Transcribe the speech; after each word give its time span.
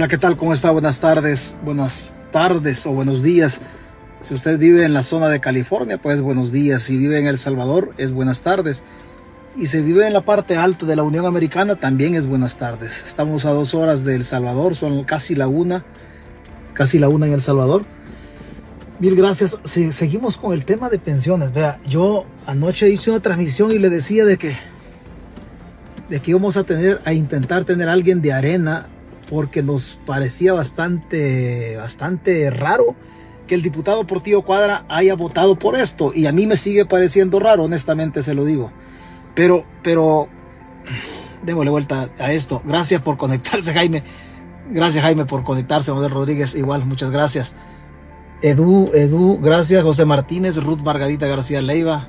Hola, 0.00 0.08
¿qué 0.08 0.16
tal? 0.16 0.38
¿Cómo 0.38 0.54
está? 0.54 0.70
Buenas 0.70 0.98
tardes, 1.00 1.56
buenas 1.62 2.14
tardes 2.30 2.86
o 2.86 2.92
buenos 2.92 3.22
días. 3.22 3.60
Si 4.22 4.32
usted 4.32 4.58
vive 4.58 4.86
en 4.86 4.94
la 4.94 5.02
zona 5.02 5.28
de 5.28 5.40
California, 5.40 6.00
pues 6.00 6.22
buenos 6.22 6.52
días. 6.52 6.84
Si 6.84 6.96
vive 6.96 7.18
en 7.18 7.26
El 7.26 7.36
Salvador, 7.36 7.92
es 7.98 8.14
buenas 8.14 8.40
tardes. 8.40 8.82
Y 9.58 9.66
si 9.66 9.82
vive 9.82 10.06
en 10.06 10.14
la 10.14 10.22
parte 10.22 10.56
alta 10.56 10.86
de 10.86 10.96
la 10.96 11.02
Unión 11.02 11.26
Americana, 11.26 11.76
también 11.76 12.14
es 12.14 12.24
buenas 12.24 12.56
tardes. 12.56 13.04
Estamos 13.06 13.44
a 13.44 13.50
dos 13.50 13.74
horas 13.74 14.02
de 14.02 14.14
El 14.14 14.24
Salvador, 14.24 14.74
son 14.74 15.04
casi 15.04 15.34
la 15.34 15.48
una, 15.48 15.84
casi 16.72 16.98
la 16.98 17.10
una 17.10 17.26
en 17.26 17.34
El 17.34 17.42
Salvador. 17.42 17.84
Mil 19.00 19.14
gracias. 19.16 19.58
seguimos 19.64 20.38
con 20.38 20.54
el 20.54 20.64
tema 20.64 20.88
de 20.88 20.98
pensiones. 20.98 21.52
Vea, 21.52 21.78
yo 21.86 22.24
anoche 22.46 22.88
hice 22.88 23.10
una 23.10 23.20
transmisión 23.20 23.70
y 23.70 23.78
le 23.78 23.90
decía 23.90 24.24
de 24.24 24.38
que, 24.38 24.56
de 26.08 26.20
que 26.20 26.30
íbamos 26.30 26.56
a 26.56 26.64
tener, 26.64 27.02
a 27.04 27.12
intentar 27.12 27.66
tener 27.66 27.90
a 27.90 27.92
alguien 27.92 28.22
de 28.22 28.32
arena, 28.32 28.88
porque 29.30 29.62
nos 29.62 30.00
parecía 30.04 30.52
bastante, 30.52 31.76
bastante 31.76 32.50
raro 32.50 32.96
que 33.46 33.54
el 33.54 33.62
diputado 33.62 34.04
Portillo 34.04 34.42
Cuadra 34.42 34.84
haya 34.88 35.14
votado 35.14 35.56
por 35.56 35.76
esto. 35.76 36.10
Y 36.12 36.26
a 36.26 36.32
mí 36.32 36.48
me 36.48 36.56
sigue 36.56 36.84
pareciendo 36.84 37.38
raro, 37.38 37.64
honestamente 37.64 38.22
se 38.24 38.34
lo 38.34 38.44
digo. 38.44 38.72
Pero, 39.36 39.64
pero, 39.84 40.28
démosle 41.44 41.70
vuelta 41.70 42.10
a 42.18 42.32
esto. 42.32 42.60
Gracias 42.64 43.00
por 43.02 43.16
conectarse, 43.16 43.72
Jaime. 43.72 44.02
Gracias, 44.68 45.04
Jaime, 45.04 45.24
por 45.26 45.44
conectarse. 45.44 45.92
Manuel 45.92 46.10
Rodríguez, 46.10 46.56
igual, 46.56 46.84
muchas 46.84 47.12
gracias. 47.12 47.54
Edu, 48.42 48.90
Edu, 48.92 49.38
gracias. 49.40 49.84
José 49.84 50.04
Martínez, 50.06 50.56
Ruth 50.56 50.80
Margarita 50.80 51.28
García 51.28 51.62
Leiva. 51.62 52.08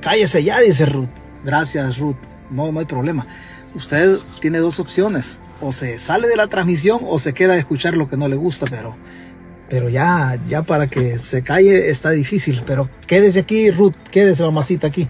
Cállese 0.00 0.42
ya, 0.42 0.58
dice 0.58 0.86
Ruth. 0.86 1.10
Gracias, 1.44 1.98
Ruth. 1.98 2.16
No, 2.50 2.72
no 2.72 2.80
hay 2.80 2.86
problema. 2.86 3.28
Usted 3.74 4.18
tiene 4.40 4.58
dos 4.58 4.80
opciones. 4.80 5.40
O 5.60 5.72
se 5.72 5.98
sale 5.98 6.28
de 6.28 6.36
la 6.36 6.48
transmisión 6.48 7.00
o 7.06 7.18
se 7.18 7.32
queda 7.32 7.54
a 7.54 7.56
escuchar 7.56 7.96
lo 7.96 8.08
que 8.08 8.16
no 8.16 8.28
le 8.28 8.36
gusta, 8.36 8.66
pero, 8.68 8.96
pero 9.68 9.88
ya, 9.88 10.38
ya 10.48 10.62
para 10.62 10.88
que 10.88 11.18
se 11.18 11.42
calle 11.42 11.88
está 11.90 12.10
difícil. 12.10 12.62
Pero 12.66 12.90
quédese 13.06 13.40
aquí, 13.40 13.70
Ruth, 13.70 13.94
quédese, 14.10 14.42
mamacita, 14.42 14.88
aquí. 14.88 15.08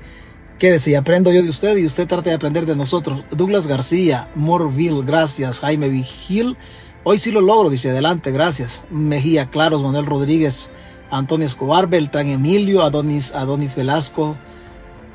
Quédese 0.58 0.92
y 0.92 0.94
aprendo 0.94 1.32
yo 1.32 1.42
de 1.42 1.48
usted 1.48 1.76
y 1.76 1.86
usted 1.86 2.06
trate 2.06 2.30
de 2.30 2.36
aprender 2.36 2.66
de 2.66 2.76
nosotros. 2.76 3.24
Douglas 3.30 3.66
García, 3.66 4.28
Morville, 4.34 5.02
gracias. 5.04 5.60
Jaime 5.60 5.88
Vigil, 5.88 6.56
hoy 7.02 7.18
sí 7.18 7.32
lo 7.32 7.40
logro, 7.40 7.68
dice 7.70 7.90
adelante, 7.90 8.30
gracias. 8.30 8.84
Mejía 8.90 9.50
Claros, 9.50 9.82
Manuel 9.82 10.06
Rodríguez, 10.06 10.70
Antonio 11.10 11.46
Escobar, 11.46 11.88
Beltrán 11.88 12.28
Emilio, 12.28 12.82
Adonis, 12.82 13.34
Adonis 13.34 13.74
Velasco. 13.74 14.36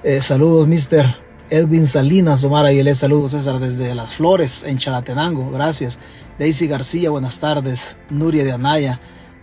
Eh, 0.03 0.19
saludos, 0.19 0.67
mister. 0.67 1.26
Edwin 1.49 1.87
Salinas, 1.87 2.43
Omar 2.43 2.65
Ayelé, 2.65 2.93
saludos 2.95 3.31
César 3.31 3.59
desde 3.59 3.95
Las 3.95 4.15
Flores, 4.15 4.63
en 4.63 4.77
Chalatenango, 4.77 5.49
gracias. 5.51 5.99
Daisy 6.37 6.67
García, 6.67 7.09
buenas 7.09 7.39
tardes. 7.39 7.97
Nuria 8.09 8.43
de 8.43 8.51
Anaya, 8.51 8.99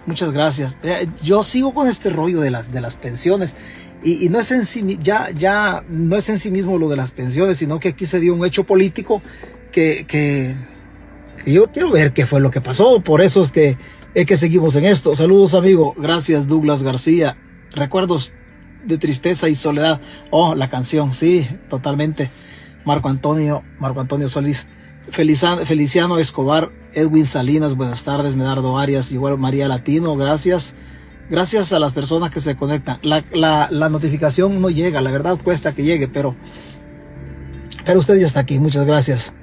muchas 0.06 0.30
gracias. 0.30 0.76
Yo 1.22 1.42
sigo 1.42 1.72
con 1.72 1.88
este 1.88 2.10
rollo 2.10 2.40
de 2.40 2.50
las, 2.50 2.70
de 2.72 2.80
las 2.80 2.96
pensiones 2.96 3.56
y, 4.02 4.28
no 4.28 4.38
es 4.38 4.50
en 4.52 4.66
sí, 4.66 4.98
ya, 5.00 5.30
ya 5.30 5.82
no 5.88 6.16
es 6.16 6.28
en 6.28 6.38
sí 6.38 6.50
mismo 6.50 6.78
lo 6.78 6.90
de 6.90 6.96
las 6.96 7.12
pensiones, 7.12 7.58
sino 7.58 7.80
que 7.80 7.88
aquí 7.88 8.04
se 8.04 8.20
dio 8.20 8.34
un 8.34 8.44
hecho 8.44 8.64
político 8.64 9.22
que, 9.72 10.04
que, 10.06 10.54
yo 11.46 11.70
quiero 11.72 11.90
ver 11.90 12.12
qué 12.12 12.26
fue 12.26 12.40
lo 12.40 12.50
que 12.50 12.60
pasó. 12.60 13.00
Por 13.00 13.22
eso 13.22 13.42
es 13.42 13.50
que, 13.50 13.78
es 14.14 14.26
que 14.26 14.36
seguimos 14.36 14.76
en 14.76 14.84
esto. 14.84 15.14
Saludos, 15.14 15.54
amigo. 15.54 15.94
Gracias, 15.96 16.46
Douglas 16.46 16.82
García. 16.82 17.38
Recuerdos 17.72 18.34
de 18.86 18.98
tristeza 18.98 19.48
y 19.48 19.54
soledad. 19.54 20.00
Oh, 20.30 20.54
la 20.54 20.68
canción, 20.68 21.12
sí, 21.12 21.46
totalmente. 21.68 22.30
Marco 22.84 23.08
Antonio, 23.08 23.64
Marco 23.78 24.00
Antonio 24.00 24.28
Solís. 24.28 24.68
Feliciano 25.10 26.18
Escobar, 26.18 26.70
Edwin 26.94 27.26
Salinas, 27.26 27.76
buenas 27.76 28.04
tardes, 28.04 28.36
Medardo 28.36 28.78
Arias, 28.78 29.12
igual 29.12 29.38
María 29.38 29.68
Latino, 29.68 30.16
gracias. 30.16 30.74
Gracias 31.30 31.72
a 31.72 31.78
las 31.78 31.92
personas 31.92 32.30
que 32.30 32.40
se 32.40 32.56
conectan. 32.56 32.98
La, 33.02 33.24
la, 33.70 33.88
notificación 33.88 34.60
no 34.60 34.68
llega, 34.68 35.00
la 35.00 35.10
verdad 35.10 35.38
cuesta 35.42 35.72
que 35.72 35.82
llegue, 35.82 36.06
pero, 36.06 36.36
pero 37.84 38.00
usted 38.00 38.18
ya 38.18 38.26
está 38.26 38.40
aquí. 38.40 38.58
Muchas 38.58 38.84
gracias. 38.84 39.34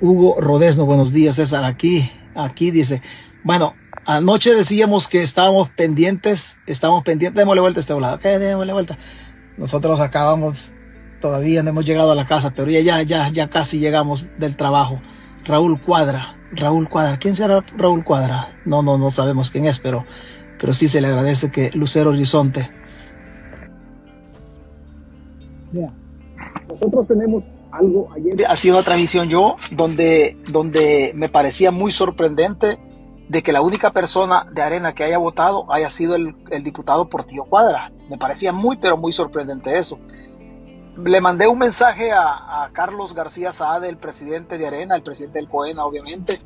Hugo 0.00 0.40
Rodesno, 0.40 0.86
buenos 0.86 1.12
días. 1.12 1.36
César, 1.36 1.64
aquí, 1.64 2.10
aquí 2.34 2.70
dice. 2.70 3.02
Bueno, 3.42 3.74
anoche 4.16 4.54
decíamos 4.54 5.08
que 5.08 5.22
estábamos 5.22 5.70
pendientes, 5.70 6.60
estábamos 6.66 7.02
pendientes. 7.02 7.38
Démosle 7.38 7.60
vuelta 7.60 7.80
a 7.80 7.82
este 7.82 7.98
lado. 7.98 8.16
Ok, 8.16 8.22
démosle 8.22 8.72
vuelta. 8.72 8.98
Nosotros 9.56 10.00
acabamos, 10.00 10.72
todavía 11.20 11.62
no 11.62 11.70
hemos 11.70 11.84
llegado 11.84 12.12
a 12.12 12.14
la 12.14 12.26
casa, 12.26 12.52
pero 12.54 12.70
ya, 12.70 12.80
ya, 12.80 13.02
ya, 13.02 13.28
ya 13.28 13.50
casi 13.50 13.78
llegamos 13.78 14.26
del 14.38 14.56
trabajo. 14.56 15.00
Raúl 15.44 15.80
Cuadra, 15.80 16.36
Raúl 16.52 16.88
Cuadra. 16.88 17.18
¿Quién 17.18 17.36
será 17.36 17.64
Raúl 17.76 18.04
Cuadra? 18.04 18.48
No, 18.64 18.82
no, 18.82 18.98
no 18.98 19.10
sabemos 19.10 19.50
quién 19.50 19.66
es, 19.66 19.78
pero 19.78 20.04
pero 20.60 20.74
sí 20.74 20.88
se 20.88 21.00
le 21.00 21.08
agradece 21.08 21.50
que 21.50 21.70
Lucero 21.72 22.10
Horizonte. 22.10 22.70
nosotros 26.68 27.08
tenemos 27.08 27.42
algo 27.72 28.12
ayer. 28.12 28.34
Ha 28.46 28.56
sido 28.56 28.76
una 28.76 28.84
transmisión 28.84 29.28
yo 29.28 29.56
donde, 29.70 30.36
donde 30.52 31.12
me 31.14 31.28
parecía 31.28 31.70
muy 31.70 31.92
sorprendente 31.92 32.78
de 33.30 33.44
que 33.44 33.52
la 33.52 33.60
única 33.60 33.92
persona 33.92 34.44
de 34.50 34.60
Arena 34.60 34.92
que 34.92 35.04
haya 35.04 35.16
votado 35.16 35.72
haya 35.72 35.88
sido 35.88 36.16
el, 36.16 36.34
diputado 36.64 37.08
Portillo 37.08 37.44
Cuadra. 37.44 37.92
Me 38.08 38.18
parecía 38.18 38.52
muy, 38.52 38.76
pero 38.76 38.96
muy 38.96 39.12
sorprendente 39.12 39.78
eso. 39.78 40.00
Le 41.04 41.20
mandé 41.20 41.46
un 41.46 41.56
mensaje 41.56 42.10
a, 42.10 42.64
a 42.64 42.70
Carlos 42.72 43.14
García 43.14 43.52
Saade, 43.52 43.88
el 43.88 43.98
presidente 43.98 44.58
de 44.58 44.66
Arena, 44.66 44.96
el 44.96 45.04
presidente 45.04 45.38
del 45.38 45.48
COENA, 45.48 45.84
obviamente, 45.84 46.42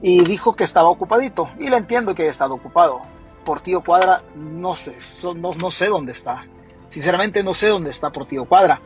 y 0.00 0.24
dijo 0.24 0.56
que 0.56 0.64
estaba 0.64 0.88
ocupadito. 0.88 1.50
Y 1.58 1.68
le 1.68 1.76
entiendo 1.76 2.14
que 2.14 2.22
haya 2.22 2.30
estado 2.30 2.54
ocupado. 2.54 3.02
Portillo 3.44 3.82
Cuadra, 3.82 4.22
no 4.34 4.74
sé, 4.74 4.94
no, 5.36 5.52
no 5.52 5.70
sé 5.70 5.88
dónde 5.88 6.12
está. 6.12 6.46
Sinceramente 6.86 7.44
no 7.44 7.52
sé 7.52 7.68
dónde 7.68 7.90
está 7.90 8.10
Portillo 8.10 8.46
Cuadra, 8.46 8.80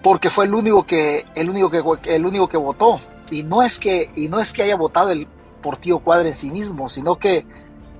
porque 0.00 0.30
fue 0.30 0.44
el 0.44 0.54
único 0.54 0.86
que, 0.86 1.26
el 1.34 1.50
único 1.50 1.70
que, 1.70 2.14
el 2.14 2.24
único 2.24 2.48
que 2.48 2.56
votó. 2.56 3.00
Y 3.32 3.42
no 3.42 3.64
es 3.64 3.80
que, 3.80 4.12
y 4.14 4.28
no 4.28 4.38
es 4.38 4.52
que 4.52 4.62
haya 4.62 4.76
votado 4.76 5.10
el 5.10 5.26
Portillo 5.62 6.00
Cuadra 6.00 6.28
en 6.28 6.34
sí 6.34 6.50
mismo, 6.50 6.90
sino 6.90 7.18
que 7.18 7.46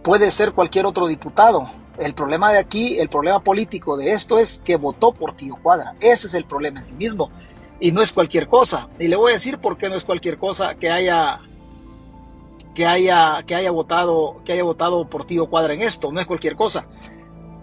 puede 0.02 0.30
ser 0.30 0.52
cualquier 0.52 0.84
otro 0.84 1.06
diputado. 1.06 1.70
El 1.98 2.14
problema 2.14 2.52
de 2.52 2.58
aquí, 2.58 2.98
el 2.98 3.08
problema 3.08 3.42
político 3.42 3.96
de 3.96 4.12
esto 4.12 4.38
es 4.38 4.60
que 4.62 4.76
votó 4.76 5.12
Portillo 5.12 5.56
Cuadra. 5.62 5.94
Ese 6.00 6.26
es 6.26 6.34
el 6.34 6.44
problema 6.44 6.80
en 6.80 6.84
sí 6.84 6.94
mismo. 6.94 7.30
Y 7.80 7.92
no 7.92 8.02
es 8.02 8.12
cualquier 8.12 8.48
cosa. 8.48 8.90
Y 8.98 9.08
le 9.08 9.16
voy 9.16 9.30
a 9.30 9.34
decir 9.34 9.58
por 9.58 9.78
qué 9.78 9.88
no 9.88 9.94
es 9.94 10.04
cualquier 10.04 10.38
cosa 10.38 10.74
que 10.74 10.90
haya 10.90 11.40
que 12.74 12.86
haya, 12.86 13.42
que 13.46 13.54
haya 13.54 13.70
votado, 13.70 14.40
que 14.44 14.52
haya 14.52 14.64
votado 14.64 15.08
Portillo 15.08 15.46
Cuadra 15.46 15.74
en 15.74 15.82
esto, 15.82 16.10
no 16.10 16.20
es 16.20 16.26
cualquier 16.26 16.56
cosa. 16.56 16.84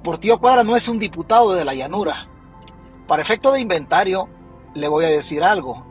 Portillo 0.03 0.39
Cuadra 0.39 0.63
no 0.63 0.75
es 0.75 0.87
un 0.87 0.99
diputado 0.99 1.53
de 1.53 1.65
la 1.65 1.73
llanura. 1.73 2.27
Para 3.07 3.21
efecto 3.21 3.51
de 3.51 3.59
inventario, 3.59 4.29
le 4.73 4.87
voy 4.87 5.05
a 5.05 5.09
decir 5.09 5.43
algo. 5.43 5.85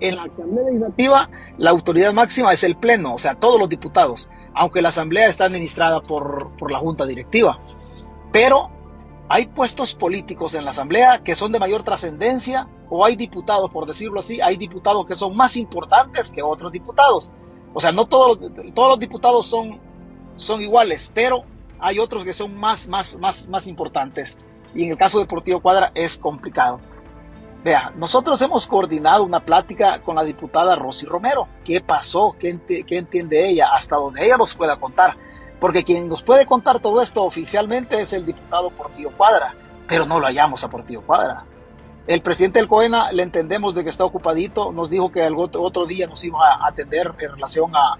En 0.00 0.16
la 0.16 0.24
Asamblea 0.24 0.64
Legislativa, 0.66 1.30
la 1.58 1.70
autoridad 1.70 2.12
máxima 2.12 2.52
es 2.52 2.62
el 2.62 2.76
Pleno, 2.76 3.14
o 3.14 3.18
sea, 3.18 3.34
todos 3.34 3.58
los 3.58 3.68
diputados, 3.68 4.30
aunque 4.54 4.80
la 4.80 4.90
Asamblea 4.90 5.28
está 5.28 5.44
administrada 5.44 6.00
por, 6.00 6.56
por 6.56 6.70
la 6.70 6.78
Junta 6.78 7.04
Directiva. 7.04 7.60
Pero 8.32 8.70
hay 9.28 9.46
puestos 9.48 9.94
políticos 9.94 10.54
en 10.54 10.64
la 10.64 10.70
Asamblea 10.70 11.22
que 11.22 11.34
son 11.34 11.52
de 11.52 11.58
mayor 11.58 11.82
trascendencia, 11.82 12.68
o 12.90 13.04
hay 13.04 13.16
diputados, 13.16 13.70
por 13.70 13.86
decirlo 13.86 14.20
así, 14.20 14.40
hay 14.40 14.56
diputados 14.56 15.04
que 15.04 15.14
son 15.14 15.36
más 15.36 15.56
importantes 15.56 16.30
que 16.30 16.42
otros 16.42 16.72
diputados. 16.72 17.32
O 17.74 17.80
sea, 17.80 17.92
no 17.92 18.06
todos 18.06 18.38
todos 18.74 18.88
los 18.88 18.98
diputados 18.98 19.46
son, 19.46 19.80
son 20.36 20.62
iguales, 20.62 21.12
pero 21.14 21.44
hay 21.78 21.98
otros 21.98 22.24
que 22.24 22.32
son 22.32 22.56
más, 22.56 22.88
más, 22.88 23.18
más, 23.18 23.48
más 23.48 23.66
importantes. 23.66 24.38
Y 24.74 24.84
en 24.84 24.90
el 24.92 24.96
caso 24.96 25.18
de 25.18 25.26
Portillo 25.26 25.60
Cuadra 25.60 25.90
es 25.94 26.18
complicado. 26.18 26.80
Vea, 27.64 27.92
nosotros 27.96 28.40
hemos 28.40 28.66
coordinado 28.68 29.24
una 29.24 29.44
plática 29.44 30.00
con 30.02 30.14
la 30.14 30.22
diputada 30.22 30.76
Rosy 30.76 31.06
Romero. 31.06 31.48
¿Qué 31.64 31.80
pasó? 31.80 32.36
¿Qué, 32.38 32.58
¿Qué, 32.86 32.98
entiende 32.98 33.48
ella? 33.48 33.70
Hasta 33.72 33.96
donde 33.96 34.24
ella 34.24 34.36
nos 34.36 34.54
pueda 34.54 34.78
contar. 34.78 35.16
Porque 35.58 35.82
quien 35.82 36.08
nos 36.08 36.22
puede 36.22 36.46
contar 36.46 36.78
todo 36.78 37.02
esto 37.02 37.24
oficialmente 37.24 38.00
es 38.00 38.12
el 38.12 38.24
diputado 38.24 38.70
Portillo 38.70 39.10
Cuadra, 39.16 39.56
pero 39.88 40.06
no 40.06 40.20
lo 40.20 40.26
hallamos 40.26 40.62
a 40.62 40.70
Portillo 40.70 41.02
Cuadra. 41.02 41.44
El 42.06 42.22
presidente 42.22 42.60
del 42.60 42.68
COENA 42.68 43.10
le 43.12 43.24
entendemos 43.24 43.74
de 43.74 43.82
que 43.82 43.90
está 43.90 44.04
ocupadito, 44.04 44.72
nos 44.72 44.88
dijo 44.88 45.10
que 45.10 45.22
algún 45.22 45.50
otro 45.58 45.84
día 45.84 46.06
nos 46.06 46.24
iba 46.24 46.38
a 46.40 46.68
atender 46.68 47.12
en 47.18 47.32
relación 47.32 47.72
a, 47.74 47.98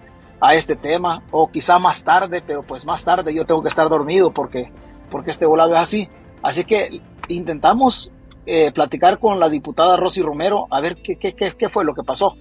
este 0.54 0.76
tema, 0.76 1.24
o 1.32 1.50
quizá 1.50 1.80
más 1.80 2.04
tarde, 2.04 2.40
pero 2.46 2.62
pues 2.62 2.86
más 2.86 3.04
tarde 3.04 3.34
yo 3.34 3.44
tengo 3.44 3.60
que 3.60 3.68
estar 3.68 3.88
dormido 3.88 4.30
porque, 4.30 4.72
porque 5.10 5.32
este 5.32 5.46
volado 5.46 5.74
es 5.74 5.80
así. 5.80 6.08
Así 6.42 6.64
que 6.64 7.02
intentamos 7.26 8.12
eh, 8.50 8.72
platicar 8.72 9.18
con 9.18 9.38
la 9.38 9.50
diputada 9.50 9.98
Rosy 9.98 10.22
Romero 10.22 10.68
a 10.70 10.80
ver 10.80 10.96
qué, 11.02 11.68
fue 11.68 11.84
lo 11.84 11.94
que 11.94 12.02
pasó. 12.02 12.34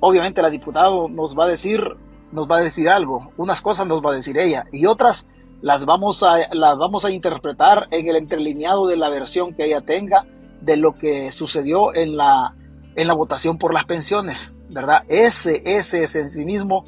Obviamente 0.00 0.42
la 0.42 0.50
diputada 0.50 0.90
nos 1.08 1.38
va 1.38 1.44
a 1.44 1.48
decir, 1.48 1.84
nos 2.32 2.50
va 2.50 2.56
a 2.56 2.62
decir 2.62 2.88
algo, 2.88 3.30
unas 3.36 3.62
cosas 3.62 3.86
nos 3.86 4.04
va 4.04 4.10
a 4.10 4.16
decir 4.16 4.36
ella 4.38 4.66
y 4.72 4.86
otras 4.86 5.28
las 5.60 5.84
vamos 5.84 6.24
a, 6.24 6.52
las 6.52 6.76
vamos 6.78 7.04
a 7.04 7.12
interpretar 7.12 7.86
en 7.92 8.08
el 8.08 8.16
entrelineado 8.16 8.88
de 8.88 8.96
la 8.96 9.08
versión 9.08 9.54
que 9.54 9.66
ella 9.66 9.82
tenga 9.82 10.26
de 10.60 10.76
lo 10.76 10.96
que 10.96 11.30
sucedió 11.30 11.94
en 11.94 12.16
la, 12.16 12.56
en 12.96 13.06
la 13.06 13.14
votación 13.14 13.56
por 13.56 13.72
las 13.72 13.84
pensiones, 13.84 14.56
¿verdad? 14.68 15.04
Ese, 15.08 15.62
ese 15.64 16.02
es 16.02 16.16
en 16.16 16.28
sí 16.28 16.44
mismo 16.44 16.86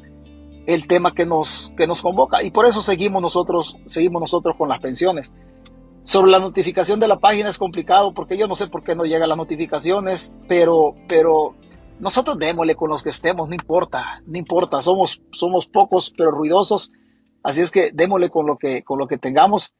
el 0.67 0.85
tema 0.85 1.13
que 1.13 1.25
nos, 1.25 1.71
que 1.77 1.87
nos 1.87 2.01
convoca. 2.01 2.43
Y 2.43 2.51
por 2.51 2.65
eso 2.65 2.81
seguimos 2.81 3.21
nosotros, 3.21 3.77
seguimos 3.85 4.19
nosotros 4.19 4.57
con 4.57 4.67
las 4.67 4.81
pensiones. 4.81 5.31
Sobre 6.05 6.29
la 6.29 6.37
notificación 6.37 6.99
de 6.99 7.07
la 7.07 7.17
página 7.17 7.49
es 7.49 7.57
complicado 7.57 8.13
porque 8.13 8.37
yo 8.37 8.47
no 8.47 8.53
sé 8.53 8.67
por 8.67 8.83
qué 8.83 8.93
no 8.93 9.05
llegan 9.05 9.27
las 9.27 9.39
notificaciones, 9.39 10.37
pero, 10.47 10.93
pero 11.07 11.55
nosotros 11.99 12.37
démosle 12.37 12.75
con 12.75 12.91
los 12.91 13.01
que 13.01 13.09
estemos, 13.09 13.49
no 13.49 13.55
importa, 13.55 14.21
no 14.27 14.37
importa, 14.37 14.83
somos, 14.83 15.23
somos 15.31 15.65
pocos 15.65 16.13
pero 16.15 16.29
ruidosos, 16.29 16.91
así 17.41 17.61
es 17.61 17.71
que 17.71 17.89
démosle 17.91 18.29
con 18.29 18.45
lo 18.45 18.55
que, 18.55 18.83
con 18.83 18.99
lo 18.99 19.07
que 19.07 19.17
tengamos. 19.17 19.73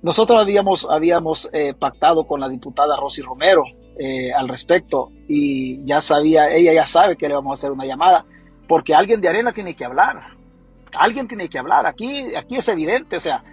Nosotros 0.00 0.40
habíamos, 0.40 0.88
habíamos 0.88 1.50
eh, 1.52 1.74
pactado 1.74 2.26
con 2.26 2.40
la 2.40 2.48
diputada 2.48 2.96
Rosy 2.96 3.20
Romero 3.20 3.62
eh, 3.98 4.32
al 4.32 4.48
respecto 4.48 5.10
y 5.28 5.84
ya 5.84 6.00
sabía, 6.00 6.50
ella 6.50 6.72
ya 6.72 6.86
sabe 6.86 7.18
que 7.18 7.28
le 7.28 7.34
vamos 7.34 7.50
a 7.50 7.60
hacer 7.60 7.72
una 7.72 7.84
llamada 7.84 8.24
porque 8.66 8.94
alguien 8.94 9.20
de 9.20 9.28
arena 9.28 9.52
tiene 9.52 9.76
que 9.76 9.84
hablar, 9.84 10.34
alguien 10.96 11.28
tiene 11.28 11.50
que 11.50 11.58
hablar, 11.58 11.84
aquí, 11.84 12.34
aquí 12.36 12.56
es 12.56 12.66
evidente, 12.68 13.18
o 13.18 13.20
sea, 13.20 13.44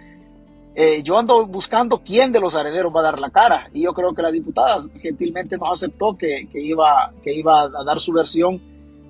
eh, 0.74 1.02
yo 1.02 1.18
ando 1.18 1.46
buscando 1.46 1.98
quién 1.98 2.30
de 2.30 2.40
los 2.40 2.54
herederos 2.54 2.94
va 2.94 3.00
a 3.00 3.04
dar 3.04 3.18
la 3.18 3.30
cara 3.30 3.68
y 3.72 3.82
yo 3.82 3.92
creo 3.92 4.14
que 4.14 4.22
la 4.22 4.30
diputada 4.30 4.80
gentilmente 5.00 5.58
nos 5.58 5.72
aceptó 5.72 6.16
que, 6.16 6.48
iba, 6.54 7.12
que 7.22 7.32
iba 7.32 7.62
a 7.62 7.84
dar 7.84 7.98
su 7.98 8.12
versión 8.12 8.62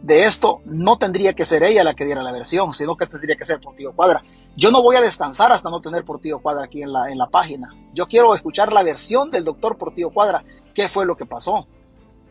de 0.03 0.25
esto. 0.25 0.63
No 0.65 0.97
tendría 0.97 1.35
que 1.35 1.45
ser 1.45 1.63
ella 1.63 1.85
la 1.85 1.95
que 1.95 2.07
diera 2.07 2.23
la 2.23 2.33
versión, 2.33 2.73
sino 2.73 2.97
que 2.97 3.07
tendría 3.07 3.37
que 3.37 3.45
ser 3.45 3.61
Portillo 3.61 3.93
Cuadra. 3.93 4.23
Yo 4.57 4.71
no 4.71 4.83
voy 4.83 4.97
a 4.97 5.01
descansar 5.01 5.53
hasta 5.53 5.71
no 5.71 5.81
tener 5.81 6.05
Portillo 6.05 6.39
Cuadra 6.39 6.65
aquí 6.65 6.83
en 6.83 6.93
la, 6.93 7.11
en 7.11 7.19
la 7.19 7.29
página. 7.29 7.75
Yo 7.93 8.07
quiero 8.07 8.35
escuchar 8.35 8.73
la 8.73 8.83
versión 8.83 9.31
del 9.31 9.45
doctor 9.45 9.77
Portillo 9.77 10.11
Cuadra. 10.11 10.43
¿Qué 10.75 10.89
fue 10.89 11.05
lo 11.05 11.15
que 11.15 11.27
pasó? 11.27 11.67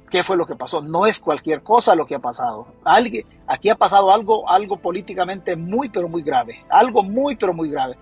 ¿Qué 0.09 0.23
fue 0.23 0.37
lo 0.37 0.47
que 0.47 0.55
pasó? 0.55 0.81
No 0.81 1.05
es 1.05 1.19
cualquier 1.19 1.61
cosa 1.61 1.93
lo 1.93 2.07
que 2.07 2.15
ha 2.15 2.19
pasado. 2.19 2.65
Alguien, 2.83 3.27
aquí 3.45 3.69
ha 3.69 3.75
pasado 3.75 4.11
algo, 4.11 4.49
algo 4.49 4.77
políticamente 4.77 5.55
muy, 5.55 5.87
pero 5.89 6.09
muy 6.09 6.23
grave. 6.23 6.65
Algo 6.67 7.03
muy, 7.03 7.35
pero 7.35 7.53
muy 7.53 7.69
grave 7.69 7.95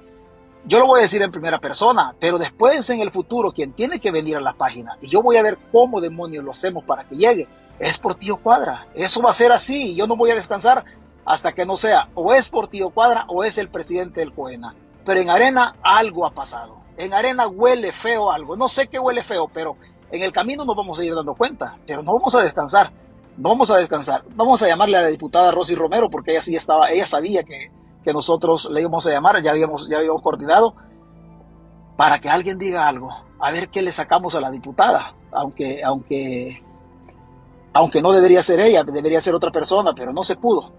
yo 0.68 0.80
lo 0.80 0.88
voy 0.88 1.00
a 1.00 1.04
decir 1.04 1.22
en 1.22 1.32
primera 1.32 1.60
persona, 1.60 2.14
pero 2.20 2.38
después 2.38 2.90
en 2.90 3.00
el 3.00 3.10
futuro 3.10 3.54
quien 3.54 3.72
tiene 3.72 4.00
que 4.00 4.12
venir 4.12 4.36
a 4.36 4.42
la 4.42 4.54
página 4.54 4.98
y 5.02 5.08
yo 5.08 5.22
voy 5.22 5.38
a 5.38 5.42
ver 5.42 5.58
cómo 5.72 6.02
demonios 6.02 6.44
lo 6.44 6.52
hacemos 6.52 6.84
para 6.84 7.08
que 7.08 7.16
llegue, 7.16 7.48
es 7.80 7.98
por 7.98 8.16
Tío 8.16 8.38
Cuadra. 8.38 8.88
Eso 8.94 9.22
va 9.22 9.30
a 9.30 9.34
ser 9.34 9.54
así 9.54 9.92
y 9.92 9.96
yo 9.96 10.08
no 10.08 10.18
voy 10.18 10.32
a 10.32 10.36
descansar 10.36 10.84
hasta 11.26 11.54
que 11.54 11.66
no 11.66 11.78
sea 11.78 12.10
o 12.16 12.34
es 12.34 12.50
por 12.50 12.68
Tío 12.68 12.90
Cuadra 12.90 13.26
o 13.30 13.46
es 13.46 13.58
el 13.58 13.70
presidente 13.70 14.20
del 14.20 14.34
COENA. 14.34 14.76
Pero 15.06 15.22
en 15.22 15.30
arena 15.30 15.76
algo 15.82 16.26
ha 16.26 16.34
pasado. 16.34 16.82
En 16.98 17.14
arena 17.14 17.48
huele 17.48 17.94
feo 17.94 18.30
algo. 18.30 18.58
No 18.58 18.68
sé 18.68 18.88
qué 18.88 19.00
huele 19.00 19.24
feo, 19.24 19.48
pero 19.48 19.78
en 20.12 20.22
el 20.22 20.34
camino 20.34 20.66
nos 20.66 20.76
vamos 20.76 21.00
a 21.00 21.06
ir 21.06 21.16
dando 21.16 21.34
cuenta. 21.34 21.78
Pero 21.86 22.04
no 22.04 22.14
vamos 22.14 22.36
a 22.36 22.42
descansar. 22.42 22.92
No 23.38 23.50
vamos 23.50 23.72
a 23.72 23.78
descansar. 23.78 24.26
Vamos 24.36 24.62
a 24.64 24.68
llamarle 24.68 24.98
a 24.98 25.04
la 25.04 25.08
diputada 25.08 25.52
Rosy 25.52 25.76
Romero 25.76 26.10
porque 26.10 26.32
ella 26.32 26.42
sí 26.42 26.58
estaba, 26.58 26.90
ella 26.90 27.06
sabía 27.06 27.44
que 27.44 27.72
que 28.08 28.14
nosotros 28.14 28.70
le 28.72 28.80
íbamos 28.80 29.06
a 29.06 29.10
llamar, 29.10 29.42
ya 29.42 29.52
habíamos, 29.52 29.90
ya 29.90 29.98
habíamos 29.98 30.22
coordinado, 30.22 30.74
para 31.98 32.20
que 32.20 32.30
alguien 32.30 32.58
diga 32.58 32.88
algo, 32.88 33.10
a 33.38 33.52
ver 33.52 33.68
qué 33.68 33.82
le 33.82 33.92
sacamos 33.92 34.34
a 34.34 34.40
la 34.40 34.50
diputada, 34.50 35.14
aunque, 35.30 35.84
aunque, 35.84 36.64
aunque 37.74 38.02
no 38.02 38.14
debería 38.14 38.42
ser 38.42 38.62
ella, 38.62 38.86
debería 38.86 39.20
ser 39.20 39.36
otra 39.36 39.52
persona, 39.52 39.92
pero 39.94 40.14
no 40.14 40.24
se 40.24 40.38
pudo. 40.38 40.72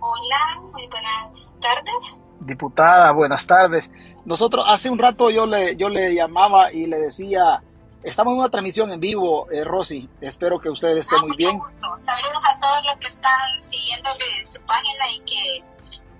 Hola, 0.00 0.60
muy 0.70 0.86
buenas 0.86 1.56
tardes 1.58 2.20
diputada, 2.48 3.12
buenas 3.12 3.46
tardes. 3.46 3.92
Nosotros 4.26 4.64
hace 4.68 4.90
un 4.90 4.98
rato 4.98 5.30
yo 5.30 5.46
le, 5.46 5.76
yo 5.76 5.88
le 5.88 6.14
llamaba 6.14 6.72
y 6.72 6.86
le 6.86 6.98
decía, 6.98 7.62
estamos 8.02 8.32
en 8.32 8.40
una 8.40 8.50
transmisión 8.50 8.90
en 8.92 9.00
vivo, 9.00 9.50
eh, 9.50 9.64
Rosy, 9.64 10.08
espero 10.20 10.60
que 10.60 10.70
usted 10.70 10.96
esté 10.96 11.16
ah, 11.18 11.22
muy 11.26 11.36
bien. 11.36 11.58
Saludos 11.96 12.42
a 12.44 12.58
todos 12.58 12.84
los 12.86 12.96
que 12.96 13.06
están 13.06 13.58
siguiéndole 13.58 14.24
su 14.44 14.60
página 14.62 15.10
y 15.14 15.20
que 15.20 15.64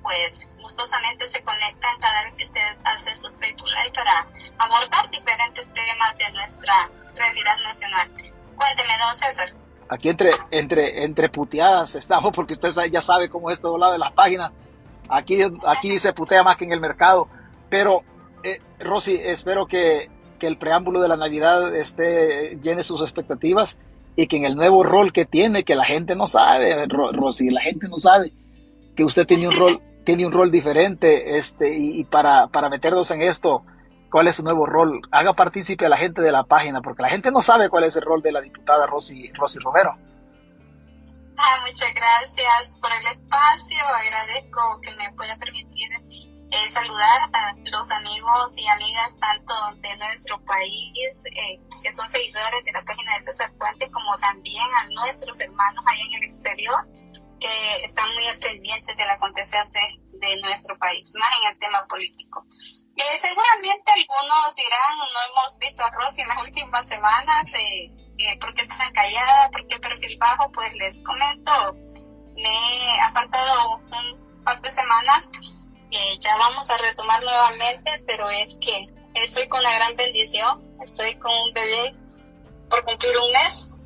pues 0.03 0.59
gustosamente 0.63 1.27
se 1.27 1.43
conectan 1.45 1.99
cada 2.01 2.25
vez 2.25 2.35
que 2.37 2.45
usted 2.45 2.77
hace 2.85 3.15
sus 3.15 3.39
Facebook 3.39 3.69
Live 3.69 3.93
para 3.95 4.27
abordar 4.59 5.11
diferentes 5.11 5.73
temas 5.75 6.17
de 6.19 6.31
nuestra 6.33 6.73
realidad 7.15 7.59
nacional. 7.63 8.09
Cuénteme, 8.57 8.95
don 9.05 9.15
César. 9.15 9.49
Aquí 9.91 10.09
entre, 10.09 10.33
entre, 10.51 11.05
entre 11.05 11.29
puteadas 11.29 11.95
estamos 11.95 12.33
porque 12.33 12.53
usted 12.53 12.71
ya 12.91 13.01
sabe 13.01 13.29
cómo 13.29 13.51
es 13.51 13.61
todo 13.61 13.77
lado 13.77 13.93
de 13.93 13.99
las 13.99 14.13
páginas 14.13 14.51
Aquí, 15.09 15.41
aquí 15.67 15.99
se 15.99 16.13
putea 16.13 16.43
más 16.43 16.57
que 16.57 16.65
en 16.65 16.73
el 16.73 16.81
mercado. 16.81 17.29
Pero, 17.69 18.03
eh, 18.43 18.61
Rosy, 18.79 19.15
espero 19.15 19.67
que, 19.67 20.11
que, 20.39 20.47
el 20.47 20.59
preámbulo 20.59 21.01
de 21.01 21.09
la 21.09 21.17
Navidad 21.17 21.75
esté, 21.75 22.59
llene 22.63 22.83
sus 22.83 23.03
expectativas 23.03 23.79
y 24.17 24.27
que 24.27 24.37
en 24.37 24.45
el 24.45 24.57
nuevo 24.57 24.83
rol 24.83 25.13
que 25.13 25.27
tiene, 25.27 25.65
que 25.65 25.77
la 25.77 25.85
gente 25.85 26.17
no 26.17 26.27
sabe, 26.27 26.87
Rosy, 26.87 27.51
la 27.51 27.61
gente 27.61 27.89
no 27.89 27.99
sabe 27.99 28.33
que 28.97 29.05
usted 29.05 29.27
tiene 29.27 29.49
un 29.49 29.59
rol, 29.59 29.83
tiene 30.05 30.27
un 30.27 30.33
rol 30.33 30.51
diferente, 30.51 31.37
este, 31.39 31.77
y, 31.79 32.05
para, 32.05 32.49
para 32.49 32.69
meternos 32.69 33.11
en 33.11 33.23
esto, 33.23 33.65
cuál 34.11 34.27
es 34.27 34.37
su 34.37 34.43
nuevo 34.43 34.67
rol. 34.67 35.03
Haga 35.11 35.35
partícipe 35.35 35.87
a 35.87 35.89
la 35.89 35.97
gente 35.97 36.23
de 36.23 36.33
la 36.33 36.45
página, 36.45 36.81
porque 36.81 37.03
la 37.03 37.09
gente 37.09 37.31
no 37.31 37.43
sabe 37.43 37.69
cuál 37.69 37.85
es 37.85 37.95
el 37.97 38.03
rol 38.03 38.23
de 38.23 38.33
la 38.33 38.41
diputada 38.41 38.87
Rosy, 38.87 39.31
Rosy 39.35 39.59
Romero. 39.61 39.97
Ah, 41.41 41.61
muchas 41.61 41.95
gracias 41.95 42.79
por 42.83 42.91
el 42.91 43.07
espacio. 43.07 43.79
Agradezco 43.95 44.61
que 44.83 44.91
me 44.97 45.13
pueda 45.15 45.37
permitir 45.37 45.89
eh, 46.51 46.69
saludar 46.69 47.31
a 47.33 47.55
los 47.71 47.91
amigos 47.91 48.59
y 48.59 48.67
amigas 48.69 49.19
tanto 49.21 49.55
de 49.81 49.97
nuestro 49.97 50.43
país 50.45 51.25
eh, 51.27 51.61
que 51.83 51.93
son 51.93 52.09
seguidores 52.09 52.65
de 52.65 52.73
la 52.73 52.83
página 52.83 53.15
de 53.15 53.21
César 53.21 53.53
Puente 53.57 53.91
como 53.91 54.17
también 54.19 54.65
a 54.81 54.89
nuestros 54.91 55.41
hermanos 55.41 55.87
allá 55.87 56.03
en 56.09 56.15
el 56.15 56.25
exterior 56.25 56.89
que 57.39 57.77
están 57.85 58.13
muy 58.15 58.27
al 58.27 58.39
pendiente 58.39 58.95
del 58.95 59.11
acontecer 59.11 59.65
de, 59.71 60.27
de, 60.27 60.41
nuestro 60.41 60.77
país, 60.79 61.13
más 61.19 61.31
en 61.41 61.53
el 61.53 61.59
tema 61.59 61.79
político. 61.89 62.45
Eh, 62.97 63.19
seguramente 63.21 63.93
algunos 63.93 64.55
dirán, 64.57 64.99
no 64.99 65.21
hemos 65.31 65.59
visto 65.59 65.85
a 65.85 65.91
Rosy 65.91 66.23
en 66.23 66.29
las 66.29 66.39
últimas 66.39 66.87
semanas, 66.87 67.55
eh, 67.55 67.93
eh, 68.19 68.39
¿por 68.41 68.53
qué 68.55 68.67
tan 68.67 68.93
callada? 68.93 69.51
¿Por 69.51 69.67
qué 69.67 69.79
perfil 69.79 70.19
bajo? 70.19 70.51
Pues 70.51 70.75
les 70.75 71.03
comento, 71.03 71.53
me 72.35 72.51
he 72.51 73.01
apartado 73.03 73.77
un 73.77 74.45
par 74.45 74.61
de 74.61 74.71
semanas, 74.71 75.31
ya 75.91 76.37
vamos 76.39 76.71
a 76.71 76.79
retomar 76.79 77.23
nuevamente, 77.23 78.05
pero 78.07 78.29
es 78.31 78.59
que 78.61 78.89
estoy 79.15 79.49
con 79.49 79.61
una 79.61 79.73
gran 79.75 79.97
bendición, 79.97 80.77
estoy 80.83 81.15
con 81.17 81.33
un 81.33 81.53
bebé 81.53 81.97
por 82.69 82.85
cumplir 82.85 83.17
un 83.19 83.33
mes 83.33 83.81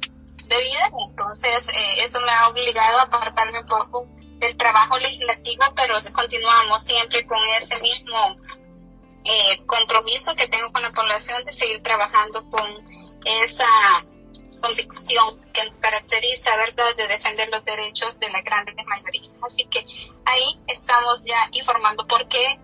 de 0.48 0.58
vida, 0.60 0.90
entonces 1.08 1.68
eh, 1.68 2.02
eso 2.02 2.20
me 2.20 2.30
ha 2.30 2.48
obligado 2.48 2.98
a 2.98 3.02
apartarme 3.02 3.60
un 3.60 3.66
poco 3.66 4.08
del 4.38 4.56
trabajo 4.56 4.98
legislativo, 4.98 5.64
pero 5.76 5.94
continuamos 6.12 6.82
siempre 6.82 7.26
con 7.26 7.38
ese 7.58 7.80
mismo 7.80 8.36
eh, 9.24 9.64
compromiso 9.66 10.34
que 10.34 10.48
tengo 10.48 10.72
con 10.72 10.82
la 10.82 10.92
población 10.92 11.44
de 11.44 11.52
seguir 11.52 11.80
trabajando 11.82 12.48
con 12.50 12.84
esa 13.24 13.66
convicción 14.60 15.24
que 15.52 15.64
nos 15.64 15.74
caracteriza, 15.80 16.56
¿verdad?, 16.56 16.96
de 16.96 17.08
defender 17.08 17.48
los 17.50 17.64
derechos 17.64 18.18
de 18.20 18.30
las 18.30 18.42
grandes 18.44 18.74
mayorías. 18.86 19.30
Así 19.44 19.64
que 19.64 19.78
ahí 19.78 20.60
estamos 20.66 21.24
ya 21.24 21.58
informando 21.58 22.06
por 22.06 22.26
qué 22.28 22.60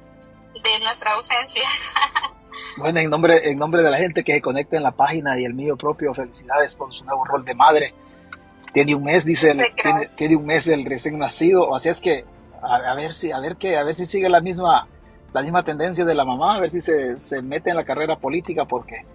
de 0.54 0.80
nuestra 0.84 1.12
ausencia. 1.12 1.64
Bueno, 2.78 2.98
en 2.98 3.10
nombre, 3.10 3.50
en 3.50 3.58
nombre 3.58 3.82
de 3.82 3.90
la 3.90 3.98
gente 3.98 4.24
que 4.24 4.32
se 4.32 4.40
conecta 4.40 4.76
en 4.76 4.82
la 4.82 4.90
página 4.90 5.38
y 5.38 5.44
el 5.44 5.54
mío 5.54 5.76
propio, 5.76 6.14
felicidades 6.14 6.74
por 6.74 6.92
su 6.92 7.04
nuevo 7.04 7.24
rol 7.24 7.44
de 7.44 7.54
madre. 7.54 7.94
Tiene 8.72 8.94
un 8.94 9.04
mes, 9.04 9.24
dice, 9.24 9.50
tiene, 10.16 10.34
un 10.34 10.44
mes 10.44 10.66
el 10.66 10.84
recién 10.84 11.18
nacido, 11.18 11.74
así 11.74 11.88
es 11.88 12.00
que 12.00 12.24
a, 12.62 12.94
ver 12.94 13.12
si, 13.12 13.32
a 13.32 13.38
ver 13.38 13.56
qué, 13.56 13.76
a 13.76 13.84
ver 13.84 13.94
si 13.94 14.06
sigue 14.06 14.28
la 14.28 14.40
misma, 14.40 14.88
la 15.32 15.42
misma 15.42 15.64
tendencia 15.64 16.04
de 16.04 16.14
la 16.14 16.24
mamá, 16.24 16.56
a 16.56 16.60
ver 16.60 16.70
si 16.70 16.80
se, 16.80 17.18
se 17.18 17.42
mete 17.42 17.70
en 17.70 17.76
la 17.76 17.84
carrera 17.84 18.18
política, 18.18 18.64
porque 18.64 19.06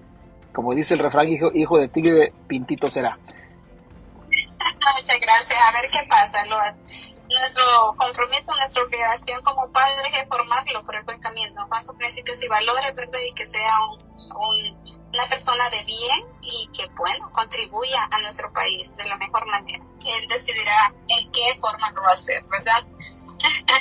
como 0.53 0.73
dice 0.73 0.93
el 0.93 0.99
refrán, 0.99 1.27
hijo, 1.27 1.51
hijo 1.53 1.79
de 1.79 1.87
tigre, 1.87 2.33
pintito 2.47 2.89
será. 2.89 3.17
Muchas 4.95 5.19
gracias. 5.19 5.59
A 5.59 5.71
ver 5.71 5.89
qué 5.89 6.05
pasa. 6.07 6.43
nuestro 6.45 7.63
compromiso, 7.97 8.43
nuestra 8.55 8.83
obligación 8.83 9.41
como 9.43 9.69
padres 9.71 10.07
es 10.13 10.27
formarlo 10.29 10.83
por 10.83 10.95
el 10.95 11.03
buen 11.03 11.19
camino, 11.19 11.67
con 11.67 11.83
sus 11.83 11.95
principios 11.95 12.43
y 12.43 12.47
valores, 12.47 12.95
¿verdad? 12.95 13.19
Y 13.27 13.33
que 13.33 13.45
sea 13.45 13.77
una 14.35 15.25
persona 15.29 15.69
de 15.69 15.83
bien 15.83 16.27
y 16.41 16.67
que, 16.67 16.87
bueno, 16.95 17.29
contribuya 17.31 18.03
a 18.11 18.19
nuestro 18.21 18.51
país 18.53 18.97
de 18.97 19.05
la 19.07 19.17
mejor 19.17 19.45
manera. 19.47 19.83
Él 19.83 20.27
decidirá 20.27 20.93
en 21.07 21.31
qué 21.31 21.57
forma 21.59 21.91
lo 21.91 22.01
va 22.01 22.09
a 22.09 22.13
hacer, 22.13 22.43
¿verdad? 22.49 22.85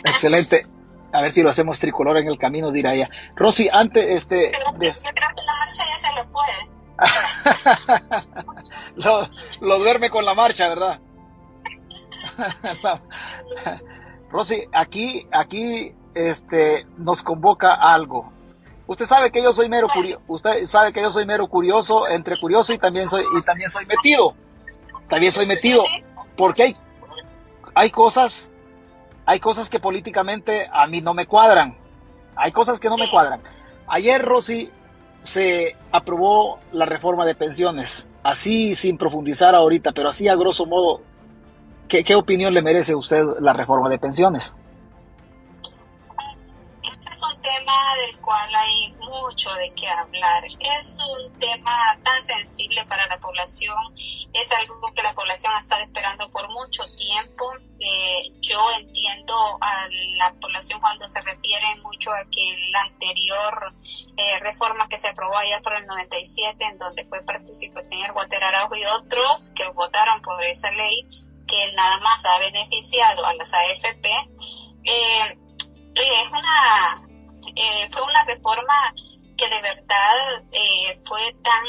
Excelente 0.05 0.67
a 1.12 1.21
ver 1.21 1.31
si 1.31 1.42
lo 1.42 1.50
hacemos 1.50 1.78
tricolor 1.78 2.16
en 2.19 2.28
el 2.28 2.38
camino, 2.38 2.71
dirá 2.71 2.95
ella. 2.95 3.11
Rosy, 3.37 3.69
antes, 3.73 4.09
este... 4.09 4.52
Yo 4.52 4.59
creo 4.59 4.73
que 4.75 4.83
la 4.83 5.54
marcha 5.59 5.85
ya 5.88 5.99
se 5.99 6.14
le 6.14 6.25
puede. 6.33 6.73
lo, 8.97 9.28
lo 9.61 9.78
duerme 9.78 10.11
con 10.11 10.25
la 10.25 10.35
marcha, 10.35 10.69
¿verdad? 10.69 11.00
Rosy, 14.31 14.66
aquí, 14.73 15.26
aquí 15.33 15.95
este, 16.14 16.87
nos 16.97 17.23
convoca 17.23 17.75
algo. 17.75 18.33
Usted 18.87 19.07
sabe 19.07 19.31
que 19.31 19.42
yo 19.42 19.52
soy 19.52 19.69
mero 19.69 19.88
curioso, 19.88 20.23
usted 20.28 20.66
sabe 20.66 20.92
que 20.92 21.00
yo 21.00 21.11
soy 21.11 21.25
mero 21.25 21.49
curioso, 21.49 22.09
entre 22.09 22.38
curioso 22.38 22.73
y 22.73 22.78
también 22.78 23.09
soy, 23.09 23.25
y 23.38 23.42
también 23.42 23.71
soy 23.71 23.87
metido. 23.87 24.28
También 25.09 25.33
soy 25.33 25.47
metido. 25.47 25.83
Porque 26.37 26.64
hay, 26.64 26.75
hay 27.75 27.90
cosas, 27.90 28.52
hay 29.26 29.41
cosas 29.41 29.71
que 29.71 29.81
políticamente 29.81 30.69
a 30.73 30.87
mí 30.87 31.00
no 31.00 31.14
me 31.14 31.26
cuadran. 31.26 31.76
Hay 32.35 32.52
cosas 32.52 32.81
que 32.81 32.88
no 32.88 32.97
me 32.97 33.09
cuadran. 33.09 33.41
Ayer, 33.87 34.23
Rosy, 34.23 34.71
se 35.21 35.76
aprobó 35.91 36.59
la 36.73 36.87
reforma 36.87 37.25
de 37.25 37.35
pensiones. 37.35 38.09
Así 38.23 38.75
sin 38.75 38.99
profundizar 38.99 39.55
ahorita, 39.55 39.93
pero 39.93 40.09
así 40.09 40.29
a 40.29 40.37
grosso 40.37 40.67
modo, 40.67 41.02
¿qué, 41.88 42.05
qué 42.05 42.14
opinión 42.14 42.55
le 42.55 42.62
merece 42.62 42.93
a 42.93 42.97
usted 42.97 43.25
la 43.41 43.52
reforma 43.52 43.88
de 43.88 43.99
pensiones? 43.99 44.55
Tema 47.43 47.95
del 47.97 48.21
cual 48.21 48.55
hay 48.55 48.93
mucho 49.01 49.53
de 49.55 49.73
qué 49.75 49.89
hablar. 49.89 50.45
Es 50.45 50.99
un 51.19 51.39
tema 51.39 51.77
tan 52.03 52.23
sensible 52.23 52.83
para 52.87 53.07
la 53.09 53.19
población, 53.19 53.77
es 53.97 54.53
algo 54.53 54.93
que 54.95 55.03
la 55.03 55.13
población 55.15 55.53
ha 55.55 55.61
estado 55.61 55.83
esperando 55.83 56.31
por 56.31 56.49
mucho 56.51 56.85
tiempo. 56.95 57.45
Eh, 57.85 58.23
yo 58.41 58.61
entiendo 58.79 59.35
a 59.61 59.89
la 60.17 60.33
población 60.41 60.81
cuando 60.81 61.07
se 61.09 61.21
refiere 61.21 61.67
mucho 61.83 62.11
a 62.13 62.31
que 62.31 62.57
la 62.71 62.81
anterior 62.83 63.75
eh, 64.17 64.39
reforma 64.39 64.89
que 64.89 64.99
se 64.99 65.09
aprobó 65.09 65.37
allá 65.37 65.61
por 65.63 65.75
el 65.75 65.87
97, 65.87 66.65
en 66.65 66.79
donde 66.79 67.05
fue 67.07 67.25
participó 67.25 67.81
el 67.81 67.85
señor 67.85 68.13
Walter 68.13 68.45
Araujo 68.45 68.77
y 68.77 68.85
otros 68.85 69.53
que 69.57 69.69
votaron 69.71 70.23
por 70.23 70.45
esa 70.45 70.71
ley, 70.71 71.07
que 71.49 71.73
nada 71.73 71.99
más 71.99 72.25
ha 72.25 72.39
beneficiado 72.39 73.27
a 73.27 73.35
las 73.35 73.53
AFP, 73.53 74.09
eh, 74.85 75.39
es 75.95 76.31
una 76.31 77.12
eh, 77.57 77.89
fue 77.91 78.03
una 78.03 78.25
reforma 78.25 78.95
que 79.37 79.49
de 79.49 79.63
verdad 79.63 80.45
eh, 80.53 80.95
fue 81.05 81.33
tan 81.43 81.65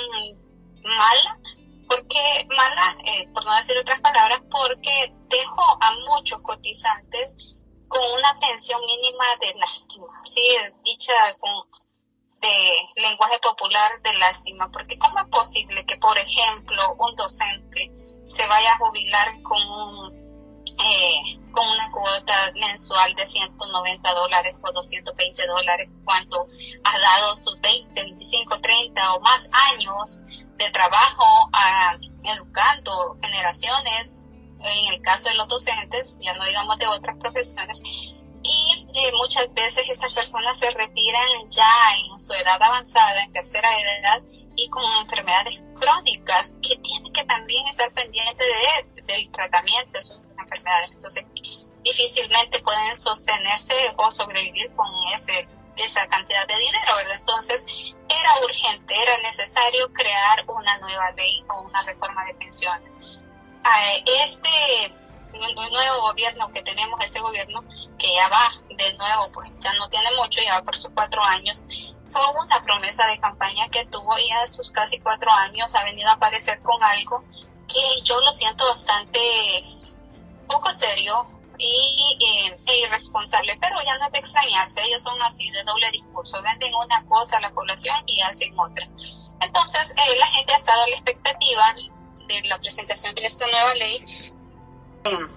mala, 0.84 1.40
porque 1.88 2.48
mala, 2.56 2.96
eh, 3.06 3.28
por 3.34 3.46
no 3.46 3.56
decir 3.56 3.78
otras 3.78 4.00
palabras, 4.02 4.42
porque 4.50 5.14
dejó 5.30 5.78
a 5.82 5.94
muchos 6.06 6.42
cotizantes 6.44 7.64
con 7.88 8.02
una 8.14 8.34
pensión 8.40 8.82
mínima 8.86 9.26
de 9.42 9.54
lástima, 9.60 10.22
sí, 10.24 10.42
dicha 10.84 11.14
con 11.40 11.84
de 12.44 13.02
lenguaje 13.02 13.40
popular 13.40 13.90
de 14.04 14.14
lástima, 14.18 14.70
porque 14.70 14.98
¿cómo 14.98 15.18
es 15.18 15.26
posible 15.28 15.86
que, 15.86 15.96
por 15.98 16.18
ejemplo, 16.18 16.96
un 17.00 17.16
docente 17.16 17.92
se 18.28 18.46
vaya 18.48 18.74
a 18.74 18.78
jubilar 18.80 19.42
con 19.44 19.62
un 19.62 20.23
eh, 20.84 21.40
con 21.52 21.68
una 21.68 21.92
cuota 21.92 22.34
mensual 22.56 23.14
de 23.16 23.26
190 23.26 24.14
dólares 24.14 24.56
o 24.62 24.72
220 24.72 25.48
dólares 25.48 25.90
cuando 26.04 26.46
ha 26.84 27.00
dado 27.00 27.36
sus 27.36 27.60
20, 27.62 28.02
25, 28.02 28.60
30 28.60 29.14
o 29.14 29.20
más 29.22 29.50
años 29.72 30.50
de 30.58 30.70
trabajo 30.72 31.50
ah, 31.54 31.98
educando 32.36 33.16
generaciones, 33.22 34.30
en 34.60 34.94
el 34.94 35.02
caso 35.02 35.30
de 35.30 35.36
los 35.36 35.48
docentes, 35.48 36.20
ya 36.22 36.34
no 36.34 36.44
digamos 36.46 36.78
de 36.80 36.88
otras 36.88 37.18
profesiones, 37.20 38.26
y 38.44 38.86
eh, 38.94 39.12
muchas 39.18 39.54
veces 39.54 39.90
estas 39.90 40.14
personas 40.14 40.58
se 40.58 40.70
retiran 40.72 41.30
ya 41.50 41.74
en 41.98 42.20
su 42.20 42.34
edad 42.34 42.62
avanzada, 42.62 43.24
en 43.24 43.32
tercera 43.32 43.70
edad, 44.00 44.22
y 44.56 44.70
con 44.70 44.84
enfermedades 45.02 45.66
crónicas 45.80 46.58
que 46.62 46.76
tienen 46.78 47.12
que 47.14 47.24
también 47.24 47.66
estar 47.68 47.92
pendientes 47.94 48.46
de, 48.46 49.14
del 49.14 49.32
tratamiento 49.32 49.94
de 49.94 50.02
sus 50.02 50.20
enfermedades. 50.44 50.92
Entonces, 50.94 51.26
difícilmente 51.84 52.60
pueden 52.60 52.96
sostenerse 52.96 53.76
o 53.98 54.12
sobrevivir 54.12 54.72
con 54.74 54.88
ese, 55.14 55.42
esa 55.76 56.08
cantidad 56.08 56.48
de 56.48 56.58
dinero, 56.58 56.96
¿verdad? 56.96 57.16
Entonces, 57.18 57.98
era 58.08 58.46
urgente, 58.46 58.94
era 59.02 59.18
necesario 59.20 59.92
crear 59.92 60.44
una 60.48 60.78
nueva 60.78 61.12
ley 61.12 61.44
o 61.50 61.62
una 61.62 61.82
reforma 61.84 62.24
de 62.26 62.36
pensiones. 62.36 63.26
Este 64.06 64.94
nuevo 65.34 66.02
gobierno 66.02 66.50
que 66.52 66.62
tenemos, 66.62 67.04
este 67.04 67.20
gobierno 67.20 67.64
que 67.98 68.14
ya 68.14 68.28
va 68.30 68.50
de 68.70 68.94
nuevo, 68.94 69.26
pues 69.34 69.58
ya 69.60 69.74
no 69.74 69.90
tiene 69.90 70.10
mucho, 70.16 70.42
ya 70.44 70.54
va 70.54 70.64
por 70.64 70.76
sus 70.76 70.92
cuatro 70.94 71.24
años, 71.24 71.64
fue 72.10 72.22
una 72.40 72.64
promesa 72.64 73.08
de 73.08 73.20
campaña 73.20 73.68
que 73.70 73.86
tuvo 73.86 74.16
ya 74.18 74.46
sus 74.46 74.72
casi 74.72 75.00
cuatro 75.00 75.32
años, 75.32 75.74
ha 75.74 75.84
venido 75.86 76.10
a 76.10 76.14
aparecer 76.14 76.62
con 76.62 76.82
algo 76.84 77.24
que 77.68 78.02
yo 78.04 78.22
lo 78.22 78.32
siento 78.32 78.66
bastante 78.66 79.20
poco 80.48 80.72
serio 80.72 81.26
y, 81.58 82.18
eh, 82.20 82.56
e 82.68 82.80
irresponsable, 82.82 83.58
pero 83.62 83.76
ya 83.86 83.98
no 83.98 84.06
es 84.06 84.12
de 84.12 84.20
extrañarse, 84.20 84.84
ellos 84.84 85.04
son 85.04 85.20
así 85.22 85.50
de 85.52 85.64
doble 85.64 85.90
discurso, 85.92 86.42
venden 86.42 86.74
una 86.76 87.06
cosa 87.06 87.38
a 87.38 87.42
la 87.42 87.54
población 87.54 87.96
y 88.08 88.22
hacen 88.22 88.54
otra. 88.58 88.86
Entonces, 89.42 89.96
eh, 89.98 90.18
la 90.18 90.26
gente 90.28 90.54
ha 90.54 90.58
estado 90.58 90.84
a 90.84 90.88
la 90.88 90.96
expectativa 90.96 91.64
de 92.28 92.42
la 92.48 92.58
presentación 92.60 93.14
de 93.16 93.26
esta 93.26 93.46
nueva 93.48 93.74
ley. 93.76 94.04
Eh, 95.06 95.28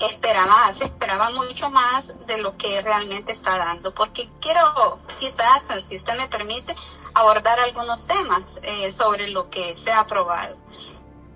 esperaba, 0.00 0.72
se 0.72 0.84
esperaba 0.84 1.30
mucho 1.30 1.70
más 1.70 2.26
de 2.26 2.38
lo 2.38 2.56
que 2.56 2.80
realmente 2.82 3.32
está 3.32 3.56
dando, 3.58 3.92
porque 3.94 4.28
quiero 4.40 5.00
quizás, 5.18 5.68
si 5.80 5.96
usted 5.96 6.16
me 6.16 6.28
permite, 6.28 6.74
abordar 7.14 7.58
algunos 7.60 8.06
temas 8.06 8.60
sobre 8.90 9.28
lo 9.30 9.50
que 9.50 9.76
se 9.76 9.90
ha 9.90 10.00
aprobado. 10.00 10.56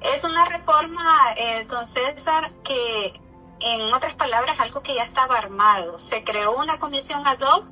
Es 0.04 0.24
una 0.24 0.44
reforma, 0.46 1.34
eh, 1.36 1.64
don 1.68 1.86
César, 1.86 2.50
que 2.64 3.12
en 3.60 3.92
otras 3.92 4.14
palabras, 4.14 4.60
algo 4.60 4.82
que 4.82 4.94
ya 4.94 5.02
estaba 5.02 5.38
armado. 5.38 5.98
Se 5.98 6.24
creó 6.24 6.56
una 6.56 6.78
comisión 6.78 7.24
ad 7.26 7.40
hoc, 7.40 7.64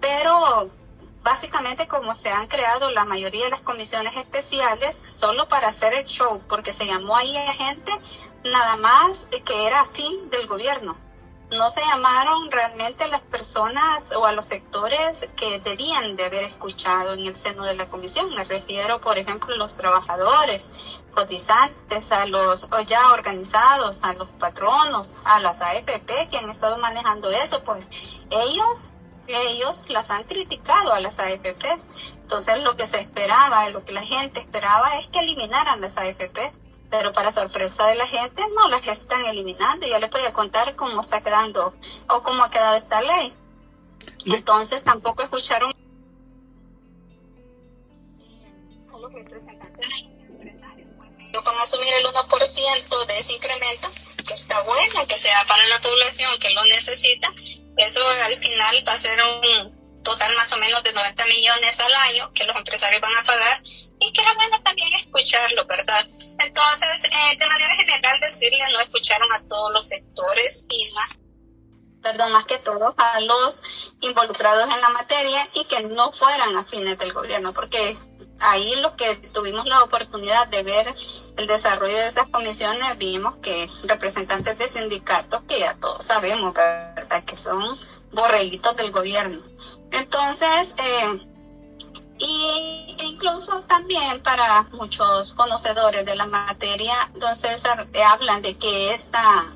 pero 0.00 0.70
básicamente 1.22 1.88
como 1.88 2.14
se 2.14 2.30
han 2.30 2.46
creado 2.46 2.90
la 2.90 3.04
mayoría 3.04 3.44
de 3.44 3.50
las 3.50 3.62
comisiones 3.62 4.14
especiales 4.14 4.94
solo 4.94 5.48
para 5.48 5.68
hacer 5.68 5.92
el 5.94 6.04
show, 6.04 6.40
porque 6.48 6.72
se 6.72 6.86
llamó 6.86 7.16
ahí 7.16 7.36
a 7.36 7.52
gente 7.52 7.92
nada 8.44 8.76
más 8.76 9.28
que 9.44 9.66
era 9.66 9.84
fin 9.84 10.30
del 10.30 10.46
gobierno 10.46 11.05
no 11.50 11.70
se 11.70 11.80
llamaron 11.80 12.50
realmente 12.50 13.04
a 13.04 13.08
las 13.08 13.22
personas 13.22 14.14
o 14.16 14.26
a 14.26 14.32
los 14.32 14.46
sectores 14.46 15.30
que 15.36 15.60
debían 15.60 16.16
de 16.16 16.24
haber 16.24 16.44
escuchado 16.44 17.14
en 17.14 17.24
el 17.24 17.36
seno 17.36 17.64
de 17.64 17.76
la 17.76 17.88
comisión. 17.88 18.34
Me 18.34 18.44
refiero, 18.44 19.00
por 19.00 19.16
ejemplo, 19.16 19.54
a 19.54 19.58
los 19.58 19.76
trabajadores, 19.76 21.04
cotizantes, 21.12 22.12
a 22.12 22.26
los 22.26 22.68
ya 22.86 23.12
organizados, 23.12 24.02
a 24.04 24.14
los 24.14 24.28
patronos, 24.30 25.18
a 25.26 25.40
las 25.40 25.60
AFP 25.62 26.28
que 26.30 26.38
han 26.38 26.50
estado 26.50 26.78
manejando 26.78 27.30
eso, 27.30 27.62
pues 27.62 28.26
ellos 28.30 28.92
ellos 29.28 29.90
las 29.90 30.10
han 30.10 30.22
criticado 30.22 30.92
a 30.92 31.00
las 31.00 31.18
AFPs. 31.18 32.18
Entonces 32.20 32.62
lo 32.62 32.76
que 32.76 32.86
se 32.86 33.00
esperaba, 33.00 33.68
lo 33.70 33.84
que 33.84 33.92
la 33.92 34.02
gente 34.02 34.38
esperaba 34.38 34.88
es 34.98 35.08
que 35.08 35.18
eliminaran 35.18 35.80
las 35.80 35.96
AFP 35.96 36.52
pero 36.90 37.12
para 37.12 37.30
sorpresa 37.30 37.86
de 37.86 37.96
la 37.96 38.06
gente 38.06 38.42
no 38.54 38.68
las 38.68 38.86
están 38.86 39.24
eliminando. 39.26 39.86
Ya 39.86 39.98
les 39.98 40.10
voy 40.10 40.22
a 40.22 40.32
contar 40.32 40.74
cómo 40.76 41.00
está 41.00 41.22
quedando 41.22 41.74
o 42.10 42.22
cómo 42.22 42.42
ha 42.42 42.50
quedado 42.50 42.76
esta 42.76 43.00
ley. 43.02 43.32
Entonces 44.26 44.84
tampoco 44.84 45.22
escucharon 45.22 45.72
a 48.92 48.98
los 48.98 49.12
representantes 49.12 49.88
de 49.88 50.02
los 50.02 50.20
empresarios. 50.30 50.88
Pues, 50.96 51.42
con 51.42 51.58
asumir 51.58 51.92
el 51.94 52.06
1% 52.06 53.06
de 53.06 53.18
ese 53.18 53.34
incremento, 53.34 53.90
que 54.26 54.32
está 54.32 54.60
bueno, 54.62 55.06
que 55.06 55.16
sea 55.16 55.44
para 55.46 55.66
la 55.68 55.78
población 55.80 56.30
que 56.40 56.50
lo 56.50 56.64
necesita, 56.64 57.32
eso 57.76 58.00
al 58.24 58.36
final 58.36 58.84
va 58.88 58.92
a 58.92 58.96
ser 58.96 59.18
un 59.42 59.85
total 60.06 60.36
más 60.36 60.52
o 60.52 60.56
menos 60.58 60.82
de 60.84 60.92
90 60.92 61.26
millones 61.26 61.80
al 61.80 61.94
año 61.94 62.32
que 62.32 62.44
los 62.44 62.54
empresarios 62.54 63.02
van 63.02 63.16
a 63.16 63.24
pagar 63.24 63.60
y 63.98 64.12
que 64.12 64.22
era 64.22 64.34
bueno 64.34 64.62
también 64.62 64.88
escucharlo, 64.94 65.66
¿verdad? 65.66 66.06
Entonces, 66.38 67.04
eh, 67.10 67.36
de 67.36 67.46
manera 67.46 67.74
general 67.74 68.20
decirle, 68.20 68.58
no 68.72 68.80
escucharon 68.80 69.32
a 69.32 69.42
todos 69.48 69.72
los 69.72 69.88
sectores 69.88 70.66
y 70.70 70.92
más, 70.94 71.10
perdón, 72.00 72.30
más 72.30 72.44
que 72.44 72.58
todo 72.58 72.94
a 72.96 73.20
los 73.20 73.96
involucrados 74.00 74.72
en 74.72 74.80
la 74.80 74.90
materia 74.90 75.44
y 75.54 75.64
que 75.64 75.82
no 75.82 76.12
fueran 76.12 76.56
afines 76.56 76.96
del 76.98 77.12
gobierno, 77.12 77.52
porque 77.52 77.96
ahí 78.42 78.76
lo 78.76 78.94
que 78.94 79.12
tuvimos 79.34 79.66
la 79.66 79.82
oportunidad 79.82 80.46
de 80.48 80.62
ver 80.62 80.94
el 81.36 81.46
desarrollo 81.48 81.96
de 81.96 82.06
esas 82.06 82.28
comisiones, 82.28 82.96
vimos 82.98 83.34
que 83.42 83.68
representantes 83.84 84.56
de 84.56 84.68
sindicatos, 84.68 85.42
que 85.48 85.58
ya 85.58 85.74
todos 85.80 86.04
sabemos, 86.04 86.54
¿verdad? 86.54 87.24
Que 87.24 87.36
son 87.36 87.60
borreguitos 88.16 88.76
del 88.76 88.90
gobierno. 88.90 89.38
Entonces, 89.92 90.74
eh, 90.78 91.20
y 92.18 92.96
incluso 93.04 93.60
también 93.68 94.20
para 94.22 94.62
muchos 94.72 95.34
conocedores 95.34 96.04
de 96.04 96.16
la 96.16 96.26
materia, 96.26 96.94
César, 97.34 97.86
eh, 97.92 98.02
hablan 98.02 98.42
de 98.42 98.56
que 98.56 98.94
esta 98.94 99.46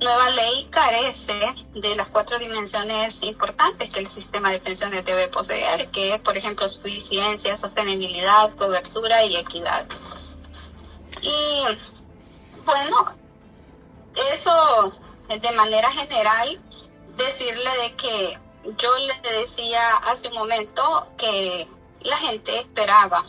nueva 0.00 0.30
ley 0.30 0.66
carece 0.70 1.54
de 1.74 1.94
las 1.94 2.10
cuatro 2.10 2.38
dimensiones 2.40 3.22
importantes 3.22 3.90
que 3.90 4.00
el 4.00 4.08
sistema 4.08 4.50
de 4.50 4.58
pensiones 4.58 5.04
debe 5.04 5.28
poseer, 5.28 5.88
que 5.90 6.14
es, 6.14 6.20
por 6.20 6.36
ejemplo, 6.36 6.68
suficiencia, 6.68 7.54
sostenibilidad, 7.54 8.52
cobertura 8.56 9.24
y 9.24 9.36
equidad. 9.36 9.86
Y 11.20 11.62
bueno, 12.64 12.96
eso 14.32 14.92
de 15.28 15.52
manera 15.52 15.88
general 15.90 16.60
decirle 17.16 17.70
de 17.82 17.96
que 17.96 18.38
yo 18.78 18.98
le 18.98 19.14
decía 19.38 19.82
hace 20.08 20.28
un 20.28 20.34
momento 20.34 20.82
que 21.16 21.66
la 22.02 22.16
gente 22.16 22.58
esperaba 22.58 23.22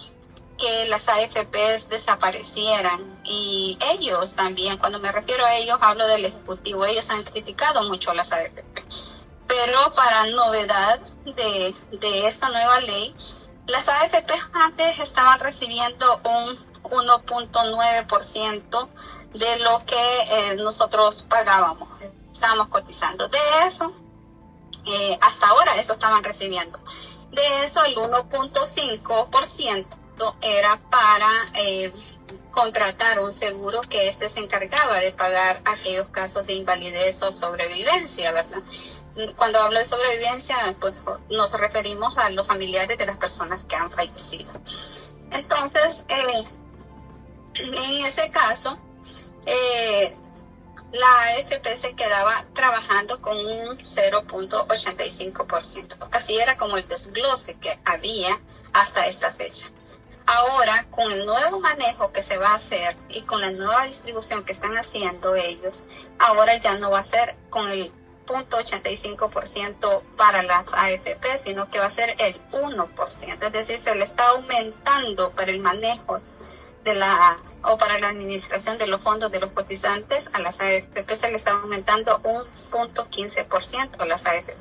que 0.57 0.87
las 0.87 1.09
AFPs 1.09 1.89
desaparecieran 1.89 3.21
y 3.23 3.77
ellos 3.93 4.35
también, 4.35 4.77
cuando 4.77 4.99
me 4.99 5.11
refiero 5.11 5.45
a 5.45 5.55
ellos, 5.55 5.77
hablo 5.81 6.05
del 6.07 6.25
Ejecutivo, 6.25 6.85
ellos 6.85 7.09
han 7.09 7.23
criticado 7.23 7.83
mucho 7.89 8.13
las 8.13 8.31
AFP. 8.31 8.63
Pero 9.47 9.93
para 9.93 10.27
novedad 10.27 10.99
de, 11.25 11.73
de 11.91 12.27
esta 12.27 12.49
nueva 12.49 12.79
ley, 12.81 13.15
las 13.67 13.89
AFP 13.89 14.31
antes 14.65 14.99
estaban 14.99 15.39
recibiendo 15.39 16.05
un 16.25 16.73
1.9% 16.83 18.89
de 19.33 19.59
lo 19.59 19.85
que 19.85 19.95
eh, 19.95 20.55
nosotros 20.57 21.25
pagábamos, 21.29 21.87
estábamos 22.33 22.67
cotizando. 22.67 23.27
De 23.29 23.39
eso, 23.67 23.93
eh, 24.85 25.17
hasta 25.21 25.47
ahora 25.47 25.79
eso 25.79 25.93
estaban 25.93 26.23
recibiendo. 26.23 26.77
De 27.31 27.63
eso 27.63 27.83
el 27.85 27.95
1.5% 27.95 29.85
era 30.41 30.79
para 30.89 31.29
eh, 31.55 31.91
contratar 32.51 33.19
un 33.19 33.31
seguro 33.31 33.81
que 33.81 34.07
éste 34.07 34.29
se 34.29 34.39
encargaba 34.41 34.99
de 34.99 35.11
pagar 35.13 35.61
aquellos 35.65 36.09
casos 36.09 36.45
de 36.45 36.53
invalidez 36.53 37.23
o 37.23 37.31
sobrevivencia, 37.31 38.31
¿verdad? 38.31 38.61
Cuando 39.35 39.59
hablo 39.59 39.79
de 39.79 39.85
sobrevivencia, 39.85 40.55
pues 40.79 41.03
nos 41.29 41.53
referimos 41.53 42.17
a 42.19 42.29
los 42.29 42.47
familiares 42.47 42.97
de 42.97 43.05
las 43.05 43.17
personas 43.17 43.65
que 43.65 43.75
han 43.75 43.91
fallecido. 43.91 44.51
Entonces, 45.31 46.05
eh, 46.09 46.43
en 47.55 48.05
ese 48.05 48.29
caso, 48.29 48.77
eh, 49.45 50.15
la 50.91 51.07
AFP 51.37 51.75
se 51.75 51.95
quedaba 51.95 52.33
trabajando 52.53 53.19
con 53.21 53.37
un 53.37 53.77
0.85%. 53.77 56.09
Así 56.11 56.37
era 56.37 56.57
como 56.57 56.77
el 56.77 56.87
desglose 56.87 57.55
que 57.55 57.75
había 57.85 58.29
hasta 58.73 59.07
esta 59.07 59.31
fecha. 59.31 59.71
Ahora, 60.25 60.87
con 60.89 61.11
el 61.11 61.25
nuevo 61.25 61.59
manejo 61.59 62.11
que 62.11 62.21
se 62.21 62.37
va 62.37 62.49
a 62.49 62.55
hacer 62.55 62.95
y 63.09 63.23
con 63.23 63.41
la 63.41 63.51
nueva 63.51 63.85
distribución 63.85 64.45
que 64.45 64.53
están 64.53 64.77
haciendo 64.77 65.35
ellos, 65.35 66.11
ahora 66.19 66.55
ya 66.57 66.75
no 66.75 66.91
va 66.91 66.99
a 66.99 67.03
ser 67.03 67.35
con 67.49 67.67
el 67.67 67.91
0.85% 68.25 70.03
para 70.17 70.43
las 70.43 70.73
AFP, 70.73 71.37
sino 71.37 71.69
que 71.69 71.79
va 71.79 71.85
a 71.85 71.89
ser 71.89 72.15
el 72.19 72.35
1%. 72.51 73.43
Es 73.43 73.51
decir, 73.51 73.77
se 73.77 73.95
le 73.95 74.03
está 74.03 74.27
aumentando 74.29 75.31
para 75.31 75.51
el 75.51 75.59
manejo 75.59 76.21
de 76.83 76.95
la 76.95 77.37
o 77.63 77.77
para 77.77 77.97
la 77.99 78.09
administración 78.09 78.77
de 78.77 78.87
los 78.87 79.01
fondos 79.01 79.31
de 79.31 79.39
los 79.39 79.51
cotizantes 79.51 80.31
a 80.33 80.39
las 80.39 80.59
AFP 80.59 81.15
se 81.15 81.29
le 81.29 81.37
está 81.37 81.51
aumentando 81.51 82.19
un 82.23 82.43
punto 82.71 83.07
15% 83.09 83.99
a 83.99 84.05
las 84.05 84.25
AFP. 84.25 84.53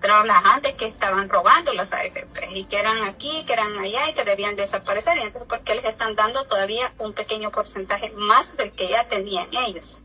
Pero 0.00 0.14
hablaban 0.14 0.62
de 0.62 0.74
que 0.76 0.86
estaban 0.86 1.28
robando 1.28 1.72
las 1.74 1.92
AFP 1.92 2.50
y 2.52 2.64
que 2.64 2.78
eran 2.78 3.02
aquí, 3.02 3.44
que 3.46 3.52
eran 3.52 3.76
allá 3.78 4.08
y 4.08 4.14
que 4.14 4.24
debían 4.24 4.54
desaparecer. 4.54 5.16
Y 5.16 5.22
entonces, 5.22 5.48
¿por 5.48 5.60
qué 5.60 5.74
les 5.74 5.86
están 5.86 6.14
dando 6.14 6.44
todavía 6.44 6.84
un 6.98 7.12
pequeño 7.14 7.50
porcentaje 7.50 8.12
más 8.12 8.56
del 8.56 8.70
que 8.72 8.88
ya 8.88 9.08
tenían 9.08 9.48
ellos? 9.66 10.02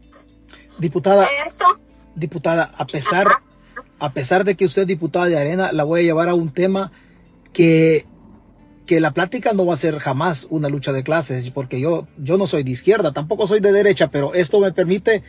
Diputada, 0.79 1.27
diputada, 2.15 2.71
a 2.77 2.85
pesar, 2.85 3.27
a 3.99 4.13
pesar 4.13 4.43
de 4.43 4.55
que 4.55 4.65
usted 4.65 4.83
es 4.83 4.87
diputada 4.87 5.27
de 5.27 5.37
Arena, 5.37 5.71
la 5.71 5.83
voy 5.83 6.01
a 6.01 6.03
llevar 6.03 6.29
a 6.29 6.33
un 6.33 6.51
tema 6.51 6.91
que 7.53 8.05
que 8.85 8.99
la 8.99 9.13
plática 9.13 9.53
no 9.53 9.65
va 9.65 9.73
a 9.73 9.77
ser 9.77 9.99
jamás 9.99 10.47
una 10.49 10.69
lucha 10.69 10.91
de 10.91 11.03
clases, 11.03 11.49
porque 11.51 11.79
yo, 11.79 12.07
yo 12.17 12.37
no 12.37 12.47
soy 12.47 12.63
de 12.63 12.71
izquierda, 12.71 13.13
tampoco 13.13 13.47
soy 13.47 13.59
de 13.59 13.71
derecha, 13.71 14.09
pero 14.09 14.33
esto 14.33 14.59
me 14.59 14.71
permite 14.71 15.23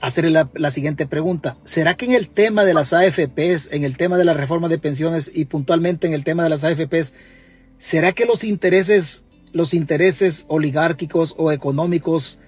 hacer 0.00 0.30
la, 0.30 0.70
siguiente 0.70 1.06
pregunta. 1.06 1.56
¿Será 1.64 1.94
que 1.94 2.04
en 2.04 2.12
el 2.12 2.28
tema 2.28 2.64
de 2.64 2.74
las 2.74 2.92
AFPs, 2.92 3.70
en 3.72 3.84
el 3.84 3.96
tema 3.96 4.16
de 4.16 4.24
la 4.24 4.34
reforma 4.34 4.68
de 4.68 4.78
pensiones 4.78 5.30
y 5.34 5.46
puntualmente 5.46 6.06
en 6.06 6.14
el 6.14 6.24
tema 6.24 6.44
de 6.44 6.50
las 6.50 6.62
AFPs, 6.62 7.14
¿será 7.78 8.12
que 8.12 8.26
los 8.26 8.44
intereses, 8.44 9.24
los 9.52 9.74
intereses 9.74 10.44
oligárquicos 10.48 11.34
o 11.36 11.52
económicos 11.52 12.38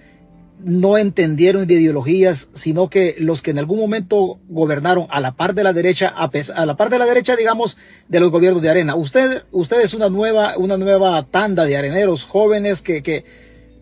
no 0.59 0.97
entendieron 0.97 1.67
de 1.67 1.75
ideologías, 1.75 2.49
sino 2.53 2.89
que 2.89 3.15
los 3.19 3.41
que 3.41 3.51
en 3.51 3.59
algún 3.59 3.79
momento 3.79 4.39
gobernaron 4.49 5.05
a 5.09 5.19
la 5.21 5.35
par 5.35 5.53
de 5.53 5.63
la 5.63 5.71
derecha, 5.71 6.11
a, 6.15 6.29
a 6.55 6.65
la 6.65 6.75
par 6.75 6.89
de 6.89 6.97
la 6.97 7.05
derecha, 7.05 7.35
digamos, 7.35 7.77
de 8.07 8.19
los 8.19 8.31
gobiernos 8.31 8.61
de 8.61 8.69
arena. 8.69 8.95
Usted, 8.95 9.43
usted 9.51 9.81
es 9.81 9.93
una 9.93 10.09
nueva, 10.09 10.57
una 10.57 10.77
nueva 10.77 11.23
tanda 11.23 11.65
de 11.65 11.77
areneros 11.77 12.23
jóvenes 12.23 12.81
que, 12.81 13.03
que, 13.03 13.23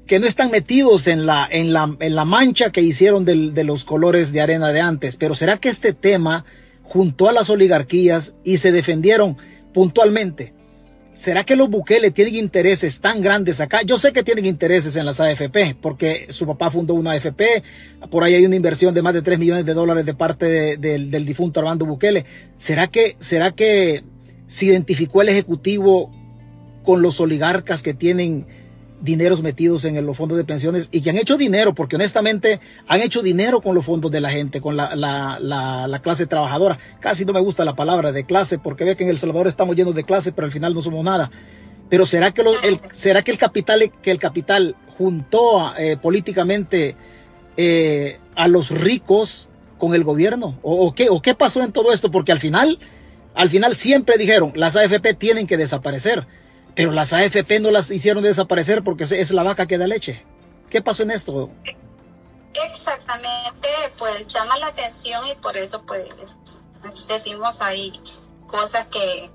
que 0.06 0.20
no 0.20 0.28
están 0.28 0.52
metidos 0.52 1.08
en 1.08 1.26
la, 1.26 1.48
en 1.50 1.72
la, 1.72 1.96
en 2.00 2.16
la 2.16 2.26
mancha 2.26 2.72
que 2.72 2.82
hicieron 2.82 3.24
del, 3.26 3.54
de 3.54 3.64
los 3.64 3.86
colores 3.86 4.34
de 4.34 4.42
arena 4.42 4.74
de 4.74 4.82
antes. 4.82 5.16
Pero 5.18 5.34
¿será 5.34 5.58
que 5.58 5.70
este 5.70 5.94
tema 5.94 6.46
juntó 6.84 7.30
a 7.30 7.34
las 7.34 7.50
oligarquías 7.50 8.34
y 8.44 8.58
se 8.58 8.72
defendieron 8.72 9.38
puntualmente? 9.74 10.54
¿Será 11.16 11.46
que 11.46 11.56
los 11.56 11.70
Bukele 11.70 12.12
tienen 12.12 12.36
intereses 12.36 13.00
tan 13.00 13.22
grandes 13.22 13.62
acá? 13.62 13.82
Yo 13.84 13.98
sé 13.98 14.12
que 14.12 14.22
tienen 14.22 14.46
intereses 14.46 14.98
en 14.98 15.06
las 15.06 15.22
AFP, 15.22 15.78
porque 15.82 16.28
su 16.30 16.46
papá 16.46 16.70
fundó 16.70 16.94
una 16.94 17.12
AFP, 17.12 17.64
por 18.12 18.24
ahí 18.24 18.36
hay 18.36 18.46
una 18.46 18.58
inversión 18.58 18.94
de 18.94 19.02
más 19.02 19.14
de 19.14 19.22
3 19.22 19.40
millones 19.40 19.66
de 19.66 19.74
dólares 19.74 20.06
de 20.06 20.14
parte 20.14 20.76
del 20.76 21.26
difunto 21.26 21.62
Armando 21.62 21.86
Bukele. 21.86 22.26
¿Será 22.58 22.88
que, 22.88 23.16
será 23.20 23.52
que 23.52 24.04
se 24.48 24.66
identificó 24.66 25.22
el 25.22 25.30
Ejecutivo 25.30 26.12
con 26.84 27.02
los 27.02 27.20
oligarcas 27.22 27.82
que 27.82 27.94
tienen 27.94 28.46
dineros 29.02 29.42
metidos 29.42 29.86
en 29.86 30.04
los 30.06 30.18
fondos 30.18 30.38
de 30.38 30.44
pensiones 30.44 30.90
y 30.92 31.02
que 31.02 31.10
han 31.10 31.18
hecho 31.18 31.38
dinero, 31.38 31.76
porque 31.76 31.96
honestamente 31.96 32.60
han 32.88 33.02
hecho 33.02 33.22
dinero 33.22 33.62
con 33.62 33.76
los 33.76 33.86
fondos 33.86 34.12
de 34.12 34.22
la 34.22 34.32
gente, 34.32 34.62
con 34.62 34.78
la, 34.78 34.96
la, 34.96 35.40
la, 35.40 36.02
clase 36.02 36.28
trabajadora. 36.28 36.80
Casi 37.00 37.26
no 37.26 37.34
me 37.34 37.40
gusta 37.40 37.66
la 37.66 37.76
palabra 37.76 38.12
de 38.12 38.26
clase, 38.26 38.58
porque 38.58 38.84
ve 38.84 38.96
que 38.96 39.04
en 39.04 39.10
El 39.10 39.18
Salvador 39.18 39.48
estamos 39.48 39.76
llenos 39.76 39.96
de 39.96 40.04
clase, 40.04 40.32
pero 40.32 40.46
al 40.46 40.52
final 40.52 40.74
no 40.74 40.82
somos 40.82 41.04
nada. 41.04 41.32
Pero 41.90 42.06
será 42.06 42.32
que, 42.32 42.42
el, 42.42 42.80
será 42.94 43.22
que 43.22 43.32
el 43.32 43.38
capital, 43.38 43.92
que 44.02 44.12
el 44.12 44.20
capital 44.20 44.76
juntó 44.98 45.74
eh, 45.78 45.98
políticamente 46.02 46.96
eh, 47.58 48.20
a 48.36 48.48
los 48.48 48.72
ricos 48.72 49.50
con 49.78 49.94
el 49.94 50.04
gobierno? 50.04 50.58
¿O, 50.64 50.88
o, 50.88 50.96
qué, 50.96 51.10
¿O 51.10 51.22
qué 51.22 51.36
pasó 51.36 51.64
en 51.64 51.72
todo 51.72 51.92
esto? 51.92 52.10
Porque 52.10 52.32
al 52.32 52.40
final, 52.40 52.80
al 53.36 53.50
final 53.50 53.76
siempre 53.76 54.18
dijeron, 54.18 54.54
las 54.56 54.76
AFP 54.76 55.14
tienen 55.14 55.46
que 55.46 55.58
desaparecer 55.58 56.26
pero 56.76 56.92
las 56.92 57.14
AFP 57.14 57.60
no 57.62 57.72
las 57.72 57.90
hicieron 57.92 58.24
desaparecer 58.24 58.84
porque 58.84 59.04
es 59.04 59.32
la 59.32 59.44
vaca 59.44 59.66
que 59.66 59.78
da 59.78 59.88
leche. 59.88 60.26
¿Qué 60.70 60.82
pasó 60.82 61.04
en 61.04 61.12
esto? 61.12 61.50
Exactamente, 62.54 63.68
pues 63.98 64.28
llama 64.28 64.58
la 64.58 64.68
atención 64.68 65.26
y 65.28 65.36
por 65.36 65.58
eso 65.58 65.86
pues 65.86 66.62
decimos 67.08 67.62
ahí 67.62 67.94
cosas 68.48 68.88
que 68.88 69.30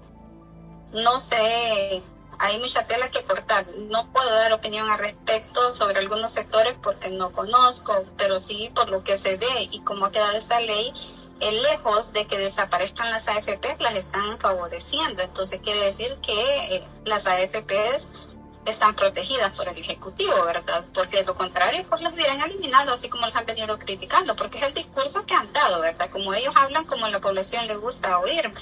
no 0.93 1.19
sé, 1.21 2.03
hay 2.39 2.59
mucha 2.59 2.87
tela 2.87 3.09
que 3.11 3.23
cortar. 3.25 3.65
No 3.91 4.11
puedo 4.13 4.31
dar 4.31 4.53
opinión 4.53 4.89
al 4.91 4.99
respecto 4.99 5.71
sobre 5.71 5.99
algunos 5.99 6.33
sectores 6.33 6.75
porque 6.83 7.11
no 7.11 7.31
conozco, 7.33 8.05
pero 8.17 8.39
sí 8.39 8.71
por 8.75 8.91
lo 8.91 9.05
que 9.05 9.17
se 9.17 9.37
ve 9.37 9.69
y 9.71 9.81
cómo 9.81 10.07
ha 10.07 10.13
quedado 10.13 10.33
esa 10.37 10.61
ley, 10.61 10.93
lejos 11.41 12.13
de 12.13 12.27
que 12.27 12.39
desaparezcan 12.39 13.11
las 13.11 13.29
AFP, 13.29 13.77
las 13.81 13.95
están 13.95 14.39
favoreciendo. 14.39 15.23
Entonces 15.23 15.61
quiere 15.63 15.81
decir 15.85 16.17
que 16.23 16.77
eh, 16.77 16.85
las 17.05 17.27
AFPs 17.27 18.37
están 18.67 18.95
protegidas 18.95 19.57
por 19.57 19.69
el 19.69 19.79
Ejecutivo, 19.79 20.45
¿verdad? 20.45 20.85
Porque 20.95 21.19
de 21.19 21.25
lo 21.25 21.35
contrario, 21.35 21.85
pues 21.89 22.03
los 22.03 22.13
hubieran 22.13 22.41
eliminado, 22.43 22.93
así 22.93 23.09
como 23.09 23.27
los 23.27 23.35
han 23.37 23.47
venido 23.47 23.79
criticando, 23.79 24.37
porque 24.37 24.59
es 24.59 24.65
el 24.65 24.75
discurso 24.75 25.25
que 25.25 25.35
han 25.35 25.51
dado, 25.53 25.81
¿verdad? 25.81 26.11
Como 26.11 26.33
ellos 26.35 26.55
hablan, 26.57 26.85
como 26.85 27.09
la 27.09 27.21
población 27.21 27.67
les 27.67 27.79
gusta 27.79 28.19
oír. 28.19 28.53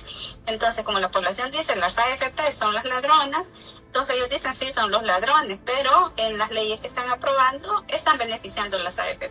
Entonces, 0.47 0.85
como 0.85 1.01
la 1.01 1.11
población 1.11 1.51
dice, 1.51 1.75
las 1.77 1.99
AFP 1.99 2.53
son 2.53 2.75
las 2.75 2.85
ladronas, 2.85 3.83
entonces 3.87 4.17
ellos 4.17 4.31
dicen, 4.31 4.55
sí, 4.55 4.71
son 4.71 4.91
los 4.91 5.03
ladrones, 5.03 5.61
pero 5.64 6.12
en 6.17 6.38
las 6.38 6.51
leyes 6.51 6.81
que 6.81 6.88
están 6.88 7.11
aprobando 7.11 7.85
están 7.88 8.19
beneficiando 8.19 8.79
las 8.79 8.99
AFP 8.99 9.31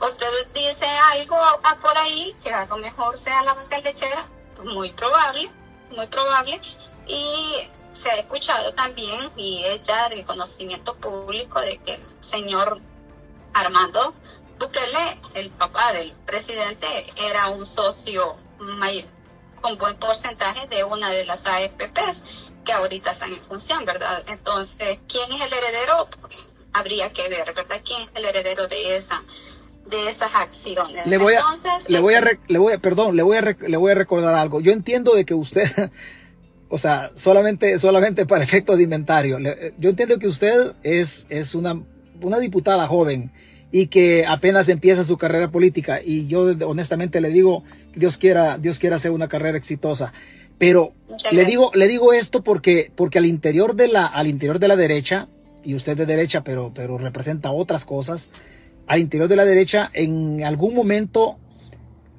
usted 0.00 0.46
dice 0.54 0.86
algo 1.12 1.36
a, 1.36 1.76
por 1.80 1.96
ahí 1.98 2.34
que 2.42 2.52
a 2.52 2.66
lo 2.66 2.76
mejor 2.78 3.16
sea 3.18 3.42
la 3.42 3.54
vaca 3.54 3.78
lechera, 3.80 4.30
muy 4.64 4.92
probable, 4.92 5.48
muy 5.90 6.06
probable, 6.08 6.60
y 7.06 7.56
se 7.92 8.10
ha 8.10 8.14
escuchado 8.16 8.74
también 8.74 9.30
y 9.36 9.64
es 9.64 9.82
ya 9.82 10.08
del 10.08 10.24
conocimiento 10.24 10.94
público 10.96 11.60
de 11.60 11.78
que 11.78 11.94
el 11.94 12.02
señor 12.20 12.78
Armando 13.54 14.14
Bukele, 14.58 15.18
el 15.34 15.50
papá 15.50 15.92
del 15.94 16.12
presidente, 16.26 16.86
era 17.28 17.48
un 17.48 17.64
socio 17.64 18.36
con 19.60 19.78
buen 19.78 19.96
porcentaje 19.96 20.66
de 20.68 20.84
una 20.84 21.08
de 21.10 21.24
las 21.24 21.46
AFPs 21.46 22.54
que 22.64 22.72
ahorita 22.72 23.10
están 23.10 23.32
en 23.32 23.42
función, 23.42 23.84
¿verdad? 23.84 24.22
Entonces, 24.28 25.00
¿quién 25.08 25.32
es 25.32 25.40
el 25.40 25.52
heredero? 25.52 26.08
habría 26.76 27.10
que 27.12 27.28
ver, 27.28 27.52
¿verdad? 27.54 27.80
¿Quién 27.84 28.02
es 28.02 28.10
el 28.14 28.24
heredero 28.24 28.66
de 28.68 28.96
esa 28.96 29.22
de 29.90 30.08
esas 30.08 30.34
acciones. 30.34 31.06
Le 31.06 31.18
voy 31.18 31.34
a, 31.34 31.40
le 31.88 32.00
voy 32.00 32.14
a, 32.14 32.24
le 32.48 32.58
voy 32.58 32.72
a, 32.72 32.78
perdón, 32.78 33.16
le 33.16 33.22
voy 33.22 33.36
a, 33.36 33.42
le 33.42 33.76
voy 33.76 33.92
a 33.92 33.94
recordar 33.94 34.34
algo. 34.34 34.60
Yo 34.60 34.72
entiendo 34.72 35.14
de 35.14 35.24
que 35.24 35.34
usted, 35.34 35.68
o 36.68 36.78
sea, 36.78 37.10
solamente, 37.14 37.78
solamente 37.78 38.26
para 38.26 38.44
efecto 38.44 38.76
de 38.76 38.82
inventario. 38.82 39.38
Yo 39.78 39.90
entiendo 39.90 40.18
que 40.18 40.26
usted 40.26 40.74
es, 40.82 41.26
es 41.28 41.54
una, 41.54 41.82
una 42.20 42.38
diputada 42.38 42.86
joven 42.86 43.32
y 43.72 43.88
que 43.88 44.24
apenas 44.26 44.68
empieza 44.68 45.04
su 45.04 45.16
carrera 45.16 45.50
política. 45.50 46.00
Y 46.02 46.26
yo 46.26 46.54
honestamente 46.66 47.20
le 47.20 47.30
digo, 47.30 47.64
Dios 47.94 48.16
quiera, 48.16 48.58
Dios 48.58 48.78
quiera 48.78 48.96
hacer 48.96 49.10
una 49.10 49.28
carrera 49.28 49.58
exitosa. 49.58 50.12
Pero 50.58 50.94
le 51.32 51.44
digo, 51.44 51.70
le 51.74 51.86
digo 51.86 52.12
esto 52.12 52.42
porque, 52.42 52.90
porque 52.94 53.18
al 53.18 53.26
interior 53.26 53.76
de 53.76 53.88
la, 53.88 54.06
al 54.06 54.26
interior 54.26 54.58
de 54.58 54.68
la 54.68 54.76
derecha, 54.76 55.28
y 55.62 55.74
usted 55.74 55.96
de 55.96 56.06
derecha, 56.06 56.44
pero, 56.44 56.72
pero 56.74 56.96
representa 56.96 57.50
otras 57.50 57.84
cosas, 57.84 58.30
al 58.86 59.00
interior 59.00 59.28
de 59.28 59.36
la 59.36 59.44
derecha, 59.44 59.90
en 59.92 60.44
algún 60.44 60.74
momento 60.74 61.38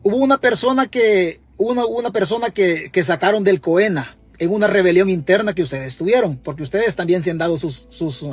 hubo 0.03 0.17
una 0.17 0.39
persona 0.39 0.87
que, 0.87 1.39
una, 1.57 1.85
una 1.85 2.11
persona 2.11 2.49
que, 2.49 2.89
que 2.91 3.03
sacaron 3.03 3.43
del 3.43 3.61
Coena 3.61 4.17
en 4.39 4.51
una 4.51 4.67
rebelión 4.67 5.09
interna 5.09 5.53
que 5.53 5.63
ustedes 5.63 5.97
tuvieron, 5.97 6.37
porque 6.37 6.63
ustedes 6.63 6.95
también 6.95 7.23
se 7.23 7.31
han 7.31 7.37
dado 7.37 7.57
sus, 7.57 7.87
sus, 7.89 8.27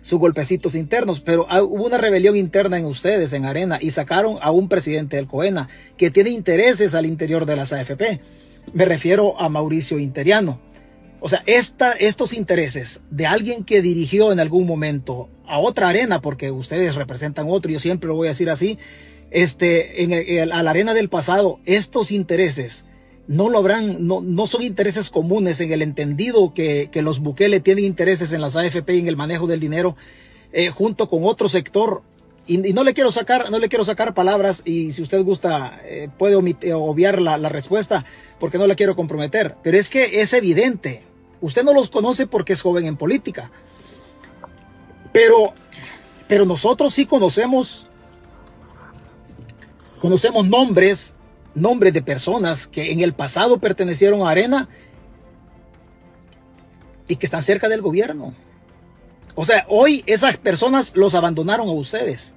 sus 0.00 0.18
golpecitos 0.18 0.74
internos, 0.74 1.20
pero 1.20 1.46
hubo 1.64 1.86
una 1.86 1.98
rebelión 1.98 2.36
interna 2.36 2.78
en 2.78 2.84
ustedes, 2.84 3.32
en 3.32 3.44
Arena, 3.44 3.78
y 3.80 3.90
sacaron 3.90 4.38
a 4.40 4.50
un 4.50 4.68
presidente 4.68 5.16
del 5.16 5.26
COENA 5.26 5.68
que 5.96 6.10
tiene 6.10 6.30
intereses 6.30 6.94
al 6.94 7.06
interior 7.06 7.46
de 7.46 7.56
las 7.56 7.72
AFP. 7.72 8.20
Me 8.72 8.84
refiero 8.84 9.40
a 9.40 9.48
Mauricio 9.48 9.98
Interiano. 9.98 10.60
O 11.20 11.28
sea, 11.28 11.42
esta, 11.46 11.92
estos 11.92 12.32
intereses 12.32 13.00
de 13.10 13.26
alguien 13.26 13.64
que 13.64 13.82
dirigió 13.82 14.32
en 14.32 14.40
algún 14.40 14.66
momento 14.66 15.28
a 15.46 15.58
otra 15.58 15.88
arena, 15.88 16.20
porque 16.20 16.50
ustedes 16.50 16.94
representan 16.94 17.46
otro, 17.48 17.70
yo 17.70 17.80
siempre 17.80 18.08
lo 18.08 18.14
voy 18.14 18.28
a 18.28 18.30
decir 18.30 18.50
así, 18.50 18.78
este, 19.30 20.44
a 20.52 20.62
la 20.62 20.70
arena 20.70 20.94
del 20.94 21.08
pasado, 21.08 21.58
estos 21.64 22.12
intereses 22.12 22.84
no 23.26 23.50
lo 23.50 23.58
habrán, 23.58 24.06
no, 24.06 24.22
no 24.22 24.46
son 24.46 24.62
intereses 24.62 25.10
comunes 25.10 25.60
en 25.60 25.70
el 25.70 25.82
entendido 25.82 26.54
que, 26.54 26.88
que, 26.90 27.02
los 27.02 27.20
Bukele 27.20 27.60
tienen 27.60 27.84
intereses 27.84 28.32
en 28.32 28.40
las 28.40 28.56
AFP 28.56 28.94
y 28.94 29.00
en 29.00 29.08
el 29.08 29.16
manejo 29.16 29.46
del 29.46 29.60
dinero 29.60 29.96
eh, 30.52 30.70
junto 30.70 31.10
con 31.10 31.24
otro 31.24 31.48
sector. 31.48 32.02
Y, 32.48 32.72
no 32.72 32.82
le 32.82 32.94
quiero 32.94 33.12
sacar, 33.12 33.50
no 33.50 33.58
le 33.58 33.68
quiero 33.68 33.84
sacar 33.84 34.14
palabras 34.14 34.62
y 34.64 34.90
si 34.90 35.02
usted 35.02 35.22
gusta 35.22 35.78
eh, 35.84 36.08
puede 36.18 36.34
obviar 36.34 37.20
la, 37.20 37.38
la 37.38 37.48
respuesta 37.48 38.04
porque 38.40 38.58
no 38.58 38.66
la 38.66 38.74
quiero 38.74 38.96
comprometer. 38.96 39.56
Pero 39.62 39.76
es 39.76 39.90
que 39.90 40.20
es 40.20 40.32
evidente. 40.32 41.04
Usted 41.40 41.62
no 41.62 41.72
los 41.74 41.90
conoce 41.90 42.26
porque 42.26 42.54
es 42.54 42.62
joven 42.62 42.86
en 42.86 42.96
política. 42.96 43.52
Pero, 45.12 45.52
pero 46.26 46.44
nosotros 46.44 46.94
sí 46.94 47.06
conocemos, 47.06 47.86
conocemos 50.00 50.48
nombres 50.48 51.14
nombres 51.58 51.92
de 51.92 52.02
personas 52.02 52.66
que 52.66 52.92
en 52.92 53.00
el 53.00 53.12
pasado 53.12 53.58
pertenecieron 53.58 54.22
a 54.22 54.30
Arena 54.30 54.68
y 57.06 57.16
que 57.16 57.26
están 57.26 57.42
cerca 57.42 57.68
del 57.68 57.82
gobierno. 57.82 58.34
O 59.34 59.44
sea, 59.44 59.64
hoy 59.68 60.02
esas 60.06 60.36
personas 60.36 60.96
los 60.96 61.14
abandonaron 61.14 61.68
a 61.68 61.72
ustedes. 61.72 62.34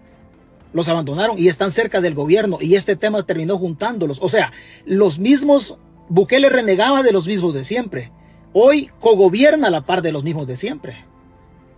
Los 0.73 0.87
abandonaron 0.87 1.37
y 1.37 1.47
están 1.47 1.71
cerca 1.71 2.01
del 2.01 2.15
gobierno 2.15 2.57
y 2.61 2.75
este 2.75 2.95
tema 2.95 3.23
terminó 3.23 3.57
juntándolos. 3.57 4.19
O 4.21 4.29
sea, 4.29 4.51
los 4.85 5.19
mismos, 5.19 5.77
Bukele 6.09 6.49
renegaba 6.49 7.03
de 7.03 7.11
los 7.11 7.27
mismos 7.27 7.53
de 7.53 7.63
siempre. 7.63 8.11
Hoy 8.53 8.89
cogobierna 8.99 9.67
a 9.67 9.71
la 9.71 9.81
par 9.81 10.01
de 10.01 10.11
los 10.11 10.23
mismos 10.23 10.47
de 10.47 10.57
siempre. 10.57 11.05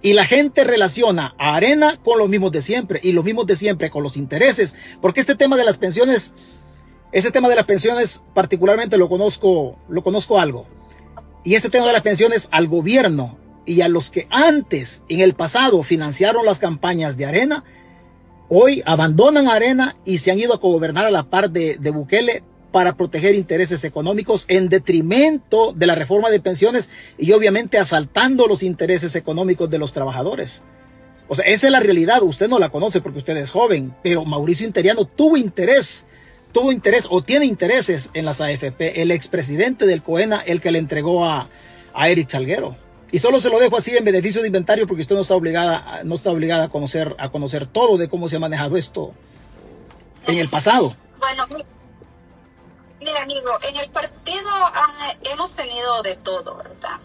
Y 0.02 0.14
la 0.14 0.26
gente 0.26 0.64
relaciona 0.64 1.34
a 1.38 1.56
Arena 1.56 1.98
con 2.04 2.20
los 2.20 2.28
mismos 2.28 2.52
de 2.52 2.62
siempre 2.62 3.00
y 3.02 3.14
los 3.14 3.24
mismos 3.24 3.48
de 3.48 3.56
siempre 3.56 3.90
con 3.90 4.04
los 4.04 4.18
intereses. 4.18 4.76
Porque 5.02 5.22
este 5.22 5.36
tema 5.36 5.56
de 5.56 5.64
las 5.64 5.78
pensiones 5.78 6.36
este 7.14 7.30
tema 7.30 7.48
de 7.48 7.56
las 7.56 7.66
pensiones 7.66 8.24
particularmente 8.34 8.98
lo 8.98 9.08
conozco, 9.08 9.78
lo 9.88 10.04
conozco 10.04 10.40
algo. 10.40 10.66
Y 11.44 11.54
este 11.54 11.70
tema 11.70 11.86
de 11.86 11.94
las 11.94 12.02
pensiones 12.02 12.48
al 12.50 12.68
gobierno 12.68 13.38
y 13.68 13.82
a 13.82 13.88
los 13.88 14.10
que 14.10 14.28
antes, 14.32 15.04
en 15.10 15.20
el 15.20 15.36
pasado, 15.36 15.84
financiaron 15.84 16.44
las 16.44 16.58
campañas 16.58 17.16
de 17.16 17.28
Arena, 17.28 17.64
hoy 18.56 18.82
abandonan 18.86 19.48
Arena 19.48 19.96
y 20.06 20.20
se 20.20 20.32
han 20.32 20.40
ido 20.40 20.54
a 20.54 20.58
gobernar 20.58 21.06
a 21.06 21.12
la 21.12 21.24
par 21.24 21.50
de, 21.52 21.78
de 21.78 21.92
Bukele 21.92 22.44
para 22.72 22.96
proteger 22.96 23.36
intereses 23.36 23.84
económicos 23.84 24.46
en 24.48 24.70
detrimento 24.70 25.74
de 25.74 25.86
la 25.86 25.96
reforma 25.96 26.30
de 26.30 26.40
pensiones 26.40 26.90
y 27.18 27.32
obviamente 27.32 27.78
asaltando 27.78 28.48
los 28.48 28.64
intereses 28.64 29.16
económicos 29.16 29.70
de 29.70 29.78
los 29.78 29.94
trabajadores. 29.94 30.64
O 31.28 31.36
sea, 31.36 31.46
esa 31.46 31.68
es 31.68 31.72
la 31.72 31.80
realidad. 31.80 32.22
Usted 32.24 32.50
no 32.50 32.60
la 32.60 32.70
conoce 32.70 33.00
porque 33.02 33.20
usted 33.20 33.38
es 33.38 33.52
joven, 33.52 33.96
pero 34.04 34.26
Mauricio 34.26 34.66
Interiano 34.66 35.06
tuvo 35.06 35.38
interés 35.38 36.06
tuvo 36.54 36.72
interés 36.72 37.08
o 37.10 37.22
tiene 37.22 37.46
intereses 37.46 38.12
en 38.14 38.26
las 38.26 38.40
AFP, 38.40 39.02
el 39.02 39.12
expresidente 39.12 39.86
del 39.86 40.04
COENA, 40.04 40.42
el 40.46 40.62
que 40.62 40.72
le 40.72 40.80
entregó 40.80 41.26
a, 41.26 41.50
a 41.94 42.10
Eric 42.10 42.30
Salguero. 42.30 42.76
Y 43.14 43.20
solo 43.20 43.40
se 43.40 43.52
lo 43.52 43.60
dejo 43.60 43.78
así 43.78 43.96
en 43.96 44.04
beneficio 44.04 44.42
de 44.42 44.48
inventario 44.48 44.88
porque 44.88 45.02
usted 45.02 45.14
no 45.14 45.22
está 45.22 45.36
obligada, 45.36 46.02
no 46.04 46.16
está 46.16 46.32
obligada 46.32 46.64
a 46.64 46.70
conocer, 46.70 47.16
a 47.20 47.30
conocer 47.30 47.68
todo 47.68 47.96
de 48.00 48.10
cómo 48.10 48.28
se 48.28 48.38
ha 48.38 48.40
manejado 48.40 48.76
esto 48.76 49.14
en 50.26 50.40
el 50.40 50.50
pasado. 50.50 50.92
Bueno, 51.20 51.64
mira 53.00 53.22
amigo, 53.22 53.52
en 53.70 53.78
el 53.78 53.90
partido 53.92 54.50
ah, 54.52 55.14
hemos 55.32 55.56
tenido 55.56 56.02
de 56.02 56.16
todo, 56.16 56.58
¿verdad? 56.58 57.00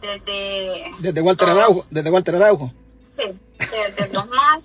Desde, 0.00 0.90
desde 1.00 1.20
Walter 1.20 1.50
Araujo, 1.50 1.82
desde 1.90 2.10
Walter 2.10 2.36
Araujo. 2.36 2.72
Sí, 3.02 3.38
desde 3.58 4.12
los 4.14 4.26
más 4.28 4.64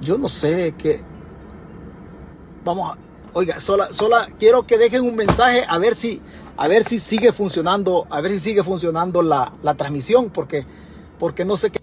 yo 0.00 0.18
no 0.18 0.28
sé 0.28 0.74
qué. 0.76 1.00
Vamos 2.64 2.92
a. 2.92 3.05
Oiga, 3.38 3.60
sola, 3.60 3.92
sola, 3.92 4.30
quiero 4.38 4.66
que 4.66 4.78
dejen 4.78 5.02
un 5.02 5.14
mensaje 5.14 5.62
a 5.68 5.76
ver 5.76 5.94
si, 5.94 6.22
a 6.56 6.68
ver 6.68 6.84
si 6.84 6.98
sigue 6.98 7.32
funcionando, 7.32 8.06
a 8.08 8.22
ver 8.22 8.32
si 8.32 8.40
sigue 8.40 8.64
funcionando 8.64 9.20
la, 9.20 9.52
la 9.62 9.74
transmisión, 9.74 10.30
porque, 10.30 10.64
porque 11.18 11.44
no 11.44 11.54
sé 11.58 11.70
qué. 11.70 11.78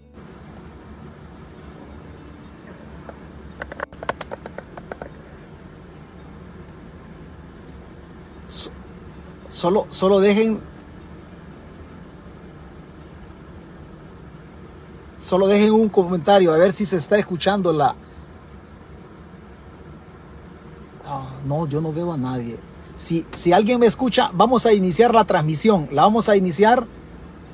Solo, 9.48 9.86
solo 9.92 10.20
dejen 10.22 10.60
solo 15.20 15.46
dejen 15.46 15.74
un 15.74 15.90
comentario 15.90 16.52
a 16.52 16.58
ver 16.58 16.74
si 16.74 16.88
se 16.88 16.98
está 16.98 17.20
escuchando 17.20 17.72
la, 17.72 17.96
no, 21.46 21.68
yo 21.68 21.82
no 21.82 21.92
veo 21.92 22.14
a 22.14 22.18
nadie. 22.18 22.58
Si, 22.98 23.26
si 23.36 23.54
alguien 23.54 23.80
me 23.80 23.86
escucha, 23.86 24.32
vamos 24.34 24.66
a 24.66 24.74
iniciar 24.74 25.14
la 25.14 25.26
transmisión. 25.26 25.90
La 25.92 26.04
vamos 26.04 26.30
a 26.30 26.36
iniciar. 26.36 26.86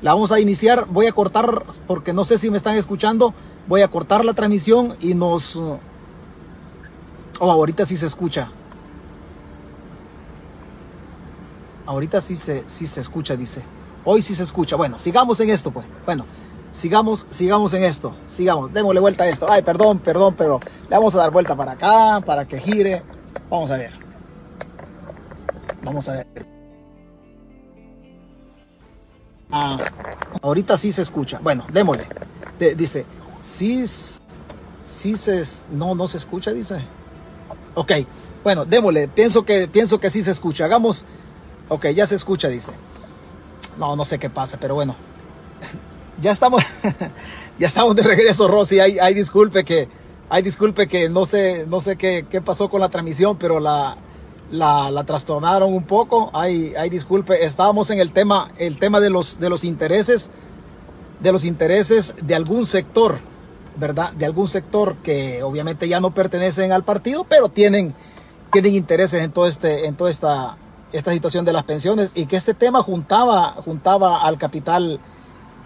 La 0.02 0.14
vamos 0.14 0.32
a 0.32 0.40
iniciar. 0.40 0.88
Voy 0.90 1.08
a 1.08 1.12
cortar, 1.12 1.66
porque 1.88 2.14
no 2.14 2.26
sé 2.26 2.38
si 2.38 2.50
me 2.52 2.58
están 2.58 2.76
escuchando. 2.76 3.34
Voy 3.68 3.82
a 3.82 3.88
cortar 3.88 4.26
la 4.26 4.34
transmisión 4.34 4.96
y 5.00 5.14
nos... 5.14 5.56
Oh, 5.56 5.80
ahorita 7.40 7.86
sí 7.86 7.96
se 7.98 8.06
escucha. 8.06 8.50
Ahorita 11.86 12.22
sí 12.22 12.36
se, 12.36 12.64
sí 12.68 12.86
se 12.86 13.02
escucha, 13.02 13.36
dice. 13.36 13.64
Hoy 14.06 14.22
sí 14.22 14.36
se 14.36 14.44
escucha. 14.44 14.76
Bueno, 14.76 15.00
sigamos 15.00 15.40
en 15.40 15.50
esto, 15.50 15.72
pues. 15.72 15.86
Bueno, 16.06 16.26
sigamos, 16.72 17.26
sigamos 17.30 17.74
en 17.74 17.84
esto. 17.84 18.14
Sigamos, 18.28 18.74
démosle 18.74 19.00
vuelta 19.00 19.24
a 19.24 19.28
esto. 19.28 19.48
Ay, 19.50 19.62
perdón, 19.62 20.00
perdón, 20.00 20.36
pero 20.38 20.60
le 20.90 20.96
vamos 20.96 21.16
a 21.16 21.20
dar 21.20 21.32
vuelta 21.32 21.56
para 21.56 21.72
acá, 21.72 22.22
para 22.26 22.46
que 22.48 22.60
gire. 22.60 23.04
Vamos 23.50 23.72
a 23.72 23.78
ver. 23.78 23.92
Vamos 25.84 26.10
a 26.10 26.14
ver. 26.14 26.28
Ah, 29.52 29.78
ahorita 30.42 30.78
sí 30.78 30.92
se 30.92 31.02
escucha. 31.02 31.40
Bueno, 31.42 31.66
démosle. 31.72 32.06
dice, 32.76 33.06
sí, 33.20 33.84
sí 34.84 35.16
se... 35.16 35.44
No, 35.72 35.96
no 35.96 36.08
se 36.08 36.18
escucha, 36.18 36.52
dice. 36.54 36.86
Ok, 37.76 37.92
bueno, 38.44 38.66
démosle. 38.66 39.08
Pienso 39.08 39.44
que, 39.44 39.68
pienso 39.68 40.00
que 40.00 40.12
sí 40.12 40.24
se 40.24 40.32
escucha. 40.32 40.66
Hagamos... 40.66 41.06
Ok, 41.70 41.88
ya 41.88 42.06
se 42.06 42.16
escucha, 42.16 42.48
dice. 42.48 42.72
No, 43.78 43.96
no 43.96 44.06
sé 44.06 44.20
qué 44.20 44.30
pasa, 44.30 44.58
pero 44.60 44.76
bueno. 44.76 44.96
Ya 46.22 46.32
estamos, 46.32 46.62
ya 47.60 47.68
estamos 47.68 47.96
de 47.96 48.04
regreso, 48.04 48.50
Rosy. 48.50 48.82
Ay, 48.82 49.14
disculpe 49.14 49.64
que 49.64 49.88
Ay, 50.32 50.44
disculpe 50.44 50.88
que 50.88 51.10
no 51.10 51.26
sé, 51.26 51.66
no 51.68 51.80
sé 51.80 51.96
qué, 51.96 52.28
qué 52.30 52.40
pasó 52.40 52.70
con 52.70 52.82
la 52.82 52.90
transmisión, 52.90 53.38
pero 53.38 53.60
la, 53.60 53.98
la, 54.52 54.92
la 54.92 55.04
trastornaron 55.04 55.74
un 55.74 55.84
poco. 55.84 56.30
Ay, 56.34 56.74
ay, 56.78 56.92
disculpe, 56.92 57.44
estábamos 57.44 57.90
en 57.90 58.00
el 58.00 58.12
tema, 58.12 58.52
el 58.58 58.78
tema 58.78 59.00
de 59.00 59.10
los, 59.10 59.40
de 59.40 59.50
los 59.50 59.64
intereses, 59.64 60.30
de 61.20 61.32
los 61.32 61.46
intereses 61.46 62.14
de 62.22 62.36
algún 62.36 62.68
sector, 62.68 63.20
¿verdad? 63.76 64.14
De 64.14 64.26
algún 64.28 64.48
sector 64.48 64.98
que 64.98 65.42
obviamente 65.42 65.88
ya 65.88 66.00
no 66.00 66.14
pertenecen 66.14 66.72
al 66.74 66.84
partido, 66.84 67.26
pero 67.28 67.50
tienen, 67.50 67.96
tienen 68.52 68.76
intereses 68.76 69.24
en 69.24 69.32
todo 69.32 69.48
este, 69.48 69.88
en 69.88 69.96
toda 69.96 70.12
esta, 70.12 70.58
esta 70.94 71.12
situación 71.12 71.44
de 71.44 71.54
las 71.54 71.64
pensiones 71.64 72.12
y 72.14 72.28
que 72.28 72.36
este 72.36 72.54
tema 72.54 72.84
juntaba, 72.84 73.56
juntaba 73.66 74.22
al 74.22 74.38
capital, 74.38 75.00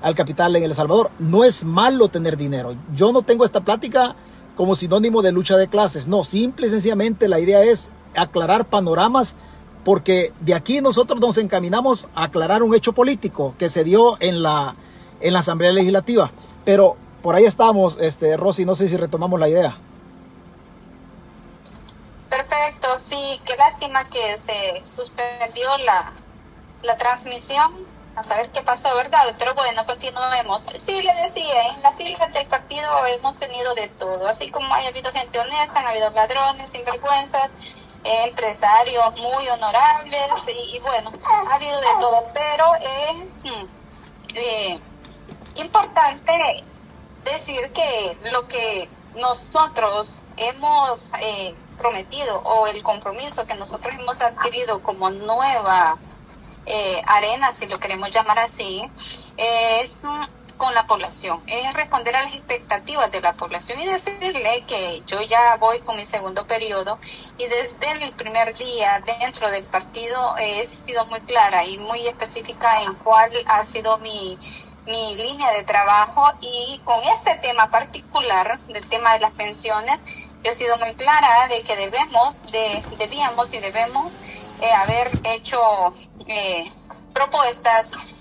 al 0.01 0.15
capital 0.15 0.55
en 0.55 0.63
El 0.63 0.73
Salvador. 0.73 1.11
No 1.19 1.43
es 1.43 1.65
malo 1.65 2.07
tener 2.07 2.37
dinero. 2.37 2.77
Yo 2.95 3.11
no 3.11 3.23
tengo 3.23 3.43
esta 3.43 3.59
plática 3.59 4.15
como 4.55 4.75
sinónimo 4.75 5.21
de 5.21 5.31
lucha 5.31 5.57
de 5.57 5.67
clases. 5.67 6.07
No, 6.07 6.23
simple 6.23 6.67
y 6.67 6.69
sencillamente 6.69 7.27
la 7.27 7.39
idea 7.39 7.63
es 7.63 7.91
aclarar 8.15 8.69
panoramas 8.69 9.35
porque 9.83 10.31
de 10.39 10.53
aquí 10.53 10.81
nosotros 10.81 11.19
nos 11.19 11.37
encaminamos 11.37 12.07
a 12.15 12.25
aclarar 12.25 12.63
un 12.63 12.73
hecho 12.73 12.93
político 12.93 13.55
que 13.57 13.69
se 13.69 13.83
dio 13.83 14.17
en 14.21 14.41
la, 14.41 14.75
en 15.19 15.33
la 15.33 15.39
Asamblea 15.39 15.71
Legislativa. 15.71 16.31
Pero 16.63 16.95
por 17.21 17.35
ahí 17.35 17.45
estamos, 17.45 17.97
este, 17.99 18.37
Rosy, 18.37 18.65
no 18.65 18.75
sé 18.75 18.87
si 18.87 18.97
retomamos 18.97 19.39
la 19.39 19.49
idea. 19.49 19.77
Perfecto, 22.29 22.87
sí, 22.97 23.39
qué 23.45 23.55
lástima 23.57 24.03
que 24.05 24.37
se 24.37 24.83
suspendió 24.83 25.67
la, 25.85 26.13
la 26.83 26.97
transmisión 26.97 27.71
a 28.15 28.23
saber 28.23 28.49
qué 28.51 28.61
pasó, 28.61 28.95
¿verdad? 28.95 29.35
Pero 29.39 29.55
bueno, 29.55 29.85
continuemos. 29.85 30.61
Sí, 30.61 31.01
le 31.01 31.13
decía, 31.15 31.67
en 31.69 31.81
la 31.81 31.91
fila 31.93 32.27
del 32.27 32.47
partido 32.47 33.05
hemos 33.07 33.39
tenido 33.39 33.73
de 33.75 33.87
todo, 33.89 34.27
así 34.27 34.51
como 34.51 34.73
ha 34.73 34.77
habido 34.77 35.11
gente 35.11 35.39
honesta, 35.39 35.79
han 35.79 35.87
habido 35.87 36.09
ladrones, 36.11 36.69
sinvergüenzas, 36.69 37.49
empresarios 38.03 39.17
muy 39.17 39.47
honorables 39.49 40.31
y, 40.47 40.79
bueno, 40.79 41.11
ha 41.49 41.55
habido 41.55 41.79
de 41.79 41.87
todo, 41.99 42.31
pero 42.33 42.65
es 42.75 43.45
mm, 43.45 43.67
eh, 44.35 44.79
importante 45.55 46.65
decir 47.23 47.71
que 47.71 48.17
lo 48.31 48.47
que 48.47 48.89
nosotros 49.15 50.23
hemos 50.37 51.13
eh, 51.19 51.55
prometido 51.77 52.41
o 52.43 52.67
el 52.67 52.83
compromiso 52.83 53.45
que 53.45 53.55
nosotros 53.55 53.93
hemos 53.97 54.21
adquirido 54.21 54.81
como 54.83 55.09
nueva 55.09 55.97
eh, 56.65 57.01
arena, 57.07 57.51
si 57.51 57.67
lo 57.67 57.79
queremos 57.79 58.09
llamar 58.09 58.39
así, 58.39 58.81
es 59.37 60.01
con 60.57 60.73
la 60.73 60.85
población, 60.87 61.43
es 61.47 61.73
responder 61.73 62.15
a 62.15 62.23
las 62.23 62.33
expectativas 62.35 63.11
de 63.11 63.21
la 63.21 63.33
población 63.33 63.81
y 63.81 63.85
decirle 63.85 64.63
que 64.65 65.03
yo 65.05 65.21
ya 65.23 65.57
voy 65.57 65.79
con 65.81 65.95
mi 65.95 66.03
segundo 66.05 66.45
periodo 66.47 66.99
y 67.37 67.47
desde 67.47 68.05
el 68.05 68.13
primer 68.13 68.53
día 68.53 69.03
dentro 69.19 69.49
del 69.49 69.65
partido 69.65 70.37
he 70.37 70.63
sido 70.63 71.05
muy 71.07 71.19
clara 71.21 71.65
y 71.65 71.79
muy 71.79 72.07
específica 72.07 72.83
en 72.83 72.93
cuál 72.95 73.31
ha 73.47 73.63
sido 73.63 73.97
mi, 73.99 74.37
mi 74.85 75.15
línea 75.15 75.51
de 75.51 75.63
trabajo 75.63 76.29
y 76.41 76.79
con 76.83 77.01
este 77.05 77.37
tema 77.39 77.69
particular 77.69 78.59
del 78.59 78.87
tema 78.89 79.13
de 79.13 79.19
las 79.21 79.31
pensiones 79.31 80.33
yo 80.43 80.51
he 80.51 80.55
sido 80.55 80.77
muy 80.77 80.93
clara 80.95 81.47
de 81.47 81.61
que 81.61 81.75
debemos 81.75 82.51
de 82.51 82.83
debíamos 82.97 83.53
y 83.53 83.59
debemos 83.59 84.51
eh, 84.61 84.71
haber 84.73 85.09
hecho 85.23 85.59
eh, 86.27 86.69
propuestas 87.13 88.13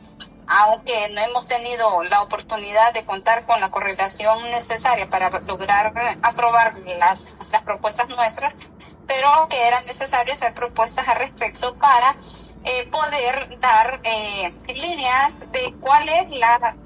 aunque 0.47 1.09
no 1.11 1.21
hemos 1.23 1.47
tenido 1.47 2.03
la 2.05 2.23
oportunidad 2.23 2.93
de 2.93 3.05
contar 3.05 3.45
con 3.47 3.61
la 3.61 3.71
correlación 3.71 4.43
necesaria 4.51 5.09
para 5.09 5.31
lograr 5.41 5.93
aprobar 6.23 6.77
las, 6.99 7.35
las 7.51 7.63
propuestas 7.63 8.09
nuestras, 8.11 8.59
pero 9.07 9.49
que 9.49 9.67
eran 9.67 9.85
necesarias 9.87 10.43
hacer 10.43 10.55
propuestas 10.55 11.09
al 11.09 11.17
respecto 11.17 11.75
para 11.77 12.15
eh, 12.65 12.89
poder 12.91 13.61
dar 13.61 14.01
eh, 14.05 14.53
líneas 14.75 15.47
de 15.53 15.75
cuál 15.81 16.09
es 16.09 16.31
la, 16.31 16.77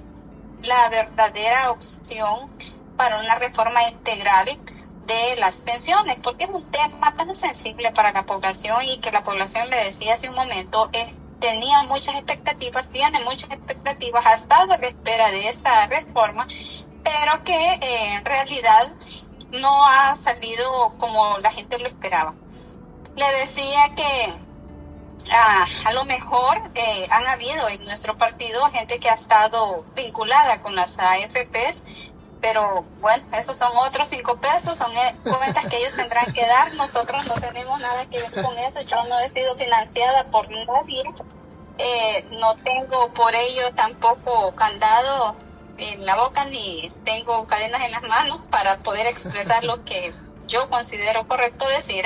la 0.62 0.88
verdadera 0.88 1.70
opción 1.70 2.50
para 2.96 3.18
una 3.20 3.34
reforma 3.36 3.82
integral 3.90 4.58
de 5.06 5.36
las 5.36 5.60
pensiones, 5.62 6.16
porque 6.22 6.44
es 6.44 6.50
un 6.50 6.64
tema 6.70 7.14
tan 7.14 7.34
sensible 7.34 7.92
para 7.92 8.12
la 8.12 8.26
población 8.26 8.82
y 8.84 8.98
que 8.98 9.12
la 9.12 9.22
población, 9.22 9.68
le 9.70 9.76
decía 9.84 10.14
hace 10.14 10.28
un 10.28 10.34
momento, 10.34 10.88
es, 10.92 11.14
tenía 11.38 11.82
muchas 11.84 12.14
expectativas, 12.16 12.90
tiene 12.90 13.20
muchas 13.20 13.50
expectativas, 13.50 14.26
ha 14.26 14.34
estado 14.34 14.72
a 14.72 14.78
la 14.78 14.86
espera 14.86 15.30
de 15.30 15.48
esta 15.48 15.86
reforma, 15.86 16.46
pero 17.04 17.44
que 17.44 17.54
eh, 17.54 18.14
en 18.14 18.24
realidad 18.24 18.88
no 19.52 19.86
ha 19.86 20.14
salido 20.16 20.92
como 20.98 21.38
la 21.38 21.50
gente 21.50 21.78
lo 21.78 21.86
esperaba. 21.86 22.34
Le 23.14 23.32
decía 23.38 23.94
que 23.94 24.45
a 25.30 25.92
lo 25.92 26.04
mejor 26.04 26.60
eh, 26.74 27.06
han 27.10 27.26
habido 27.26 27.68
en 27.68 27.84
nuestro 27.84 28.16
partido 28.16 28.64
gente 28.70 28.98
que 29.00 29.08
ha 29.10 29.14
estado 29.14 29.84
vinculada 29.94 30.62
con 30.62 30.74
las 30.76 30.98
AFPs, 30.98 32.14
pero 32.40 32.84
bueno, 33.00 33.24
esos 33.36 33.56
son 33.56 33.72
otros 33.76 34.08
cinco 34.08 34.36
pesos, 34.36 34.76
son 34.76 34.92
eh, 34.96 35.16
cuentas 35.24 35.66
que 35.68 35.78
ellos 35.78 35.96
tendrán 35.96 36.32
que 36.32 36.46
dar. 36.46 36.74
Nosotros 36.74 37.24
no 37.26 37.34
tenemos 37.34 37.80
nada 37.80 38.06
que 38.06 38.20
ver 38.20 38.42
con 38.42 38.56
eso. 38.58 38.82
Yo 38.82 39.02
no 39.04 39.18
he 39.18 39.28
sido 39.28 39.56
financiada 39.56 40.30
por 40.30 40.48
nadie. 40.48 41.02
Eh, 41.78 42.26
no 42.32 42.54
tengo 42.56 43.12
por 43.14 43.34
ello 43.34 43.72
tampoco 43.74 44.54
candado 44.54 45.36
en 45.78 46.06
la 46.06 46.16
boca 46.16 46.44
ni 46.46 46.90
tengo 47.04 47.46
cadenas 47.46 47.82
en 47.82 47.90
las 47.90 48.02
manos 48.02 48.38
para 48.50 48.78
poder 48.78 49.06
expresar 49.06 49.62
lo 49.64 49.84
que 49.84 50.14
yo 50.46 50.70
considero 50.70 51.26
correcto 51.26 51.66
decir. 51.68 52.04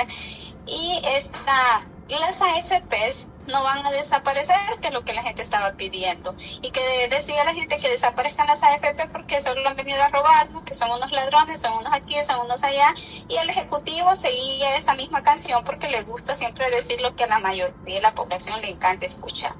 Y 0.65 1.01
esta 1.05 1.81
las 2.19 2.41
AFPs 2.41 3.29
no 3.47 3.63
van 3.63 3.85
a 3.85 3.91
desaparecer, 3.91 4.57
que 4.81 4.89
es 4.89 4.93
lo 4.93 5.03
que 5.05 5.13
la 5.13 5.23
gente 5.23 5.41
estaba 5.41 5.71
pidiendo. 5.73 6.35
Y 6.61 6.71
que 6.71 7.07
decía 7.09 7.43
la 7.45 7.53
gente 7.53 7.77
que 7.77 7.89
desaparezcan 7.89 8.47
las 8.47 8.61
AFP 8.63 9.07
porque 9.11 9.39
solo 9.39 9.67
han 9.67 9.75
venido 9.75 10.01
a 10.03 10.09
robarnos, 10.09 10.63
que 10.63 10.73
son 10.73 10.91
unos 10.91 11.11
ladrones, 11.11 11.61
son 11.61 11.73
unos 11.73 11.93
aquí, 11.93 12.15
son 12.23 12.41
unos 12.45 12.63
allá. 12.63 12.93
Y 13.29 13.37
el 13.37 13.49
Ejecutivo 13.49 14.13
seguía 14.15 14.75
esa 14.75 14.93
misma 14.95 15.23
canción 15.23 15.63
porque 15.63 15.89
le 15.89 16.03
gusta 16.03 16.35
siempre 16.35 16.69
decir 16.69 16.99
lo 17.01 17.15
que 17.15 17.23
a 17.23 17.27
la 17.27 17.39
mayoría 17.39 17.95
de 17.95 18.01
la 18.01 18.13
población 18.13 18.59
le 18.61 18.69
encanta 18.69 19.05
escuchar. 19.05 19.53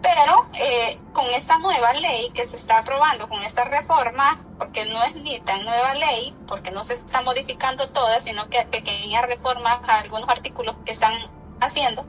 Pero 0.00 0.48
eh, 0.54 0.98
con 1.12 1.26
esta 1.30 1.58
nueva 1.58 1.92
ley 1.94 2.30
que 2.30 2.44
se 2.44 2.56
está 2.56 2.78
aprobando, 2.78 3.28
con 3.28 3.42
esta 3.42 3.64
reforma, 3.64 4.38
porque 4.58 4.86
no 4.86 5.02
es 5.04 5.14
ni 5.16 5.38
tan 5.40 5.64
nueva 5.64 5.94
ley, 5.94 6.34
porque 6.46 6.70
no 6.70 6.82
se 6.82 6.94
está 6.94 7.22
modificando 7.22 7.86
toda, 7.88 8.18
sino 8.20 8.48
que 8.48 8.62
pequeñas 8.66 9.26
reformas 9.26 9.80
a 9.88 9.98
algunos 9.98 10.28
artículos 10.28 10.76
que 10.84 10.92
están 10.92 11.12
haciendo. 11.60 12.06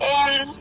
Em, 0.00 0.52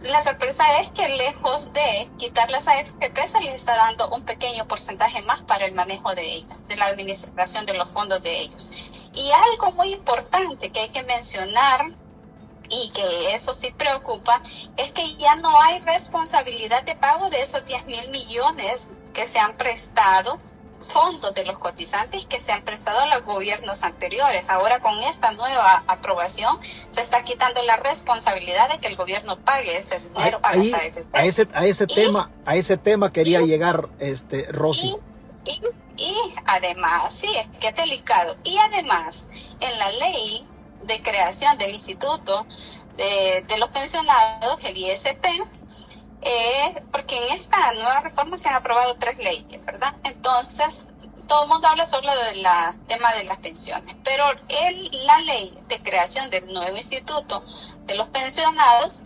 la 0.00 0.22
sorpresa 0.22 0.64
es 0.80 0.90
que 0.90 1.08
lejos 1.08 1.72
de 1.72 2.08
quitar 2.18 2.50
las 2.50 2.68
AFP 2.68 3.26
se 3.26 3.40
les 3.42 3.54
está 3.54 3.74
dando 3.74 4.08
un 4.10 4.22
pequeño 4.22 4.66
porcentaje 4.68 5.22
más 5.22 5.42
para 5.42 5.66
el 5.66 5.72
manejo 5.72 6.14
de 6.14 6.22
ellas, 6.22 6.66
de 6.68 6.76
la 6.76 6.86
administración 6.86 7.66
de 7.66 7.74
los 7.74 7.92
fondos 7.92 8.22
de 8.22 8.42
ellos. 8.42 9.10
Y 9.14 9.30
algo 9.30 9.72
muy 9.72 9.92
importante 9.92 10.70
que 10.70 10.80
hay 10.80 10.88
que 10.90 11.02
mencionar 11.02 11.92
y 12.70 12.90
que 12.90 13.34
eso 13.34 13.54
sí 13.54 13.72
preocupa, 13.72 14.40
es 14.76 14.92
que 14.92 15.16
ya 15.16 15.36
no 15.36 15.60
hay 15.62 15.80
responsabilidad 15.80 16.82
de 16.84 16.94
pago 16.96 17.28
de 17.30 17.42
esos 17.42 17.64
10 17.64 17.86
mil 17.86 18.08
millones 18.10 18.90
que 19.14 19.24
se 19.24 19.38
han 19.38 19.56
prestado 19.56 20.38
fondos 20.80 21.34
de 21.34 21.44
los 21.44 21.58
cotizantes 21.58 22.26
que 22.26 22.38
se 22.38 22.52
han 22.52 22.62
prestado 22.62 22.98
a 23.00 23.06
los 23.08 23.24
gobiernos 23.24 23.82
anteriores. 23.82 24.50
Ahora 24.50 24.80
con 24.80 24.98
esta 25.02 25.32
nueva 25.32 25.84
aprobación 25.86 26.56
se 26.62 27.00
está 27.00 27.22
quitando 27.24 27.62
la 27.62 27.76
responsabilidad 27.76 28.70
de 28.70 28.78
que 28.78 28.88
el 28.88 28.96
gobierno 28.96 29.38
pague 29.38 29.76
ese 29.76 29.98
dinero 30.00 30.40
a 30.42 30.50
A 30.50 31.24
ese, 31.24 31.48
a 31.52 31.66
ese 31.66 31.86
tema, 31.86 32.30
a 32.46 32.56
ese 32.56 32.76
tema 32.76 33.12
quería 33.12 33.40
llegar 33.40 33.88
este 33.98 34.46
Rosy. 34.50 34.94
Y, 35.44 35.60
y, 35.96 36.14
además, 36.46 37.12
sí, 37.12 37.28
qué 37.60 37.72
delicado. 37.72 38.36
Y 38.44 38.56
además, 38.58 39.56
en 39.60 39.78
la 39.78 39.90
ley 39.92 40.46
de 40.84 41.02
creación 41.02 41.58
del 41.58 41.70
Instituto 41.72 42.46
de, 42.96 43.44
de 43.48 43.58
los 43.58 43.68
Pensionados, 43.70 44.64
el 44.64 44.76
ISP, 44.76 45.26
eh, 46.28 46.82
porque 46.92 47.16
en 47.16 47.30
esta 47.30 47.72
nueva 47.72 48.00
reforma 48.00 48.36
se 48.36 48.48
han 48.48 48.56
aprobado 48.56 48.94
tres 48.96 49.16
leyes, 49.18 49.64
¿verdad? 49.64 49.94
Entonces, 50.04 50.88
todo 51.26 51.44
el 51.44 51.48
mundo 51.48 51.68
habla 51.68 51.86
solo 51.86 52.10
del 52.24 52.46
tema 52.86 53.12
de 53.14 53.24
las 53.24 53.38
pensiones, 53.38 53.96
pero 54.04 54.24
el, 54.30 55.06
la 55.06 55.18
ley 55.20 55.58
de 55.68 55.82
creación 55.82 56.28
del 56.30 56.52
nuevo 56.52 56.76
instituto 56.76 57.42
de 57.86 57.94
los 57.94 58.08
pensionados 58.10 59.02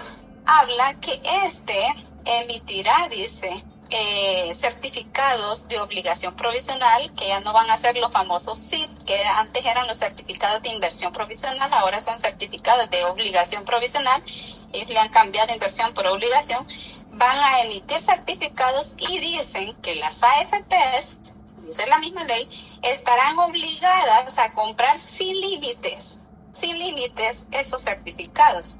habla 0.47 1.01
que 1.01 1.21
este 1.45 1.79
emitirá, 2.25 3.09
dice, 3.09 3.51
eh, 3.95 4.55
certificados 4.55 5.69
de 5.69 5.79
obligación 5.81 6.35
provisional, 6.35 7.13
que 7.15 7.29
ya 7.29 7.41
no 7.41 7.53
van 7.53 7.71
a 7.71 7.77
ser 7.77 7.97
los 7.99 8.13
famosos 8.13 8.59
SIP, 8.59 8.91
que 9.05 9.23
antes 9.37 9.65
eran 9.65 9.87
los 9.87 9.99
certificados 9.99 10.63
de 10.63 10.71
inversión 10.71 11.13
provisional, 11.13 11.73
ahora 11.75 12.01
son 12.01 12.19
certificados 12.19 12.89
de 12.91 13.05
obligación 13.05 13.65
provisional, 13.65 14.23
ellos 14.73 14.89
le 14.89 14.99
han 14.99 15.09
cambiado 15.11 15.53
inversión 15.53 15.93
por 15.95 16.07
obligación, 16.07 16.67
van 17.11 17.39
a 17.39 17.61
emitir 17.61 17.99
certificados 17.99 18.97
y 18.99 19.19
dicen 19.19 19.75
que 19.83 19.97
las 19.97 20.23
AFPs, 20.23 21.35
dice 21.67 21.87
la 21.87 21.99
misma 21.99 22.25
ley, 22.25 22.49
estarán 22.83 23.39
obligadas 23.39 24.39
a 24.39 24.53
comprar 24.55 24.99
sin 24.99 25.39
límites, 25.41 26.29
sin 26.53 26.79
límites 26.79 27.47
esos 27.53 27.83
certificados. 27.83 28.79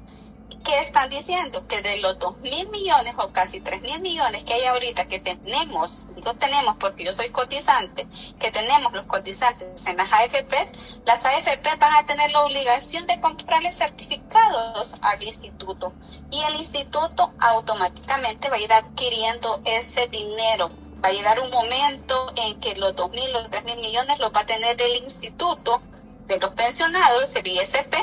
¿Qué 0.63 0.79
están 0.79 1.09
diciendo? 1.09 1.67
Que 1.67 1.81
de 1.81 1.97
los 1.97 2.17
2 2.19 2.37
mil 2.39 2.69
millones 2.69 3.15
o 3.19 3.31
casi 3.31 3.59
3 3.59 3.81
mil 3.81 3.99
millones 4.01 4.43
que 4.43 4.53
hay 4.53 4.65
ahorita 4.65 5.07
que 5.07 5.19
tenemos, 5.19 6.07
digo 6.15 6.33
tenemos 6.35 6.77
porque 6.77 7.03
yo 7.03 7.11
soy 7.11 7.29
cotizante, 7.29 8.07
que 8.39 8.51
tenemos 8.51 8.93
los 8.93 9.05
cotizantes 9.05 9.85
en 9.87 9.97
las 9.97 10.13
AFPs, 10.13 11.01
las 11.05 11.25
AFP 11.25 11.75
van 11.77 11.95
a 11.95 12.05
tener 12.05 12.31
la 12.31 12.41
obligación 12.41 13.05
de 13.07 13.19
comprarle 13.19 13.71
certificados 13.71 14.99
al 15.01 15.21
instituto 15.23 15.93
y 16.31 16.41
el 16.41 16.55
instituto 16.55 17.33
automáticamente 17.39 18.49
va 18.49 18.55
a 18.55 18.59
ir 18.59 18.73
adquiriendo 18.73 19.61
ese 19.65 20.07
dinero. 20.07 20.71
Va 21.03 21.09
a 21.09 21.11
llegar 21.11 21.37
un 21.41 21.51
momento 21.51 22.33
en 22.37 22.59
que 22.61 22.75
los 22.75 22.95
2 22.95 23.11
mil, 23.11 23.31
los 23.33 23.49
3 23.49 23.65
mil 23.65 23.79
millones 23.81 24.19
los 24.19 24.31
va 24.33 24.39
a 24.39 24.45
tener 24.45 24.81
el 24.81 24.95
instituto 25.03 25.81
de 26.27 26.39
los 26.39 26.51
pensionados, 26.51 27.35
el 27.35 27.47
ISP, 27.47 27.93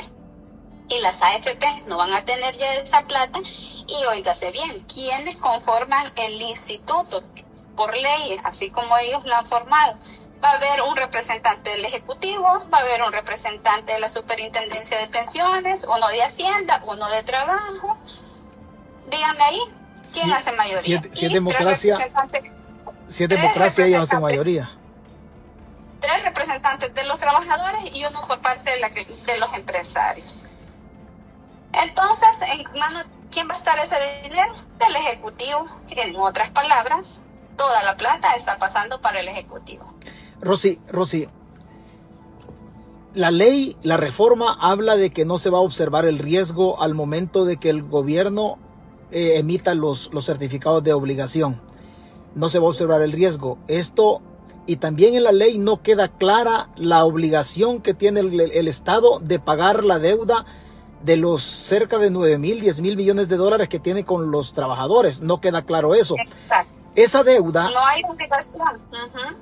y 0.89 0.99
las 0.99 1.21
AFP 1.21 1.65
no 1.87 1.97
van 1.97 2.13
a 2.13 2.23
tener 2.25 2.55
ya 2.55 2.73
esa 2.75 3.01
plata. 3.07 3.39
Y 3.87 4.05
óigase 4.05 4.51
bien, 4.51 4.85
¿quiénes 4.87 5.37
conforman 5.37 6.05
el 6.15 6.41
instituto? 6.41 7.21
por 7.75 7.95
ley, 7.95 8.37
así 8.43 8.69
como 8.69 8.95
ellos 8.97 9.25
lo 9.25 9.35
han 9.35 9.45
formado. 9.45 9.97
Va 10.43 10.49
a 10.49 10.55
haber 10.57 10.81
un 10.83 10.95
representante 10.95 11.69
del 11.71 11.85
Ejecutivo, 11.85 12.43
va 12.43 12.77
a 12.77 12.81
haber 12.81 13.03
un 13.03 13.11
representante 13.11 13.93
de 13.93 13.99
la 13.99 14.07
Superintendencia 14.07 14.99
de 14.99 15.07
Pensiones, 15.07 15.85
uno 15.85 16.07
de 16.09 16.23
Hacienda, 16.23 16.81
uno 16.87 17.07
de 17.09 17.23
Trabajo. 17.23 17.97
Díganme 19.09 19.43
ahí, 19.43 19.59
¿quién 20.13 20.31
hace 20.31 20.51
mayoría? 20.53 21.01
Si 21.11 21.25
es, 21.25 21.33
democracia, 21.33 21.95
si 23.07 23.23
es 23.23 23.29
democracia 23.29 23.85
ellos 23.85 24.03
hacen 24.03 24.21
mayoría. 24.21 24.77
Tres 25.99 26.23
representantes 26.23 26.93
de 26.93 27.03
los 27.03 27.19
trabajadores 27.19 27.93
y 27.93 28.05
uno 28.05 28.27
por 28.27 28.39
parte 28.39 28.71
de, 28.71 28.79
la, 28.79 28.89
de 28.89 29.37
los 29.37 29.53
empresarios. 29.53 30.45
Entonces, 31.73 32.41
en 32.53 32.63
¿quién 33.31 33.47
va 33.47 33.53
a 33.53 33.57
estar 33.57 33.79
ese 33.79 33.95
dinero? 34.23 34.53
Del 34.79 34.95
Ejecutivo. 34.95 35.65
En 35.97 36.15
otras 36.17 36.49
palabras, 36.51 37.25
toda 37.57 37.83
la 37.83 37.95
plata 37.97 38.33
está 38.35 38.57
pasando 38.57 38.99
para 39.01 39.19
el 39.19 39.27
Ejecutivo. 39.27 39.85
Rosy, 40.41 40.79
Rosy, 40.89 41.27
la 43.13 43.31
ley, 43.31 43.77
la 43.83 43.97
reforma 43.97 44.57
habla 44.59 44.95
de 44.95 45.11
que 45.11 45.25
no 45.25 45.37
se 45.37 45.49
va 45.49 45.59
a 45.59 45.61
observar 45.61 46.05
el 46.05 46.19
riesgo 46.19 46.81
al 46.81 46.95
momento 46.95 47.45
de 47.45 47.57
que 47.57 47.69
el 47.69 47.83
gobierno 47.83 48.57
eh, 49.11 49.37
emita 49.37 49.75
los, 49.75 50.09
los 50.13 50.25
certificados 50.25 50.83
de 50.83 50.93
obligación. 50.93 51.61
No 52.35 52.49
se 52.49 52.59
va 52.59 52.65
a 52.65 52.69
observar 52.69 53.01
el 53.01 53.11
riesgo. 53.11 53.57
Esto 53.67 54.21
y 54.65 54.77
también 54.77 55.15
en 55.15 55.23
la 55.23 55.31
ley 55.31 55.57
no 55.57 55.81
queda 55.81 56.07
clara 56.07 56.69
la 56.75 57.03
obligación 57.03 57.81
que 57.81 57.93
tiene 57.93 58.21
el 58.21 58.67
Estado 58.67 59.19
de 59.19 59.39
pagar 59.39 59.83
la 59.83 59.99
deuda 59.99 60.45
de 61.03 61.17
los 61.17 61.43
cerca 61.43 61.97
de 61.97 62.09
9 62.09 62.37
mil, 62.37 62.61
10 62.61 62.81
mil 62.81 62.97
millones 62.97 63.29
de 63.29 63.37
dólares 63.37 63.69
que 63.69 63.79
tiene 63.79 64.05
con 64.05 64.31
los 64.31 64.53
trabajadores. 64.53 65.21
No 65.21 65.41
queda 65.41 65.63
claro 65.63 65.95
eso. 65.95 66.15
Exacto. 66.17 66.71
Esa 66.95 67.23
deuda... 67.23 67.69
No 67.69 67.79
hay 67.87 68.01
obligación. 68.07 68.67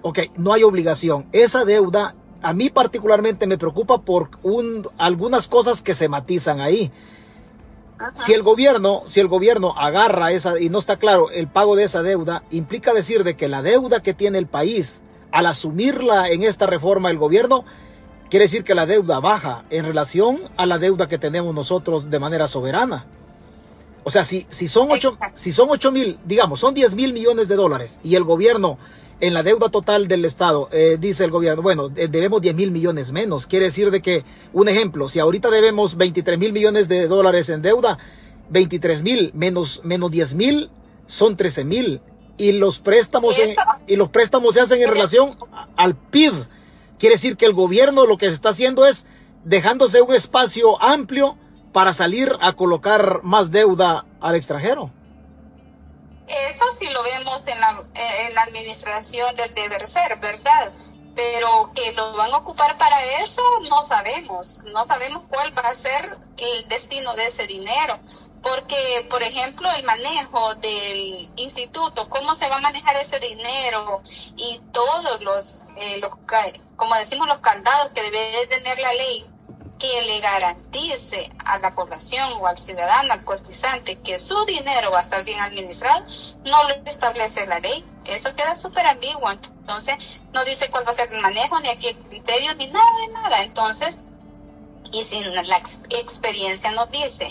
Ok, 0.02 0.19
no 0.38 0.54
hay 0.54 0.63
obligación. 0.63 1.26
Esa 1.32 1.65
deuda 1.65 2.15
a 2.41 2.54
mí 2.54 2.69
particularmente 2.69 3.48
me 3.48 3.58
preocupa 3.58 4.00
por 4.02 4.30
un, 4.43 4.88
algunas 4.98 5.48
cosas 5.48 5.82
que 5.82 5.93
se 5.93 6.08
matizan 6.08 6.62
ahí. 6.62 6.91
Si 8.13 8.34
el 8.34 8.43
gobierno, 8.43 9.00
si 9.02 9.19
el 9.19 9.28
gobierno 9.28 9.74
agarra 9.78 10.32
esa 10.32 10.58
y 10.58 10.69
no 10.69 10.80
está 10.80 10.95
claro 10.95 11.32
el 11.32 11.50
pago 11.50 11.76
de 11.76 11.84
esa 11.84 12.02
deuda, 12.02 12.43
implica 12.50 12.93
decir 12.93 13.26
de 13.26 13.36
que 13.36 13.50
la 13.50 13.62
deuda 13.62 14.02
que 14.02 14.13
tiene 14.13 14.38
el 14.38 14.48
país 14.48 15.04
al 15.32 15.48
asumirla 15.48 16.30
en 16.30 16.43
esta 16.43 16.65
reforma 16.65 17.12
el 17.12 17.17
gobierno 17.17 17.65
quiere 18.29 18.45
decir 18.45 18.63
que 18.63 18.75
la 18.75 18.85
deuda 18.85 19.19
baja 19.19 19.65
en 19.69 19.85
relación 19.85 20.39
a 20.57 20.65
la 20.65 20.77
deuda 20.77 21.07
que 21.07 21.17
tenemos 21.17 21.53
nosotros 21.53 22.09
de 22.09 22.19
manera 22.19 22.47
soberana. 22.47 23.05
O 24.03 24.11
sea, 24.11 24.23
si, 24.23 24.47
si 24.49 24.67
son 24.67 24.85
ocho, 24.89 25.17
si 25.33 25.51
son 25.51 25.69
ocho 25.69 25.91
mil, 25.91 26.17
digamos, 26.25 26.59
son 26.59 26.73
10 26.73 26.95
mil 26.95 27.13
millones 27.13 27.47
de 27.47 27.55
dólares 27.55 27.99
y 28.03 28.15
el 28.15 28.23
gobierno 28.23 28.77
en 29.21 29.33
la 29.33 29.43
deuda 29.43 29.69
total 29.69 30.07
del 30.07 30.23
Estado, 30.23 30.69
eh, 30.71 30.97
dice 30.99 31.25
el 31.25 31.31
gobierno, 31.31 31.61
bueno, 31.61 31.89
debemos 31.89 32.41
10 32.41 32.55
mil 32.55 32.71
millones 32.71 33.11
menos. 33.11 33.47
Quiere 33.47 33.65
decir 33.65 33.91
de 33.91 34.01
que, 34.01 34.23
un 34.53 34.69
ejemplo, 34.69 35.09
si 35.09 35.19
ahorita 35.19 35.49
debemos 35.49 35.97
23 35.97 36.39
mil 36.39 36.53
millones 36.53 36.87
de 36.87 37.07
dólares 37.07 37.49
en 37.49 37.61
deuda, 37.61 37.97
23 38.49 39.03
mil 39.03 39.31
menos, 39.33 39.81
menos 39.83 40.09
10 40.09 40.35
mil 40.35 40.69
son 41.05 41.35
13 41.35 41.65
mil. 41.65 42.01
Y 42.37 42.53
los 42.53 42.79
préstamos, 42.79 43.37
y 43.85 43.97
los 43.97 44.09
préstamos 44.09 44.53
se 44.53 44.61
hacen 44.61 44.81
en 44.81 44.89
relación 44.89 45.35
al 45.75 45.95
PIB. 45.95 46.33
Quiere 46.99 47.15
decir 47.15 47.38
que 47.38 47.45
el 47.45 47.53
gobierno 47.53 48.05
lo 48.05 48.17
que 48.17 48.27
se 48.27 48.35
está 48.35 48.49
haciendo 48.49 48.85
es 48.85 49.05
dejándose 49.45 50.01
un 50.01 50.13
espacio 50.13 50.81
amplio 50.81 51.38
para 51.71 51.93
salir 51.93 52.35
a 52.41 52.53
colocar 52.53 53.21
más 53.23 53.51
deuda 53.51 54.05
al 54.19 54.35
extranjero. 54.35 54.91
Eso 56.27 56.65
sí 56.71 56.89
lo 56.89 57.01
vemos 57.01 57.47
en 57.47 57.59
la, 57.59 57.69
en 57.69 58.35
la 58.35 58.41
administración 58.43 59.35
del 59.35 59.53
deber 59.55 59.81
ser, 59.81 60.19
¿verdad? 60.19 60.71
Pero 61.15 61.71
que 61.73 61.93
lo 61.93 62.13
van 62.13 62.31
a 62.33 62.38
ocupar 62.38 62.77
para 62.77 63.01
eso, 63.23 63.41
no 63.69 63.81
sabemos. 63.81 64.65
No 64.65 64.83
sabemos 64.83 65.23
cuál 65.29 65.57
va 65.57 65.69
a 65.69 65.73
ser 65.73 66.17
el 66.38 66.67
destino 66.67 67.13
de 67.15 67.25
ese 67.25 67.47
dinero. 67.47 67.97
Porque, 68.43 69.07
por 69.09 69.23
ejemplo, 69.23 69.69
el 69.71 69.83
manejo 69.83 70.55
del 70.55 71.29
instituto, 71.38 72.07
cómo 72.09 72.33
se 72.35 72.47
va 72.49 72.57
a 72.57 72.62
manejar 72.62 72.95
ese 72.97 73.19
dinero 73.19 74.01
y 74.38 74.62
todos 74.71 75.21
los, 75.21 75.59
eh, 75.77 75.97
los 75.99 76.12
como 76.79 76.95
decimos, 76.95 77.27
los 77.27 77.41
candados 77.41 77.91
que 77.91 78.01
debe 78.01 78.47
tener 78.47 78.79
la 78.79 78.93
ley 78.93 79.27
que 79.77 80.01
le 80.01 80.19
garantice 80.21 81.29
a 81.45 81.59
la 81.59 81.75
población 81.75 82.33
o 82.39 82.47
al 82.47 82.57
ciudadano, 82.57 83.13
al 83.13 83.23
cotizante, 83.23 83.99
que 83.99 84.17
su 84.17 84.45
dinero 84.45 84.89
va 84.91 84.97
a 84.97 85.01
estar 85.01 85.23
bien 85.23 85.39
administrado, 85.41 86.03
no 86.45 86.63
lo 86.63 86.75
establece 86.85 87.45
la 87.47 87.59
ley. 87.59 87.85
Eso 88.05 88.33
queda 88.35 88.55
súper 88.55 88.85
ambiguo. 88.87 89.29
Entonces, 89.29 90.23
no 90.33 90.43
dice 90.45 90.69
cuál 90.71 90.85
va 90.85 90.91
a 90.91 90.93
ser 90.93 91.13
el 91.13 91.21
manejo, 91.21 91.59
ni 91.59 91.69
a 91.69 91.77
qué 91.77 91.95
criterio, 91.95 92.55
ni 92.55 92.67
nada 92.67 92.97
de 93.05 93.13
nada. 93.13 93.43
Entonces, 93.43 94.01
y 94.91 95.03
si 95.03 95.23
la 95.23 95.57
experiencia 95.57 96.71
nos 96.71 96.89
dice 96.91 97.29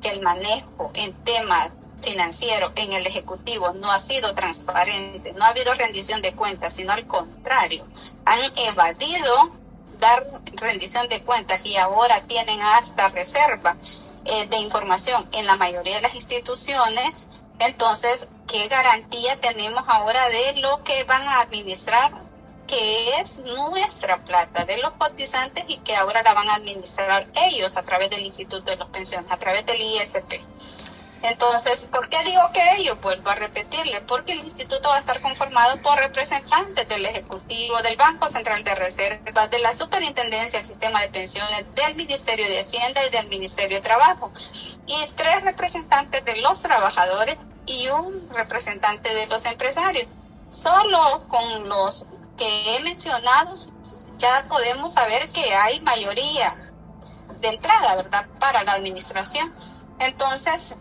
que 0.00 0.10
el 0.10 0.22
manejo 0.22 0.90
en 0.94 1.12
tema 1.24 1.70
financiero 2.00 2.72
en 2.76 2.92
el 2.92 3.06
Ejecutivo 3.06 3.72
no 3.74 3.90
ha 3.90 3.98
sido 3.98 4.34
transparente, 4.34 5.32
no 5.34 5.44
ha 5.44 5.48
habido 5.48 5.72
rendición 5.74 6.22
de 6.22 6.34
cuentas, 6.34 6.74
sino 6.74 6.92
al 6.92 7.06
contrario, 7.06 7.84
han 8.24 8.40
evadido 8.56 9.50
dar 9.98 10.26
rendición 10.54 11.08
de 11.08 11.22
cuentas 11.22 11.64
y 11.66 11.76
ahora 11.76 12.20
tienen 12.26 12.60
hasta 12.60 13.08
reserva 13.10 13.76
eh, 14.24 14.46
de 14.48 14.56
información 14.58 15.26
en 15.32 15.46
la 15.46 15.56
mayoría 15.56 15.96
de 15.96 16.02
las 16.02 16.14
instituciones, 16.14 17.28
entonces, 17.58 18.30
¿qué 18.48 18.68
garantía 18.68 19.38
tenemos 19.40 19.84
ahora 19.88 20.26
de 20.30 20.60
lo 20.60 20.82
que 20.82 21.04
van 21.04 21.26
a 21.26 21.40
administrar? 21.40 22.10
que 22.70 23.20
es 23.20 23.40
nuestra 23.40 24.24
plata 24.24 24.64
de 24.64 24.76
los 24.78 24.92
cotizantes 24.92 25.64
y 25.66 25.78
que 25.78 25.96
ahora 25.96 26.22
la 26.22 26.34
van 26.34 26.48
a 26.48 26.54
administrar 26.54 27.26
ellos 27.48 27.76
a 27.76 27.82
través 27.82 28.10
del 28.10 28.20
Instituto 28.20 28.70
de 28.70 28.76
los 28.76 28.88
Pensiones, 28.90 29.28
a 29.32 29.36
través 29.36 29.66
del 29.66 29.80
ISP. 29.80 30.40
Entonces, 31.22 31.88
¿por 31.92 32.08
qué 32.08 32.22
digo 32.24 32.40
que 32.54 32.76
ello? 32.76 32.96
Vuelvo 32.96 33.28
a 33.28 33.34
repetirle, 33.34 34.00
porque 34.02 34.32
el 34.32 34.40
instituto 34.40 34.88
va 34.88 34.96
a 34.96 34.98
estar 34.98 35.20
conformado 35.20 35.76
por 35.82 35.98
representantes 35.98 36.88
del 36.88 37.04
Ejecutivo, 37.04 37.76
del 37.82 37.96
Banco 37.96 38.26
Central 38.28 38.64
de 38.64 38.74
Reservas, 38.74 39.50
de 39.50 39.58
la 39.58 39.72
Superintendencia 39.72 40.58
del 40.58 40.66
Sistema 40.66 41.02
de 41.02 41.10
Pensiones, 41.10 41.74
del 41.74 41.94
Ministerio 41.96 42.46
de 42.46 42.60
Hacienda 42.60 43.04
y 43.06 43.10
del 43.10 43.28
Ministerio 43.28 43.76
de 43.76 43.82
Trabajo, 43.82 44.32
y 44.86 45.10
tres 45.14 45.42
representantes 45.42 46.24
de 46.24 46.36
los 46.36 46.62
trabajadores 46.62 47.36
y 47.66 47.88
un 47.88 48.30
representante 48.30 49.14
de 49.14 49.26
los 49.26 49.44
empresarios. 49.44 50.08
Solo 50.48 51.26
con 51.28 51.68
los 51.68 52.08
que 52.38 52.76
he 52.76 52.82
mencionado 52.82 53.54
ya 54.16 54.46
podemos 54.48 54.94
saber 54.94 55.28
que 55.30 55.54
hay 55.54 55.80
mayoría 55.80 56.54
de 57.40 57.48
entrada, 57.48 57.96
¿verdad?, 57.96 58.28
para 58.38 58.64
la 58.64 58.72
administración. 58.72 59.52
Entonces, 59.98 60.78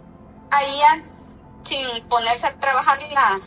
ahí 0.51 0.81
sin 1.63 2.01
ponerse 2.07 2.47
a 2.47 2.57
trabajar 2.57 2.99
la, 3.11 3.39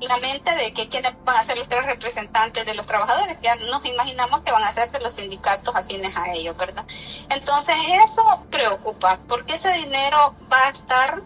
la, 0.00 0.16
mente 0.18 0.54
de 0.54 0.72
que 0.72 0.88
quiénes 0.88 1.14
van 1.24 1.36
a 1.36 1.44
ser 1.44 1.56
los 1.56 1.68
tres 1.68 1.86
representantes 1.86 2.66
de 2.66 2.74
los 2.74 2.86
trabajadores, 2.86 3.36
ya 3.42 3.54
nos 3.56 3.84
imaginamos 3.84 4.40
que 4.40 4.52
van 4.52 4.64
a 4.64 4.72
ser 4.72 4.90
de 4.90 5.00
los 5.00 5.14
sindicatos 5.14 5.74
afines 5.74 6.16
a 6.16 6.32
ellos, 6.32 6.56
¿verdad? 6.56 6.84
Entonces 7.30 7.76
eso 8.04 8.46
preocupa, 8.50 9.18
porque 9.28 9.54
ese 9.54 9.72
dinero 9.72 10.34
va 10.52 10.66
a 10.66 10.70
estar 10.70 11.22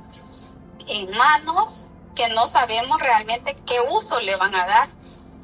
en 0.86 1.10
manos 1.16 1.86
que 2.14 2.28
no 2.28 2.46
sabemos 2.46 3.00
realmente 3.00 3.56
qué 3.66 3.80
uso 3.90 4.20
le 4.20 4.36
van 4.36 4.54
a 4.54 4.66
dar. 4.66 4.88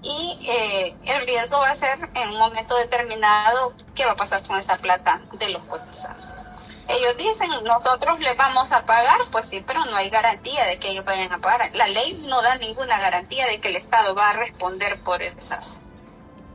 Y 0.03 0.39
eh, 0.49 0.97
el 1.09 1.27
riesgo 1.27 1.59
va 1.59 1.69
a 1.69 1.75
ser 1.75 1.99
en 2.15 2.31
un 2.31 2.39
momento 2.39 2.75
determinado 2.77 3.75
qué 3.95 4.07
va 4.07 4.13
a 4.13 4.17
pasar 4.17 4.43
con 4.47 4.57
esa 4.59 4.77
plata 4.79 5.21
de 5.33 5.51
los 5.51 5.67
cotizantes 5.67 6.70
ellos 6.97 7.17
dicen, 7.17 7.49
nosotros 7.65 8.21
les 8.21 8.37
vamos 8.37 8.73
a 8.73 8.85
pagar, 8.85 9.19
pues 9.31 9.47
sí, 9.47 9.63
pero 9.67 9.85
no 9.87 9.97
hay 9.97 10.11
garantía 10.11 10.65
de 10.67 10.79
que 10.79 10.91
ellos 10.91 11.05
vayan 11.05 11.33
a 11.33 11.39
pagar. 11.39 11.71
La 11.75 11.89
ley 11.89 12.21
no 12.29 12.41
da 12.43 12.57
ninguna 12.59 12.99
garantía 12.99 13.47
de 13.47 13.61
que 13.61 13.69
el 13.69 13.77
Estado 13.77 14.15
va 14.15 14.31
a 14.31 14.33
responder 14.35 14.99
por 15.01 15.23
esas, 15.23 15.83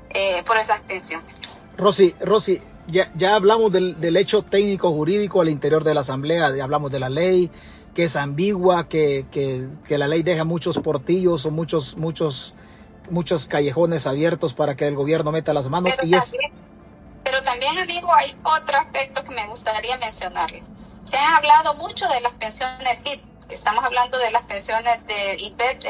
eh, 0.10 0.44
por 0.46 0.58
esas 0.58 0.82
pensiones. 0.82 1.70
Rosy, 1.78 2.16
Rosy, 2.20 2.62
ya, 2.88 3.12
ya 3.16 3.36
hablamos 3.36 3.72
del, 3.72 4.00
del, 4.00 4.18
hecho 4.18 4.44
técnico 4.44 4.92
jurídico 4.92 5.42
al 5.42 5.50
interior 5.50 5.84
de 5.84 5.94
la 5.94 6.02
Asamblea, 6.02 6.48
hablamos 6.62 6.92
de 6.92 7.00
la 7.00 7.10
ley, 7.10 7.52
que 7.94 8.04
es 8.04 8.16
ambigua, 8.16 8.88
que, 8.88 9.26
que, 9.32 9.68
que 9.88 9.98
la 9.98 10.08
ley 10.08 10.24
deja 10.24 10.44
muchos 10.44 10.78
portillos 10.80 11.46
o 11.46 11.52
muchos, 11.52 11.98
muchos, 11.98 12.56
muchos 13.10 13.48
callejones 13.48 14.06
abiertos 14.06 14.54
para 14.54 14.76
que 14.76 14.88
el 14.88 14.96
gobierno 14.96 15.32
meta 15.32 15.54
las 15.54 15.70
manos. 15.70 15.94
y 16.04 16.14
es 16.14 16.34
pero 17.26 17.42
también, 17.44 17.76
digo, 17.88 18.14
hay 18.14 18.34
otro 18.44 18.78
aspecto 18.78 19.24
que 19.24 19.32
me 19.32 19.46
gustaría 19.48 19.98
mencionarle. 19.98 20.64
Se 21.04 21.18
ha 21.18 21.38
hablado 21.38 21.74
mucho 21.76 22.08
de 22.08 22.22
las 22.22 22.34
pensiones 22.34 22.98
PIB, 23.04 23.20
estamos 23.50 23.84
hablando 23.84 24.18
de 24.20 24.32
las 24.32 24.44
pensiones 24.44 25.06
de 25.08 25.38
IPET, 25.40 25.84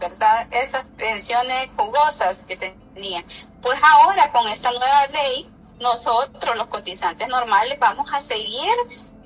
¿verdad? 0.00 0.48
Esas 0.52 0.84
pensiones 0.96 1.68
jugosas 1.76 2.44
que 2.46 2.56
tenían. 2.56 3.24
Pues 3.62 3.80
ahora 3.82 4.30
con 4.32 4.48
esta 4.48 4.72
nueva 4.72 5.06
ley, 5.06 5.48
nosotros 5.78 6.56
los 6.58 6.66
cotizantes 6.66 7.28
normales 7.28 7.78
vamos 7.78 8.12
a 8.12 8.20
seguir, 8.20 8.74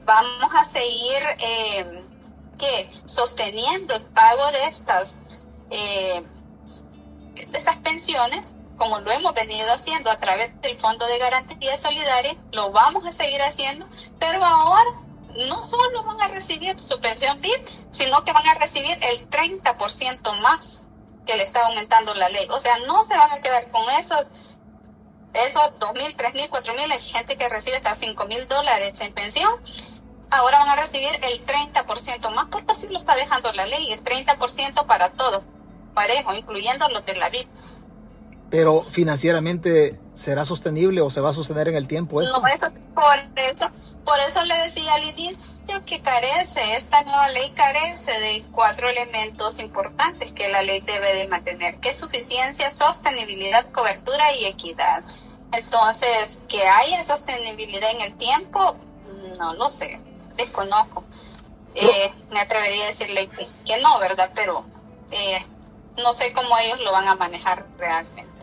vamos 0.05 0.55
a 0.55 0.65
seguir, 0.65 1.23
eh, 1.39 2.05
¿qué? 2.59 2.91
Sosteniendo 3.07 3.95
el 3.95 4.03
pago 4.03 4.53
de 4.53 4.65
estas 4.67 5.41
eh, 5.71 6.25
esas 7.55 7.77
pensiones, 7.77 8.55
como 8.77 8.99
lo 9.01 9.11
hemos 9.13 9.35
venido 9.35 9.73
haciendo 9.73 10.11
a 10.11 10.19
través 10.19 10.61
del 10.61 10.77
Fondo 10.77 11.07
de 11.07 11.19
Garantía 11.19 11.77
Solidaria, 11.77 12.37
lo 12.53 12.73
vamos 12.73 13.07
a 13.07 13.13
seguir 13.13 13.41
haciendo, 13.43 13.87
pero 14.19 14.45
ahora 14.45 14.91
no 15.49 15.63
solo 15.63 16.03
van 16.05 16.21
a 16.23 16.29
recibir 16.29 16.79
su 16.79 17.01
pensión 17.01 17.41
BIP, 17.41 17.67
sino 17.91 18.25
que 18.25 18.33
van 18.33 18.47
a 18.47 18.55
recibir 18.55 18.97
el 19.03 19.29
30% 19.31 20.41
más 20.41 20.85
que 21.27 21.37
le 21.37 21.43
está 21.43 21.67
aumentando 21.67 22.15
la 22.15 22.29
ley. 22.29 22.47
O 22.51 22.59
sea, 22.59 22.77
no 22.87 23.03
se 23.03 23.17
van 23.17 23.31
a 23.31 23.41
quedar 23.41 23.71
con 23.71 23.89
eso 23.91 24.15
esos 25.35 25.73
tres 26.17 26.35
mil, 26.35 26.49
cuatro 26.49 26.75
mil, 26.75 26.91
hay 26.91 27.01
gente 27.01 27.37
que 27.37 27.49
recibe 27.49 27.77
hasta 27.77 27.95
cinco 27.95 28.27
mil 28.27 28.47
dólares 28.47 29.01
en 29.01 29.13
pensión, 29.13 29.53
ahora 30.31 30.59
van 30.59 30.69
a 30.69 30.77
recibir 30.77 31.11
el 31.23 31.45
30% 31.45 32.31
más 32.31 32.47
porque 32.51 32.73
así 32.73 32.89
lo 32.89 32.97
está 32.97 33.17
dejando 33.17 33.53
la 33.53 33.67
ley, 33.67 33.93
es 33.93 34.05
30% 34.05 34.87
para 34.87 35.11
todos, 35.11 35.43
parejo, 35.95 36.35
incluyendo 36.35 36.89
los 36.89 37.05
de 37.05 37.17
la 37.17 37.31
vida. 37.31 37.49
Pero 38.55 38.81
financieramente 38.81 39.99
será 40.15 40.45
sostenible 40.45 41.01
o 41.01 41.11
se 41.11 41.21
va 41.21 41.31
a 41.31 41.33
sostener 41.33 41.67
en 41.67 41.75
el 41.75 41.89
tiempo 41.89 42.23
eso? 42.23 42.39
No, 42.39 42.47
eso, 42.47 42.69
por 42.95 43.19
eso, 43.35 43.67
por 44.05 44.21
eso 44.21 44.45
le 44.45 44.57
decía 44.59 44.95
al 44.95 45.03
inicio 45.03 45.83
que 45.85 46.01
carece, 46.01 46.77
esta 46.77 47.03
nueva 47.03 47.31
ley 47.31 47.51
carece 47.51 48.13
de 48.13 48.45
cuatro 48.53 48.89
elementos 48.89 49.59
importantes 49.59 50.33
que 50.33 50.49
la 50.51 50.63
ley 50.63 50.79
debe 50.83 51.15
de 51.15 51.27
mantener, 51.27 51.81
que 51.81 51.89
es 51.89 51.97
suficiencia, 51.97 52.71
sostenibilidad, 52.71 53.69
cobertura 53.73 54.33
y 54.37 54.45
equidad. 54.45 55.03
Entonces, 55.53 56.45
que 56.49 56.63
haya 56.63 57.03
sostenibilidad 57.03 57.91
en 57.91 58.03
el 58.03 58.15
tiempo, 58.15 58.77
no 59.37 59.55
lo 59.55 59.69
sé, 59.69 60.01
desconozco. 60.37 61.03
Eh, 61.75 62.13
me 62.31 62.39
atrevería 62.39 62.85
a 62.85 62.87
decirle 62.87 63.29
que, 63.65 63.83
no, 63.83 63.99
¿verdad? 63.99 64.31
Pero 64.37 64.65
eh, 65.11 65.45
no 65.97 66.13
sé 66.13 66.33
cómo 66.33 66.57
ellos 66.57 66.81
lo 66.83 66.93
van 66.93 67.09
a 67.09 67.17
manejar 67.17 67.67
realmente. 67.79 68.34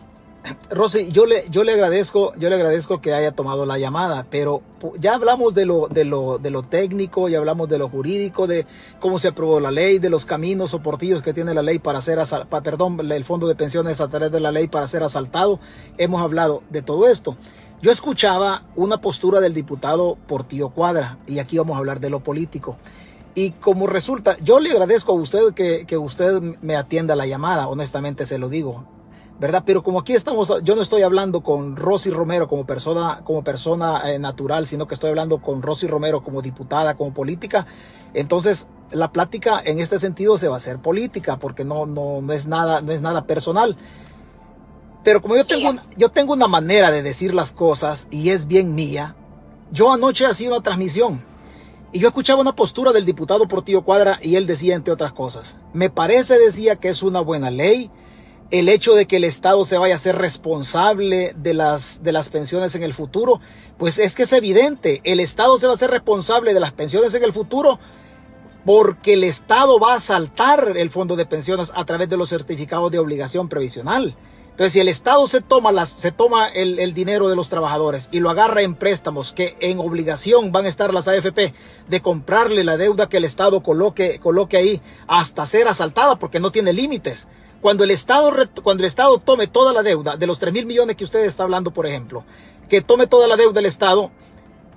Rosy, 0.70 1.12
yo 1.12 1.24
le, 1.26 1.44
yo 1.50 1.62
le 1.62 1.72
agradezco, 1.72 2.34
yo 2.36 2.48
le 2.48 2.56
agradezco 2.56 3.00
que 3.00 3.14
haya 3.14 3.32
tomado 3.32 3.64
la 3.64 3.78
llamada, 3.78 4.26
pero 4.28 4.62
ya 4.98 5.14
hablamos 5.14 5.54
de 5.54 5.66
lo, 5.66 5.86
de 5.86 6.04
lo, 6.04 6.38
de 6.38 6.50
lo 6.50 6.64
técnico, 6.64 7.28
ya 7.28 7.38
hablamos 7.38 7.68
de 7.68 7.78
lo 7.78 7.88
jurídico, 7.88 8.48
de 8.48 8.66
cómo 8.98 9.20
se 9.20 9.28
aprobó 9.28 9.60
la 9.60 9.70
ley, 9.70 9.98
de 9.98 10.10
los 10.10 10.24
caminos 10.24 10.74
o 10.74 10.82
portillos 10.82 11.22
que 11.22 11.32
tiene 11.32 11.54
la 11.54 11.62
ley 11.62 11.78
para 11.78 12.02
ser 12.02 12.18
perdón, 12.62 12.98
el 13.12 13.24
fondo 13.24 13.46
de 13.46 13.54
pensiones 13.54 14.00
a 14.00 14.08
través 14.08 14.32
de 14.32 14.40
la 14.40 14.50
ley 14.50 14.66
para 14.66 14.88
ser 14.88 15.04
asaltado. 15.04 15.60
Hemos 15.96 16.22
hablado 16.22 16.62
de 16.70 16.82
todo 16.82 17.08
esto. 17.08 17.36
Yo 17.80 17.92
escuchaba 17.92 18.64
una 18.74 19.00
postura 19.00 19.40
del 19.40 19.54
diputado 19.54 20.16
Portillo 20.26 20.70
Cuadra, 20.70 21.18
y 21.26 21.38
aquí 21.38 21.58
vamos 21.58 21.76
a 21.76 21.78
hablar 21.78 22.00
de 22.00 22.10
lo 22.10 22.20
político. 22.20 22.76
Y 23.34 23.52
como 23.52 23.86
resulta, 23.86 24.36
yo 24.42 24.58
le 24.58 24.72
agradezco 24.72 25.12
a 25.12 25.16
usted 25.16 25.54
que, 25.54 25.86
que 25.86 25.96
usted 25.96 26.40
me 26.60 26.76
atienda 26.76 27.14
la 27.14 27.26
llamada, 27.26 27.68
honestamente 27.68 28.26
se 28.26 28.38
lo 28.38 28.48
digo 28.48 28.86
¿verdad? 29.42 29.64
Pero 29.66 29.82
como 29.82 29.98
aquí 29.98 30.12
estamos, 30.12 30.54
yo 30.62 30.76
no 30.76 30.82
estoy 30.82 31.02
hablando 31.02 31.40
con 31.40 31.74
Rosy 31.74 32.10
Romero 32.10 32.46
como 32.46 32.64
persona, 32.64 33.22
como 33.24 33.42
persona 33.42 34.12
eh, 34.12 34.20
natural, 34.20 34.68
sino 34.68 34.86
que 34.86 34.94
estoy 34.94 35.10
hablando 35.10 35.42
con 35.42 35.62
Rosy 35.62 35.88
Romero 35.88 36.22
como 36.22 36.42
diputada, 36.42 36.96
como 36.96 37.12
política. 37.12 37.66
Entonces, 38.14 38.68
la 38.92 39.10
plática 39.10 39.60
en 39.64 39.80
este 39.80 39.98
sentido 39.98 40.38
se 40.38 40.46
va 40.46 40.54
a 40.54 40.58
hacer 40.58 40.78
política, 40.78 41.40
porque 41.40 41.64
no, 41.64 41.86
no, 41.86 42.20
no 42.22 42.32
es 42.32 42.46
nada, 42.46 42.82
no 42.82 42.92
es 42.92 43.02
nada 43.02 43.26
personal. 43.26 43.76
Pero 45.02 45.20
como 45.20 45.34
yo 45.34 45.44
tengo, 45.44 45.74
yo 45.96 46.08
tengo 46.08 46.34
una 46.34 46.46
manera 46.46 46.92
de 46.92 47.02
decir 47.02 47.34
las 47.34 47.52
cosas 47.52 48.06
y 48.12 48.28
es 48.28 48.46
bien 48.46 48.76
mía, 48.76 49.16
yo 49.72 49.92
anoche 49.92 50.24
hacía 50.24 50.50
una 50.50 50.62
transmisión 50.62 51.20
y 51.92 51.98
yo 51.98 52.06
escuchaba 52.06 52.40
una 52.40 52.54
postura 52.54 52.92
del 52.92 53.04
diputado 53.04 53.48
Portillo 53.48 53.82
Cuadra 53.82 54.20
y 54.22 54.36
él 54.36 54.46
decía, 54.46 54.76
entre 54.76 54.92
otras 54.92 55.12
cosas, 55.12 55.56
me 55.72 55.90
parece, 55.90 56.38
decía, 56.38 56.76
que 56.76 56.90
es 56.90 57.02
una 57.02 57.20
buena 57.20 57.50
ley, 57.50 57.90
el 58.52 58.68
hecho 58.68 58.94
de 58.94 59.06
que 59.06 59.16
el 59.16 59.24
Estado 59.24 59.64
se 59.64 59.78
vaya 59.78 59.94
a 59.94 59.98
ser 59.98 60.18
responsable 60.18 61.34
de 61.36 61.54
las, 61.54 62.02
de 62.02 62.12
las 62.12 62.28
pensiones 62.28 62.74
en 62.74 62.82
el 62.82 62.92
futuro, 62.92 63.40
pues 63.78 63.98
es 63.98 64.14
que 64.14 64.24
es 64.24 64.32
evidente, 64.34 65.00
el 65.04 65.20
Estado 65.20 65.56
se 65.56 65.66
va 65.66 65.72
a 65.72 65.78
ser 65.78 65.90
responsable 65.90 66.52
de 66.52 66.60
las 66.60 66.72
pensiones 66.72 67.14
en 67.14 67.24
el 67.24 67.32
futuro 67.32 67.80
porque 68.66 69.14
el 69.14 69.24
Estado 69.24 69.80
va 69.80 69.94
a 69.94 69.98
saltar 69.98 70.74
el 70.76 70.90
fondo 70.90 71.16
de 71.16 71.24
pensiones 71.24 71.72
a 71.74 71.86
través 71.86 72.10
de 72.10 72.18
los 72.18 72.28
certificados 72.28 72.92
de 72.92 72.98
obligación 72.98 73.48
previsional. 73.48 74.14
Entonces, 74.50 74.74
si 74.74 74.80
el 74.80 74.88
Estado 74.88 75.26
se 75.26 75.40
toma, 75.40 75.72
las, 75.72 75.88
se 75.88 76.12
toma 76.12 76.46
el, 76.48 76.78
el, 76.78 76.92
dinero 76.92 77.30
de 77.30 77.36
los 77.36 77.48
trabajadores 77.48 78.10
y 78.12 78.20
lo 78.20 78.28
agarra 78.28 78.60
en 78.60 78.74
préstamos 78.74 79.32
que 79.32 79.56
en 79.60 79.78
obligación 79.78 80.52
van 80.52 80.66
a 80.66 80.68
estar 80.68 80.92
las 80.92 81.08
AFP 81.08 81.54
de 81.88 82.02
comprarle 82.02 82.62
la 82.62 82.76
deuda 82.76 83.08
que 83.08 83.16
el 83.16 83.24
Estado 83.24 83.62
coloque, 83.62 84.18
coloque 84.18 84.58
ahí 84.58 84.82
hasta 85.06 85.46
ser 85.46 85.68
asaltada 85.68 86.16
porque 86.16 86.38
no 86.38 86.52
tiene 86.52 86.74
límites. 86.74 87.28
Cuando 87.62 87.84
el 87.84 87.92
Estado, 87.92 88.32
cuando 88.64 88.82
el 88.82 88.88
Estado 88.88 89.16
tome 89.18 89.46
toda 89.46 89.72
la 89.72 89.84
deuda 89.84 90.16
de 90.16 90.26
los 90.26 90.40
3 90.40 90.52
mil 90.52 90.66
millones 90.66 90.96
que 90.96 91.04
usted 91.04 91.24
está 91.24 91.44
hablando, 91.44 91.72
por 91.72 91.86
ejemplo, 91.86 92.24
que 92.68 92.82
tome 92.82 93.06
toda 93.06 93.28
la 93.28 93.36
deuda 93.36 93.52
del 93.52 93.66
Estado, 93.66 94.10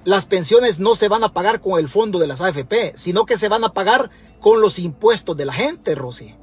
las 0.03 0.27
pensiones 0.27 0.79
no 0.79 0.95
se 0.95 1.07
van 1.07 1.23
a 1.23 1.33
pagar 1.33 1.61
con 1.61 1.79
el 1.79 1.89
fondo 1.89 2.19
de 2.19 2.27
las 2.27 2.41
AFP, 2.41 2.93
sino 2.95 3.25
que 3.25 3.39
se 3.39 3.49
van 3.49 3.63
a 3.63 3.73
pagar 3.73 4.11
con 4.39 4.61
los 4.61 4.77
impuestos 4.77 5.35
de 5.35 5.45
la 5.45 5.53
gente, 5.53 5.95
Rosy. 5.95 6.35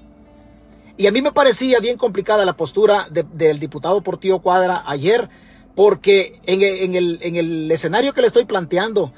Y 0.97 1.07
a 1.07 1.13
mí 1.13 1.23
me 1.23 1.31
parecía 1.31 1.79
bien 1.79 1.97
complicada 1.97 2.45
la 2.45 2.57
postura 2.57 3.07
del 3.09 3.61
diputado 3.61 4.03
Portillo 4.03 4.41
Cuadra 4.41 4.83
ayer, 4.85 5.31
porque 5.77 6.41
en 6.45 6.63
el, 6.97 7.21
en 7.23 7.37
el 7.37 7.71
escenario 7.71 8.13
que 8.13 8.21
le 8.21 8.27
estoy 8.27 8.47
planteando, 8.47 9.13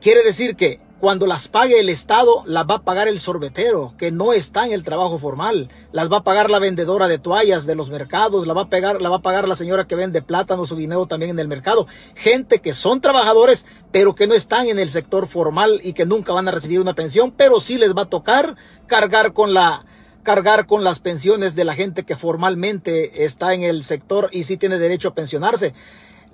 quiere 0.00 0.24
decir 0.24 0.56
que 0.56 0.80
cuando 1.00 1.26
las 1.26 1.48
pague 1.48 1.80
el 1.80 1.88
Estado, 1.88 2.42
las 2.44 2.66
va 2.66 2.76
a 2.76 2.82
pagar 2.82 3.08
el 3.08 3.20
sorbetero, 3.20 3.94
que 3.96 4.12
no 4.12 4.34
está 4.34 4.66
en 4.66 4.72
el 4.72 4.84
trabajo 4.84 5.18
formal. 5.18 5.70
Las 5.92 6.12
va 6.12 6.18
a 6.18 6.24
pagar 6.24 6.50
la 6.50 6.58
vendedora 6.58 7.08
de 7.08 7.18
toallas 7.18 7.64
de 7.64 7.74
los 7.74 7.88
mercados, 7.88 8.46
la 8.46 8.52
va 8.52 8.62
a 8.62 8.68
pagar, 8.68 9.00
la 9.00 9.08
va 9.08 9.16
a 9.16 9.22
pagar 9.22 9.48
la 9.48 9.56
señora 9.56 9.86
que 9.86 9.94
vende 9.94 10.20
plátanos 10.20 10.70
o 10.70 10.76
guineo 10.76 11.06
también 11.06 11.30
en 11.30 11.38
el 11.38 11.48
mercado. 11.48 11.86
Gente 12.14 12.58
que 12.58 12.74
son 12.74 13.00
trabajadores, 13.00 13.64
pero 13.90 14.14
que 14.14 14.26
no 14.26 14.34
están 14.34 14.68
en 14.68 14.78
el 14.78 14.90
sector 14.90 15.26
formal 15.26 15.80
y 15.82 15.94
que 15.94 16.04
nunca 16.04 16.34
van 16.34 16.48
a 16.48 16.50
recibir 16.52 16.80
una 16.80 16.94
pensión, 16.94 17.32
pero 17.34 17.60
sí 17.60 17.78
les 17.78 17.96
va 17.96 18.02
a 18.02 18.10
tocar 18.10 18.56
cargar 18.86 19.32
con 19.32 19.54
la, 19.54 19.86
cargar 20.22 20.66
con 20.66 20.84
las 20.84 21.00
pensiones 21.00 21.54
de 21.54 21.64
la 21.64 21.74
gente 21.74 22.04
que 22.04 22.14
formalmente 22.14 23.24
está 23.24 23.54
en 23.54 23.62
el 23.62 23.84
sector 23.84 24.28
y 24.32 24.44
sí 24.44 24.58
tiene 24.58 24.78
derecho 24.78 25.08
a 25.08 25.14
pensionarse. 25.14 25.72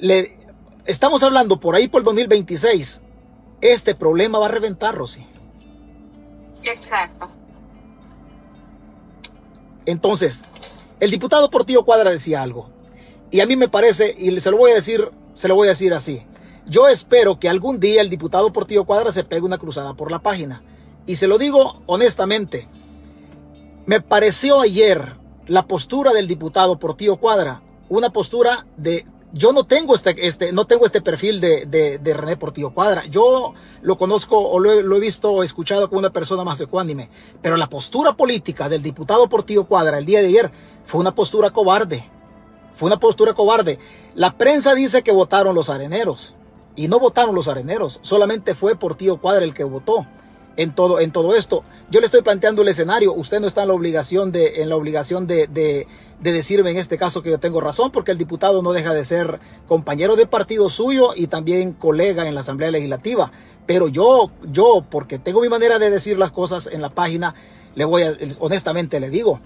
Le, 0.01 0.37
estamos 0.87 1.23
hablando 1.23 1.61
por 1.61 1.77
ahí 1.77 1.87
por 1.87 2.01
el 2.01 2.05
2026 2.07 3.03
este 3.61 3.95
problema 3.95 4.39
va 4.39 4.47
a 4.47 4.51
reventar, 4.51 4.95
Rosy. 4.95 5.27
Exacto. 6.65 7.27
Entonces, 9.85 10.43
el 11.01 11.11
diputado 11.11 11.51
Portillo 11.51 11.85
Cuadra 11.85 12.11
decía 12.11 12.43
algo. 12.43 12.71
Y 13.31 13.41
a 13.41 13.47
mí 13.47 13.57
me 13.57 13.69
parece, 13.69 14.15
y 14.17 14.39
se 14.41 14.51
lo 14.51 14.57
voy 14.57 14.73
a 14.73 14.77
decir, 14.77 15.11
se 15.35 15.49
lo 15.49 15.55
voy 15.55 15.69
a 15.69 15.73
decir 15.73 15.95
así. 15.95 16.27
Yo 16.67 16.89
espero 16.89 17.39
que 17.39 17.49
algún 17.49 17.79
día 17.79 18.01
el 18.01 18.11
diputado 18.11 18.53
Portillo 18.53 18.85
Cuadra 18.85 19.13
se 19.13 19.25
pegue 19.25 19.43
una 19.43 19.59
cruzada 19.59 19.95
por 19.95 20.11
la 20.11 20.21
página. 20.21 20.63
Y 21.07 21.17
se 21.17 21.29
lo 21.29 21.39
digo 21.39 21.83
honestamente. 21.87 22.69
Me 23.87 24.01
pareció 24.01 24.61
ayer 24.61 25.17
la 25.47 25.67
postura 25.67 26.13
del 26.13 26.27
diputado 26.27 26.79
Portillo 26.79 27.19
Cuadra 27.19 27.63
una 27.89 28.11
postura 28.11 28.67
de 28.77 29.07
yo 29.37 29.53
no 29.53 29.64
tengo 29.64 29.95
este, 29.95 30.26
este, 30.26 30.53
no 30.53 30.66
tengo 30.66 30.87
este 30.87 31.03
perfil 31.03 31.41
de, 31.41 32.01
René 32.03 32.37
Portillo 32.37 32.72
Cuadra. 32.72 33.05
Yo 33.07 33.53
lo 33.82 33.99
conozco 33.99 34.39
o 34.39 34.59
lo 34.59 34.72
he, 34.72 34.82
lo 34.82 34.97
he, 34.97 35.01
visto 35.01 35.30
o 35.30 35.43
escuchado 35.43 35.89
con 35.91 35.99
una 35.99 36.11
persona 36.11 36.43
más 36.43 36.61
ecuánime. 36.61 37.11
Pero 37.43 37.57
la 37.57 37.68
postura 37.68 38.16
política 38.16 38.68
del 38.68 38.82
diputado 38.82 39.28
Portillo 39.28 39.64
Cuadra 39.64 39.99
el 39.99 40.07
día 40.07 40.20
de 40.20 40.28
ayer 40.28 40.51
fue 40.84 41.01
una 41.01 41.14
postura 41.14 41.51
cobarde. 41.51 42.09
Fue 42.74 42.87
una 42.87 42.99
postura 42.99 43.34
cobarde. 43.34 43.78
La 44.14 44.37
prensa 44.37 44.74
dice 44.74 45.03
que 45.03 45.12
votaron 45.12 45.55
los 45.55 45.68
areneros. 45.68 46.34
Y 46.74 46.89
no 46.89 46.99
votaron 46.99 47.34
los 47.34 47.49
areneros. 47.49 47.99
Solamente 48.03 48.55
fue 48.55 48.76
Portillo 48.76 49.18
Cuadra 49.18 49.45
el 49.45 49.55
que 49.55 49.64
votó 49.64 50.07
en 50.57 50.75
todo, 50.75 51.01
en 51.01 51.13
todo 51.13 51.35
esto. 51.35 51.65
Yo 51.91 52.01
le 52.01 52.07
estoy 52.07 52.23
planteando 52.23 52.63
el 52.63 52.69
escenario. 52.69 53.13
Usted 53.13 53.41
no 53.41 53.47
está 53.47 53.63
en 53.63 53.69
la 53.69 53.75
obligación 53.75 54.33
de, 54.33 54.63
en 54.63 54.69
la 54.69 54.77
obligación 54.77 55.27
de, 55.27 55.47
de, 55.47 55.87
de, 56.21 56.33
decirme 56.33 56.71
en 56.71 56.79
este 56.79 56.99
caso 56.99 57.23
que 57.23 57.31
yo 57.31 57.39
tengo 57.39 57.61
razón, 57.61 57.91
porque 57.91 58.13
el 58.13 58.19
diputado 58.19 58.63
no 58.63 58.73
deja 58.73 58.95
de 58.95 59.05
ser 59.05 59.41
compañero 59.69 60.17
de 60.17 60.27
partido 60.27 60.69
suyo 60.71 61.13
y 61.15 61.27
también 61.27 61.73
colega 61.73 62.27
en 62.27 62.35
la 62.35 62.41
Asamblea 62.41 62.71
Legislativa. 62.71 63.31
Pero 63.67 63.89
yo, 63.89 64.31
yo, 64.51 64.85
porque 64.91 65.19
tengo 65.19 65.41
mi 65.41 65.49
manera 65.49 65.79
de 65.79 65.91
decir 65.91 66.19
las 66.19 66.33
cosas 66.33 66.67
en 66.67 66.81
la 66.83 66.91
página, 66.91 67.35
le 67.75 67.85
voy 67.85 68.03
a, 68.03 68.17
honestamente 68.41 69.01
le 69.01 69.11
digo, 69.11 69.41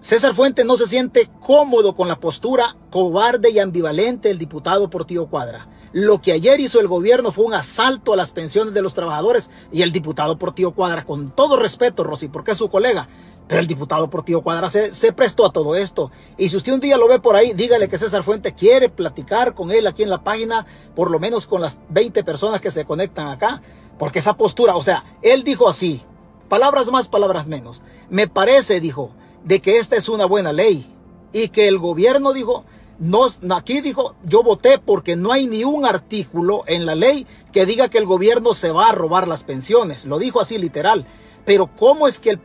César 0.00 0.34
Fuentes 0.34 0.64
no 0.64 0.76
se 0.76 0.86
siente 0.86 1.28
cómodo 1.40 1.94
con 1.94 2.06
la 2.06 2.20
postura 2.20 2.76
cobarde 2.90 3.50
y 3.50 3.58
ambivalente 3.58 4.28
del 4.28 4.38
diputado 4.38 4.88
Portillo 4.88 5.26
Cuadra. 5.26 5.66
Lo 5.98 6.20
que 6.20 6.32
ayer 6.32 6.60
hizo 6.60 6.78
el 6.78 6.88
gobierno 6.88 7.32
fue 7.32 7.46
un 7.46 7.54
asalto 7.54 8.12
a 8.12 8.16
las 8.16 8.30
pensiones 8.30 8.74
de 8.74 8.82
los 8.82 8.92
trabajadores 8.92 9.48
y 9.72 9.80
el 9.80 9.92
diputado 9.92 10.36
Portillo 10.36 10.72
Cuadra, 10.72 11.06
con 11.06 11.30
todo 11.30 11.56
respeto, 11.56 12.04
Rosy, 12.04 12.28
porque 12.28 12.50
es 12.50 12.58
su 12.58 12.68
colega, 12.68 13.08
pero 13.48 13.62
el 13.62 13.66
diputado 13.66 14.10
Portillo 14.10 14.42
Cuadra 14.42 14.68
se, 14.68 14.92
se, 14.92 15.14
prestó 15.14 15.46
a 15.46 15.54
todo 15.54 15.74
esto. 15.74 16.10
Y 16.36 16.50
si 16.50 16.58
usted 16.58 16.74
un 16.74 16.80
día 16.80 16.98
lo 16.98 17.08
ve 17.08 17.18
por 17.18 17.34
ahí, 17.34 17.54
dígale 17.54 17.88
que 17.88 17.96
César 17.96 18.24
Fuentes 18.24 18.52
quiere 18.52 18.90
platicar 18.90 19.54
con 19.54 19.70
él 19.70 19.86
aquí 19.86 20.02
en 20.02 20.10
la 20.10 20.22
página, 20.22 20.66
por 20.94 21.10
lo 21.10 21.18
menos 21.18 21.46
con 21.46 21.62
las 21.62 21.78
20 21.88 22.22
personas 22.24 22.60
que 22.60 22.70
se 22.70 22.84
conectan 22.84 23.28
acá, 23.28 23.62
porque 23.98 24.18
esa 24.18 24.36
postura, 24.36 24.76
o 24.76 24.82
sea, 24.82 25.02
él 25.22 25.44
dijo 25.44 25.66
así, 25.66 26.02
palabras 26.50 26.90
más, 26.90 27.08
palabras 27.08 27.46
menos. 27.46 27.80
Me 28.10 28.28
parece, 28.28 28.80
dijo, 28.80 29.12
de 29.44 29.62
que 29.62 29.78
esta 29.78 29.96
es 29.96 30.10
una 30.10 30.26
buena 30.26 30.52
ley 30.52 30.94
y 31.32 31.48
que 31.48 31.68
el 31.68 31.78
gobierno 31.78 32.34
dijo, 32.34 32.66
no, 32.98 33.28
aquí 33.54 33.80
dijo, 33.80 34.14
yo 34.24 34.42
voté 34.42 34.78
porque 34.78 35.16
no 35.16 35.32
hay 35.32 35.46
ni 35.46 35.64
un 35.64 35.84
artículo 35.84 36.64
en 36.66 36.86
la 36.86 36.94
ley 36.94 37.26
que 37.52 37.66
diga 37.66 37.88
que 37.88 37.98
el 37.98 38.06
gobierno 38.06 38.54
se 38.54 38.70
va 38.70 38.88
a 38.88 38.92
robar 38.92 39.28
las 39.28 39.44
pensiones. 39.44 40.06
Lo 40.06 40.18
dijo 40.18 40.40
así 40.40 40.58
literal. 40.58 41.06
Pero 41.44 41.70
¿cómo 41.76 42.08
es 42.08 42.18
que 42.18 42.30
el, 42.30 42.40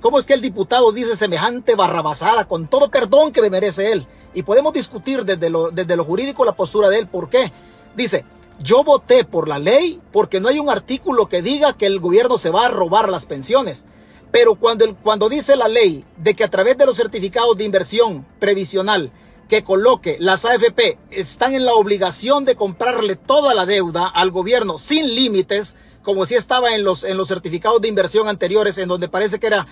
cómo 0.00 0.18
es 0.18 0.24
que 0.24 0.32
el 0.32 0.40
diputado 0.40 0.90
dice 0.90 1.14
semejante 1.14 1.74
barrabasada 1.74 2.46
con 2.46 2.68
todo 2.68 2.90
perdón 2.90 3.30
que 3.30 3.42
me 3.42 3.50
merece 3.50 3.92
él? 3.92 4.06
Y 4.32 4.44
podemos 4.44 4.72
discutir 4.72 5.24
desde 5.24 5.50
lo, 5.50 5.70
desde 5.70 5.96
lo 5.96 6.04
jurídico 6.04 6.44
la 6.44 6.56
postura 6.56 6.88
de 6.88 7.00
él. 7.00 7.06
¿Por 7.06 7.28
qué? 7.28 7.52
Dice, 7.94 8.24
yo 8.60 8.82
voté 8.82 9.24
por 9.24 9.48
la 9.48 9.58
ley 9.58 10.00
porque 10.10 10.40
no 10.40 10.48
hay 10.48 10.58
un 10.58 10.70
artículo 10.70 11.28
que 11.28 11.42
diga 11.42 11.76
que 11.76 11.86
el 11.86 12.00
gobierno 12.00 12.38
se 12.38 12.50
va 12.50 12.66
a 12.66 12.70
robar 12.70 13.10
las 13.10 13.26
pensiones. 13.26 13.84
Pero 14.32 14.54
cuando, 14.54 14.96
cuando 14.96 15.28
dice 15.28 15.56
la 15.56 15.68
ley 15.68 16.04
de 16.16 16.34
que 16.34 16.44
a 16.44 16.50
través 16.50 16.78
de 16.78 16.86
los 16.86 16.96
certificados 16.96 17.56
de 17.56 17.64
inversión 17.64 18.26
previsional 18.38 19.12
que 19.48 19.64
coloque 19.64 20.16
las 20.20 20.44
AFP 20.44 20.98
están 21.10 21.54
en 21.54 21.64
la 21.64 21.74
obligación 21.74 22.44
de 22.44 22.56
comprarle 22.56 23.16
toda 23.16 23.54
la 23.54 23.66
deuda 23.66 24.06
al 24.06 24.30
gobierno 24.30 24.78
sin 24.78 25.14
límites, 25.14 25.76
como 26.02 26.26
si 26.26 26.34
estaba 26.34 26.74
en 26.74 26.84
los, 26.84 27.04
en 27.04 27.16
los 27.16 27.28
certificados 27.28 27.80
de 27.80 27.88
inversión 27.88 28.28
anteriores, 28.28 28.78
en 28.78 28.88
donde 28.88 29.08
parece 29.08 29.38
que 29.38 29.46
era 29.46 29.66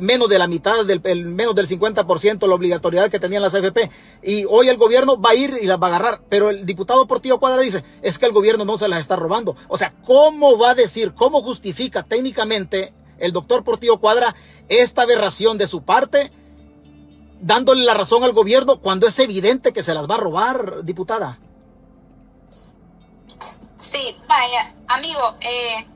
menos 0.00 0.28
de 0.28 0.38
la 0.38 0.46
mitad, 0.46 0.84
del, 0.84 1.00
el, 1.04 1.26
menos 1.26 1.54
del 1.54 1.66
50% 1.66 2.46
la 2.46 2.54
obligatoriedad 2.54 3.10
que 3.10 3.18
tenían 3.18 3.42
las 3.42 3.54
AFP. 3.54 3.90
Y 4.22 4.44
hoy 4.44 4.68
el 4.68 4.76
gobierno 4.76 5.20
va 5.20 5.30
a 5.30 5.34
ir 5.34 5.58
y 5.60 5.66
las 5.66 5.80
va 5.80 5.86
a 5.86 5.90
agarrar. 5.90 6.20
Pero 6.28 6.50
el 6.50 6.66
diputado 6.66 7.06
Portillo 7.06 7.38
Cuadra 7.38 7.62
dice, 7.62 7.84
es 8.02 8.18
que 8.18 8.26
el 8.26 8.32
gobierno 8.32 8.64
no 8.64 8.76
se 8.78 8.88
las 8.88 9.00
está 9.00 9.16
robando. 9.16 9.56
O 9.68 9.78
sea, 9.78 9.94
¿cómo 10.04 10.58
va 10.58 10.70
a 10.70 10.74
decir, 10.74 11.14
cómo 11.14 11.42
justifica 11.42 12.02
técnicamente 12.02 12.92
el 13.18 13.32
doctor 13.32 13.64
Portillo 13.64 13.98
Cuadra 13.98 14.34
esta 14.68 15.02
aberración 15.02 15.58
de 15.58 15.66
su 15.66 15.82
parte? 15.82 16.30
Dándole 17.40 17.84
la 17.84 17.94
razón 17.94 18.24
al 18.24 18.32
gobierno 18.32 18.80
cuando 18.80 19.06
es 19.06 19.18
evidente 19.18 19.72
que 19.72 19.82
se 19.82 19.94
las 19.94 20.08
va 20.08 20.16
a 20.16 20.18
robar, 20.18 20.84
diputada. 20.84 21.38
Sí, 23.76 24.16
vaya, 24.28 24.74
amigo, 24.88 25.20
eh, 25.40 25.86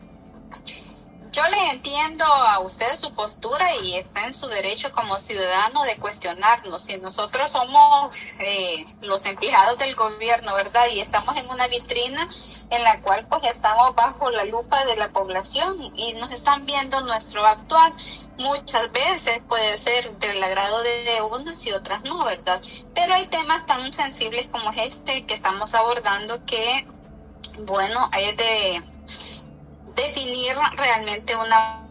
yo 1.32 1.42
le 1.48 1.70
entiendo 1.70 2.26
a 2.26 2.58
usted 2.60 2.94
su 2.94 3.14
postura 3.14 3.66
y 3.76 3.94
está 3.94 4.26
en 4.26 4.34
su 4.34 4.48
derecho 4.48 4.92
como 4.92 5.18
ciudadano 5.18 5.82
de 5.84 5.96
cuestionarnos. 5.96 6.82
Si 6.82 6.98
nosotros 6.98 7.50
somos 7.50 8.14
eh, 8.40 8.84
los 9.00 9.24
empleados 9.24 9.78
del 9.78 9.94
gobierno, 9.94 10.54
¿verdad? 10.54 10.86
Y 10.92 11.00
estamos 11.00 11.34
en 11.38 11.48
una 11.48 11.66
vitrina 11.68 12.28
en 12.68 12.84
la 12.84 13.00
cual 13.00 13.26
pues 13.28 13.44
estamos 13.44 13.94
bajo 13.94 14.30
la 14.30 14.44
lupa 14.44 14.84
de 14.84 14.96
la 14.96 15.08
población 15.08 15.90
y 15.96 16.12
nos 16.14 16.30
están 16.32 16.66
viendo 16.66 17.00
nuestro 17.00 17.46
actuar. 17.46 17.90
Muchas 18.36 18.92
veces 18.92 19.40
puede 19.48 19.78
ser 19.78 20.12
del 20.18 20.42
agrado 20.42 20.82
de 20.82 21.22
unos 21.30 21.66
y 21.66 21.72
otras 21.72 22.02
no, 22.02 22.24
¿verdad? 22.24 22.60
Pero 22.94 23.14
hay 23.14 23.26
temas 23.28 23.64
tan 23.64 23.90
sensibles 23.90 24.48
como 24.48 24.70
este 24.70 25.24
que 25.24 25.32
estamos 25.32 25.74
abordando 25.74 26.44
que, 26.44 26.86
bueno, 27.60 28.06
hay 28.12 28.36
de 28.36 28.82
definir 30.03 30.55
realmente 30.76 31.36
una 31.36 31.88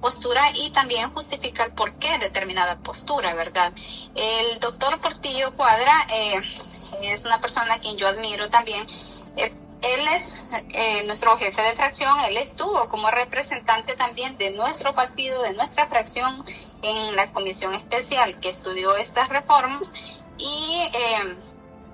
postura 0.00 0.42
y 0.56 0.70
también 0.70 1.08
justificar 1.10 1.72
por 1.74 1.92
qué 1.94 2.18
determinada 2.18 2.78
postura, 2.80 3.34
¿verdad? 3.34 3.72
El 4.16 4.60
doctor 4.60 4.98
Portillo 4.98 5.54
Cuadra 5.56 5.94
eh, 6.12 6.40
es 7.02 7.24
una 7.24 7.40
persona 7.40 7.74
a 7.74 7.78
quien 7.78 7.96
yo 7.96 8.08
admiro 8.08 8.50
también. 8.50 8.84
Eh, 9.36 9.52
él 9.82 10.08
es 10.14 10.48
eh, 10.74 11.02
nuestro 11.04 11.36
jefe 11.38 11.62
de 11.62 11.74
fracción, 11.74 12.18
él 12.20 12.36
estuvo 12.36 12.88
como 12.88 13.10
representante 13.10 13.94
también 13.94 14.36
de 14.38 14.52
nuestro 14.52 14.92
partido, 14.94 15.40
de 15.42 15.54
nuestra 15.54 15.86
fracción 15.86 16.44
en 16.82 17.16
la 17.16 17.32
comisión 17.32 17.74
especial 17.74 18.38
que 18.40 18.48
estudió 18.48 18.94
estas 18.96 19.28
reformas 19.28 20.24
y 20.38 20.90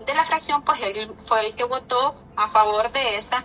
de 0.07 0.15
la 0.15 0.25
fracción, 0.25 0.63
pues 0.63 0.81
él 0.83 1.11
fue 1.19 1.47
el 1.47 1.55
que 1.55 1.65
votó 1.65 2.15
a 2.39 2.47
favor 2.47 2.91
de 2.93 3.19
esta. 3.19 3.43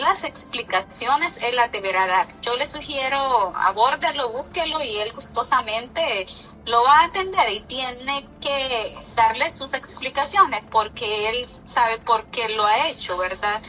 Las 0.00 0.24
explicaciones 0.24 1.44
él 1.44 1.54
las 1.54 1.70
deberá 1.70 2.04
dar. 2.06 2.40
Yo 2.40 2.56
le 2.56 2.66
sugiero 2.66 3.52
abórdelo, 3.54 4.30
búsquelo 4.30 4.82
y 4.82 4.98
él 4.98 5.12
gustosamente 5.12 6.26
lo 6.66 6.82
va 6.82 7.00
a 7.00 7.04
atender 7.04 7.50
y 7.52 7.60
tiene 7.60 8.28
que 8.40 8.96
darle 9.14 9.48
sus 9.50 9.72
explicaciones 9.74 10.62
porque 10.70 11.30
él 11.30 11.44
sabe 11.44 11.98
por 11.98 12.24
qué 12.26 12.48
lo 12.50 12.66
ha 12.66 12.88
hecho, 12.88 13.16
¿verdad? 13.18 13.62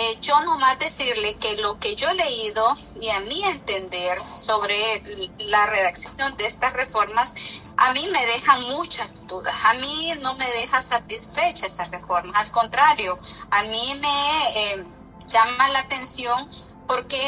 Eh, 0.00 0.16
yo 0.20 0.40
nomás 0.42 0.78
decirle 0.78 1.34
que 1.38 1.56
lo 1.56 1.76
que 1.80 1.96
yo 1.96 2.08
he 2.08 2.14
leído 2.14 2.64
y 3.00 3.08
a 3.08 3.18
mi 3.18 3.42
entender 3.42 4.16
sobre 4.30 5.02
la 5.38 5.66
redacción 5.66 6.36
de 6.36 6.46
estas 6.46 6.72
reformas, 6.74 7.34
a 7.76 7.92
mí 7.94 8.08
me 8.12 8.24
dejan 8.26 8.62
muchas 8.62 9.26
dudas. 9.26 9.52
A 9.64 9.74
mí 9.74 10.12
no 10.20 10.34
me 10.34 10.48
deja 10.52 10.80
satisfecha 10.80 11.66
esa 11.66 11.86
reforma. 11.86 12.32
Al 12.38 12.48
contrario, 12.52 13.18
a 13.50 13.64
mí 13.64 13.98
me 14.00 14.48
eh, 14.60 14.84
llama 15.26 15.68
la 15.70 15.80
atención 15.80 16.48
porque 16.86 17.20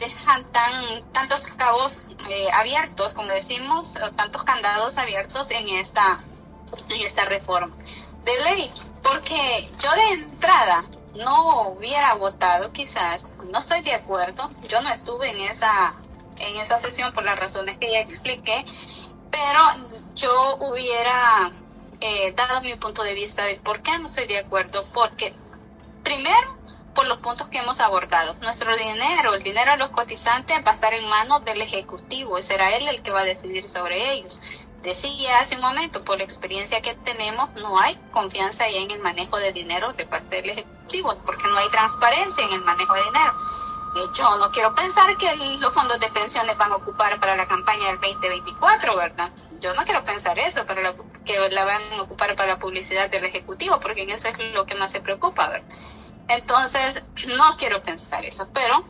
dejan 0.00 0.42
tan 0.50 1.12
tantos 1.12 1.52
cabos 1.52 2.16
eh, 2.28 2.48
abiertos, 2.54 3.14
como 3.14 3.28
decimos, 3.28 4.00
tantos 4.16 4.42
candados 4.42 4.98
abiertos 4.98 5.52
en 5.52 5.68
esta 5.68 6.24
en 6.90 7.02
esta 7.02 7.24
reforma 7.24 7.72
de 8.24 8.40
ley, 8.42 8.72
porque 9.04 9.70
yo 9.78 9.92
de 9.92 10.08
entrada 10.14 10.82
no 11.16 11.68
hubiera 11.68 12.14
votado 12.14 12.72
quizás, 12.72 13.34
no 13.50 13.58
estoy 13.58 13.82
de 13.82 13.94
acuerdo, 13.94 14.48
yo 14.68 14.80
no 14.82 14.90
estuve 14.90 15.30
en 15.30 15.40
esa, 15.40 15.94
en 16.38 16.56
esa 16.56 16.78
sesión 16.78 17.12
por 17.12 17.24
las 17.24 17.38
razones 17.38 17.78
que 17.78 17.90
ya 17.90 18.00
expliqué, 18.00 18.64
pero 19.30 19.60
yo 20.14 20.56
hubiera 20.60 21.52
eh, 22.00 22.32
dado 22.36 22.60
mi 22.62 22.74
punto 22.76 23.02
de 23.02 23.14
vista 23.14 23.44
de 23.44 23.56
por 23.56 23.82
qué 23.82 23.98
no 23.98 24.06
estoy 24.06 24.26
de 24.26 24.38
acuerdo, 24.38 24.82
porque 24.94 25.34
primero 26.02 26.56
por 26.96 27.06
los 27.06 27.18
puntos 27.18 27.50
que 27.50 27.58
hemos 27.58 27.80
abordado. 27.80 28.34
Nuestro 28.40 28.74
dinero, 28.74 29.34
el 29.34 29.42
dinero 29.42 29.72
de 29.72 29.76
los 29.76 29.90
cotizantes 29.90 30.56
va 30.64 30.70
a 30.70 30.74
estar 30.74 30.94
en 30.94 31.06
manos 31.06 31.44
del 31.44 31.60
Ejecutivo 31.60 32.38
y 32.38 32.42
será 32.42 32.74
él 32.74 32.88
el 32.88 33.02
que 33.02 33.10
va 33.10 33.20
a 33.20 33.24
decidir 33.24 33.68
sobre 33.68 34.12
ellos. 34.12 34.40
Decía 34.82 35.38
hace 35.38 35.56
un 35.56 35.60
momento, 35.60 36.02
por 36.04 36.16
la 36.16 36.24
experiencia 36.24 36.80
que 36.80 36.94
tenemos, 36.94 37.52
no 37.56 37.78
hay 37.78 37.94
confianza 38.12 38.68
ya 38.70 38.78
en 38.78 38.90
el 38.90 39.00
manejo 39.00 39.36
de 39.36 39.52
dinero 39.52 39.92
de 39.92 40.06
parte 40.06 40.36
del 40.36 40.50
Ejecutivo, 40.50 40.75
porque 41.24 41.48
no 41.48 41.56
hay 41.56 41.68
transparencia 41.70 42.44
en 42.44 42.52
el 42.52 42.60
manejo 42.62 42.94
de 42.94 43.02
dinero. 43.04 43.32
Yo 44.14 44.36
no 44.36 44.50
quiero 44.50 44.74
pensar 44.74 45.16
que 45.16 45.34
los 45.58 45.72
fondos 45.72 45.98
de 45.98 46.08
pensiones 46.08 46.56
van 46.58 46.70
a 46.70 46.76
ocupar 46.76 47.18
para 47.18 47.34
la 47.34 47.46
campaña 47.46 47.86
del 47.86 48.00
2024, 48.00 48.94
¿verdad? 48.94 49.30
Yo 49.60 49.72
no 49.74 49.84
quiero 49.84 50.04
pensar 50.04 50.38
eso, 50.38 50.66
para 50.66 50.82
que 51.24 51.48
la 51.50 51.64
van 51.64 51.82
a 51.98 52.02
ocupar 52.02 52.36
para 52.36 52.52
la 52.52 52.58
publicidad 52.58 53.08
del 53.10 53.24
Ejecutivo, 53.24 53.80
porque 53.80 54.02
en 54.02 54.10
eso 54.10 54.28
es 54.28 54.38
lo 54.52 54.66
que 54.66 54.74
más 54.74 54.90
se 54.90 55.00
preocupa, 55.00 55.48
¿verdad? 55.48 55.66
Entonces, 56.28 57.06
no 57.28 57.56
quiero 57.56 57.80
pensar 57.82 58.24
eso, 58.24 58.48
pero 58.52 58.84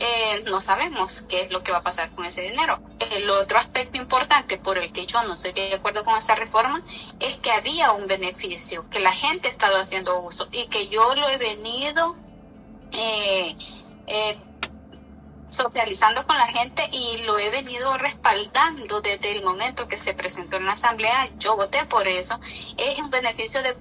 eh, 0.00 0.42
no 0.46 0.60
sabemos 0.60 1.22
qué 1.28 1.42
es 1.42 1.52
lo 1.52 1.62
que 1.62 1.70
va 1.70 1.78
a 1.78 1.82
pasar 1.82 2.10
con 2.10 2.24
ese 2.24 2.42
dinero. 2.42 2.80
El 3.12 3.30
otro 3.30 3.58
aspecto 3.58 3.98
importante 3.98 4.58
por 4.58 4.76
el 4.76 4.92
que 4.92 5.06
yo 5.06 5.22
no 5.22 5.34
estoy 5.34 5.52
de 5.52 5.74
acuerdo 5.74 6.04
con 6.04 6.16
esa 6.16 6.34
reforma 6.34 6.80
es 7.20 7.38
que 7.38 7.52
había 7.52 7.92
un 7.92 8.06
beneficio, 8.06 8.88
que 8.90 8.98
la 8.98 9.12
gente 9.12 9.48
ha 9.48 9.50
estado 9.50 9.78
haciendo 9.78 10.20
uso 10.20 10.48
y 10.50 10.66
que 10.66 10.88
yo 10.88 11.14
lo 11.14 11.28
he 11.28 11.38
venido 11.38 12.16
eh, 12.92 13.56
eh, 14.08 14.38
socializando 15.50 16.26
con 16.26 16.38
la 16.38 16.46
gente 16.46 16.82
y 16.92 17.18
lo 17.24 17.38
he 17.38 17.50
venido 17.50 17.96
respaldando 17.98 19.00
desde 19.00 19.32
el 19.32 19.44
momento 19.44 19.86
que 19.88 19.96
se 19.96 20.14
presentó 20.14 20.56
en 20.56 20.66
la 20.66 20.72
asamblea. 20.72 21.28
Yo 21.38 21.56
voté 21.56 21.84
por 21.86 22.06
eso. 22.06 22.38
Es 22.76 22.98
un 23.00 23.10
beneficio 23.10 23.60
de, 23.62 23.76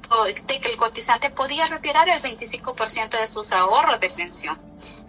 que 0.59 0.71
el 0.71 0.77
cotizante 0.77 1.29
podía 1.29 1.67
retirar 1.67 2.09
el 2.09 2.19
25% 2.19 3.09
de 3.19 3.27
sus 3.27 3.51
ahorros 3.53 3.99
de 3.99 4.09
pensión. 4.09 4.57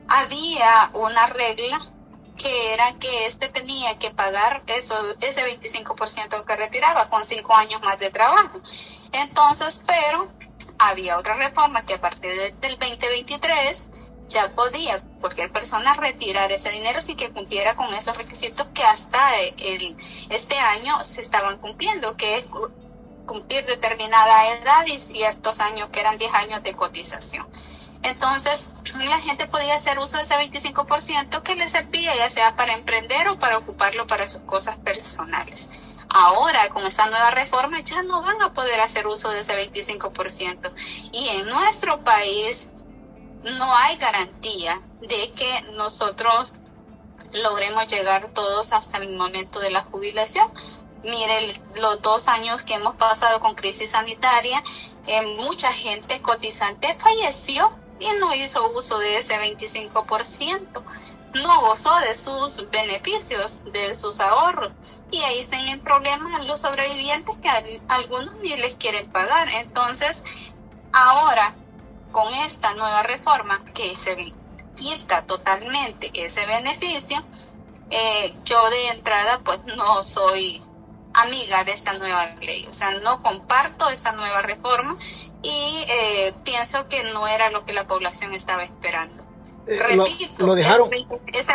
Había 0.09 0.91
una 0.95 1.27
regla 1.29 1.81
que 2.37 2.75
era 2.75 2.93
que 2.95 3.27
este 3.27 3.49
tenía 3.51 3.99
que 3.99 4.11
pagar 4.11 4.63
eso, 4.67 4.95
ese 5.21 5.45
25% 5.61 6.45
que 6.45 6.57
retiraba 6.57 7.09
con 7.09 7.25
cinco 7.25 7.55
años 7.55 7.83
más 7.83 7.99
de 7.99 8.11
trabajo. 8.11 8.61
Entonces, 9.13 9.83
pero 9.87 10.31
había 10.79 11.19
otra 11.19 11.35
reforma 11.35 11.83
que 11.83 11.95
a 11.95 12.01
partir 12.01 12.33
del 12.61 12.79
2023 12.79 14.10
ya 14.31 14.49
podía 14.55 15.03
cualquier 15.21 15.53
persona 15.53 15.93
retirar 15.95 16.51
ese 16.51 16.71
dinero 16.71 17.03
sin 17.03 17.17
que 17.17 17.31
cumpliera 17.31 17.77
con 17.77 17.93
esos 17.93 18.17
requisitos 18.17 18.69
que 18.69 18.83
hasta 18.85 19.21
el, 19.59 19.97
este 20.31 20.59
año 20.59 21.03
se 21.05 21.21
estaban 21.21 21.59
cumpliendo, 21.59 22.17
que 22.17 22.39
es 22.39 22.47
cumplir 23.27 23.65
determinada 23.67 24.49
edad 24.55 24.87
y 24.87 24.99
ciertos 24.99 25.61
años 25.61 25.89
que 25.91 26.01
eran 26.01 26.17
10 26.17 26.33
años 26.35 26.63
de 26.63 26.75
cotización. 26.75 27.47
Entonces, 28.03 28.71
la 28.99 29.19
gente 29.19 29.47
podía 29.47 29.75
hacer 29.75 29.99
uso 29.99 30.17
de 30.17 30.23
ese 30.23 30.35
25% 30.37 31.43
que 31.43 31.55
le 31.55 31.69
servía 31.69 32.17
ya 32.17 32.31
sea 32.31 32.57
para 32.57 32.73
emprender 32.73 33.29
o 33.29 33.39
para 33.39 33.59
ocuparlo 33.59 34.07
para 34.07 34.27
sus 34.27 34.43
cosas 34.43 34.79
personales. 34.79 35.91
Ahora, 36.13 36.69
con 36.71 36.85
esta 36.87 37.07
nueva 37.07 37.31
reforma, 37.31 37.79
ya 37.81 38.03
no 38.03 38.23
van 38.23 38.41
a 38.43 38.53
poder 38.53 38.81
hacer 38.81 39.07
uso 39.07 39.31
de 39.31 39.41
ese 39.41 39.55
25%. 39.55 40.73
Y 41.13 41.29
en 41.29 41.47
nuestro 41.47 42.03
país, 42.03 42.71
no 43.45 43.77
hay 43.77 43.97
garantía 43.97 44.79
de 45.01 45.33
que 45.33 45.63
nosotros 45.75 46.61
logremos 47.33 47.87
llegar 47.89 48.29
todos 48.33 48.73
hasta 48.73 48.99
el 48.99 49.11
momento 49.17 49.61
de 49.61 49.71
la 49.71 49.81
jubilación, 49.81 50.51
mire 51.03 51.51
los 51.77 52.03
dos 52.03 52.29
años 52.29 52.65
que 52.65 52.75
hemos 52.75 52.95
pasado 52.97 53.41
con 53.41 53.55
crisis 53.55 53.91
sanitaria, 53.91 54.63
eh, 55.07 55.23
mucha 55.39 55.73
gente 55.73 56.21
cotizante 56.21 56.95
falleció 56.95 57.71
y 57.99 58.07
no 58.19 58.35
hizo 58.35 58.71
uso 58.73 58.99
de 58.99 59.19
ese 59.19 59.39
25%, 59.39 60.83
no 61.35 61.61
gozó 61.61 61.95
de 62.01 62.15
sus 62.15 62.69
beneficios, 62.71 63.65
de 63.73 63.95
sus 63.95 64.21
ahorros. 64.21 64.75
Y 65.11 65.19
ahí 65.23 65.39
están 65.39 65.69
el 65.69 65.81
problema 65.81 66.43
los 66.45 66.61
sobrevivientes 66.61 67.37
que 67.39 67.49
algunos 67.89 68.35
ni 68.37 68.57
les 68.57 68.77
quieren 68.77 69.11
pagar. 69.11 69.49
Entonces, 69.55 70.55
ahora, 70.93 71.55
con 72.13 72.33
esta 72.35 72.75
nueva 72.75 73.03
reforma 73.03 73.59
que 73.75 73.95
se 73.95 74.33
quita 74.75 75.27
totalmente 75.27 76.11
ese 76.15 76.45
beneficio, 76.47 77.23
eh, 77.91 78.35
yo 78.45 78.71
de 78.71 78.89
entrada 78.89 79.41
pues 79.45 79.61
no 79.77 80.03
soy 80.03 80.63
amiga 81.15 81.65
de 81.65 81.73
esta 81.73 81.93
nueva 81.95 82.25
ley, 82.41 82.67
o 82.67 82.73
sea, 82.73 82.91
no 83.01 83.23
comparto 83.23 83.89
esa 83.91 84.13
nueva 84.13 84.43
reforma 84.43 84.97
y 85.43 85.85
eh, 85.89 86.35
pienso 86.45 86.89
que 86.89 87.03
no 87.05 87.27
era 87.27 87.51
lo 87.51 87.65
que 87.65 87.73
la 87.73 87.87
población 87.87 88.33
estaba 88.35 88.63
esperando. 88.63 89.25
Eh, 89.67 89.79
Repito, 89.79 90.47
lo, 90.47 90.55
dejaron. 90.55 90.91
Ese, 91.33 91.55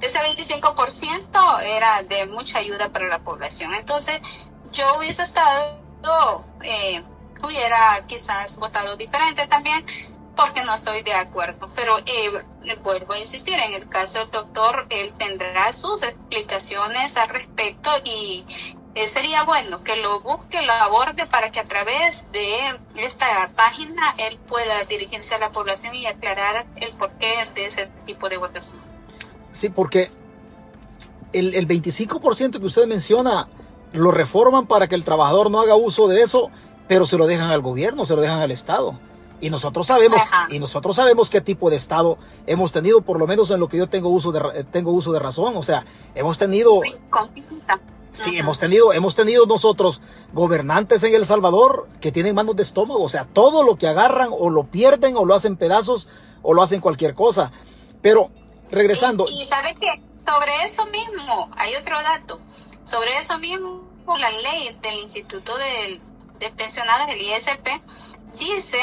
ese 0.00 0.18
25% 0.18 1.62
era 1.64 2.02
de 2.02 2.26
mucha 2.26 2.58
ayuda 2.58 2.90
para 2.92 3.06
la 3.08 3.22
población. 3.22 3.74
Entonces, 3.74 4.52
yo 4.72 4.84
hubiese 4.98 5.22
estado, 5.22 6.44
eh, 6.62 7.02
hubiera 7.42 8.04
quizás 8.06 8.58
votado 8.58 8.96
diferente 8.96 9.46
también, 9.46 9.84
porque 10.36 10.64
no 10.64 10.74
estoy 10.74 11.02
de 11.02 11.14
acuerdo. 11.14 11.68
Pero 11.74 11.98
eh, 11.98 12.76
vuelvo 12.82 13.12
a 13.12 13.18
insistir, 13.18 13.54
en 13.58 13.74
el 13.74 13.88
caso 13.88 14.20
del 14.20 14.30
doctor, 14.30 14.86
él 14.90 15.12
tendrá 15.18 15.72
sus 15.72 16.02
explicaciones 16.02 17.16
al 17.16 17.28
respecto 17.28 17.90
y 18.04 18.44
eh, 18.94 19.06
sería 19.06 19.42
bueno 19.44 19.82
que 19.82 19.96
lo 19.96 20.20
busque, 20.20 20.60
lo 20.62 20.72
aborde 20.72 21.26
para 21.26 21.50
que 21.50 21.60
a 21.60 21.64
través 21.64 22.30
de 22.32 22.44
esta 22.96 23.26
página 23.56 24.02
él 24.18 24.38
pueda 24.46 24.84
dirigirse 24.84 25.34
a 25.34 25.38
la 25.38 25.50
población 25.50 25.94
y 25.94 26.06
aclarar 26.06 26.66
el 26.76 26.90
porqué 26.98 27.34
de 27.54 27.66
ese 27.66 27.86
tipo 28.04 28.28
de 28.28 28.36
votación. 28.36 28.82
Sí, 29.50 29.70
porque 29.70 30.10
el, 31.32 31.54
el 31.54 31.66
25% 31.66 32.60
que 32.60 32.66
usted 32.66 32.86
menciona 32.86 33.48
lo 33.92 34.10
reforman 34.10 34.66
para 34.66 34.88
que 34.88 34.94
el 34.94 35.04
trabajador 35.04 35.50
no 35.50 35.60
haga 35.60 35.74
uso 35.74 36.08
de 36.08 36.22
eso, 36.22 36.50
pero 36.88 37.06
se 37.06 37.16
lo 37.16 37.26
dejan 37.26 37.50
al 37.50 37.62
gobierno, 37.62 38.04
se 38.04 38.14
lo 38.14 38.22
dejan 38.22 38.40
al 38.40 38.50
Estado. 38.50 38.98
Y 39.42 39.50
nosotros 39.50 39.88
sabemos, 39.88 40.20
y 40.50 40.60
nosotros 40.60 40.94
sabemos 40.94 41.28
qué 41.28 41.40
tipo 41.40 41.68
de 41.68 41.74
estado 41.74 42.16
hemos 42.46 42.70
tenido, 42.70 43.02
por 43.02 43.18
lo 43.18 43.26
menos 43.26 43.50
en 43.50 43.58
lo 43.58 43.68
que 43.68 43.76
yo 43.76 43.88
tengo 43.88 44.08
uso 44.08 44.30
de, 44.30 44.62
tengo 44.70 44.92
uso 44.92 45.10
de 45.10 45.18
razón. 45.18 45.56
O 45.56 45.64
sea, 45.64 45.84
hemos 46.14 46.38
tenido, 46.38 46.80
sí, 48.12 48.38
hemos 48.38 48.60
tenido, 48.60 48.92
hemos 48.92 49.16
tenido 49.16 49.44
nosotros 49.46 50.00
gobernantes 50.32 51.02
en 51.02 51.14
El 51.14 51.26
Salvador 51.26 51.88
que 52.00 52.12
tienen 52.12 52.36
manos 52.36 52.54
de 52.54 52.62
estómago. 52.62 53.02
O 53.02 53.08
sea, 53.08 53.24
todo 53.24 53.64
lo 53.64 53.74
que 53.74 53.88
agarran 53.88 54.28
o 54.30 54.48
lo 54.48 54.70
pierden 54.70 55.16
o 55.16 55.24
lo 55.24 55.34
hacen 55.34 55.56
pedazos 55.56 56.06
o 56.42 56.54
lo 56.54 56.62
hacen 56.62 56.80
cualquier 56.80 57.16
cosa. 57.16 57.50
Pero 58.00 58.30
regresando. 58.70 59.26
Y, 59.28 59.42
sabe 59.42 59.74
que 59.74 60.02
sobre 60.18 60.52
eso 60.64 60.86
mismo 60.86 61.48
hay 61.58 61.74
otro 61.74 61.96
dato. 62.00 62.38
Sobre 62.84 63.16
eso 63.18 63.38
mismo 63.40 63.90
la 64.06 64.30
ley 64.30 64.76
del 64.82 65.00
Instituto 65.00 65.52
de, 65.56 66.00
de 66.42 66.50
Pensionados 66.50 67.06
del 67.06 67.22
ISP 67.22 67.68
dice 68.32 68.80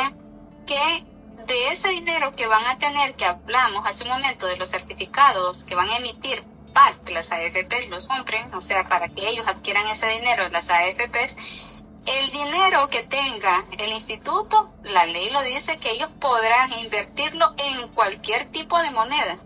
que 0.66 1.06
de 1.46 1.68
ese 1.70 1.90
dinero 1.90 2.32
que 2.32 2.48
van 2.48 2.66
a 2.68 2.78
tener, 2.80 3.14
que 3.16 3.26
hablamos 3.26 3.86
hace 3.86 4.04
un 4.04 4.12
momento 4.12 4.48
de 4.48 4.58
los 4.58 4.70
certificados 4.70 5.66
que 5.66 5.76
van 5.76 5.90
a 5.90 5.98
emitir 5.98 6.42
para 6.74 6.96
que 7.02 7.14
las 7.14 7.32
AFP 7.32 7.88
los 7.90 8.08
compren, 8.08 8.54
o 8.54 8.62
sea, 8.62 8.88
para 8.88 9.10
que 9.10 9.28
ellos 9.28 9.48
adquieran 9.48 9.86
ese 9.88 10.08
dinero 10.10 10.44
de 10.44 10.52
las 10.52 10.70
AFPs, 10.70 11.84
el 12.06 12.32
dinero 12.32 12.88
que 12.90 13.04
tenga 13.04 13.62
el 13.80 13.92
instituto, 13.92 14.74
la 14.84 15.06
ley 15.08 15.30
lo 15.32 15.42
dice 15.42 15.78
que 15.80 15.92
ellos 15.92 16.10
podrán 16.20 16.72
invertirlo 16.80 17.46
en 17.58 17.90
cualquier 17.90 18.46
tipo 18.46 18.80
de 18.82 18.92
moneda. 18.92 19.38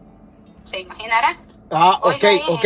¿Se 0.65 0.79
imaginarán? 0.81 1.35
Ah, 1.71 1.99
ok, 2.03 2.25
ok. 2.49 2.65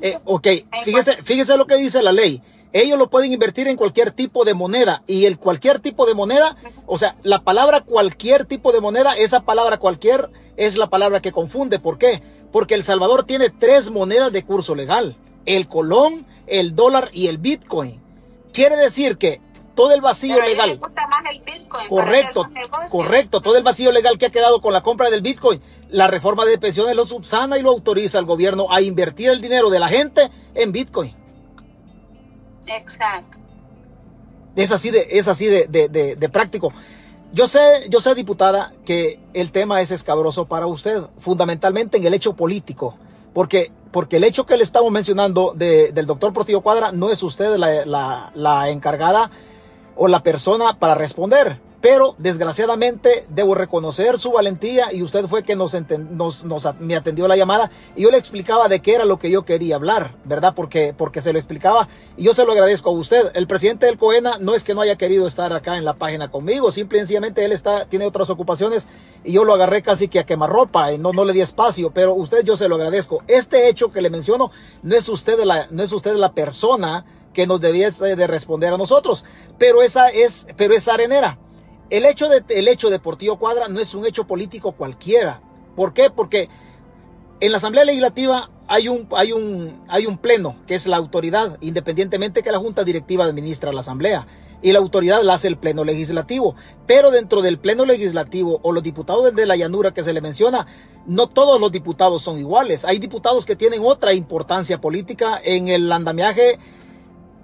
Eh, 0.00 0.18
ok, 0.24 0.48
fíjese, 0.84 1.22
fíjese 1.22 1.56
lo 1.56 1.66
que 1.66 1.76
dice 1.76 2.02
la 2.02 2.12
ley 2.12 2.42
ellos 2.72 2.98
lo 2.98 3.08
pueden 3.08 3.32
invertir 3.32 3.68
en 3.68 3.76
cualquier 3.76 4.10
tipo 4.10 4.44
de 4.44 4.54
moneda 4.54 5.02
y 5.06 5.26
el 5.26 5.38
cualquier 5.38 5.80
tipo 5.80 6.06
de 6.06 6.14
moneda, 6.14 6.56
o 6.86 6.98
sea, 6.98 7.16
la 7.22 7.42
palabra 7.42 7.80
cualquier 7.80 8.44
tipo 8.44 8.72
de 8.72 8.80
moneda, 8.80 9.16
esa 9.16 9.40
palabra 9.40 9.78
cualquier 9.78 10.30
es 10.56 10.76
la 10.76 10.88
palabra 10.88 11.20
que 11.20 11.32
confunde. 11.32 11.78
¿Por 11.78 11.98
qué? 11.98 12.22
Porque 12.52 12.74
El 12.74 12.84
Salvador 12.84 13.24
tiene 13.24 13.50
tres 13.50 13.90
monedas 13.90 14.32
de 14.32 14.44
curso 14.44 14.74
legal, 14.74 15.16
el 15.44 15.68
colón, 15.68 16.26
el 16.46 16.74
dólar 16.74 17.10
y 17.12 17.28
el 17.28 17.38
bitcoin. 17.38 18.00
Quiere 18.52 18.76
decir 18.76 19.18
que 19.18 19.40
todo 19.76 19.92
el 19.92 20.00
vacío 20.00 20.40
legal. 20.40 20.80
correcto, 21.88 22.48
correcto, 22.90 23.40
todo 23.42 23.56
el 23.56 23.62
vacío 23.62 23.92
legal 23.92 24.18
que 24.18 24.26
ha 24.26 24.30
quedado 24.30 24.60
con 24.60 24.72
la 24.72 24.82
compra 24.82 25.10
del 25.10 25.20
Bitcoin, 25.20 25.60
la 25.90 26.08
reforma 26.08 26.44
de 26.44 26.58
pensiones 26.58 26.96
lo 26.96 27.06
subsana 27.06 27.58
y 27.58 27.62
lo 27.62 27.70
autoriza 27.70 28.18
al 28.18 28.24
gobierno 28.24 28.66
a 28.70 28.80
invertir 28.80 29.30
el 29.30 29.40
dinero 29.40 29.70
de 29.70 29.78
la 29.78 29.88
gente 29.88 30.30
en 30.54 30.72
Bitcoin. 30.72 31.14
Exacto. 32.66 33.38
Es 34.56 34.72
así 34.72 34.90
de, 34.90 35.06
es 35.10 35.28
así 35.28 35.46
de, 35.46 35.66
de, 35.68 36.28
práctico. 36.28 36.72
Yo 37.32 37.46
sé, 37.46 37.60
yo 37.90 38.00
sé, 38.00 38.14
diputada, 38.14 38.72
que 38.84 39.20
el 39.34 39.52
tema 39.52 39.82
es 39.82 39.90
escabroso 39.90 40.46
para 40.46 40.66
usted, 40.66 41.02
fundamentalmente 41.18 41.98
en 41.98 42.06
el 42.06 42.14
hecho 42.14 42.34
político, 42.34 42.96
porque, 43.34 43.70
porque 43.90 44.16
el 44.16 44.24
hecho 44.24 44.46
que 44.46 44.56
le 44.56 44.62
estamos 44.62 44.90
mencionando 44.90 45.52
del 45.54 46.06
doctor 46.06 46.32
Portillo 46.32 46.62
Cuadra 46.62 46.92
no 46.92 47.10
es 47.10 47.22
usted 47.22 47.56
la, 47.56 47.84
la, 47.84 48.32
la 48.34 48.70
encargada 48.70 49.30
o 49.94 50.08
la 50.08 50.22
persona 50.22 50.78
para 50.78 50.94
responder. 50.94 51.60
Pero 51.88 52.16
desgraciadamente 52.18 53.26
debo 53.28 53.54
reconocer 53.54 54.18
su 54.18 54.32
valentía 54.32 54.92
y 54.92 55.04
usted 55.04 55.26
fue 55.26 55.44
que 55.44 55.54
nos, 55.54 55.72
me 56.80 56.96
atendió 56.96 57.28
la 57.28 57.36
llamada 57.36 57.70
y 57.94 58.02
yo 58.02 58.10
le 58.10 58.18
explicaba 58.18 58.66
de 58.66 58.82
qué 58.82 58.96
era 58.96 59.04
lo 59.04 59.20
que 59.20 59.30
yo 59.30 59.44
quería 59.44 59.76
hablar, 59.76 60.16
¿verdad? 60.24 60.52
Porque, 60.56 60.94
porque 60.98 61.22
se 61.22 61.32
lo 61.32 61.38
explicaba 61.38 61.86
y 62.16 62.24
yo 62.24 62.34
se 62.34 62.44
lo 62.44 62.50
agradezco 62.50 62.90
a 62.90 62.92
usted. 62.92 63.30
El 63.34 63.46
presidente 63.46 63.86
del 63.86 63.98
COENA 63.98 64.38
no 64.40 64.56
es 64.56 64.64
que 64.64 64.74
no 64.74 64.80
haya 64.80 64.98
querido 64.98 65.28
estar 65.28 65.52
acá 65.52 65.76
en 65.76 65.84
la 65.84 65.94
página 65.94 66.28
conmigo, 66.28 66.72
simple 66.72 66.98
y 66.98 67.00
sencillamente 67.02 67.44
él 67.44 67.52
está, 67.52 67.86
tiene 67.86 68.04
otras 68.04 68.30
ocupaciones 68.30 68.88
y 69.22 69.30
yo 69.30 69.44
lo 69.44 69.54
agarré 69.54 69.80
casi 69.80 70.08
que 70.08 70.18
a 70.18 70.26
quemarropa 70.26 70.92
y 70.92 70.98
no, 70.98 71.12
no 71.12 71.24
le 71.24 71.34
di 71.34 71.40
espacio, 71.40 71.92
pero 71.92 72.14
usted 72.14 72.42
yo 72.42 72.56
se 72.56 72.68
lo 72.68 72.74
agradezco. 72.74 73.22
Este 73.28 73.68
hecho 73.68 73.92
que 73.92 74.00
le 74.00 74.10
menciono 74.10 74.50
no 74.82 74.96
es 74.96 75.08
usted 75.08 75.38
la, 75.44 75.68
no 75.70 75.84
es 75.84 75.92
usted 75.92 76.16
la 76.16 76.32
persona 76.32 77.04
que 77.32 77.46
nos 77.46 77.60
debiese 77.60 78.16
de 78.16 78.26
responder 78.26 78.72
a 78.72 78.76
nosotros, 78.76 79.24
pero 79.56 79.82
esa 79.82 80.08
es, 80.08 80.48
pero 80.56 80.74
es 80.74 80.88
arenera. 80.88 81.38
El 81.90 82.04
hecho 82.04 82.28
de, 82.28 82.42
el 82.48 82.68
hecho 82.68 82.88
Portillo 83.00 83.36
Cuadra 83.36 83.68
no 83.68 83.80
es 83.80 83.94
un 83.94 84.06
hecho 84.06 84.26
político 84.26 84.72
cualquiera. 84.72 85.40
¿Por 85.76 85.94
qué? 85.94 86.10
Porque 86.10 86.48
en 87.40 87.52
la 87.52 87.58
Asamblea 87.58 87.84
Legislativa 87.84 88.50
hay 88.66 88.88
un, 88.88 89.06
hay 89.12 89.30
un, 89.32 89.84
hay 89.88 90.06
un 90.06 90.18
pleno 90.18 90.56
que 90.66 90.74
es 90.74 90.86
la 90.86 90.96
autoridad, 90.96 91.58
independientemente 91.60 92.42
que 92.42 92.50
la 92.50 92.58
Junta 92.58 92.82
Directiva 92.82 93.24
administra 93.24 93.72
la 93.72 93.80
Asamblea. 93.80 94.26
Y 94.62 94.72
la 94.72 94.78
autoridad 94.78 95.22
la 95.22 95.34
hace 95.34 95.48
el 95.48 95.58
pleno 95.58 95.84
legislativo. 95.84 96.56
Pero 96.86 97.10
dentro 97.10 97.42
del 97.42 97.58
pleno 97.58 97.84
legislativo 97.84 98.58
o 98.62 98.72
los 98.72 98.82
diputados 98.82 99.32
de 99.34 99.46
la 99.46 99.54
llanura 99.54 99.92
que 99.92 100.02
se 100.02 100.12
le 100.12 100.20
menciona, 100.20 100.66
no 101.06 101.28
todos 101.28 101.60
los 101.60 101.70
diputados 101.70 102.22
son 102.22 102.38
iguales. 102.38 102.84
Hay 102.84 102.98
diputados 102.98 103.44
que 103.44 103.54
tienen 103.54 103.82
otra 103.84 104.12
importancia 104.12 104.80
política 104.80 105.40
en 105.44 105.68
el 105.68 105.92
andamiaje 105.92 106.58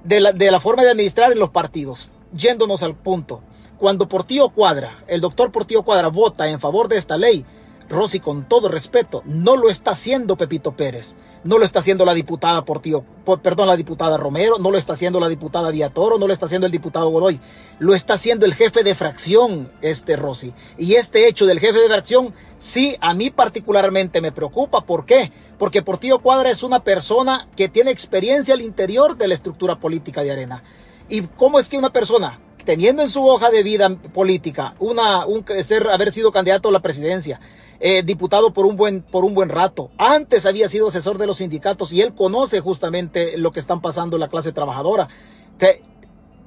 de 0.03 0.21
la, 0.21 0.33
de 0.33 0.51
la 0.51 0.59
forma 0.59 0.83
de 0.83 0.91
administrar 0.91 1.31
en 1.33 1.39
los 1.39 1.51
partidos. 1.51 2.15
Yéndonos 2.35 2.83
al 2.83 2.97
punto. 2.97 3.43
Cuando 3.83 4.09
Portillo 4.09 4.51
Cuadra, 4.51 5.03
el 5.09 5.21
doctor 5.21 5.51
Portillo 5.51 5.83
Cuadra 5.83 6.07
vota 6.07 6.49
en 6.49 6.61
favor 6.61 6.87
de 6.87 6.99
esta 6.99 7.17
ley, 7.17 7.45
Rosy, 7.89 8.21
con 8.21 8.49
todo 8.49 8.69
respeto, 8.69 9.25
no 9.27 9.57
lo 9.57 9.69
está 9.69 9.91
haciendo 9.91 10.37
Pepito 10.37 10.77
Pérez, 10.77 11.17
no 11.43 11.59
lo 11.59 11.65
está 11.65 11.81
haciendo 11.81 12.05
la 12.05 12.15
diputada 12.15 12.65
Portillo, 12.65 13.05
perdón, 13.43 13.67
la 13.67 13.77
diputada 13.77 14.17
Romero, 14.19 14.59
no 14.61 14.71
lo 14.71 14.79
está 14.79 14.93
haciendo 14.93 15.19
la 15.19 15.29
diputada 15.29 15.73
Villatoro, 15.73 16.17
no 16.17 16.29
lo 16.29 16.33
está 16.33 16.47
haciendo 16.47 16.67
el 16.67 16.71
diputado 16.71 17.09
Godoy, 17.09 17.41
lo 17.81 17.93
está 17.93 18.15
haciendo 18.15 18.47
el 18.47 18.55
jefe 18.55 18.85
de 18.85 18.95
fracción, 18.95 19.73
este 19.81 20.15
Rosy. 20.15 20.55
Y 20.79 20.95
este 20.95 21.27
hecho 21.27 21.45
del 21.45 21.59
jefe 21.59 21.81
de 21.81 21.89
fracción, 21.89 22.33
sí, 22.59 22.95
a 23.01 23.15
mí 23.15 23.31
particularmente 23.31 24.21
me 24.21 24.31
preocupa. 24.31 24.87
¿Por 24.87 25.07
qué? 25.07 25.33
Porque 25.59 25.83
Portillo 25.83 26.21
Cuadra 26.21 26.51
es 26.51 26.63
una 26.63 26.85
persona 26.85 27.49
que 27.57 27.69
tiene 27.69 27.91
experiencia 27.91 28.55
al 28.55 28.61
interior 28.61 29.17
de 29.17 29.27
la 29.27 29.35
estructura 29.35 29.81
política 29.81 30.23
de 30.23 30.31
Arena. 30.31 30.63
¿Y 31.09 31.23
cómo 31.23 31.59
es 31.59 31.69
que 31.69 31.77
una 31.77 31.93
persona 31.93 32.39
teniendo 32.65 33.03
en 33.03 33.09
su 33.09 33.27
hoja 33.27 33.51
de 33.51 33.63
vida 33.63 33.89
política 33.91 34.75
una, 34.79 35.27
un, 35.27 35.45
ser, 35.63 35.89
haber 35.89 36.13
sido 36.13 36.33
candidato 36.33 36.69
a 36.69 36.73
la 36.73 36.81
presidencia, 36.81 37.41
eh, 37.81 38.03
diputado 38.03 38.53
por 38.53 38.67
un, 38.67 38.77
buen, 38.77 39.03
por 39.03 39.25
un 39.25 39.35
buen 39.35 39.49
rato, 39.49 39.91
antes 39.99 40.47
había 40.47 40.69
sido 40.69 40.89
asesor 40.89 41.19
de 41.19 41.27
los 41.27 41.39
sindicatos 41.39 41.93
y 41.93 42.01
él 42.01 42.15
conoce 42.15 42.61
justamente 42.61 43.37
lo 43.37 43.51
que 43.51 43.61
están 43.61 43.81
pasando 43.81 44.17
en 44.17 44.21
la 44.21 44.29
clase 44.29 44.53
trabajadora. 44.53 45.09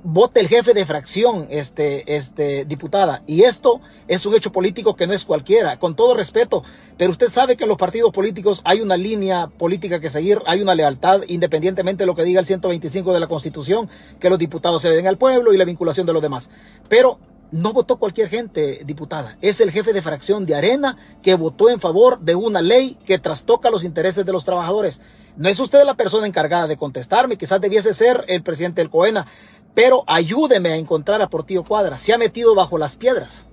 Vote 0.05 0.39
el 0.39 0.47
jefe 0.47 0.75
de 0.75 0.85
fracción, 0.85 1.47
este, 1.49 2.15
este, 2.15 2.63
diputada. 2.65 3.23
Y 3.25 3.41
esto 3.41 3.81
es 4.07 4.23
un 4.27 4.35
hecho 4.35 4.51
político 4.51 4.95
que 4.95 5.07
no 5.07 5.13
es 5.13 5.25
cualquiera, 5.25 5.79
con 5.79 5.95
todo 5.95 6.13
respeto. 6.13 6.63
Pero 6.95 7.11
usted 7.11 7.31
sabe 7.31 7.57
que 7.57 7.63
en 7.63 7.69
los 7.69 7.77
partidos 7.77 8.11
políticos 8.11 8.61
hay 8.65 8.81
una 8.81 8.97
línea 8.97 9.47
política 9.47 9.99
que 9.99 10.11
seguir, 10.11 10.41
hay 10.45 10.61
una 10.61 10.75
lealtad, 10.75 11.23
independientemente 11.27 12.03
de 12.03 12.05
lo 12.05 12.15
que 12.15 12.23
diga 12.23 12.39
el 12.39 12.45
125 12.45 13.13
de 13.13 13.19
la 13.19 13.27
Constitución, 13.27 13.89
que 14.19 14.29
los 14.29 14.37
diputados 14.37 14.83
se 14.83 14.91
den 14.91 15.07
al 15.07 15.17
pueblo 15.17 15.53
y 15.53 15.57
la 15.57 15.65
vinculación 15.65 16.05
de 16.05 16.13
los 16.13 16.21
demás. 16.21 16.51
Pero 16.87 17.17
no 17.51 17.73
votó 17.73 17.97
cualquier 17.97 18.29
gente, 18.29 18.81
diputada. 18.85 19.37
Es 19.41 19.61
el 19.61 19.71
jefe 19.71 19.93
de 19.93 20.01
fracción 20.01 20.45
de 20.45 20.55
Arena 20.55 20.97
que 21.21 21.35
votó 21.35 21.69
en 21.69 21.79
favor 21.79 22.19
de 22.19 22.35
una 22.35 22.61
ley 22.61 22.97
que 23.05 23.19
trastoca 23.19 23.69
los 23.69 23.83
intereses 23.83 24.25
de 24.25 24.31
los 24.31 24.45
trabajadores. 24.45 25.01
No 25.37 25.49
es 25.49 25.59
usted 25.59 25.83
la 25.83 25.95
persona 25.95 26.27
encargada 26.27 26.67
de 26.67 26.77
contestarme, 26.77 27.37
quizás 27.37 27.59
debiese 27.59 27.93
ser 27.93 28.23
el 28.27 28.41
presidente 28.41 28.81
del 28.81 28.89
COENA, 28.89 29.27
pero 29.75 30.03
ayúdeme 30.07 30.71
a 30.71 30.77
encontrar 30.77 31.21
a 31.21 31.29
Portillo 31.29 31.63
Cuadra. 31.63 31.97
Se 31.97 32.13
ha 32.13 32.17
metido 32.17 32.55
bajo 32.55 32.77
las 32.77 32.95
piedras. 32.95 33.45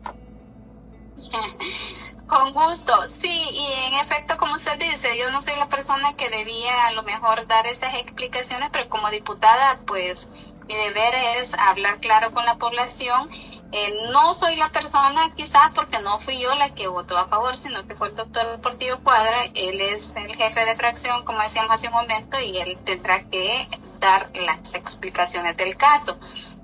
Con 2.26 2.52
gusto, 2.54 2.94
sí, 3.06 3.28
y 3.28 3.72
en 3.88 3.94
efecto, 4.00 4.38
como 4.38 4.54
usted 4.54 4.78
dice, 4.78 5.18
yo 5.18 5.30
no 5.32 5.42
soy 5.42 5.54
la 5.56 5.68
persona 5.68 6.16
que 6.16 6.30
debía 6.30 6.86
a 6.86 6.92
lo 6.92 7.02
mejor 7.02 7.46
dar 7.46 7.66
estas 7.66 7.94
explicaciones, 7.96 8.70
pero 8.72 8.88
como 8.88 9.10
diputada, 9.10 9.78
pues 9.86 10.54
mi 10.66 10.74
deber 10.74 11.14
es 11.36 11.52
hablar 11.58 12.00
claro 12.00 12.32
con 12.32 12.46
la 12.46 12.56
población. 12.56 13.28
Eh, 13.72 14.08
no 14.12 14.32
soy 14.32 14.56
la 14.56 14.70
persona 14.70 15.20
quizás 15.36 15.72
porque 15.74 15.98
no 16.00 16.18
fui 16.20 16.40
yo 16.40 16.54
la 16.54 16.74
que 16.74 16.88
votó 16.88 17.18
a 17.18 17.28
favor, 17.28 17.54
sino 17.54 17.86
que 17.86 17.94
fue 17.94 18.08
el 18.08 18.16
doctor 18.16 18.46
Portillo 18.62 18.98
Cuadra. 19.02 19.44
Él 19.54 19.78
es 19.82 20.16
el 20.16 20.34
jefe 20.34 20.64
de 20.64 20.74
fracción, 20.74 21.24
como 21.26 21.42
decíamos 21.42 21.72
hace 21.72 21.88
un 21.88 21.94
momento, 21.94 22.40
y 22.40 22.56
él 22.56 22.82
tendrá 22.82 23.22
que 23.28 23.68
dar 24.02 24.30
las 24.34 24.74
explicaciones 24.74 25.56
del 25.56 25.74
caso. 25.76 26.18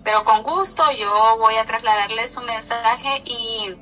Pero 0.05 0.24
con 0.24 0.43
gusto 0.43 0.82
yo 0.93 1.36
voy 1.39 1.57
a 1.57 1.64
trasladarle 1.64 2.26
su 2.26 2.43
mensaje 2.43 3.22
y 3.24 3.74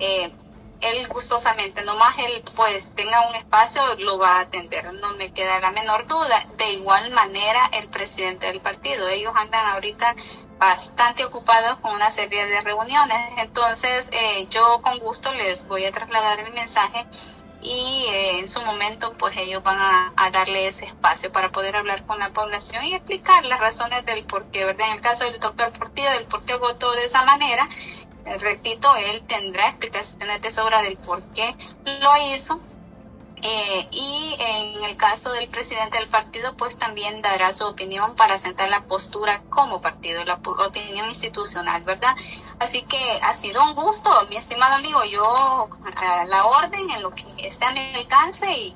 eh, 0.00 0.32
él 0.80 1.06
gustosamente, 1.08 1.84
nomás 1.84 2.18
él 2.18 2.42
pues 2.56 2.92
tenga 2.94 3.28
un 3.28 3.34
espacio, 3.36 3.82
lo 4.00 4.18
va 4.18 4.38
a 4.38 4.40
atender, 4.40 4.92
no 4.94 5.14
me 5.14 5.32
queda 5.32 5.60
la 5.60 5.70
menor 5.70 6.06
duda. 6.08 6.46
De 6.56 6.72
igual 6.72 7.10
manera, 7.10 7.70
el 7.74 7.88
presidente 7.88 8.48
del 8.48 8.60
partido, 8.60 9.08
ellos 9.08 9.32
andan 9.36 9.64
ahorita 9.74 10.14
bastante 10.58 11.24
ocupados 11.24 11.78
con 11.78 11.94
una 11.94 12.10
serie 12.10 12.46
de 12.46 12.60
reuniones, 12.62 13.32
entonces 13.38 14.10
eh, 14.12 14.46
yo 14.50 14.82
con 14.82 14.98
gusto 14.98 15.32
les 15.34 15.68
voy 15.68 15.84
a 15.84 15.92
trasladar 15.92 16.42
mi 16.44 16.50
mensaje 16.50 17.06
y 17.62 18.04
eh, 18.08 18.38
en 18.40 18.48
su 18.48 18.60
momento 18.62 19.12
pues 19.18 19.36
ellos 19.36 19.62
van 19.62 19.78
a, 19.78 20.30
darle 20.32 20.66
ese 20.66 20.86
espacio 20.86 21.30
para 21.30 21.52
poder 21.52 21.76
hablar 21.76 22.04
con 22.06 22.18
la 22.18 22.30
población 22.30 22.84
y 22.84 22.94
explicar 22.94 23.44
las 23.44 23.60
razones 23.60 24.04
del 24.06 24.24
por 24.24 24.46
qué, 24.50 24.64
¿verdad? 24.64 24.88
En 24.88 24.94
el 24.94 25.00
caso 25.00 25.24
del 25.24 25.38
doctor 25.40 25.72
Portillo, 25.72 26.10
del 26.10 26.24
por 26.24 26.44
qué 26.44 26.56
votó 26.56 26.90
de 26.92 27.04
esa 27.04 27.24
manera, 27.24 27.68
eh, 28.24 28.38
repito, 28.38 28.94
él 28.96 29.22
tendrá 29.22 29.68
explicaciones 29.68 30.40
de 30.40 30.50
sobra 30.50 30.82
del 30.82 30.96
por 30.96 31.22
qué 31.32 31.54
lo 32.00 32.16
hizo 32.32 32.60
eh, 33.44 33.88
y 33.90 34.36
en 34.38 34.84
el 34.84 34.96
caso 34.96 35.32
del 35.32 35.48
presidente 35.48 35.98
del 35.98 36.08
partido, 36.08 36.56
pues 36.56 36.78
también 36.78 37.20
dará 37.22 37.52
su 37.52 37.66
opinión 37.66 38.14
para 38.14 38.38
sentar 38.38 38.70
la 38.70 38.84
postura 38.84 39.42
como 39.48 39.80
partido, 39.80 40.24
la 40.24 40.34
opinión 40.34 41.08
institucional, 41.08 41.82
¿verdad? 41.82 42.14
Así 42.62 42.82
que 42.82 42.96
ha 43.24 43.34
sido 43.34 43.60
un 43.64 43.74
gusto, 43.74 44.08
mi 44.30 44.36
estimado 44.36 44.76
amigo, 44.76 45.00
yo 45.10 45.68
a 45.96 46.24
la 46.26 46.44
orden 46.44 46.90
en 46.90 47.02
lo 47.02 47.10
que 47.10 47.24
esté 47.44 47.64
a 47.64 47.72
mi 47.72 47.80
alcance 47.96 48.46
y, 48.52 48.72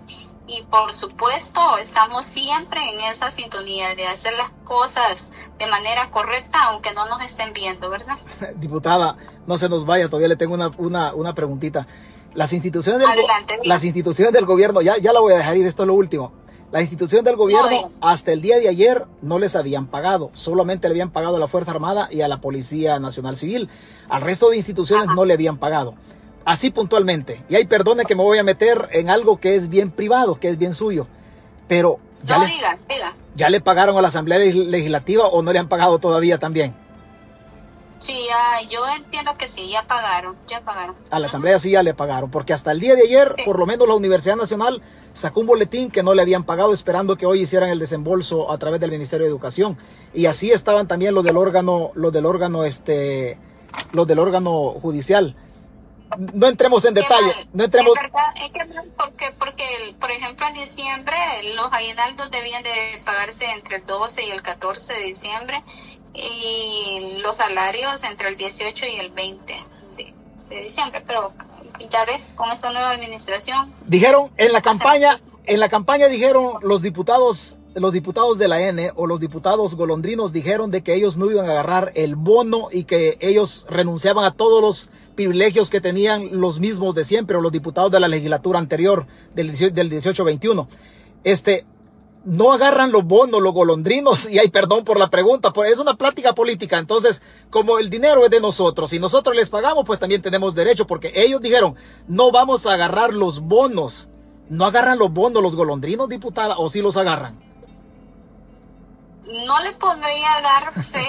y 0.48 0.62
por 0.64 0.90
supuesto 0.90 1.60
estamos 1.80 2.26
siempre 2.26 2.80
en 2.92 3.00
esa 3.02 3.30
sintonía 3.30 3.94
de 3.94 4.04
hacer 4.08 4.34
las 4.36 4.50
cosas 4.64 5.52
de 5.56 5.66
manera 5.68 6.10
correcta, 6.10 6.58
aunque 6.64 6.92
no 6.94 7.06
nos 7.06 7.22
estén 7.22 7.52
viendo, 7.52 7.88
¿verdad? 7.88 8.16
Diputada, 8.56 9.18
no 9.46 9.56
se 9.56 9.68
nos 9.68 9.86
vaya, 9.86 10.06
todavía 10.08 10.28
le 10.28 10.36
tengo 10.36 10.54
una, 10.54 10.70
una, 10.78 11.14
una 11.14 11.34
preguntita. 11.34 11.86
Las 12.34 12.52
instituciones 12.52 13.08
del, 13.08 13.24
las 13.64 13.84
instituciones 13.84 14.32
del 14.32 14.46
gobierno, 14.46 14.82
ya, 14.82 14.98
ya 14.98 15.12
la 15.12 15.20
voy 15.20 15.32
a 15.32 15.38
dejar 15.38 15.56
ir, 15.56 15.66
esto 15.66 15.84
es 15.84 15.86
lo 15.86 15.94
último. 15.94 16.32
Las 16.72 16.82
instituciones 16.82 17.24
del 17.24 17.36
gobierno 17.36 17.90
hasta 18.00 18.32
el 18.32 18.42
día 18.42 18.58
de 18.58 18.68
ayer 18.68 19.06
no 19.22 19.38
les 19.38 19.54
habían 19.54 19.86
pagado, 19.86 20.30
solamente 20.34 20.88
le 20.88 20.92
habían 20.92 21.10
pagado 21.10 21.36
a 21.36 21.38
la 21.38 21.48
Fuerza 21.48 21.70
Armada 21.70 22.08
y 22.10 22.22
a 22.22 22.28
la 22.28 22.40
Policía 22.40 22.98
Nacional 22.98 23.36
Civil. 23.36 23.68
Al 24.08 24.22
resto 24.22 24.50
de 24.50 24.56
instituciones 24.56 25.06
no 25.14 25.24
le 25.24 25.34
habían 25.34 25.58
pagado. 25.58 25.94
Así 26.44 26.70
puntualmente. 26.70 27.44
Y 27.48 27.56
ahí 27.56 27.66
perdone 27.66 28.04
que 28.04 28.14
me 28.14 28.22
voy 28.22 28.38
a 28.38 28.44
meter 28.44 28.88
en 28.92 29.10
algo 29.10 29.40
que 29.40 29.56
es 29.56 29.68
bien 29.68 29.90
privado, 29.90 30.38
que 30.38 30.48
es 30.48 30.58
bien 30.58 30.74
suyo. 30.74 31.06
Pero 31.68 31.98
ya, 32.22 32.40
ya 33.36 33.50
le 33.50 33.60
pagaron 33.60 33.96
a 33.98 34.02
la 34.02 34.08
Asamblea 34.08 34.38
Legislativa 34.38 35.26
o 35.26 35.42
no 35.42 35.52
le 35.52 35.58
han 35.58 35.68
pagado 35.68 35.98
todavía 35.98 36.38
también. 36.38 36.74
Sí, 37.98 38.26
yo 38.70 38.80
entiendo 38.96 39.32
que 39.38 39.46
sí, 39.46 39.70
ya 39.70 39.82
pagaron, 39.86 40.34
ya 40.46 40.60
pagaron. 40.60 40.94
A 41.10 41.18
la 41.18 41.26
Asamblea 41.26 41.58
sí 41.58 41.70
ya 41.70 41.82
le 41.82 41.94
pagaron, 41.94 42.30
porque 42.30 42.52
hasta 42.52 42.72
el 42.72 42.80
día 42.80 42.94
de 42.94 43.02
ayer, 43.02 43.28
por 43.44 43.58
lo 43.58 43.66
menos 43.66 43.88
la 43.88 43.94
Universidad 43.94 44.36
Nacional 44.36 44.82
sacó 45.14 45.40
un 45.40 45.46
boletín 45.46 45.90
que 45.90 46.02
no 46.02 46.14
le 46.14 46.22
habían 46.22 46.44
pagado, 46.44 46.72
esperando 46.72 47.16
que 47.16 47.26
hoy 47.26 47.40
hicieran 47.42 47.70
el 47.70 47.78
desembolso 47.78 48.52
a 48.52 48.58
través 48.58 48.80
del 48.80 48.90
Ministerio 48.90 49.24
de 49.24 49.30
Educación. 49.30 49.78
Y 50.12 50.26
así 50.26 50.50
estaban 50.50 50.86
también 50.86 51.14
los 51.14 51.24
del 51.24 51.36
órgano, 51.36 51.90
los 51.94 52.12
del 52.12 52.26
órgano, 52.26 52.64
este, 52.64 53.38
los 53.92 54.06
del 54.06 54.18
órgano 54.18 54.74
judicial 54.80 55.36
no 56.32 56.48
entremos 56.48 56.84
en 56.84 56.94
detalle, 56.94 57.48
no 57.52 57.64
entremos... 57.64 57.94
Es 58.42 58.52
que 58.52 58.64
porque, 58.96 59.26
porque, 59.38 59.96
por 60.00 60.10
ejemplo, 60.10 60.46
en 60.46 60.54
diciembre 60.54 61.16
los 61.54 61.72
aguinaldos 61.72 62.30
debían 62.30 62.62
de 62.62 62.70
pagarse 63.04 63.46
entre 63.52 63.76
el 63.76 63.86
12 63.86 64.26
y 64.26 64.30
el 64.30 64.42
14 64.42 64.94
de 64.94 65.02
diciembre 65.02 65.62
y 66.14 67.18
los 67.22 67.36
salarios 67.36 68.04
entre 68.04 68.28
el 68.28 68.36
18 68.36 68.86
y 68.86 68.96
el 69.00 69.10
20 69.10 69.54
de, 69.96 70.14
de 70.48 70.62
diciembre, 70.62 71.02
pero 71.06 71.32
ya 71.90 72.04
ves, 72.04 72.20
con 72.34 72.50
esta 72.50 72.70
nueva 72.72 72.90
administración... 72.90 73.72
Dijeron 73.86 74.30
en 74.36 74.52
la 74.52 74.62
campaña, 74.62 75.16
en 75.44 75.60
la 75.60 75.68
campaña 75.68 76.08
dijeron 76.08 76.54
los 76.62 76.82
diputados 76.82 77.56
los 77.76 77.92
diputados 77.92 78.38
de 78.38 78.48
la 78.48 78.62
N 78.62 78.90
o 78.96 79.06
los 79.06 79.20
diputados 79.20 79.74
golondrinos 79.74 80.32
dijeron 80.32 80.70
de 80.70 80.82
que 80.82 80.94
ellos 80.94 81.16
no 81.16 81.30
iban 81.30 81.46
a 81.46 81.50
agarrar 81.50 81.92
el 81.94 82.16
bono 82.16 82.68
y 82.72 82.84
que 82.84 83.18
ellos 83.20 83.66
renunciaban 83.68 84.24
a 84.24 84.30
todos 84.32 84.62
los 84.62 84.90
privilegios 85.14 85.68
que 85.68 85.82
tenían 85.82 86.40
los 86.40 86.58
mismos 86.58 86.94
de 86.94 87.04
siempre 87.04 87.36
o 87.36 87.40
los 87.42 87.52
diputados 87.52 87.92
de 87.92 88.00
la 88.00 88.08
legislatura 88.08 88.58
anterior 88.58 89.06
del, 89.34 89.52
del 89.52 89.90
18-21. 89.90 90.66
Este, 91.22 91.66
no 92.24 92.52
agarran 92.52 92.92
los 92.92 93.04
bonos, 93.04 93.42
los 93.42 93.52
golondrinos, 93.52 94.28
y 94.30 94.38
hay 94.38 94.48
perdón 94.48 94.84
por 94.84 94.98
la 94.98 95.10
pregunta, 95.10 95.52
pues 95.52 95.72
es 95.72 95.78
una 95.78 95.96
plática 95.96 96.34
política. 96.34 96.78
Entonces, 96.78 97.22
como 97.50 97.78
el 97.78 97.90
dinero 97.90 98.24
es 98.24 98.30
de 98.30 98.40
nosotros 98.40 98.92
y 98.94 98.98
nosotros 98.98 99.36
les 99.36 99.50
pagamos, 99.50 99.84
pues 99.84 100.00
también 100.00 100.22
tenemos 100.22 100.54
derecho, 100.54 100.86
porque 100.86 101.12
ellos 101.14 101.42
dijeron, 101.42 101.74
no 102.08 102.32
vamos 102.32 102.66
a 102.66 102.72
agarrar 102.72 103.12
los 103.12 103.40
bonos. 103.40 104.08
¿No 104.48 104.64
agarran 104.64 104.98
los 104.98 105.12
bonos 105.12 105.42
los 105.42 105.56
golondrinos, 105.56 106.08
diputada, 106.08 106.56
o 106.58 106.70
sí 106.70 106.80
los 106.80 106.96
agarran? 106.96 107.45
No 109.26 109.60
le 109.60 109.72
podría 109.72 110.40
dar 110.40 110.72
fe 110.72 111.06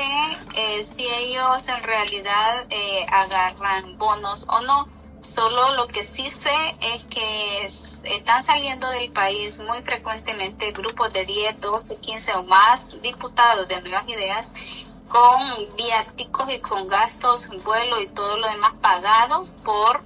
eh, 0.56 0.84
si 0.84 1.08
ellos 1.08 1.70
en 1.70 1.84
realidad 1.84 2.66
eh, 2.70 3.06
agarran 3.12 3.98
bonos 3.98 4.48
o 4.50 4.62
no. 4.62 4.88
Solo 5.20 5.76
lo 5.76 5.88
que 5.88 6.04
sí 6.04 6.28
sé 6.30 6.56
es 6.94 7.06
que 7.06 7.66
están 7.66 8.42
saliendo 8.44 8.88
del 8.92 9.12
país 9.12 9.60
muy 9.62 9.82
frecuentemente 9.82 10.72
grupos 10.72 11.12
de 11.12 11.26
10, 11.26 11.60
12, 11.60 11.98
15 11.98 12.34
o 12.36 12.44
más 12.44 13.02
diputados 13.02 13.68
de 13.68 13.82
nuevas 13.82 14.08
ideas 14.08 15.02
con 15.08 15.76
viáticos 15.76 16.50
y 16.54 16.60
con 16.60 16.88
gastos, 16.88 17.50
vuelo 17.64 18.00
y 18.02 18.08
todo 18.10 18.38
lo 18.38 18.48
demás 18.48 18.74
pagados 18.76 19.50
por 19.66 20.04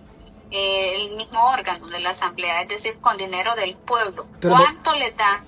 eh, 0.50 0.96
el 0.96 1.16
mismo 1.18 1.44
órgano 1.50 1.88
de 1.88 2.00
la 2.00 2.12
Asamblea, 2.12 2.62
es 2.62 2.70
decir, 2.70 3.00
con 3.00 3.18
dinero 3.18 3.54
del 3.56 3.76
pueblo. 3.76 4.28
¿Cuánto 4.42 4.96
le 4.96 5.12
dan 5.12 5.46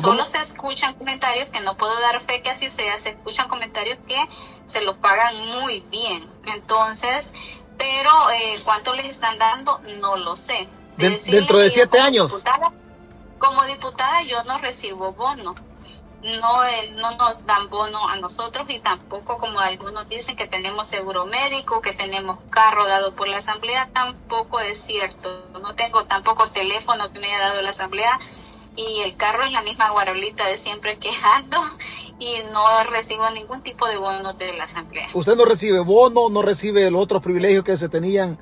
Solo 0.00 0.24
se 0.24 0.38
escuchan 0.38 0.94
comentarios 0.94 1.50
que 1.50 1.60
no 1.60 1.76
puedo 1.76 1.98
dar 2.00 2.20
fe 2.20 2.42
que 2.42 2.50
así 2.50 2.68
sea, 2.68 2.98
se 2.98 3.10
escuchan 3.10 3.48
comentarios 3.48 4.00
que 4.00 4.16
se 4.30 4.82
los 4.82 4.96
pagan 4.96 5.36
muy 5.48 5.80
bien. 5.90 6.26
Entonces, 6.46 7.64
pero 7.78 8.30
eh, 8.30 8.62
cuánto 8.64 8.94
les 8.94 9.08
están 9.08 9.38
dando, 9.38 9.78
no 10.00 10.16
lo 10.16 10.36
sé. 10.36 10.68
dentro 10.96 11.58
de 11.58 11.70
siete 11.70 12.00
años. 12.00 12.42
como 13.38 13.64
diputada 13.64 14.22
yo 14.22 14.42
no 14.44 14.58
recibo 14.58 15.12
bono. 15.12 15.54
No, 16.22 16.64
eh, 16.64 16.92
no 16.94 17.10
nos 17.16 17.44
dan 17.44 17.68
bono 17.68 18.08
a 18.08 18.16
nosotros 18.16 18.66
y 18.70 18.78
tampoco 18.78 19.36
como 19.36 19.60
algunos 19.60 20.08
dicen 20.08 20.36
que 20.36 20.46
tenemos 20.46 20.86
seguro 20.86 21.26
médico, 21.26 21.82
que 21.82 21.92
tenemos 21.92 22.38
carro 22.48 22.86
dado 22.86 23.14
por 23.14 23.28
la 23.28 23.36
asamblea, 23.36 23.90
tampoco 23.92 24.58
es 24.60 24.78
cierto. 24.78 25.44
No 25.60 25.74
tengo 25.74 26.02
tampoco 26.06 26.48
teléfono 26.48 27.12
que 27.12 27.18
me 27.18 27.26
haya 27.26 27.50
dado 27.50 27.60
la 27.60 27.70
asamblea 27.70 28.18
y 28.76 29.00
el 29.02 29.16
carro 29.16 29.44
es 29.44 29.52
la 29.52 29.62
misma 29.62 29.90
guarolita 29.90 30.46
de 30.48 30.56
siempre 30.56 30.96
quejando 30.96 31.58
y 32.18 32.38
no 32.52 32.62
recibo 32.90 33.30
ningún 33.30 33.62
tipo 33.62 33.86
de 33.88 33.96
bono 33.96 34.32
de 34.34 34.52
la 34.56 34.64
asamblea. 34.64 35.06
¿Usted 35.14 35.36
no 35.36 35.44
recibe 35.44 35.80
bono, 35.80 36.30
no 36.30 36.42
recibe 36.42 36.90
los 36.90 37.02
otros 37.02 37.22
privilegios 37.22 37.64
que 37.64 37.76
se 37.76 37.88
tenían 37.88 38.38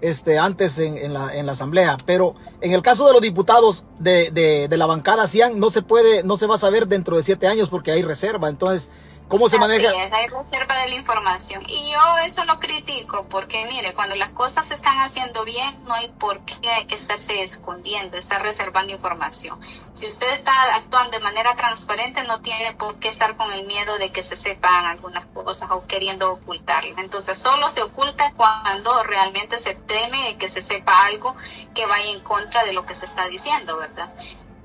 este, 0.00 0.38
antes 0.38 0.78
en, 0.78 1.12
la, 1.12 1.34
en 1.34 1.46
la 1.46 1.52
asamblea, 1.52 1.96
pero 2.04 2.34
en 2.60 2.72
el 2.72 2.82
caso 2.82 3.06
de 3.06 3.12
los 3.12 3.22
diputados 3.22 3.84
de, 4.00 4.32
de, 4.32 4.66
de 4.68 4.76
la 4.76 4.86
bancada 4.86 5.28
CIAN 5.28 5.60
no 5.60 5.70
se 5.70 5.82
puede, 5.82 6.24
no 6.24 6.36
se 6.36 6.48
va 6.48 6.56
a 6.56 6.58
saber 6.58 6.88
dentro 6.88 7.16
de 7.16 7.22
siete 7.22 7.46
años 7.46 7.68
porque 7.68 7.92
hay 7.92 8.02
reserva, 8.02 8.48
entonces 8.48 8.90
¿Cómo 9.32 9.48
se 9.48 9.58
maneja? 9.58 9.88
Es, 10.04 10.12
hay 10.12 10.26
reserva 10.26 10.76
de 10.82 10.90
la 10.90 10.94
información. 10.94 11.62
Y 11.66 11.90
yo 11.90 12.18
eso 12.18 12.44
lo 12.44 12.60
critico 12.60 13.26
porque, 13.30 13.64
mire, 13.64 13.94
cuando 13.94 14.14
las 14.16 14.30
cosas 14.34 14.66
se 14.66 14.74
están 14.74 14.98
haciendo 14.98 15.42
bien, 15.46 15.84
no 15.86 15.94
hay 15.94 16.10
por 16.18 16.38
qué 16.44 16.86
estarse 16.90 17.42
escondiendo, 17.42 18.18
estar 18.18 18.42
reservando 18.42 18.92
información. 18.92 19.58
Si 19.62 20.06
usted 20.06 20.30
está 20.34 20.52
actuando 20.74 21.16
de 21.16 21.24
manera 21.24 21.56
transparente, 21.56 22.22
no 22.24 22.42
tiene 22.42 22.74
por 22.74 22.98
qué 22.98 23.08
estar 23.08 23.34
con 23.38 23.50
el 23.52 23.64
miedo 23.66 23.96
de 23.96 24.12
que 24.12 24.22
se 24.22 24.36
sepan 24.36 24.84
algunas 24.84 25.24
cosas 25.28 25.70
o 25.70 25.86
queriendo 25.86 26.30
ocultarlas. 26.30 26.98
Entonces, 26.98 27.38
solo 27.38 27.70
se 27.70 27.80
oculta 27.80 28.34
cuando 28.36 29.02
realmente 29.04 29.58
se 29.58 29.74
teme 29.74 30.36
que 30.36 30.50
se 30.50 30.60
sepa 30.60 31.06
algo 31.06 31.34
que 31.74 31.86
vaya 31.86 32.10
en 32.10 32.20
contra 32.20 32.64
de 32.64 32.74
lo 32.74 32.84
que 32.84 32.94
se 32.94 33.06
está 33.06 33.26
diciendo, 33.28 33.78
¿verdad? 33.78 34.12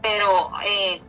Pero 0.01 0.51
eh, 0.65 1.01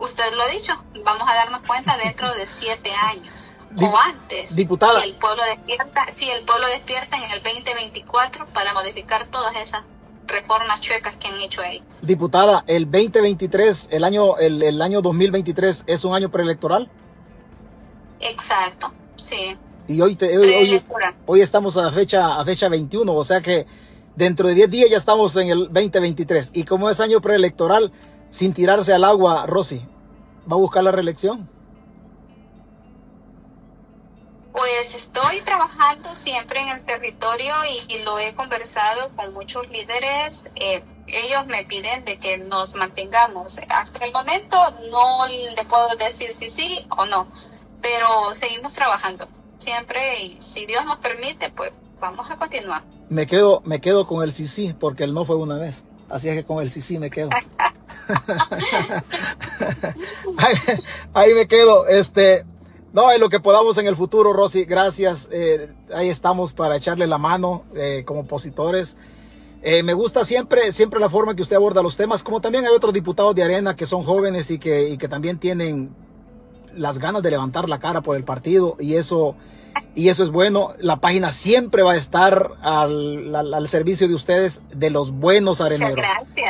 usted 0.00 0.24
lo 0.34 0.42
ha 0.42 0.48
dicho, 0.48 0.72
vamos 1.04 1.28
a 1.28 1.34
darnos 1.34 1.60
cuenta 1.62 1.96
dentro 1.98 2.32
de 2.34 2.46
siete 2.46 2.90
años 2.92 3.54
o 3.80 3.96
antes. 3.98 4.56
Diputada. 4.56 5.00
Si 5.00 5.08
el 5.08 5.14
pueblo 5.16 5.42
despierta, 5.44 6.12
si 6.12 6.30
el 6.30 6.44
pueblo 6.44 6.66
despierta 6.68 7.16
en 7.16 7.30
el 7.30 7.40
2024 7.42 8.46
para 8.52 8.74
modificar 8.74 9.26
todas 9.28 9.56
esas 9.56 9.82
reformas 10.26 10.80
chuecas 10.80 11.16
que 11.16 11.28
han 11.28 11.40
hecho 11.40 11.62
ellos. 11.62 12.00
Diputada, 12.02 12.64
el 12.66 12.84
2023, 12.84 13.88
el 13.90 14.04
año, 14.04 14.38
el, 14.38 14.62
el 14.62 14.80
año 14.82 15.02
2023 15.02 15.84
es 15.86 16.04
un 16.04 16.14
año 16.14 16.30
preelectoral. 16.30 16.90
Exacto, 18.20 18.92
sí. 19.16 19.56
Y 19.88 20.00
hoy, 20.00 20.16
hoy, 20.20 20.80
hoy, 21.26 21.40
estamos 21.40 21.76
a 21.76 21.90
fecha, 21.90 22.40
a 22.40 22.44
fecha 22.44 22.68
21, 22.68 23.12
o 23.12 23.24
sea 23.24 23.40
que 23.40 23.66
dentro 24.14 24.46
de 24.46 24.54
10 24.54 24.70
días 24.70 24.90
ya 24.90 24.96
estamos 24.96 25.34
en 25.36 25.50
el 25.50 25.64
2023. 25.64 26.50
Y 26.54 26.64
como 26.64 26.88
es 26.88 27.00
año 27.00 27.20
preelectoral, 27.20 27.90
sin 28.30 28.54
tirarse 28.54 28.94
al 28.94 29.04
agua, 29.04 29.44
Rosy, 29.46 29.82
¿va 30.50 30.54
a 30.54 30.58
buscar 30.58 30.84
la 30.84 30.92
reelección? 30.92 31.48
Pues 34.52 34.94
estoy 34.94 35.40
trabajando 35.42 36.08
siempre 36.14 36.60
en 36.60 36.68
el 36.68 36.84
territorio 36.84 37.52
y, 37.88 37.98
lo 38.04 38.18
he 38.18 38.34
conversado 38.34 39.10
con 39.16 39.32
muchos 39.34 39.68
líderes. 39.70 40.50
Eh, 40.56 40.82
ellos 41.06 41.46
me 41.46 41.64
piden 41.64 42.04
de 42.04 42.18
que 42.18 42.38
nos 42.38 42.76
mantengamos. 42.76 43.60
Hasta 43.68 44.04
el 44.04 44.12
momento 44.12 44.56
no 44.90 45.26
le 45.26 45.64
puedo 45.64 45.96
decir 45.96 46.30
si 46.30 46.48
sí 46.48 46.78
o 46.96 47.06
no, 47.06 47.26
pero 47.80 48.32
seguimos 48.32 48.74
trabajando 48.74 49.26
siempre 49.58 50.24
y 50.24 50.40
si 50.40 50.66
Dios 50.66 50.84
nos 50.84 50.96
permite, 50.96 51.50
pues 51.50 51.72
vamos 52.00 52.30
a 52.30 52.38
continuar. 52.38 52.82
Me 53.08 53.26
quedo, 53.26 53.62
me 53.64 53.80
quedo 53.80 54.06
con 54.06 54.22
el 54.22 54.32
sí 54.32 54.46
sí 54.46 54.74
porque 54.78 55.04
el 55.04 55.14
no 55.14 55.24
fue 55.24 55.36
una 55.36 55.58
vez. 55.58 55.84
Así 56.08 56.28
es 56.28 56.36
que 56.36 56.44
con 56.44 56.62
el 56.62 56.70
sí 56.70 56.80
sí 56.80 56.98
me 56.98 57.10
quedo. 57.10 57.30
ahí, 61.14 61.34
me 61.34 61.46
quedo. 61.46 61.86
Este, 61.86 62.44
no, 62.92 63.10
en 63.12 63.20
lo 63.20 63.28
que 63.28 63.40
podamos 63.40 63.78
en 63.78 63.86
el 63.86 63.96
futuro, 63.96 64.32
Rosy, 64.32 64.64
gracias. 64.64 65.28
Eh, 65.32 65.72
ahí 65.94 66.08
estamos 66.08 66.52
para 66.52 66.76
echarle 66.76 67.06
la 67.06 67.18
mano 67.18 67.64
eh, 67.74 68.04
como 68.06 68.20
opositores. 68.20 68.96
Eh, 69.62 69.82
me 69.82 69.92
gusta 69.92 70.24
siempre, 70.24 70.72
siempre 70.72 71.00
la 71.00 71.10
forma 71.10 71.34
que 71.34 71.42
usted 71.42 71.56
aborda 71.56 71.82
los 71.82 71.96
temas, 71.96 72.22
como 72.22 72.40
también 72.40 72.64
hay 72.64 72.72
otros 72.72 72.94
diputados 72.94 73.34
de 73.34 73.42
Arena 73.42 73.76
que 73.76 73.84
son 73.84 74.04
jóvenes 74.04 74.50
y 74.50 74.58
que, 74.58 74.88
y 74.88 74.96
que 74.96 75.06
también 75.06 75.38
tienen 75.38 75.94
las 76.74 76.98
ganas 76.98 77.22
de 77.22 77.30
levantar 77.30 77.68
la 77.68 77.78
cara 77.78 78.00
por 78.00 78.16
el 78.16 78.24
partido 78.24 78.76
y 78.78 78.94
eso 78.94 79.34
y 79.94 80.08
eso 80.08 80.22
es 80.22 80.30
bueno. 80.30 80.72
La 80.78 80.96
página 80.96 81.32
siempre 81.32 81.82
va 81.82 81.92
a 81.92 81.96
estar 81.96 82.52
al, 82.62 83.34
al, 83.34 83.68
servicio 83.68 84.08
de 84.08 84.14
ustedes, 84.14 84.62
de 84.74 84.90
los 84.90 85.10
buenos 85.10 85.60
areneros. 85.60 86.06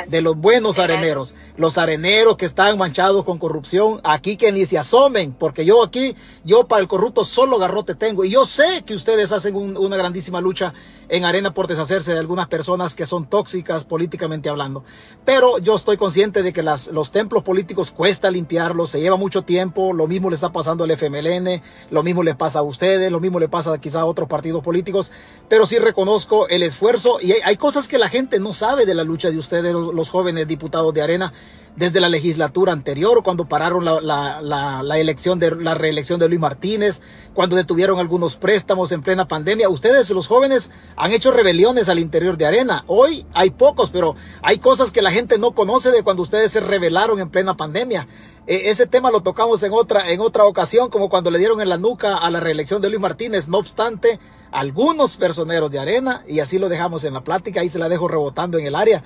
De 0.09 0.21
los 0.21 0.37
buenos 0.37 0.79
areneros. 0.79 1.35
Los 1.57 1.79
areneros 1.79 2.37
que 2.37 2.47
están 2.47 2.77
manchados 2.79 3.25
con 3.25 3.39
corrupción, 3.39 4.01
aquí 4.05 4.37
que 4.37 4.53
ni 4.53 4.67
se 4.67 4.79
asomen, 4.79 5.33
porque 5.33 5.65
yo 5.65 5.83
aquí, 5.83 6.15
yo 6.45 6.67
para 6.69 6.83
el 6.83 6.89
corrupto 6.89 7.25
solo 7.25 7.59
garrote 7.59 7.95
tengo. 7.95 8.25
Y 8.25 8.31
yo 8.31 8.45
sé 8.45 8.85
que 8.85 8.95
ustedes 8.95 9.33
hacen 9.33 9.57
una 9.57 9.97
grandísima 9.97 10.41
lucha 10.41 10.75
en 11.09 11.25
arena 11.25 11.53
por 11.53 11.67
deshacerse 11.67 12.13
de 12.13 12.21
algunas 12.21 12.49
personas 12.49 12.95
que 12.95 13.07
son 13.07 13.27
tóxicas 13.27 13.85
políticamente 13.85 14.49
hablando. 14.49 14.85
Pero 15.25 15.59
yo 15.59 15.77
estoy 15.77 15.97
consciente 15.97 16.43
de 16.43 16.53
que 16.53 16.63
las, 16.63 16.89
los 16.89 17.11
templos 17.11 17.43
políticos 17.43 17.91
cuesta 17.91 18.31
limpiarlos, 18.31 18.91
se 18.91 19.01
lleva 19.01 19.17
mucho 19.17 19.43
tiempo, 19.43 19.93
lo 19.93 20.07
mismo 20.07 20.31
le 20.31 20.37
está 20.37 20.53
pasando 20.53 20.85
al 20.85 20.91
FMLN, 20.91 21.63
lo 21.91 22.03
mismo 22.03 22.23
le 22.23 22.35
pasa 22.35 22.61
a 22.61 22.63
ustedes, 22.63 23.10
lo 23.11 23.21
mismo 23.21 23.39
le 23.39 23.49
pasa 23.49 23.79
quizá 23.79 24.01
a 24.01 24.05
otros 24.05 24.29
partidos 24.29 24.63
políticos, 24.63 25.13
pero 25.49 25.67
sí 25.67 25.79
reconozco 25.79 26.49
el 26.49 26.63
esfuerzo 26.63 27.19
y 27.21 27.33
hay, 27.33 27.57
cosas 27.57 27.89
que 27.89 27.99
la 27.99 28.09
gente 28.09 28.41
no 28.41 28.55
sabe 28.55 28.87
de 28.87 28.95
la 28.95 29.05
lucha 29.05 29.31
de 29.31 29.39
ustedes, 29.39 29.73
los 29.73 30.09
jóvenes 30.09 30.49
diputados 30.49 30.95
de 30.95 31.03
Arena, 31.03 31.33
desde 31.77 32.01
la 32.01 32.09
legislatura 32.09 32.73
anterior, 32.73 33.23
cuando 33.23 33.47
pararon 33.47 33.85
la, 33.85 34.99
elección 34.99 35.39
de 35.39 35.55
la 35.57 35.75
reelección 35.75 36.21
de 36.21 36.29
Luis 36.29 36.41
Martínez, 36.41 37.01
cuando 37.33 37.57
detuvieron 37.57 37.99
algunos 37.99 38.37
préstamos 38.37 38.93
en 38.93 39.03
plena 39.03 39.29
pandemia. 39.29 39.69
Ustedes, 39.69 40.11
los 40.11 40.27
jóvenes, 40.27 40.71
han 40.97 41.13
hecho 41.13 41.31
rebeliones 41.31 41.89
al 41.89 41.99
interior 41.99 42.37
de 42.37 42.47
Arena. 42.47 42.85
Hoy 42.87 43.25
hay 43.33 43.51
pocos, 43.51 43.91
pero 43.91 44.17
hay 44.43 44.59
cosas 44.59 44.93
que 44.93 45.03
la 45.03 45.11
gente 45.11 45.39
no 45.39 45.53
conoce 45.53 45.91
de 45.91 46.03
cuando 46.03 46.23
ustedes 46.23 46.53
se 46.53 46.61
rebelaron 46.61 47.19
en 47.21 47.31
plena 47.31 47.57
pandemia. 47.57 48.07
E, 48.47 48.71
ese 48.71 48.87
tema 48.87 49.11
lo 49.11 49.21
tocamos 49.21 49.63
en 49.63 49.73
otra, 49.73 50.11
en 50.11 50.21
otra 50.21 50.45
ocasión, 50.45 50.91
como 50.91 51.09
cuando 51.09 51.31
le 51.31 51.39
dieron 51.39 51.61
en 51.61 51.69
la 51.69 51.79
nuca 51.79 52.17
a 52.17 52.31
la 52.31 52.41
reelección 52.41 52.83
de 52.83 52.89
Luis 52.91 53.01
Martínez. 53.01 53.49
No 53.49 53.59
obstante, 53.59 54.19
algunos 54.51 55.17
personeros 55.17 55.71
de 55.71 55.79
Arena, 55.79 56.25
y 56.27 56.41
así 56.41 56.59
lo 56.59 56.69
dejamos 56.69 57.05
en 57.05 57.15
la 57.15 57.23
plática, 57.23 57.61
ahí 57.61 57.69
se 57.69 57.79
la 57.79 57.89
dejo 57.89 58.09
rebotando 58.09 58.59
en 58.59 58.67
el 58.67 58.75
área 58.75 59.03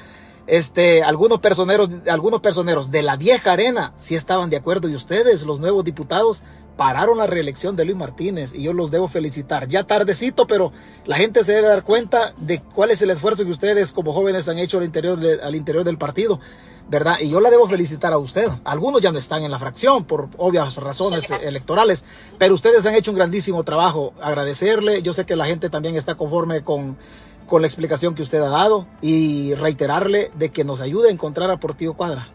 este, 0.47 1.03
algunos 1.03 1.41
personeros, 1.41 1.89
algunos 2.09 2.41
personeros 2.41 2.91
de 2.91 3.03
la 3.03 3.17
vieja 3.17 3.53
arena 3.53 3.95
sí 3.97 4.15
estaban 4.15 4.51
de 4.51 4.57
acuerdo 4.57 4.89
y 4.89 4.95
ustedes, 4.95 5.45
los 5.45 5.61
nuevos 5.61 5.85
diputados, 5.85 6.43
pararon 6.77 7.19
la 7.19 7.27
reelección 7.27 7.77
de 7.77 7.85
Luis 7.85 7.97
Martínez 7.97 8.55
y 8.55 8.65
yo 8.65 8.73
los 8.73 8.91
debo 8.91 9.09
felicitar. 9.09 9.69
Ya 9.69 9.85
tardecito, 9.85 10.47
pero 10.47 10.73
la 11.07 11.17
gente 11.17 11.45
se 11.45 11.53
debe 11.53 11.69
dar 11.69 11.85
cuenta 11.85 12.35
de 12.39 12.61
cuál 12.61 12.91
es 12.91 13.01
el 13.01 13.11
esfuerzo 13.11 13.45
que 13.45 13.51
ustedes 13.51 13.93
como 13.93 14.13
jóvenes 14.13 14.49
han 14.49 14.59
hecho 14.59 14.79
al 14.79 14.85
interior, 14.85 15.19
al 15.43 15.55
interior 15.55 15.85
del 15.85 15.99
partido, 15.99 16.41
¿verdad? 16.89 17.19
Y 17.21 17.31
yo 17.31 17.41
la 17.41 17.51
debo 17.51 17.67
felicitar 17.69 18.13
a 18.13 18.19
usted. 18.19 18.49
Algunos 18.65 19.01
ya 19.01 19.13
no 19.13 19.19
están 19.19 19.45
en 19.45 19.51
la 19.51 19.59
fracción 19.59 20.05
por 20.05 20.29
obvias 20.37 20.77
razones 20.77 21.31
electorales, 21.31 22.05
pero 22.39 22.55
ustedes 22.55 22.85
han 22.85 22.95
hecho 22.95 23.13
un 23.13 23.17
grandísimo 23.17 23.65
trabajo. 23.65 24.13
Agradecerle, 24.21 25.03
yo 25.03 25.13
sé 25.13 25.25
que 25.25 25.37
la 25.37 25.47
gente 25.47 25.71
también 25.71 25.97
está 25.97 26.17
conforme 26.17 26.63
con 26.63 26.99
con 27.47 27.63
la 27.63 27.69
explicación 27.69 28.15
que 28.15 28.23
usted 28.23 28.41
ha 28.41 28.49
dado 28.49 28.87
y 29.01 29.55
reiterarle 29.55 30.31
de 30.35 30.51
que 30.51 30.65
nos 30.65 30.81
ayude 30.81 31.09
a 31.09 31.13
encontrar 31.13 31.51
a 31.51 31.59
Portillo 31.59 31.95
Cuadra. 31.95 32.29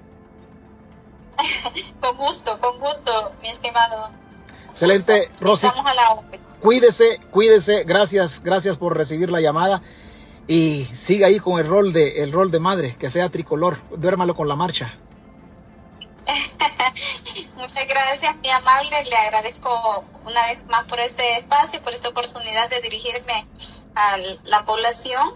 con 1.99 2.17
gusto, 2.17 2.57
con 2.59 2.79
gusto, 2.79 3.31
mi 3.41 3.49
estimado. 3.49 4.09
Excelente, 4.71 5.29
Rosy. 5.41 5.67
Cuídese, 6.61 7.19
cuídese. 7.31 7.83
Gracias, 7.83 8.41
gracias 8.43 8.77
por 8.77 8.97
recibir 8.97 9.31
la 9.31 9.41
llamada 9.41 9.81
y 10.47 10.85
siga 10.93 11.27
ahí 11.27 11.39
con 11.39 11.59
el 11.59 11.67
rol 11.67 11.93
de 11.93 12.23
el 12.23 12.31
rol 12.31 12.51
de 12.51 12.59
madre, 12.59 12.95
que 12.97 13.09
sea 13.09 13.29
tricolor. 13.29 13.77
Duérmalo 13.95 14.35
con 14.35 14.47
la 14.47 14.55
marcha. 14.55 14.97
Muchas 17.55 17.87
gracias, 17.87 18.35
mi 18.37 18.49
amable. 18.49 19.03
Le 19.05 19.15
agradezco 19.15 20.03
una 20.25 20.45
vez 20.47 20.65
más 20.67 20.83
por 20.85 20.99
este 20.99 21.37
espacio, 21.37 21.81
por 21.81 21.93
esta 21.93 22.09
oportunidad 22.09 22.69
de 22.69 22.81
dirigirme 22.81 23.47
a 23.95 24.17
la 24.45 24.65
población 24.65 25.29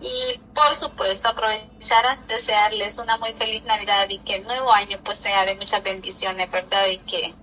y 0.00 0.40
por 0.54 0.74
supuesto 0.74 1.28
aprovechar 1.28 2.06
a 2.06 2.16
desearles 2.26 2.98
una 2.98 3.18
muy 3.18 3.32
feliz 3.32 3.64
Navidad 3.64 4.08
y 4.08 4.18
que 4.18 4.36
el 4.36 4.44
nuevo 4.44 4.72
año 4.72 4.98
pues 5.04 5.18
sea 5.18 5.44
de 5.44 5.54
muchas 5.56 5.82
bendiciones, 5.82 6.50
¿verdad? 6.50 6.86
Y 6.86 6.98
que 6.98 7.34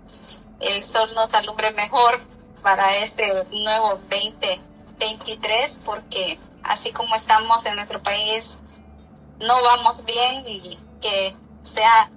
el 0.61 0.83
sol 0.83 1.09
nos 1.15 1.33
alumbre 1.35 1.71
mejor 1.71 2.19
para 2.63 2.97
este 2.97 3.31
nuevo 3.51 3.89
2023 4.09 5.79
porque 5.85 6.39
así 6.63 6.91
como 6.91 7.15
estamos 7.15 7.65
en 7.67 7.75
nuestro 7.75 8.01
país 8.01 8.59
no 9.39 9.61
vamos 9.61 10.03
bien 10.05 10.43
y 10.47 10.79
que 10.99 11.35
sea 11.61 12.11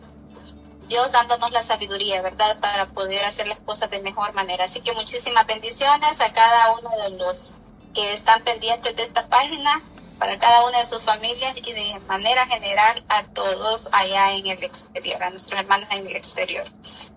Dios 0.91 1.13
dándonos 1.13 1.53
la 1.53 1.63
sabiduría, 1.63 2.21
¿verdad? 2.21 2.59
Para 2.61 2.87
poder 2.87 3.25
hacer 3.25 3.47
las 3.47 3.61
cosas 3.61 3.91
de 3.91 4.03
mejor 4.03 4.35
manera. 4.35 4.65
Así 4.65 4.81
que 4.81 4.93
muchísimas 4.93 5.47
bendiciones 5.47 6.21
a 6.21 6.33
cada 6.33 6.73
uno 6.73 6.91
de 7.05 7.17
los 7.17 7.61
que 7.95 8.13
están 8.13 8.43
pendientes 8.43 8.97
de 8.97 9.03
esta 9.05 9.27
página, 9.29 9.81
para 10.19 10.37
cada 10.37 10.67
una 10.67 10.79
de 10.79 10.85
sus 10.85 11.05
familias 11.05 11.55
y 11.57 11.73
de 11.73 12.01
manera 12.09 12.45
general 12.47 13.03
a 13.09 13.23
todos 13.23 13.95
allá 13.95 14.33
en 14.33 14.49
el 14.49 14.63
exterior, 14.63 15.23
a 15.23 15.31
nuestros 15.31 15.61
hermanos 15.61 15.89
en 15.93 16.07
el 16.09 16.17
exterior. 16.17 16.65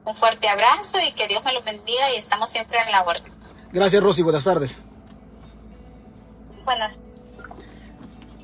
Un 0.05 0.15
fuerte 0.15 0.47
abrazo 0.47 0.99
y 1.05 1.11
que 1.11 1.27
Dios 1.27 1.43
me 1.43 1.51
los 1.51 1.65
bendiga 1.65 2.13
y 2.13 2.17
estamos 2.17 2.49
siempre 2.49 2.77
en 2.79 2.91
la 2.91 3.01
orden. 3.01 3.33
Gracias 3.71 4.03
Rosy, 4.03 4.21
buenas 4.21 4.43
tardes. 4.43 4.77
Buenas. 6.63 7.01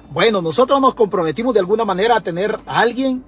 Bueno, 0.10 0.42
nosotros 0.42 0.82
nos 0.82 0.96
comprometimos 0.96 1.54
de 1.54 1.60
alguna 1.60 1.86
manera 1.86 2.18
a 2.18 2.22
tener 2.22 2.60
a 2.66 2.80
alguien 2.80 3.24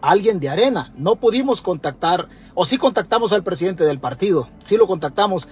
alguien 0.00 0.40
de 0.40 0.48
arena. 0.48 0.92
No 0.96 1.16
pudimos 1.16 1.60
contactar, 1.60 2.28
o 2.54 2.64
sí 2.64 2.78
contactamos 2.78 3.32
al 3.32 3.44
presidente 3.44 3.84
del 3.84 3.98
partido, 3.98 4.48
sí 4.64 4.76
lo 4.76 4.86
contactamos, 4.86 5.48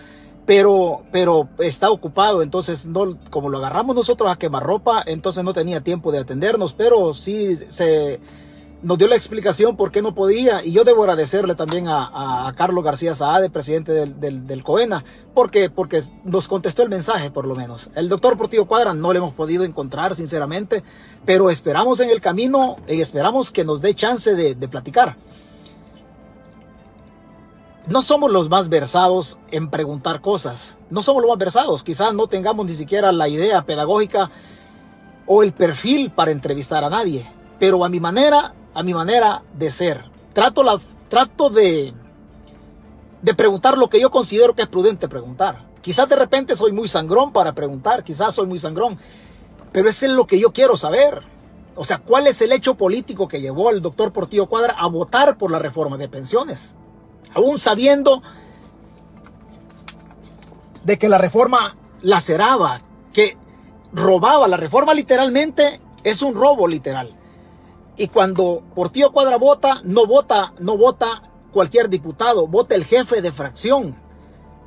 pero, 0.47 1.03
pero 1.11 1.49
está 1.59 1.91
ocupado, 1.91 2.41
entonces 2.41 2.87
no, 2.87 3.19
como 3.31 3.49
lo 3.49 3.59
agarramos 3.59 3.97
nosotros 3.97 4.31
a 4.31 4.37
quemarropa, 4.37 5.03
entonces 5.05 5.43
no 5.43 5.53
tenía 5.53 5.81
tiempo 5.81 6.13
de 6.13 6.21
atendernos, 6.21 6.73
pero 6.73 7.13
sí 7.15 7.57
se 7.57 8.21
nos 8.87 8.99
dio 8.99 9.09
la 9.09 9.16
explicación 9.16 9.76
por 9.76 9.91
qué 9.91 10.01
no 10.01 10.14
podía 10.14 10.64
y 10.64 10.70
yo 10.70 10.84
debo 10.84 11.03
agradecerle 11.03 11.57
también 11.57 11.87
a, 11.89 12.55
Carlos 12.57 12.84
García 12.84 13.16
Saade, 13.16 13.51
presidente 13.51 13.91
del, 13.93 14.62
COENA, 14.62 15.05
porque, 15.34 15.70
porque 15.70 16.05
nos 16.22 16.47
contestó 16.47 16.84
el 16.84 16.89
mensaje 16.89 17.32
por 17.32 17.49
lo 17.49 17.57
menos. 17.57 17.91
El 17.97 18.09
doctor 18.09 18.39
Portillo 18.39 18.66
Cuadra 18.66 18.95
no 18.95 19.12
le 19.12 19.18
hemos 19.18 19.34
podido 19.34 19.64
encontrar 19.64 20.14
sinceramente, 20.14 20.84
pero 21.24 21.51
esperamos 21.51 21.99
en 21.99 22.11
el 22.11 22.20
camino 22.20 22.76
y 22.87 23.01
esperamos 23.01 23.51
que 23.51 23.64
nos 23.64 23.80
dé 23.80 23.93
chance 23.93 24.37
de, 24.37 24.55
de 24.55 24.68
platicar 24.68 25.16
no 27.89 28.03
somos 28.03 28.32
los 28.32 28.49
más 28.49 28.68
versados 28.68 29.39
en 29.53 29.70
preguntar 29.70 30.20
cosas. 30.20 30.76
No 30.91 31.05
somos 31.05 31.22
los 31.22 31.28
más 31.28 31.39
versados. 31.39 31.84
Quizás 31.84 32.14
no 32.14 32.26
tengamos 32.26 32.66
ni 32.66 32.72
siquiera 32.72 33.12
la 33.12 33.28
idea 33.28 33.64
pedagógica 33.64 34.28
o 35.24 35.45
el 35.45 35.53
perfil 35.53 36.11
para 36.11 36.32
entrevistar 36.32 36.82
a 36.82 36.91
nadie. 36.91 37.30
Pero 37.61 37.84
a 37.84 37.89
mi 37.89 38.01
manera, 38.01 38.55
a 38.77 38.83
mi 38.83 38.95
manera 38.95 39.43
de 39.55 39.70
ser, 39.70 40.05
trato, 40.33 40.62
la, 40.62 40.79
trato 41.09 41.51
de, 41.51 41.93
de 43.22 43.35
preguntar 43.35 43.79
lo 43.79 43.89
que 43.89 44.01
yo 44.01 44.11
considero 44.11 44.55
que 44.55 44.62
es 44.62 44.68
prudente 44.68 45.09
preguntar. 45.09 45.66
Quizás 45.81 46.09
de 46.09 46.16
repente 46.16 46.57
soy 46.57 46.72
muy 46.72 46.89
sangrón 46.89 47.33
para 47.33 47.53
preguntar, 47.53 48.05
quizás 48.05 48.35
soy 48.35 48.47
muy 48.47 48.59
sangrón, 48.59 48.99
pero 49.72 49.89
es 49.89 50.03
lo 50.03 50.27
que 50.27 50.39
yo 50.39 50.53
quiero 50.53 50.77
saber. 50.77 51.22
O 51.74 51.85
sea, 51.85 51.99
¿cuál 51.99 52.27
es 52.27 52.41
el 52.41 52.53
hecho 52.53 52.74
político 52.74 53.29
que 53.29 53.41
llevó 53.41 53.68
al 53.68 53.83
doctor 53.83 54.12
Portillo 54.12 54.47
Cuadra 54.47 54.74
a 54.79 54.87
votar 54.87 55.37
por 55.37 55.51
la 55.51 55.59
reforma 55.59 55.97
de 55.97 56.09
pensiones? 56.09 56.77
aún 57.37 57.59
sabiendo 57.59 58.22
de 60.85 60.99
que 60.99 61.09
la 61.09 61.18
reforma 61.18 61.77
laceraba, 62.01 62.81
que 63.12 63.37
robaba. 63.93 64.49
La 64.49 64.57
reforma 64.57 64.95
literalmente 64.95 65.81
es 66.03 66.22
un 66.22 66.35
robo 66.35 66.66
literal. 66.66 67.14
Y 67.97 68.09
cuando 68.09 68.63
Portillo 68.75 69.11
Cuadra 69.11 69.39
vota, 69.39 69.81
no 69.85 70.07
vota, 70.07 70.53
no 70.59 70.77
vota 70.77 71.23
cualquier 71.51 71.89
diputado, 71.89 72.47
vota 72.47 72.75
el 72.75 72.85
jefe 72.85 73.23
de 73.23 73.33
fracción. 73.33 73.97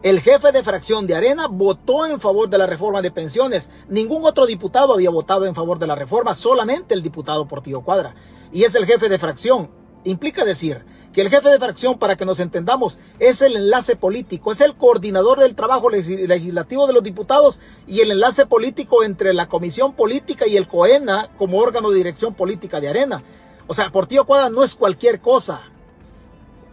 El 0.01 0.21
jefe 0.21 0.51
de 0.51 0.63
fracción 0.63 1.05
de 1.05 1.15
Arena 1.15 1.47
votó 1.47 2.05
en 2.05 2.19
favor 2.19 2.49
de 2.49 2.57
la 2.57 2.65
reforma 2.65 3.01
de 3.01 3.11
pensiones. 3.11 3.69
Ningún 3.89 4.25
otro 4.25 4.45
diputado 4.45 4.93
había 4.93 5.09
votado 5.09 5.45
en 5.45 5.53
favor 5.53 5.77
de 5.77 5.87
la 5.87 5.95
reforma, 5.95 6.33
solamente 6.33 6.93
el 6.93 7.03
diputado 7.03 7.47
Portillo 7.47 7.81
Cuadra. 7.81 8.15
Y 8.51 8.63
es 8.63 8.73
el 8.75 8.85
jefe 8.85 9.09
de 9.09 9.19
fracción. 9.19 9.69
Implica 10.03 10.45
decir 10.45 10.85
que 11.13 11.21
el 11.21 11.29
jefe 11.29 11.49
de 11.49 11.59
fracción, 11.59 11.97
para 11.97 12.15
que 12.15 12.25
nos 12.25 12.39
entendamos, 12.39 12.99
es 13.19 13.41
el 13.41 13.55
enlace 13.55 13.95
político, 13.95 14.51
es 14.51 14.61
el 14.61 14.75
coordinador 14.75 15.39
del 15.39 15.55
trabajo 15.55 15.89
legislativo 15.89 16.87
de 16.87 16.93
los 16.93 17.03
diputados 17.03 17.59
y 17.87 18.01
el 18.01 18.11
enlace 18.11 18.45
político 18.45 19.03
entre 19.03 19.33
la 19.33 19.49
Comisión 19.49 19.93
Política 19.93 20.47
y 20.47 20.55
el 20.55 20.67
COENA 20.67 21.31
como 21.37 21.59
órgano 21.59 21.89
de 21.89 21.97
dirección 21.97 22.33
política 22.33 22.79
de 22.79 22.89
Arena. 22.89 23.23
O 23.67 23.73
sea, 23.73 23.91
Portillo 23.91 24.25
Cuadra 24.25 24.49
no 24.49 24.63
es 24.63 24.75
cualquier 24.75 25.19
cosa. 25.19 25.69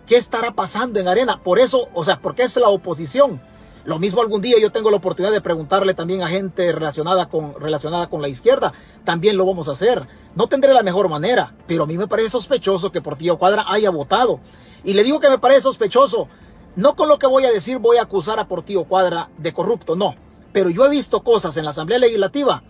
¿Qué 0.07 0.17
estará 0.17 0.53
pasando 0.53 1.01
en 1.01 1.09
Arena? 1.09 1.43
Por 1.43 1.59
eso, 1.59 1.89
o 1.95 2.05
sea, 2.05 2.21
porque 2.21 2.45
es 2.45 2.57
la 2.57 2.69
oposición. 2.69 3.41
Lo 3.87 4.01
mismo 4.01 4.21
algún 4.21 4.43
día 4.43 4.57
yo 4.61 4.73
tengo 4.73 4.91
la 4.91 4.97
oportunidad 4.97 5.33
de 5.33 5.41
preguntarle 5.41 5.95
también 5.95 6.21
a 6.25 6.29
gente 6.29 6.73
relacionada 6.73 7.29
con, 7.29 7.55
relacionada 7.55 8.09
con 8.09 8.21
la 8.21 8.29
izquierda. 8.29 8.73
También 9.05 9.37
lo 9.37 9.47
vamos 9.47 9.69
a 9.69 9.73
hacer. 9.73 10.05
No 10.35 10.49
tendré 10.49 10.75
la 10.75 10.83
mejor 10.83 11.09
manera, 11.09 11.55
pero 11.69 11.85
a 11.85 11.87
mí 11.87 11.97
me 11.97 12.09
parece 12.09 12.31
sospechoso 12.31 12.91
que 12.91 13.01
Portillo 13.01 13.39
Cuadra 13.39 13.65
haya 13.69 13.91
votado. 13.91 14.41
Y 14.83 14.95
le 14.95 15.05
digo 15.05 15.21
que 15.21 15.31
me 15.31 15.39
parece 15.39 15.61
sospechoso. 15.63 16.29
No 16.75 16.97
con 16.97 17.09
lo 17.09 17.21
que 17.21 17.29
voy 17.29 17.45
a 17.45 17.53
decir 17.53 17.79
voy 17.79 17.99
a 17.99 18.03
acusar 18.03 18.41
a 18.41 18.49
Portillo 18.49 18.85
Cuadra 18.85 19.31
de 19.39 19.53
corrupto, 19.53 19.95
no. 19.95 20.17
Pero 20.53 20.69
yo 20.69 20.85
he 20.85 20.89
visto 20.89 21.23
cosas 21.23 21.57
en 21.57 21.65
la 21.65 21.71
Asamblea 21.71 22.01
Legislativa 22.01 22.65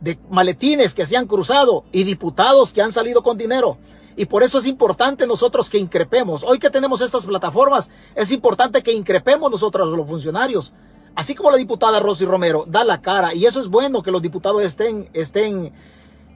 de 0.00 0.18
maletines 0.30 0.94
que 0.94 1.04
se 1.04 1.18
han 1.18 1.26
cruzado 1.26 1.84
y 1.92 2.04
diputados 2.04 2.72
que 2.72 2.80
han 2.80 2.92
salido 2.92 3.22
con 3.22 3.36
dinero. 3.36 3.76
Y 4.16 4.26
por 4.26 4.42
eso 4.42 4.58
es 4.58 4.66
importante 4.66 5.26
nosotros 5.26 5.70
que 5.70 5.78
increpemos. 5.78 6.42
Hoy 6.44 6.58
que 6.58 6.70
tenemos 6.70 7.00
estas 7.00 7.26
plataformas, 7.26 7.90
es 8.14 8.32
importante 8.32 8.82
que 8.82 8.92
increpemos 8.92 9.50
nosotros 9.50 9.88
los 9.96 10.06
funcionarios. 10.06 10.72
Así 11.14 11.34
como 11.34 11.50
la 11.50 11.56
diputada 11.56 12.00
Rosy 12.00 12.24
Romero 12.24 12.64
da 12.66 12.84
la 12.84 13.00
cara. 13.00 13.34
Y 13.34 13.46
eso 13.46 13.60
es 13.60 13.68
bueno 13.68 14.02
que 14.02 14.10
los 14.10 14.22
diputados 14.22 14.62
estén, 14.62 15.08
estén 15.12 15.72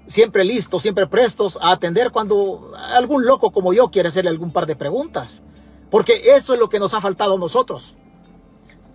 siempre 0.07 0.45
listos, 0.45 0.83
siempre 0.83 1.07
prestos 1.07 1.59
a 1.61 1.73
atender 1.73 2.11
cuando 2.11 2.73
algún 2.75 3.25
loco 3.25 3.51
como 3.51 3.73
yo 3.73 3.91
quiere 3.91 4.09
hacerle 4.09 4.31
algún 4.31 4.53
par 4.53 4.67
de 4.67 4.77
preguntas. 4.77 5.43
Porque 5.91 6.35
eso 6.35 6.55
es 6.55 6.61
lo 6.61 6.69
que 6.69 6.79
nos 6.79 6.95
ha 6.95 7.01
faltado 7.01 7.35
a 7.35 7.39
nosotros. 7.39 7.95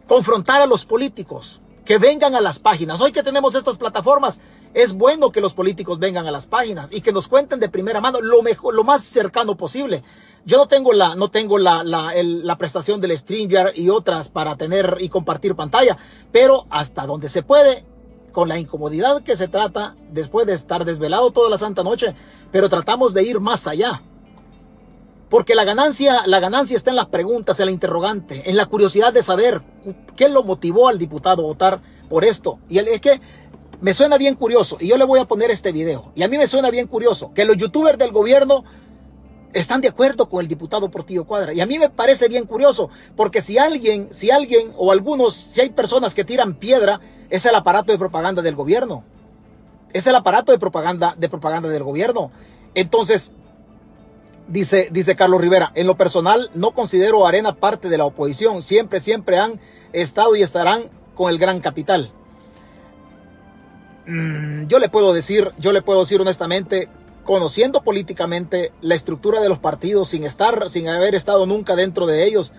Confrontar 0.08 0.62
a 0.62 0.66
los 0.66 0.86
políticos 0.86 1.62
que 1.90 1.98
vengan 1.98 2.36
a 2.36 2.40
las 2.40 2.60
páginas. 2.60 3.02
Hoy 3.02 3.12
que 3.12 3.24
tenemos 3.24 3.56
estas 3.56 3.80
plataformas, 3.80 4.40
es 4.76 4.94
bueno 4.94 5.32
que 5.32 5.42
los 5.42 5.56
políticos 5.56 5.98
vengan 5.98 6.28
a 6.28 6.32
las 6.32 6.46
páginas 6.46 6.92
y 6.92 7.02
que 7.02 7.12
nos 7.12 7.28
cuenten 7.28 7.60
de 7.60 7.68
primera 7.68 8.00
mano 8.00 8.22
lo 8.22 8.44
mejor, 8.44 8.76
lo 8.76 8.84
más 8.84 9.04
cercano 9.04 9.58
posible. 9.58 10.04
Yo 10.46 10.58
no 10.58 10.68
tengo 10.68 10.94
la, 10.94 11.16
no 11.16 11.32
tengo 11.32 11.58
la, 11.58 11.84
la, 11.84 12.14
la 12.16 12.58
prestación 12.60 13.02
del 13.02 13.18
StreamYard 13.18 13.76
y 13.76 13.90
otras 13.90 14.30
para 14.30 14.56
tener 14.56 14.98
y 15.00 15.10
compartir 15.10 15.56
pantalla, 15.56 15.98
pero 16.32 16.68
hasta 16.70 17.08
donde 17.08 17.28
se 17.28 17.42
puede, 17.42 17.84
con 18.34 18.50
la 18.50 18.60
incomodidad 18.60 19.24
que 19.24 19.36
se 19.36 19.48
trata 19.48 19.96
después 20.12 20.46
de 20.46 20.54
estar 20.54 20.86
desvelado 20.86 21.32
toda 21.32 21.50
la 21.50 21.58
santa 21.58 21.82
noche, 21.82 22.14
pero 22.52 22.70
tratamos 22.70 23.16
de 23.16 23.24
ir 23.24 23.40
más 23.40 23.66
allá. 23.66 24.04
Porque 25.30 25.56
la 25.56 25.64
ganancia, 25.64 26.26
la 26.26 26.40
ganancia 26.40 26.76
está 26.76 26.90
en 26.90 26.96
las 26.96 27.08
preguntas, 27.08 27.60
en 27.60 27.68
la 27.68 27.72
interrogante, 27.72 28.50
en 28.50 28.58
la 28.58 28.66
curiosidad 28.66 29.14
de 29.14 29.22
saber 29.22 29.62
qué 30.16 30.28
lo 30.28 30.44
motivó 30.44 30.88
al 30.88 30.98
diputado 30.98 31.44
a 31.44 31.46
votar 31.46 31.82
por 32.10 32.26
esto. 32.26 32.60
Y 32.68 32.80
es 32.80 33.00
que 33.02 33.22
me 33.82 33.94
suena 33.94 34.18
bien 34.18 34.36
curioso, 34.36 34.78
y 34.80 34.88
yo 34.88 34.98
le 34.98 35.06
voy 35.06 35.20
a 35.20 35.26
poner 35.26 35.52
este 35.52 35.72
video, 35.72 36.12
y 36.16 36.24
a 36.24 36.28
mí 36.28 36.38
me 36.38 36.48
suena 36.48 36.70
bien 36.70 36.88
curioso 36.88 37.32
que 37.34 37.46
los 37.46 37.56
youtubers 37.56 37.98
del 37.98 38.12
gobierno 38.12 38.66
están 39.54 39.82
de 39.82 39.88
acuerdo 39.88 40.30
con 40.30 40.42
el 40.42 40.48
diputado 40.48 40.90
Portillo 40.90 41.26
Cuadra. 41.26 41.54
Y 41.54 41.62
a 41.62 41.66
mí 41.66 41.80
me 41.80 41.90
parece 41.90 42.28
bien 42.28 42.46
curioso, 42.46 42.90
porque 43.16 43.42
si 43.42 43.58
alguien, 43.58 44.10
si 44.12 44.32
alguien 44.32 44.74
o 44.78 44.92
algunos, 44.92 45.34
si 45.36 45.62
hay 45.62 45.70
personas 45.70 46.14
que 46.14 46.24
tiran 46.24 46.56
piedra, 46.56 47.00
es 47.30 47.46
el 47.46 47.56
aparato 47.56 47.92
de 47.92 47.98
propaganda 47.98 48.42
del 48.42 48.56
gobierno. 48.56 49.04
Es 49.92 50.06
el 50.06 50.16
aparato 50.16 50.52
de 50.52 50.60
propaganda, 50.60 51.16
de 51.18 51.30
propaganda 51.30 51.70
del 51.70 51.84
gobierno. 51.84 52.32
Entonces, 52.76 53.32
Dice, 54.50 54.90
dice 54.92 55.16
Carlos 55.16 55.42
Rivera, 55.42 55.72
en 55.76 55.86
lo 55.86 55.96
personal 55.96 56.50
no 56.56 56.72
considero 56.72 57.28
Arena 57.28 57.54
parte 57.54 57.88
de 57.88 58.00
la 58.00 58.06
oposición. 58.06 58.64
Siempre, 58.64 59.00
siempre 59.00 59.38
han 59.38 59.60
estado 59.94 60.36
y 60.36 60.42
estarán 60.42 60.90
con 61.14 61.30
el 61.30 61.38
gran 61.38 61.60
capital. 61.60 62.12
Mm, 64.08 64.66
yo 64.66 64.80
le 64.80 64.90
puedo 64.90 65.14
decir, 65.14 65.52
yo 65.60 65.72
le 65.72 65.84
puedo 65.84 66.00
decir 66.00 66.20
honestamente, 66.20 66.90
conociendo 67.26 67.84
políticamente 67.84 68.72
la 68.82 68.96
estructura 68.96 69.40
de 69.40 69.50
los 69.50 69.60
partidos, 69.60 70.08
sin 70.08 70.24
estar, 70.24 70.68
sin 70.72 70.90
haber 70.90 71.14
estado 71.14 71.46
nunca 71.46 71.76
dentro 71.76 72.08
de 72.08 72.26
ellos. 72.26 72.54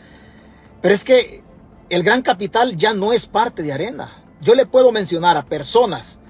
Pero 0.81 0.95
es 0.95 1.03
que 1.03 1.43
el 1.89 2.05
gran 2.05 2.23
capital 2.23 2.77
ya 2.77 2.95
no 2.95 3.13
es 3.13 3.27
parte 3.27 3.65
de 3.65 3.73
Arena. 3.73 4.23
Yo 4.41 4.55
le 4.55 4.65
puedo 4.65 4.93
mencionar 4.93 5.37
a 5.37 5.45
personas, 5.45 6.21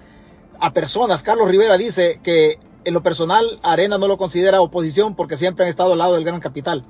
a 0.59 0.73
personas, 0.73 1.23
Carlos 1.23 1.49
Rivera 1.49 1.77
dice 1.77 2.19
que 2.23 2.59
en 2.85 2.95
lo 2.95 3.03
personal, 3.03 3.61
Arena 3.63 3.99
no 3.99 4.09
lo 4.09 4.17
considera 4.17 4.61
oposición 4.61 5.15
porque 5.15 5.37
siempre 5.37 5.65
han 5.65 5.71
estado 5.71 5.93
al 5.93 5.99
lado 5.99 6.15
del 6.15 6.25
Gran 6.25 6.41
Capital. 6.41 6.85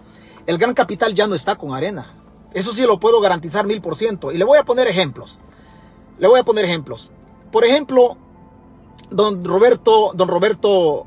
El 0.46 0.58
Gran 0.58 0.74
Capital 0.74 1.14
ya 1.14 1.26
no 1.26 1.34
está 1.34 1.56
con 1.56 1.74
Arena. 1.74 2.14
Eso 2.52 2.72
sí 2.72 2.82
lo 2.82 3.00
puedo 3.00 3.20
garantizar 3.20 3.66
mil 3.66 3.80
por 3.80 3.96
ciento. 3.96 4.32
Y 4.32 4.38
le 4.38 4.44
voy 4.44 4.58
a 4.58 4.64
poner 4.64 4.86
ejemplos. 4.88 5.38
Le 6.18 6.28
voy 6.28 6.40
a 6.40 6.44
poner 6.44 6.64
ejemplos. 6.64 7.10
Por 7.52 7.64
ejemplo, 7.64 8.16
don 9.10 9.44
Roberto, 9.44 10.12
don 10.14 10.28
Roberto 10.28 11.06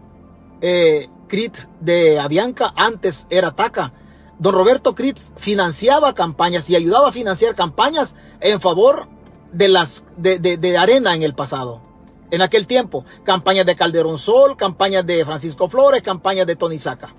eh, 0.61 1.09
Crit 1.27 1.57
de 1.79 2.19
Avianca, 2.19 2.73
antes 2.75 3.27
era 3.29 3.55
TACA. 3.55 3.93
Don 4.39 4.53
Roberto 4.53 4.95
Crit 4.95 5.17
financiaba 5.38 6.13
campañas 6.13 6.69
y 6.69 6.75
ayudaba 6.75 7.09
a 7.09 7.11
financiar 7.11 7.55
campañas 7.55 8.15
en 8.41 8.59
favor 8.59 9.07
de 9.51 9.67
las 9.67 10.05
de, 10.17 10.39
de 10.39 10.77
Arena 10.77 11.13
en 11.13 11.23
el 11.23 11.36
pasado 11.36 11.93
en 12.34 12.41
aquel 12.41 12.65
tiempo. 12.65 13.05
Campañas 13.23 13.63
de 13.67 13.75
Calderón 13.75 14.17
Sol, 14.17 14.57
campañas 14.57 15.05
de 15.05 15.23
Francisco 15.23 15.69
Flores, 15.69 16.01
campañas 16.01 16.47
de 16.47 16.55
Tony 16.55 16.79
Saca. 16.79 17.13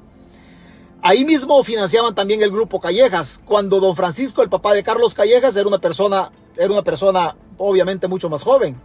Ahí 1.02 1.24
mismo 1.24 1.62
financiaban 1.62 2.16
también 2.16 2.42
el 2.42 2.50
grupo 2.50 2.80
Callejas, 2.80 3.40
cuando 3.44 3.78
don 3.78 3.94
Francisco, 3.94 4.42
el 4.42 4.48
papá 4.48 4.74
de 4.74 4.82
Carlos 4.82 5.14
Callejas, 5.14 5.54
era 5.54 5.68
una 5.68 5.78
persona, 5.78 6.32
era 6.56 6.72
una 6.72 6.82
persona 6.82 7.36
obviamente 7.58 8.08
mucho 8.08 8.28
más 8.28 8.42
joven. 8.42 8.76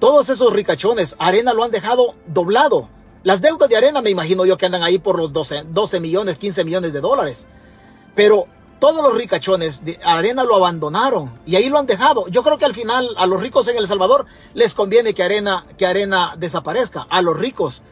Todos 0.00 0.28
esos 0.28 0.52
ricachones, 0.52 1.14
Arena 1.20 1.54
lo 1.54 1.62
han 1.62 1.70
dejado 1.70 2.16
doblado. 2.26 2.88
Las 3.22 3.40
deudas 3.40 3.68
de 3.68 3.76
Arena 3.76 4.02
me 4.02 4.10
imagino 4.10 4.44
yo 4.44 4.56
que 4.56 4.66
andan 4.66 4.82
ahí 4.82 4.98
por 4.98 5.16
los 5.16 5.32
12, 5.32 5.66
12 5.68 6.00
millones, 6.00 6.38
15 6.38 6.64
millones 6.64 6.92
de 6.92 7.00
dólares. 7.00 7.46
Pero 8.16 8.48
todos 8.80 9.02
los 9.02 9.14
ricachones 9.14 9.84
de 9.84 10.00
Arena 10.02 10.42
lo 10.42 10.56
abandonaron 10.56 11.38
y 11.46 11.54
ahí 11.56 11.68
lo 11.68 11.78
han 11.78 11.86
dejado. 11.86 12.26
Yo 12.28 12.42
creo 12.42 12.58
que 12.58 12.64
al 12.64 12.74
final 12.74 13.08
a 13.16 13.26
los 13.26 13.40
ricos 13.40 13.68
en 13.68 13.76
El 13.76 13.86
Salvador 13.86 14.26
les 14.54 14.74
conviene 14.74 15.14
que 15.14 15.22
Arena, 15.22 15.66
que 15.78 15.86
Arena 15.86 16.34
desaparezca, 16.38 17.06
a 17.08 17.22
los 17.22 17.38
ricos, 17.38 17.82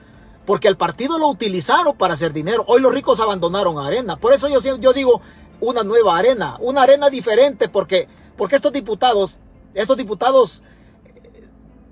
porque 0.47 0.66
el 0.66 0.76
partido 0.76 1.18
lo 1.18 1.28
utilizaron 1.28 1.97
para 1.97 2.14
hacer 2.14 2.32
dinero. 2.32 2.64
Hoy 2.66 2.80
los 2.80 2.93
ricos 2.93 3.20
abandonaron 3.20 3.78
a 3.78 3.86
Arena. 3.86 4.16
Por 4.16 4.32
eso 4.32 4.49
yo, 4.49 4.61
yo 4.78 4.93
digo, 4.93 5.20
una 5.61 5.84
nueva 5.84 6.16
arena, 6.16 6.57
una 6.61 6.82
arena 6.82 7.11
diferente, 7.11 7.68
porque, 7.68 8.09
porque 8.36 8.57
estos 8.57 8.72
diputados, 8.72 9.41
estos 9.74 9.97
diputados 9.97 10.62
eh, 11.05 11.49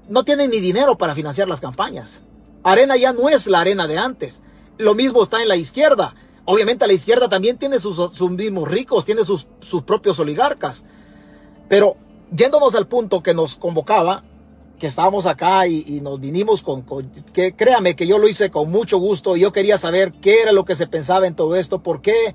no 0.09 0.25
tienen 0.25 0.51
ni 0.51 0.61
dinero 0.61 0.97
para 0.97 1.15
financiar 1.15 1.49
las 1.49 1.61
campañas. 1.61 2.23
Arena 2.63 2.97
ya 2.97 3.13
no 3.13 3.29
es 3.29 3.47
la 3.47 3.61
arena 3.61 3.87
de 3.87 3.99
antes. 3.99 4.43
Lo 4.79 4.95
mismo 4.95 5.23
está 5.23 5.43
en 5.43 5.49
la 5.49 5.57
izquierda. 5.57 6.15
Obviamente 6.47 6.87
la 6.87 6.93
izquierda 6.93 7.29
también 7.29 7.59
tiene 7.59 7.79
sus, 7.79 8.21
mismos 8.31 8.69
ricos, 8.69 9.05
tiene 9.05 9.25
sus, 9.25 9.49
sus 9.61 9.83
propios 9.83 10.19
oligarcas. 10.21 10.85
Pero 11.69 11.97
yéndonos 12.31 12.75
al 12.75 12.87
punto 12.87 13.23
que 13.23 13.35
nos 13.35 13.57
convocaba, 13.57 14.23
que 14.79 14.87
estábamos 14.87 15.27
acá 15.27 15.67
y, 15.67 16.01
nos 16.03 16.21
vinimos 16.21 16.63
con, 16.63 16.85
que 17.33 17.55
créame 17.55 17.97
que 17.97 18.07
yo 18.07 18.19
lo 18.19 18.29
hice 18.29 18.51
con 18.51 18.71
mucho 18.71 18.99
gusto 18.99 19.37
y 19.37 19.41
yo 19.41 19.53
quería 19.53 19.79
saber 19.79 20.13
qué 20.13 20.43
era 20.43 20.53
lo 20.53 20.65
que 20.65 20.77
se 20.77 20.87
pensaba 20.87 21.27
en 21.27 21.35
todo 21.35 21.57
esto, 21.57 21.83
por 21.83 22.03
qué, 22.03 22.35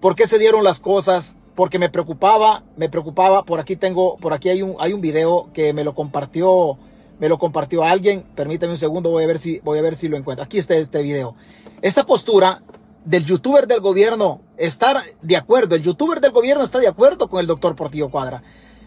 por 0.00 0.14
qué 0.14 0.26
se 0.26 0.38
dieron 0.38 0.64
las 0.64 0.80
cosas, 0.80 1.36
porque 1.54 1.78
me 1.78 1.90
preocupaba, 1.90 2.64
me 2.76 2.88
preocupaba, 2.88 3.44
por 3.44 3.60
aquí 3.60 3.76
tengo, 3.76 4.16
por 4.16 4.32
aquí 4.32 4.48
hay 4.48 4.62
un, 4.62 4.76
hay 4.78 4.92
un 4.92 5.00
video 5.00 5.50
que 5.52 5.72
me 5.72 5.84
lo 5.84 5.94
compartió, 5.94 6.78
me 7.20 7.28
lo 7.28 7.38
compartió 7.38 7.84
alguien, 7.84 8.24
permítame 8.34 8.72
un 8.72 8.78
segundo, 8.78 9.10
voy 9.10 9.24
a 9.24 9.28
ver 9.28 9.38
si, 9.38 9.60
voy 9.60 9.78
a 9.78 9.82
ver 9.82 9.94
si 9.94 10.08
lo 10.08 10.16
encuentro. 10.16 10.44
Aquí 10.44 10.58
está 10.58 10.74
este 10.74 11.02
video. 11.02 11.36
Esta 11.82 12.04
postura 12.04 12.62
del 13.04 13.24
youtuber 13.24 13.66
del 13.66 13.80
gobierno 13.80 14.40
estar 14.56 14.96
de 15.22 15.36
acuerdo, 15.36 15.74
el 15.74 15.82
youtuber 15.82 16.20
del 16.20 16.32
gobierno 16.32 16.64
está 16.64 16.78
de 16.78 16.88
acuerdo 16.88 17.28
con 17.28 17.40
el 17.40 17.46
doctor 17.46 17.76
Portillo 17.76 18.10
Cuadra. 18.10 18.42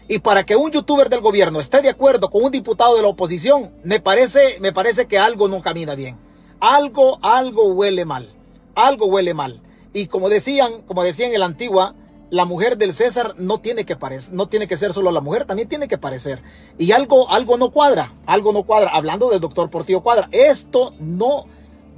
Y 0.08 0.20
para 0.20 0.44
que 0.44 0.56
un 0.56 0.70
youtuber 0.70 1.10
del 1.10 1.20
gobierno 1.20 1.60
esté 1.60 1.82
de 1.82 1.90
acuerdo 1.90 2.30
con 2.30 2.42
un 2.42 2.50
diputado 2.50 2.96
de 2.96 3.02
la 3.02 3.08
oposición, 3.08 3.70
me 3.84 4.00
parece, 4.00 4.58
me 4.60 4.72
parece 4.72 5.06
que 5.06 5.18
algo 5.18 5.48
no 5.48 5.60
camina 5.60 5.94
bien. 5.94 6.16
Algo, 6.60 7.18
algo 7.22 7.74
huele 7.74 8.04
mal. 8.04 8.32
Algo 8.74 9.06
huele 9.06 9.34
mal. 9.34 9.60
Y 9.92 10.06
como 10.06 10.28
decían, 10.28 10.82
como 10.82 11.04
decían 11.04 11.32
en 11.32 11.40
la 11.40 11.46
antigua, 11.46 11.94
la 12.30 12.44
mujer 12.44 12.78
del 12.78 12.94
César 12.94 13.34
no 13.38 13.60
tiene 13.60 13.84
que 13.84 13.96
parecer, 13.96 14.34
no 14.34 14.48
tiene 14.48 14.68
que 14.68 14.76
ser 14.76 14.92
solo 14.92 15.12
la 15.12 15.20
mujer, 15.20 15.44
también 15.44 15.68
tiene 15.68 15.88
que 15.88 15.98
parecer. 15.98 16.42
Y 16.78 16.92
algo, 16.92 17.30
algo 17.30 17.56
no 17.56 17.70
cuadra, 17.70 18.14
algo 18.26 18.52
no 18.52 18.64
cuadra. 18.64 18.90
Hablando 18.90 19.30
del 19.30 19.40
doctor 19.40 19.70
Portillo 19.70 20.02
Cuadra, 20.02 20.28
esto 20.32 20.94
no, 20.98 21.46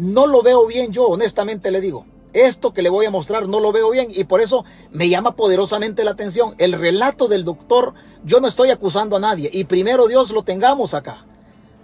no 0.00 0.26
lo 0.26 0.42
veo 0.42 0.66
bien 0.66 0.92
yo, 0.92 1.06
honestamente 1.06 1.70
le 1.70 1.80
digo. 1.80 2.06
Esto 2.32 2.72
que 2.72 2.80
le 2.80 2.88
voy 2.88 3.06
a 3.06 3.10
mostrar 3.10 3.48
no 3.48 3.60
lo 3.60 3.70
veo 3.70 3.90
bien 3.90 4.08
y 4.10 4.24
por 4.24 4.40
eso 4.40 4.64
me 4.92 5.08
llama 5.08 5.36
poderosamente 5.36 6.04
la 6.04 6.12
atención. 6.12 6.54
El 6.58 6.72
relato 6.72 7.28
del 7.28 7.44
doctor, 7.44 7.94
yo 8.24 8.40
no 8.40 8.48
estoy 8.48 8.70
acusando 8.70 9.16
a 9.16 9.20
nadie 9.20 9.50
y 9.52 9.64
primero 9.64 10.06
Dios 10.06 10.30
lo 10.30 10.42
tengamos 10.42 10.94
acá. 10.94 11.26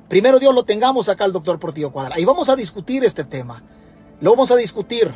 Primero 0.09 0.39
Dios 0.39 0.55
lo 0.55 0.63
tengamos 0.63 1.09
acá 1.09 1.25
el 1.25 1.33
doctor 1.33 1.59
Portillo 1.59 1.91
Cuadra. 1.91 2.19
Y 2.19 2.25
vamos 2.25 2.49
a 2.49 2.57
discutir 2.57 3.05
este 3.05 3.25
tema. 3.25 3.63
Lo 4.21 4.31
vamos 4.31 4.51
a 4.51 4.57
discutir 4.57 5.13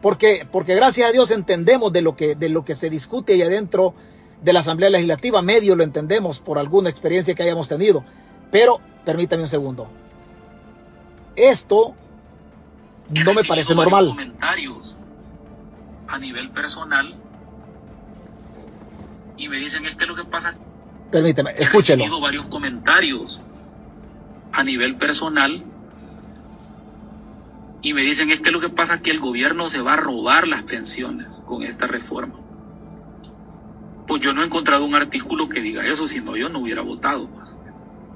porque, 0.00 0.46
porque 0.50 0.76
gracias 0.76 1.08
a 1.08 1.12
Dios 1.12 1.30
entendemos 1.32 1.92
de 1.92 2.02
lo, 2.02 2.14
que, 2.14 2.36
de 2.36 2.50
lo 2.50 2.64
que 2.64 2.76
se 2.76 2.88
discute 2.88 3.32
ahí 3.32 3.42
adentro 3.42 3.94
de 4.42 4.52
la 4.52 4.60
Asamblea 4.60 4.90
Legislativa. 4.90 5.42
Medio 5.42 5.74
lo 5.74 5.82
entendemos 5.82 6.38
por 6.38 6.58
alguna 6.58 6.90
experiencia 6.90 7.34
que 7.34 7.42
hayamos 7.42 7.68
tenido. 7.68 8.04
Pero 8.52 8.80
permítame 9.04 9.42
un 9.42 9.48
segundo. 9.48 9.88
Esto 11.34 11.94
no 13.10 13.34
me 13.34 13.44
parece 13.44 13.74
normal. 13.74 14.06
comentarios 14.06 14.96
a 16.08 16.18
nivel 16.18 16.50
personal 16.50 17.14
y 19.36 19.48
me 19.48 19.56
dicen 19.56 19.84
es 19.84 19.94
que 19.94 20.06
lo 20.06 20.14
que 20.14 20.24
pasa 20.24 20.56
permíteme 21.10 21.54
escúchelo 21.56 22.02
he 22.02 22.06
recibido 22.06 22.20
varios 22.20 22.46
comentarios 22.46 23.40
a 24.52 24.62
nivel 24.62 24.96
personal 24.96 25.64
y 27.82 27.92
me 27.92 28.02
dicen 28.02 28.30
es 28.30 28.40
que 28.40 28.50
lo 28.50 28.60
que 28.60 28.70
pasa 28.70 28.94
es 28.94 29.00
que 29.02 29.10
el 29.10 29.20
gobierno 29.20 29.68
se 29.68 29.82
va 29.82 29.94
a 29.94 29.96
robar 29.96 30.46
las 30.46 30.62
pensiones 30.62 31.28
con 31.46 31.62
esta 31.62 31.86
reforma 31.86 32.34
pues 34.06 34.22
yo 34.22 34.32
no 34.32 34.42
he 34.42 34.46
encontrado 34.46 34.84
un 34.84 34.94
artículo 34.94 35.48
que 35.48 35.60
diga 35.60 35.84
eso 35.84 36.06
si 36.06 36.20
no 36.20 36.36
yo 36.36 36.48
no 36.48 36.60
hubiera 36.60 36.82
votado 36.82 37.28
pues. 37.28 37.53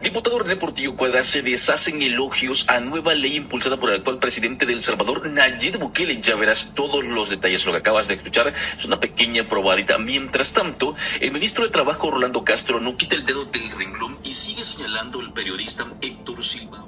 Diputado 0.03 0.38
René 0.38 0.55
Portillo 0.55 0.94
Cuadra 0.94 1.24
se 1.24 1.42
deshacen 1.42 2.01
elogios 2.03 2.68
a 2.68 2.78
nueva 2.78 3.14
ley 3.14 3.34
impulsada 3.34 3.78
por 3.78 3.90
el 3.90 3.96
actual 3.96 4.20
presidente 4.20 4.64
de 4.64 4.72
El 4.72 4.84
Salvador, 4.84 5.28
Nayib 5.28 5.78
Bukele. 5.80 6.20
Ya 6.20 6.36
verás 6.36 6.72
todos 6.74 7.05
los 7.05 7.30
detalles. 7.30 7.66
Lo 7.66 7.72
que 7.72 7.78
acabas 7.78 8.07
de 8.07 8.14
escuchar 8.14 8.53
es 8.76 8.84
una 8.84 9.01
pequeña 9.01 9.49
probadita. 9.49 9.99
Mientras 9.99 10.53
tanto, 10.53 10.94
el 11.20 11.32
ministro 11.32 11.64
de 11.64 11.70
Trabajo, 11.70 12.12
Rolando 12.12 12.44
Castro, 12.44 12.78
no 12.78 12.96
quita 12.96 13.16
el 13.16 13.26
dedo 13.26 13.44
del 13.46 13.68
renglón 13.72 14.16
y 14.22 14.34
sigue 14.34 14.64
señalando 14.64 15.20
el 15.20 15.32
periodista 15.32 15.84
Héctor 16.01 16.44
Silva. 16.44 16.84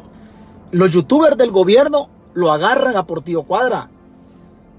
Los 0.71 0.93
youtubers 0.93 1.37
del 1.37 1.51
gobierno 1.51 2.09
lo 2.35 2.53
agarran 2.53 2.97
a 2.97 3.07
Portillo 3.07 3.43
Cuadra 3.43 3.91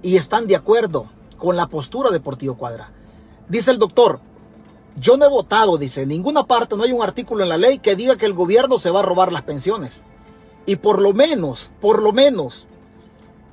y 0.02 0.16
están 0.16 0.48
de 0.48 0.56
acuerdo 0.56 1.12
con 1.38 1.58
la 1.58 1.68
postura 1.68 2.10
de 2.12 2.22
Portillo 2.22 2.56
Cuadra. 2.56 2.92
Dice 3.50 3.72
el 3.72 3.78
doctor, 3.78 4.22
yo 4.98 5.18
no 5.18 5.26
he 5.26 5.30
votado, 5.30 5.78
dice, 5.78 6.04
en 6.04 6.10
ninguna 6.10 6.46
parte 6.46 6.76
no 6.76 6.84
hay 6.84 6.92
un 6.92 7.04
artículo 7.04 7.44
en 7.44 7.50
la 7.50 7.58
ley 7.58 7.80
que 7.80 7.96
diga 7.96 8.18
que 8.18 8.26
el 8.26 8.34
gobierno 8.34 8.78
se 8.78 8.92
va 8.92 9.00
a 9.00 9.04
robar 9.04 9.32
las 9.32 9.44
pensiones. 9.44 10.04
Y 10.66 10.76
por 10.78 11.02
lo 11.02 11.14
menos, 11.14 11.72
por 11.80 12.02
lo 12.02 12.12
menos, 12.12 12.68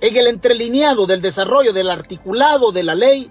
en 0.01 0.17
el 0.17 0.27
entrelineado 0.27 1.07
del 1.07 1.23
desarrollo 1.23 1.73
del 1.73 1.91
articulado 1.91 2.73
de 2.73 2.83
la 2.83 2.95
ley, 2.95 3.31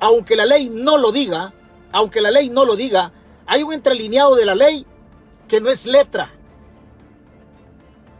aunque 0.00 0.36
la 0.36 0.46
ley 0.46 0.68
no 0.68 0.98
lo 0.98 1.12
diga, 1.12 1.54
aunque 1.92 2.20
la 2.20 2.30
ley 2.30 2.50
no 2.50 2.64
lo 2.64 2.76
diga, 2.76 3.12
hay 3.46 3.62
un 3.62 3.72
entrelineado 3.72 4.36
de 4.36 4.46
la 4.46 4.54
ley 4.54 4.86
que 5.48 5.60
no 5.60 5.70
es 5.70 5.86
letra, 5.86 6.30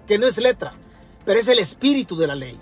que 0.06 0.18
no 0.18 0.26
es 0.26 0.38
letra, 0.38 0.72
pero 1.24 1.38
es 1.38 1.48
el 1.48 1.58
espíritu 1.58 2.16
de 2.16 2.26
la 2.26 2.34
ley. 2.34 2.58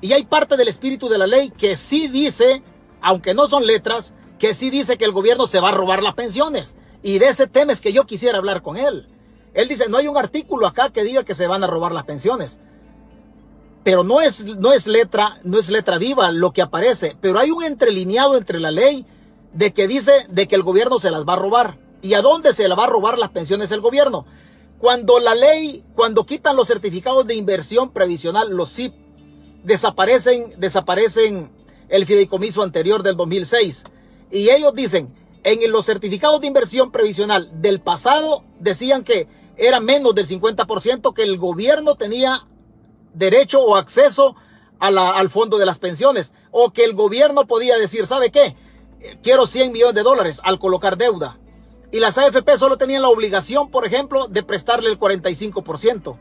Y 0.00 0.12
hay 0.12 0.24
parte 0.24 0.56
del 0.56 0.68
espíritu 0.68 1.08
de 1.08 1.18
la 1.18 1.26
ley 1.26 1.50
que 1.50 1.76
sí 1.76 2.08
dice, 2.08 2.62
aunque 3.00 3.34
no 3.34 3.46
son 3.48 3.66
letras, 3.66 4.14
que 4.38 4.54
sí 4.54 4.70
dice 4.70 4.98
que 4.98 5.04
el 5.04 5.12
gobierno 5.12 5.46
se 5.46 5.60
va 5.60 5.70
a 5.70 5.72
robar 5.72 6.02
las 6.02 6.14
pensiones. 6.14 6.76
Y 7.02 7.18
de 7.18 7.28
ese 7.28 7.46
tema 7.46 7.72
es 7.72 7.80
que 7.80 7.92
yo 7.92 8.04
quisiera 8.04 8.38
hablar 8.38 8.62
con 8.62 8.76
él. 8.76 9.08
Él 9.54 9.68
dice, 9.68 9.88
no 9.88 9.96
hay 9.96 10.08
un 10.08 10.16
artículo 10.16 10.66
acá 10.66 10.90
que 10.90 11.04
diga 11.04 11.24
que 11.24 11.34
se 11.34 11.46
van 11.46 11.64
a 11.64 11.66
robar 11.66 11.92
las 11.92 12.04
pensiones. 12.04 12.58
Pero 13.84 14.02
no 14.02 14.20
es, 14.20 14.44
no 14.44 14.72
es 14.72 14.86
letra, 14.86 15.40
no 15.44 15.58
es 15.58 15.70
letra 15.70 15.98
viva 15.98 16.30
lo 16.32 16.52
que 16.52 16.62
aparece. 16.62 17.16
Pero 17.20 17.38
hay 17.38 17.50
un 17.50 17.64
entrelineado 17.64 18.36
entre 18.36 18.60
la 18.60 18.70
ley 18.70 19.06
de 19.52 19.72
que 19.72 19.86
dice 19.88 20.26
de 20.28 20.48
que 20.48 20.56
el 20.56 20.62
gobierno 20.62 20.98
se 20.98 21.10
las 21.10 21.24
va 21.24 21.34
a 21.34 21.36
robar. 21.36 21.78
¿Y 22.02 22.14
a 22.14 22.22
dónde 22.22 22.52
se 22.52 22.68
la 22.68 22.74
va 22.74 22.84
a 22.84 22.88
robar 22.88 23.18
las 23.18 23.30
pensiones 23.30 23.70
el 23.70 23.80
gobierno? 23.80 24.26
Cuando 24.78 25.18
la 25.18 25.34
ley, 25.34 25.82
cuando 25.94 26.26
quitan 26.26 26.56
los 26.56 26.68
certificados 26.68 27.26
de 27.26 27.34
inversión 27.34 27.92
previsional, 27.92 28.50
los 28.50 28.68
SIP, 28.70 28.92
desaparecen, 29.64 30.54
desaparecen 30.58 31.50
el 31.88 32.04
fideicomiso 32.04 32.62
anterior 32.62 33.02
del 33.02 33.16
2006 33.16 33.84
y 34.30 34.50
ellos 34.50 34.74
dicen, 34.74 35.14
en 35.44 35.70
los 35.70 35.86
certificados 35.86 36.40
de 36.40 36.48
inversión 36.48 36.90
previsional 36.90 37.48
del 37.62 37.80
pasado 37.80 38.42
decían 38.58 39.04
que 39.04 39.28
era 39.56 39.80
menos 39.80 40.14
del 40.14 40.26
50% 40.26 41.14
que 41.14 41.22
el 41.22 41.38
gobierno 41.38 41.94
tenía 41.94 42.46
derecho 43.14 43.62
o 43.62 43.76
acceso 43.76 44.34
al 44.80 45.30
fondo 45.30 45.56
de 45.56 45.66
las 45.66 45.78
pensiones. 45.78 46.34
O 46.50 46.72
que 46.72 46.84
el 46.84 46.94
gobierno 46.94 47.46
podía 47.46 47.78
decir, 47.78 48.06
¿sabe 48.06 48.30
qué? 48.30 48.56
Quiero 49.22 49.46
100 49.46 49.72
millones 49.72 49.94
de 49.94 50.02
dólares 50.02 50.40
al 50.42 50.58
colocar 50.58 50.96
deuda. 50.98 51.38
Y 51.92 52.00
las 52.00 52.18
AFP 52.18 52.58
solo 52.58 52.76
tenían 52.76 53.02
la 53.02 53.08
obligación, 53.08 53.70
por 53.70 53.86
ejemplo, 53.86 54.26
de 54.26 54.42
prestarle 54.42 54.90
el 54.90 54.98
45%. 54.98 56.18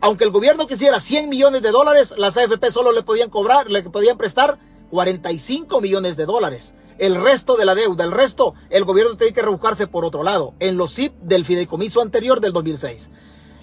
Aunque 0.00 0.24
el 0.24 0.30
gobierno 0.30 0.66
quisiera 0.66 0.98
100 1.00 1.28
millones 1.28 1.62
de 1.62 1.70
dólares, 1.70 2.14
las 2.18 2.36
AFP 2.36 2.70
solo 2.70 2.90
le 2.90 3.02
podían 3.02 3.30
cobrar, 3.30 3.70
le 3.70 3.82
podían 3.84 4.18
prestar 4.18 4.58
45 4.90 5.80
millones 5.80 6.16
de 6.16 6.26
dólares 6.26 6.74
el 6.98 7.14
resto 7.14 7.56
de 7.56 7.64
la 7.64 7.74
deuda, 7.74 8.04
el 8.04 8.12
resto, 8.12 8.54
el 8.70 8.84
gobierno 8.84 9.16
tiene 9.16 9.32
que 9.32 9.42
rebuscarse 9.42 9.86
por 9.86 10.04
otro 10.04 10.22
lado, 10.22 10.54
en 10.58 10.76
los 10.76 10.92
SIP 10.92 11.14
del 11.20 11.44
fideicomiso 11.44 12.02
anterior 12.02 12.40
del 12.40 12.52
2006. 12.52 13.10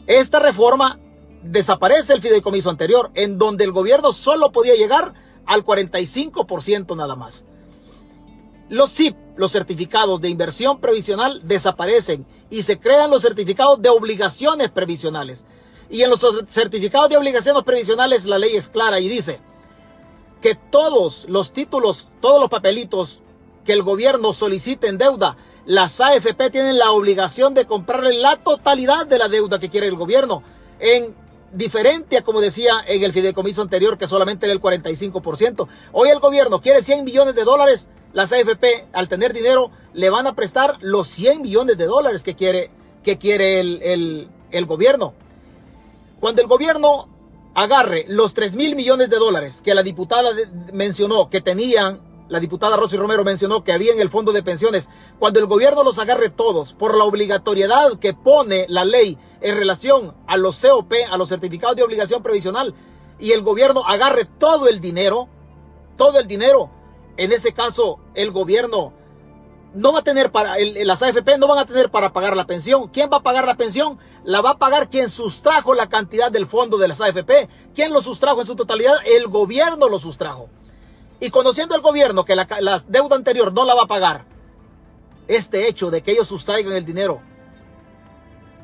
Esta 0.08 0.40
reforma 0.40 1.00
desaparece 1.44 2.14
el 2.14 2.22
fideicomiso 2.22 2.70
anterior, 2.70 3.12
en 3.14 3.38
donde 3.38 3.64
el 3.64 3.72
gobierno 3.72 4.14
solo 4.14 4.52
podía 4.52 4.76
llegar 4.76 5.14
al 5.46 5.64
45% 5.64 6.96
nada 6.96 7.16
más. 7.16 7.46
Los 8.70 8.92
SIP, 8.92 9.16
los 9.36 9.52
certificados 9.52 10.22
de 10.22 10.30
inversión 10.30 10.80
previsional, 10.80 11.48
desaparecen 11.48 12.26
y 12.50 12.64
se 12.64 12.80
crean 12.80 13.12
los 13.12 13.22
certificados 13.22 13.82
de 13.82 13.90
obligaciones 13.90 14.72
previsionales. 14.72 15.46
Y 15.90 16.02
en 16.02 16.10
los 16.10 16.26
certificados 16.48 17.10
de 17.10 17.18
obligaciones 17.18 17.64
previsionales 17.64 18.26
la 18.26 18.40
ley 18.40 18.56
es 18.56 18.70
clara 18.70 19.00
y 19.00 19.08
dice 19.08 19.40
que 20.42 20.56
todos 20.56 21.26
los 21.28 21.54
títulos, 21.54 22.10
todos 22.22 22.40
los 22.40 22.50
papelitos 22.50 23.22
que 23.66 23.74
el 23.74 23.84
gobierno 23.84 24.32
solicite 24.32 24.88
en 24.88 24.98
deuda, 24.98 25.36
las 25.66 26.00
AFP 26.00 26.52
tienen 26.52 26.78
la 26.78 26.92
obligación 26.92 27.54
de 27.54 27.66
comprarle 27.66 28.14
la 28.14 28.38
totalidad 28.38 29.08
de 29.08 29.18
la 29.18 29.28
deuda 29.28 29.60
que 29.60 29.70
quiere 29.70 29.88
el 29.88 29.96
gobierno, 29.96 30.44
en 30.80 31.16
diferente 31.52 32.18
a 32.18 32.24
como 32.24 32.42
decía 32.42 32.84
en 32.86 33.04
el 33.04 33.14
fideicomiso 33.14 33.62
anterior 33.62 33.98
que 33.98 34.08
solamente 34.08 34.46
era 34.46 34.54
el 34.54 34.62
45%. 34.62 35.68
Hoy 35.94 36.10
el 36.10 36.20
gobierno 36.20 36.62
quiere 36.62 36.84
100 36.84 37.04
millones 37.04 37.36
de 37.36 37.44
dólares, 37.44 37.90
las 38.14 38.32
AFP 38.32 38.88
al 38.94 39.10
tener 39.10 39.34
dinero 39.34 39.72
le 39.94 40.10
van 40.10 40.28
a 40.28 40.36
prestar 40.36 40.78
los 40.82 41.08
100 41.08 41.42
millones 41.42 41.78
de 41.78 41.86
dólares 41.86 42.24
que 42.24 42.36
quiere, 42.36 42.70
que 43.04 43.18
quiere 43.18 43.60
el, 43.60 43.82
el, 43.82 44.30
el 44.52 44.66
gobierno. 44.66 45.14
Cuando 46.20 46.42
el 46.42 46.48
gobierno 46.48 47.10
agarre 47.56 48.06
los 48.10 48.34
3 48.34 48.56
mil 48.56 48.76
millones 48.76 49.10
de 49.10 49.18
dólares 49.18 49.62
que 49.64 49.74
la 49.74 49.82
diputada 49.82 50.32
mencionó 50.74 51.30
que 51.30 51.42
tenían 51.42 52.02
la 52.28 52.40
diputada 52.40 52.78
Rosy 52.78 52.98
Romero 52.98 53.24
mencionó 53.24 53.64
que 53.64 53.72
había 53.72 53.94
en 53.94 54.00
el 54.00 54.10
fondo 54.10 54.32
de 54.32 54.44
pensiones, 54.44 54.90
cuando 55.20 55.40
el 55.40 55.46
gobierno 55.46 55.84
los 55.84 56.00
agarre 56.00 56.30
todos 56.30 56.74
por 56.74 56.98
la 56.98 57.04
obligatoriedad 57.04 58.00
que 58.00 58.14
pone 58.14 58.66
la 58.70 58.86
ley 58.86 59.18
en 59.42 59.58
relación 59.58 60.16
a 60.28 60.38
los 60.38 60.60
COP, 60.62 60.94
a 61.10 61.18
los 61.18 61.30
certificados 61.30 61.76
de 61.76 61.84
obligación 61.84 62.24
previsional, 62.24 62.74
y 63.20 63.32
el 63.32 63.44
gobierno 63.44 63.86
agarre 63.86 64.26
todo 64.26 64.68
el 64.68 64.82
dinero, 64.82 65.30
todo 65.98 66.20
el 66.20 66.28
dinero, 66.28 66.70
en 67.18 67.32
ese 67.32 67.54
caso 67.54 68.00
el 68.14 68.32
gobierno 68.32 68.94
no 69.76 69.92
va 69.92 70.00
a 70.00 70.04
tener 70.04 70.32
para, 70.32 70.56
las 70.58 71.04
AFP 71.04 71.38
no 71.38 71.48
van 71.48 71.60
a 71.60 71.66
tener 71.66 71.92
para 71.92 72.14
pagar 72.14 72.36
la 72.36 72.48
pensión. 72.48 72.88
¿Quién 72.88 73.10
va 73.12 73.18
a 73.18 73.24
pagar 73.24 73.46
la 73.46 73.56
pensión? 73.56 74.00
La 74.24 74.42
va 74.42 74.52
a 74.52 74.58
pagar 74.58 74.90
quien 74.90 75.10
sustrajo 75.10 75.74
la 75.74 75.90
cantidad 75.90 76.32
del 76.32 76.48
fondo 76.48 76.78
de 76.78 76.88
las 76.88 77.02
AFP. 77.02 77.50
¿Quién 77.74 77.92
lo 77.92 78.02
sustrajo 78.02 78.40
en 78.40 78.48
su 78.48 78.56
totalidad? 78.56 78.96
El 79.06 79.28
gobierno 79.28 79.90
lo 79.90 80.00
sustrajo. 80.00 80.50
Y 81.20 81.30
conociendo 81.30 81.76
el 81.76 81.82
gobierno 81.82 82.26
que 82.26 82.36
la, 82.36 82.48
la 82.60 82.80
deuda 82.88 83.16
anterior 83.16 83.54
no 83.54 83.66
la 83.66 83.74
va 83.74 83.84
a 83.84 83.88
pagar, 83.88 84.26
este 85.28 85.68
hecho 85.68 85.90
de 85.90 86.02
que 86.04 86.12
ellos 86.12 86.28
sustraigan 86.28 86.74
el 86.74 86.86
dinero 86.86 87.22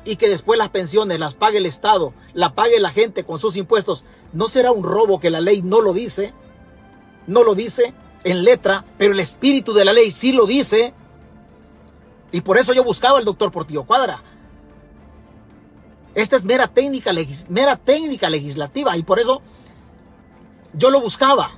y 0.04 0.16
que 0.16 0.28
después 0.28 0.58
las 0.58 0.70
pensiones 0.70 1.18
las 1.18 1.34
pague 1.34 1.58
el 1.58 1.66
Estado, 1.66 2.12
la 2.34 2.54
pague 2.54 2.80
la 2.80 2.90
gente 2.90 3.24
con 3.24 3.38
sus 3.38 3.56
impuestos, 3.56 4.04
¿no 4.32 4.48
será 4.48 4.72
un 4.72 4.82
robo 4.82 5.20
que 5.20 5.30
la 5.30 5.40
ley 5.40 5.62
no 5.62 5.80
lo 5.80 5.92
dice? 5.92 6.32
No 7.26 7.44
lo 7.44 7.54
dice 7.54 7.94
en 8.24 8.44
letra, 8.44 8.84
pero 8.98 9.12
el 9.12 9.20
espíritu 9.20 9.72
de 9.72 9.84
la 9.84 9.92
ley 9.92 10.10
sí 10.10 10.32
lo 10.32 10.46
dice. 10.46 10.94
Y 12.32 12.40
por 12.40 12.58
eso 12.58 12.72
yo 12.72 12.82
buscaba 12.82 13.18
al 13.18 13.24
doctor 13.24 13.52
Portillo 13.52 13.84
Cuadra. 13.84 14.22
Esta 16.14 16.36
es 16.36 16.44
mera 16.44 16.66
técnica, 16.68 17.12
mera 17.48 17.76
técnica 17.76 18.28
legislativa 18.28 18.96
y 18.96 19.02
por 19.02 19.18
eso 19.18 19.40
yo 20.74 20.90
lo 20.90 21.00
buscaba. 21.00 21.50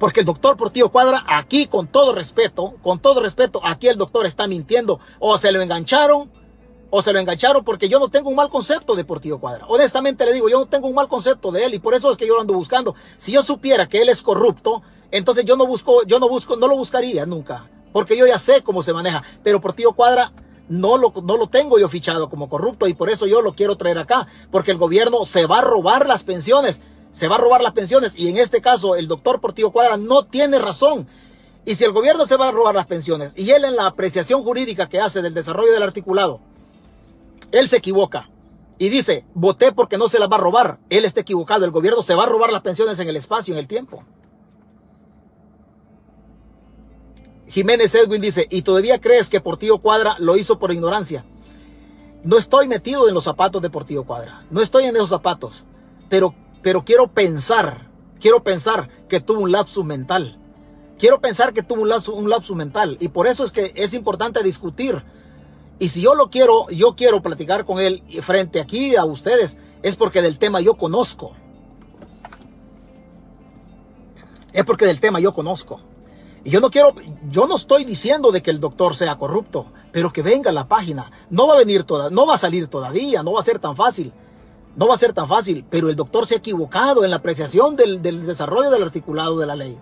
Porque 0.00 0.20
el 0.20 0.26
doctor 0.26 0.56
Portillo 0.56 0.88
Cuadra, 0.88 1.24
aquí 1.28 1.68
con 1.68 1.86
todo 1.86 2.12
respeto, 2.12 2.74
con 2.82 2.98
todo 2.98 3.20
respeto, 3.20 3.60
aquí 3.62 3.86
el 3.86 3.96
doctor 3.96 4.26
está 4.26 4.48
mintiendo. 4.48 4.98
O 5.20 5.38
se 5.38 5.52
lo 5.52 5.62
engancharon, 5.62 6.28
o 6.90 7.02
se 7.02 7.12
lo 7.12 7.20
engancharon 7.20 7.64
porque 7.64 7.88
yo 7.88 8.00
no 8.00 8.08
tengo 8.08 8.30
un 8.30 8.34
mal 8.34 8.50
concepto 8.50 8.96
de 8.96 9.04
Portillo 9.04 9.38
Cuadra. 9.38 9.66
Honestamente 9.68 10.24
le 10.24 10.32
digo, 10.32 10.48
yo 10.48 10.58
no 10.58 10.66
tengo 10.66 10.88
un 10.88 10.94
mal 10.96 11.06
concepto 11.06 11.52
de 11.52 11.66
él 11.66 11.74
y 11.74 11.78
por 11.78 11.94
eso 11.94 12.10
es 12.10 12.16
que 12.16 12.26
yo 12.26 12.34
lo 12.34 12.40
ando 12.40 12.54
buscando. 12.54 12.96
Si 13.16 13.30
yo 13.30 13.44
supiera 13.44 13.86
que 13.86 14.02
él 14.02 14.08
es 14.08 14.22
corrupto, 14.22 14.82
entonces 15.12 15.44
yo 15.44 15.56
no 15.56 15.66
busco, 15.68 16.02
yo 16.04 16.18
no 16.18 16.28
busco, 16.28 16.56
no 16.56 16.66
lo 16.66 16.76
buscaría 16.76 17.24
nunca 17.26 17.68
porque 17.92 18.16
yo 18.16 18.26
ya 18.26 18.38
sé 18.38 18.62
cómo 18.62 18.82
se 18.82 18.92
maneja, 18.92 19.22
pero 19.42 19.60
por 19.60 19.72
tío 19.72 19.92
Cuadra 19.92 20.32
no 20.68 20.96
lo, 20.96 21.12
no 21.22 21.36
lo 21.36 21.48
tengo 21.48 21.78
yo 21.78 21.88
fichado 21.88 22.30
como 22.30 22.48
corrupto 22.48 22.86
y 22.86 22.94
por 22.94 23.10
eso 23.10 23.26
yo 23.26 23.42
lo 23.42 23.54
quiero 23.54 23.76
traer 23.76 23.98
acá, 23.98 24.26
porque 24.50 24.70
el 24.70 24.78
gobierno 24.78 25.24
se 25.24 25.46
va 25.46 25.58
a 25.58 25.62
robar 25.62 26.06
las 26.06 26.24
pensiones, 26.24 26.80
se 27.12 27.28
va 27.28 27.36
a 27.36 27.38
robar 27.38 27.62
las 27.62 27.72
pensiones 27.72 28.14
y 28.16 28.28
en 28.28 28.36
este 28.36 28.60
caso 28.60 28.96
el 28.96 29.08
doctor 29.08 29.40
Portillo 29.40 29.70
Cuadra 29.70 29.96
no 29.96 30.26
tiene 30.26 30.58
razón. 30.58 31.06
Y 31.64 31.74
si 31.74 31.84
el 31.84 31.92
gobierno 31.92 32.26
se 32.26 32.36
va 32.36 32.48
a 32.48 32.52
robar 32.52 32.74
las 32.74 32.86
pensiones 32.86 33.32
y 33.36 33.50
él 33.50 33.64
en 33.64 33.76
la 33.76 33.86
apreciación 33.86 34.42
jurídica 34.42 34.88
que 34.88 35.00
hace 35.00 35.22
del 35.22 35.34
desarrollo 35.34 35.72
del 35.72 35.82
articulado, 35.82 36.40
él 37.52 37.68
se 37.68 37.76
equivoca 37.76 38.30
y 38.78 38.88
dice, 38.88 39.26
voté 39.34 39.72
porque 39.72 39.98
no 39.98 40.08
se 40.08 40.18
las 40.18 40.30
va 40.30 40.36
a 40.36 40.40
robar, 40.40 40.78
él 40.88 41.04
está 41.04 41.20
equivocado, 41.20 41.66
el 41.66 41.70
gobierno 41.70 42.02
se 42.02 42.14
va 42.14 42.24
a 42.24 42.26
robar 42.26 42.50
las 42.50 42.62
pensiones 42.62 42.98
en 42.98 43.08
el 43.08 43.16
espacio, 43.16 43.52
en 43.52 43.60
el 43.60 43.68
tiempo. 43.68 44.04
Jiménez 47.46 47.94
Edwin 47.94 48.22
dice, 48.22 48.46
¿y 48.48 48.62
todavía 48.62 48.98
crees 48.98 49.28
que 49.28 49.40
Portillo 49.40 49.78
Cuadra 49.78 50.16
lo 50.18 50.36
hizo 50.36 50.58
por 50.58 50.72
ignorancia? 50.72 51.26
No 52.22 52.38
estoy 52.38 52.68
metido 52.68 53.06
en 53.06 53.12
los 53.12 53.24
zapatos 53.24 53.60
de 53.60 53.68
Portillo 53.68 54.04
Cuadra, 54.04 54.46
no 54.50 54.62
estoy 54.62 54.84
en 54.84 54.96
esos 54.96 55.10
zapatos, 55.10 55.66
pero, 56.08 56.34
pero 56.62 56.84
quiero 56.84 57.08
pensar, 57.08 57.88
quiero 58.20 58.42
pensar 58.42 58.88
que 59.08 59.20
tuvo 59.20 59.40
un 59.40 59.52
lapsus 59.52 59.84
mental. 59.84 60.36
Quiero 60.98 61.20
pensar 61.20 61.54
que 61.54 61.62
tuvo 61.62 61.82
un 61.82 61.88
lapsus, 61.88 62.50
un 62.50 62.56
mental 62.58 62.98
y 63.00 63.08
por 63.08 63.26
eso 63.26 63.44
es 63.44 63.50
que 63.50 63.72
es 63.74 63.94
importante 63.94 64.42
discutir. 64.42 65.02
Y 65.78 65.88
si 65.88 66.02
yo 66.02 66.14
lo 66.14 66.28
quiero, 66.28 66.68
yo 66.68 66.94
quiero 66.94 67.22
platicar 67.22 67.64
con 67.64 67.80
él 67.80 68.02
frente 68.20 68.60
aquí 68.60 68.96
a 68.96 69.06
ustedes, 69.06 69.56
es 69.82 69.96
porque 69.96 70.20
del 70.20 70.38
tema 70.38 70.60
yo 70.60 70.74
conozco. 70.74 71.32
Es 74.52 74.64
porque 74.64 74.84
del 74.84 75.00
tema 75.00 75.20
yo 75.20 75.32
conozco. 75.32 75.80
Y 76.44 76.50
yo 76.50 76.60
no 76.60 76.70
quiero, 76.70 76.94
yo 77.30 77.46
no 77.46 77.56
estoy 77.56 77.84
diciendo 77.84 78.30
de 78.30 78.42
que 78.42 78.50
el 78.50 78.60
doctor 78.60 78.94
sea 78.94 79.16
corrupto, 79.16 79.72
pero 79.92 80.12
que 80.12 80.20
venga 80.20 80.52
la 80.52 80.68
página. 80.68 81.10
No 81.30 81.46
va 81.46 81.54
a 81.54 81.58
venir 81.58 81.84
toda, 81.84 82.10
no 82.10 82.26
va 82.26 82.34
a 82.34 82.38
salir 82.38 82.68
todavía, 82.68 83.22
no 83.22 83.32
va 83.32 83.40
a 83.40 83.44
ser 83.44 83.58
tan 83.58 83.74
fácil. 83.74 84.12
No 84.80 84.88
va 84.88 84.96
a 84.96 84.98
ser 84.98 85.12
tan 85.12 85.28
fácil, 85.28 85.64
pero 85.70 85.88
el 85.88 85.94
doctor 85.94 86.26
se 86.26 86.34
ha 86.34 86.38
equivocado 86.38 87.04
en 87.04 87.10
la 87.10 87.16
apreciación 87.16 87.76
del, 87.76 88.02
del 88.02 88.26
desarrollo 88.26 88.70
del 88.70 88.82
articulado 88.82 89.38
de 89.38 89.46
la 89.46 89.54
ley. 89.54 89.78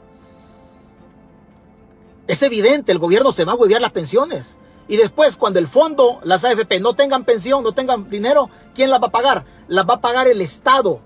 Es 2.27 2.43
evidente, 2.43 2.93
el 2.93 2.99
gobierno 2.99 3.33
se 3.33 3.47
va 3.47 3.53
a 3.53 3.57
huevear 3.57 3.81
las 3.81 3.93
pensiones. 3.93 4.59
Y 4.89 4.97
después, 4.97 5.37
cuando 5.37 5.59
el 5.59 5.69
fondo, 5.69 6.21
las 6.23 6.45
AFP, 6.45 6.81
no 6.81 6.93
tengan 6.95 7.25
pensión, 7.25 7.65
no 7.65 7.73
tengan 7.73 8.11
dinero, 8.11 8.51
¿quién 8.75 8.91
las 8.91 9.01
va 9.01 9.07
a 9.07 9.13
pagar? 9.13 9.47
Las 9.69 9.89
va 9.89 9.95
a 9.95 10.01
pagar 10.03 10.29
el 10.29 10.43
Estado. 10.43 11.01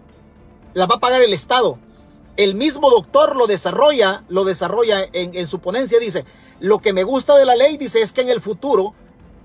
Las 0.74 0.90
va 0.90 0.97
a 0.97 1.01
pagar 1.01 1.23
el 1.23 1.32
Estado 1.32 1.78
el 2.36 2.55
mismo 2.55 2.90
doctor 2.90 3.36
lo 3.36 3.47
desarrolla, 3.47 4.24
lo 4.28 4.44
desarrolla 4.44 5.06
en, 5.12 5.47
su 5.47 5.60
ponencia, 5.60 5.98
dice, 5.98 6.24
lo 6.60 6.78
que 6.78 6.93
me 6.93 7.05
gusta 7.05 7.36
de 7.36 7.44
la 7.44 7.56
ley, 7.56 7.77
dice, 7.77 8.01
es 8.01 8.12
que 8.12 8.23
en 8.23 8.31
el 8.31 8.40
futuro, 8.40 8.94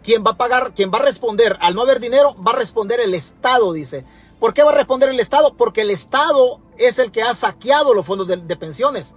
quien 0.03 0.23
va 0.23 0.31
a 0.31 0.37
pagar, 0.37 0.73
quien 0.73 0.91
va 0.91 0.99
a 0.99 1.03
responder 1.03 1.57
al 1.59 1.75
no 1.75 1.81
haber 1.81 1.99
dinero, 1.99 2.35
va 2.41 2.51
a 2.51 2.55
responder 2.55 2.99
el 2.99 3.13
Estado, 3.13 3.73
dice. 3.73 4.05
¿Por 4.39 4.53
qué 4.53 4.63
va 4.63 4.71
a 4.71 4.75
responder 4.75 5.09
el 5.09 5.19
Estado? 5.19 5.55
Porque 5.55 5.81
el 5.81 5.89
Estado 5.89 6.59
es 6.77 6.99
el 6.99 7.11
que 7.11 7.23
ha 7.23 7.33
saqueado 7.33 7.93
los 7.93 8.05
fondos 8.05 8.27
de, 8.27 8.55
pensiones. 8.55 9.15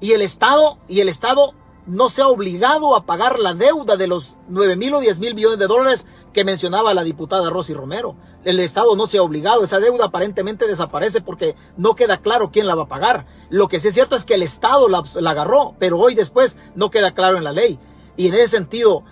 Y 0.00 0.12
el 0.12 0.22
Estado, 0.22 0.78
y 0.88 1.00
el 1.00 1.08
Estado 1.08 1.54
no 1.86 2.08
se 2.10 2.22
ha 2.22 2.28
obligado 2.28 2.96
a 2.96 3.06
pagar 3.06 3.38
la 3.38 3.54
deuda 3.54 3.96
de 3.96 4.08
los 4.08 4.38
9 4.48 4.76
mil 4.76 4.94
o 4.94 5.00
10 5.00 5.20
mil 5.20 5.34
millones 5.34 5.58
de 5.58 5.68
dólares 5.68 6.06
que 6.32 6.44
mencionaba 6.44 6.94
la 6.94 7.04
diputada 7.04 7.50
Rosy 7.50 7.74
Romero. 7.74 8.16
El 8.44 8.58
Estado 8.58 8.96
no 8.96 9.06
se 9.06 9.18
ha 9.18 9.22
obligado, 9.22 9.62
esa 9.62 9.80
deuda 9.80 10.06
aparentemente 10.06 10.66
desaparece 10.66 11.20
porque 11.20 11.54
no 11.76 11.94
queda 11.94 12.18
claro 12.18 12.50
quién 12.50 12.66
la 12.66 12.74
va 12.74 12.84
a 12.84 12.88
pagar. 12.88 13.26
Lo 13.50 13.68
que 13.68 13.80
sí 13.80 13.88
es 13.88 13.94
cierto 13.94 14.16
es 14.16 14.24
que 14.24 14.34
el 14.34 14.42
Estado 14.42 14.88
la, 14.88 15.02
agarró, 15.30 15.74
pero 15.78 15.98
hoy 15.98 16.14
después 16.14 16.58
no 16.74 16.90
queda 16.90 17.14
claro 17.14 17.36
en 17.36 17.44
la 17.44 17.52
ley. 17.52 17.78
Y 18.16 18.28
en 18.28 18.34
ese 18.34 18.48
sentido, 18.48 19.04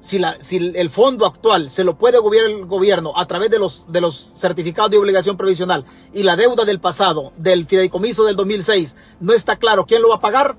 si, 0.00 0.18
la, 0.18 0.36
si 0.40 0.72
el 0.74 0.90
fondo 0.90 1.26
actual 1.26 1.70
se 1.70 1.84
lo 1.84 1.98
puede 1.98 2.18
gobierno 2.18 2.58
el 2.58 2.66
gobierno 2.66 3.12
a 3.16 3.26
través 3.26 3.50
de 3.50 3.58
los, 3.58 3.90
de 3.90 4.00
los 4.00 4.32
certificados 4.36 4.90
de 4.90 4.98
obligación 4.98 5.36
provisional 5.36 5.84
y 6.12 6.22
la 6.22 6.36
deuda 6.36 6.64
del 6.64 6.80
pasado, 6.80 7.32
del 7.36 7.66
fideicomiso 7.66 8.24
del 8.24 8.36
2006, 8.36 8.96
no 9.20 9.32
está 9.32 9.56
claro 9.56 9.86
quién 9.86 10.02
lo 10.02 10.10
va 10.10 10.16
a 10.16 10.20
pagar, 10.20 10.56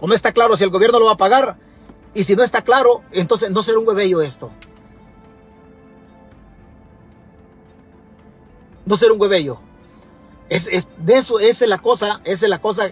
o 0.00 0.06
no 0.06 0.14
está 0.14 0.32
claro 0.32 0.56
si 0.56 0.64
el 0.64 0.70
gobierno 0.70 0.98
lo 0.98 1.06
va 1.06 1.12
a 1.12 1.16
pagar. 1.16 1.56
Y 2.14 2.24
si 2.24 2.36
no 2.36 2.42
está 2.42 2.62
claro, 2.62 3.02
entonces 3.12 3.50
no 3.50 3.62
será 3.62 3.78
un 3.78 3.86
huevello 3.88 4.20
esto. 4.20 4.50
No 8.84 8.96
será 8.96 9.12
un 9.12 9.20
huevello. 9.20 9.58
Es, 10.48 10.68
es, 10.70 10.88
de 10.98 11.16
eso, 11.16 11.40
esa 11.40 11.64
es 11.64 11.68
la 11.68 11.78
cosa, 11.78 12.20
esa 12.24 12.46
es 12.46 12.50
la 12.50 12.60
cosa. 12.60 12.90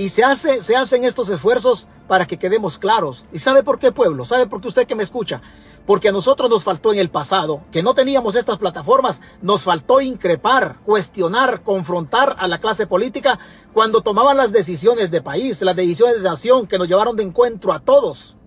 Y 0.00 0.08
se, 0.08 0.24
hace, 0.24 0.62
se 0.62 0.76
hacen 0.76 1.04
estos 1.04 1.28
esfuerzos 1.28 1.86
para 2.08 2.26
que 2.26 2.38
quedemos 2.38 2.78
claros. 2.78 3.26
¿Y 3.34 3.38
sabe 3.38 3.62
por 3.62 3.78
qué, 3.78 3.92
pueblo? 3.92 4.24
¿Sabe 4.24 4.46
por 4.46 4.62
qué 4.62 4.68
usted 4.68 4.86
que 4.86 4.94
me 4.94 5.02
escucha? 5.02 5.42
Porque 5.84 6.08
a 6.08 6.12
nosotros 6.12 6.48
nos 6.48 6.64
faltó 6.64 6.94
en 6.94 7.00
el 7.00 7.10
pasado, 7.10 7.60
que 7.70 7.82
no 7.82 7.92
teníamos 7.92 8.34
estas 8.34 8.56
plataformas, 8.56 9.20
nos 9.42 9.64
faltó 9.64 10.00
increpar, 10.00 10.78
cuestionar, 10.86 11.62
confrontar 11.62 12.34
a 12.38 12.48
la 12.48 12.62
clase 12.62 12.86
política 12.86 13.38
cuando 13.74 14.00
tomaban 14.00 14.38
las 14.38 14.52
decisiones 14.52 15.10
de 15.10 15.20
país, 15.20 15.60
las 15.60 15.76
decisiones 15.76 16.16
de 16.16 16.30
nación 16.30 16.66
que 16.66 16.78
nos 16.78 16.88
llevaron 16.88 17.14
de 17.14 17.24
encuentro 17.24 17.70
a 17.70 17.80
todos. 17.80 18.38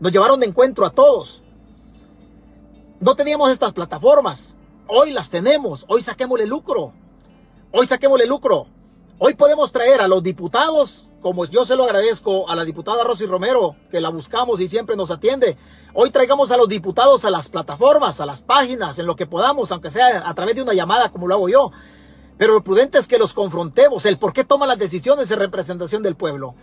Nos 0.00 0.10
llevaron 0.10 0.40
de 0.40 0.46
encuentro 0.46 0.84
a 0.84 0.90
todos. 0.90 1.44
No 2.98 3.14
teníamos 3.14 3.52
estas 3.52 3.72
plataformas. 3.72 4.56
Hoy 4.88 5.12
las 5.12 5.30
tenemos. 5.30 5.84
Hoy 5.86 6.02
saquémosle 6.02 6.46
lucro. 6.46 6.92
Hoy 7.70 7.86
saquémosle 7.86 8.26
lucro. 8.26 8.66
Hoy 9.20 9.34
podemos 9.34 9.72
traer 9.72 10.00
a 10.00 10.06
los 10.06 10.22
diputados, 10.22 11.10
como 11.20 11.44
yo 11.44 11.64
se 11.64 11.74
lo 11.74 11.82
agradezco 11.82 12.48
a 12.48 12.54
la 12.54 12.64
diputada 12.64 13.02
Rosy 13.02 13.26
Romero, 13.26 13.74
que 13.90 14.00
la 14.00 14.10
buscamos 14.10 14.60
y 14.60 14.68
siempre 14.68 14.94
nos 14.94 15.10
atiende. 15.10 15.56
Hoy 15.92 16.12
traigamos 16.12 16.52
a 16.52 16.56
los 16.56 16.68
diputados 16.68 17.24
a 17.24 17.30
las 17.30 17.48
plataformas, 17.48 18.20
a 18.20 18.26
las 18.26 18.42
páginas, 18.42 18.96
en 19.00 19.06
lo 19.06 19.16
que 19.16 19.26
podamos, 19.26 19.72
aunque 19.72 19.90
sea 19.90 20.22
a 20.24 20.34
través 20.34 20.54
de 20.54 20.62
una 20.62 20.72
llamada 20.72 21.10
como 21.10 21.26
lo 21.26 21.34
hago 21.34 21.48
yo. 21.48 21.72
Pero 22.36 22.52
lo 22.52 22.62
prudente 22.62 22.98
es 22.98 23.08
que 23.08 23.18
los 23.18 23.34
confrontemos, 23.34 24.06
el 24.06 24.18
por 24.18 24.32
qué 24.32 24.44
toman 24.44 24.68
las 24.68 24.78
decisiones 24.78 25.28
en 25.32 25.40
representación 25.40 26.04
del 26.04 26.14
pueblo. 26.14 26.54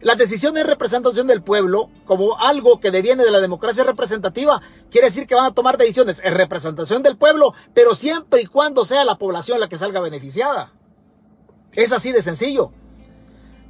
Las 0.00 0.16
decisiones 0.16 0.62
en 0.62 0.68
representación 0.68 1.26
del 1.26 1.42
pueblo, 1.42 1.90
como 2.04 2.38
algo 2.38 2.78
que 2.78 2.92
deviene 2.92 3.24
de 3.24 3.32
la 3.32 3.40
democracia 3.40 3.82
representativa, 3.82 4.62
quiere 4.88 5.08
decir 5.08 5.26
que 5.26 5.34
van 5.34 5.46
a 5.46 5.54
tomar 5.54 5.78
decisiones 5.78 6.20
en 6.22 6.34
representación 6.34 7.02
del 7.02 7.16
pueblo, 7.16 7.54
pero 7.74 7.96
siempre 7.96 8.42
y 8.42 8.46
cuando 8.46 8.84
sea 8.84 9.04
la 9.04 9.18
población 9.18 9.58
la 9.58 9.68
que 9.68 9.78
salga 9.78 10.00
beneficiada. 10.00 10.70
Es 11.76 11.92
así 11.92 12.12
de 12.12 12.22
sencillo. 12.22 12.70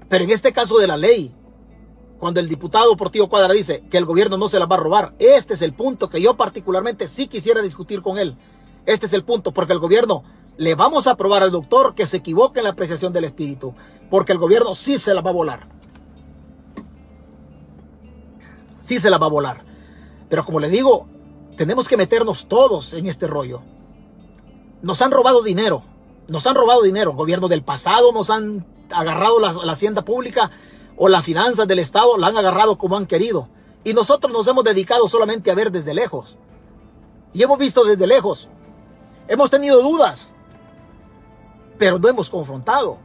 Pero 0.08 0.24
en 0.24 0.30
este 0.30 0.52
caso 0.52 0.78
de 0.78 0.86
la 0.86 0.96
ley, 0.96 1.34
cuando 2.18 2.40
el 2.40 2.48
diputado 2.48 2.96
Portillo 2.96 3.28
Cuadra 3.28 3.52
dice 3.52 3.84
que 3.90 3.98
el 3.98 4.04
gobierno 4.04 4.36
no 4.36 4.48
se 4.48 4.58
la 4.58 4.66
va 4.66 4.76
a 4.76 4.80
robar, 4.80 5.14
este 5.18 5.54
es 5.54 5.62
el 5.62 5.74
punto 5.74 6.08
que 6.08 6.20
yo 6.20 6.36
particularmente 6.36 7.08
sí 7.08 7.26
quisiera 7.26 7.62
discutir 7.62 8.02
con 8.02 8.18
él. 8.18 8.36
Este 8.86 9.06
es 9.06 9.12
el 9.12 9.24
punto, 9.24 9.52
porque 9.52 9.72
el 9.72 9.78
gobierno 9.78 10.22
le 10.56 10.74
vamos 10.74 11.06
a 11.06 11.12
aprobar 11.12 11.42
al 11.42 11.50
doctor 11.50 11.94
que 11.94 12.06
se 12.06 12.18
equivoque 12.18 12.60
en 12.60 12.64
la 12.64 12.70
apreciación 12.70 13.12
del 13.12 13.24
espíritu, 13.24 13.74
porque 14.10 14.32
el 14.32 14.38
gobierno 14.38 14.74
sí 14.74 14.98
se 14.98 15.14
la 15.14 15.20
va 15.20 15.30
a 15.30 15.34
volar. 15.34 15.68
Sí 18.80 18.98
se 18.98 19.10
la 19.10 19.18
va 19.18 19.26
a 19.26 19.30
volar. 19.30 19.64
Pero 20.28 20.44
como 20.44 20.60
le 20.60 20.68
digo, 20.68 21.08
tenemos 21.56 21.88
que 21.88 21.96
meternos 21.96 22.46
todos 22.46 22.92
en 22.92 23.06
este 23.06 23.26
rollo. 23.26 23.62
Nos 24.82 25.00
han 25.00 25.10
robado 25.10 25.42
dinero, 25.42 25.82
nos 26.28 26.46
han 26.46 26.54
robado 26.54 26.82
dinero. 26.82 27.12
Gobierno 27.12 27.48
del 27.48 27.62
pasado 27.62 28.12
nos 28.12 28.30
han 28.30 28.66
agarrado 28.90 29.40
la, 29.40 29.52
la 29.52 29.72
hacienda 29.72 30.04
pública 30.04 30.50
o 30.96 31.08
las 31.08 31.24
finanzas 31.24 31.66
del 31.66 31.80
Estado, 31.80 32.16
la 32.18 32.28
han 32.28 32.36
agarrado 32.36 32.78
como 32.78 32.96
han 32.96 33.06
querido. 33.06 33.48
Y 33.82 33.94
nosotros 33.94 34.32
nos 34.32 34.46
hemos 34.46 34.64
dedicado 34.64 35.08
solamente 35.08 35.50
a 35.50 35.54
ver 35.54 35.70
desde 35.70 35.94
lejos. 35.94 36.38
Y 37.32 37.42
hemos 37.42 37.58
visto 37.58 37.84
desde 37.84 38.06
lejos. 38.06 38.48
Hemos 39.28 39.50
tenido 39.50 39.82
dudas 39.82 40.34
pero 41.78 41.98
no 41.98 42.08
hemos 42.08 42.30
confrontado. 42.30 42.98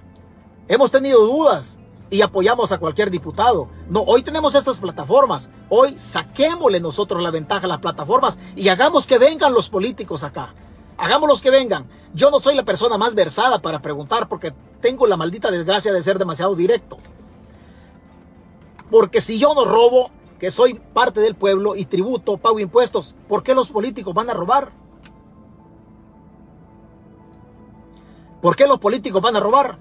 Hemos 0.67 0.91
tenido 0.91 1.25
dudas 1.25 1.79
y 2.09 2.21
apoyamos 2.21 2.71
a 2.71 2.77
cualquier 2.77 3.09
diputado. 3.09 3.69
No, 3.89 4.01
hoy 4.01 4.23
tenemos 4.23 4.55
estas 4.55 4.79
plataformas. 4.79 5.49
Hoy 5.69 5.97
saquémosle 5.97 6.79
nosotros 6.79 7.21
la 7.21 7.31
ventaja 7.31 7.65
a 7.65 7.69
las 7.69 7.79
plataformas 7.79 8.39
y 8.55 8.69
hagamos 8.69 9.07
que 9.07 9.17
vengan 9.17 9.53
los 9.53 9.69
políticos 9.69 10.23
acá. 10.23 10.53
Hagámoslos 10.99 11.41
que 11.41 11.49
vengan. 11.49 11.87
Yo 12.13 12.29
no 12.29 12.41
soy 12.41 12.55
la 12.55 12.65
persona 12.65 12.97
más 12.97 13.15
versada 13.15 13.61
para 13.61 13.81
preguntar 13.81 14.27
porque 14.27 14.53
tengo 14.81 15.07
la 15.07 15.15
maldita 15.15 15.49
desgracia 15.49 15.93
de 15.93 16.03
ser 16.03 16.19
demasiado 16.19 16.55
directo. 16.55 16.97
Porque 18.91 19.21
si 19.21 19.39
yo 19.39 19.55
no 19.55 19.63
robo, 19.63 20.11
que 20.39 20.51
soy 20.51 20.73
parte 20.73 21.21
del 21.21 21.35
pueblo 21.35 21.75
y 21.75 21.85
tributo, 21.85 22.37
pago 22.37 22.59
impuestos, 22.59 23.15
¿por 23.29 23.43
qué 23.43 23.55
los 23.55 23.69
políticos 23.69 24.13
van 24.13 24.29
a 24.29 24.33
robar? 24.33 24.71
¿Por 28.41 28.57
qué 28.57 28.67
los 28.67 28.79
políticos 28.79 29.21
van 29.21 29.37
a 29.37 29.39
robar? 29.39 29.77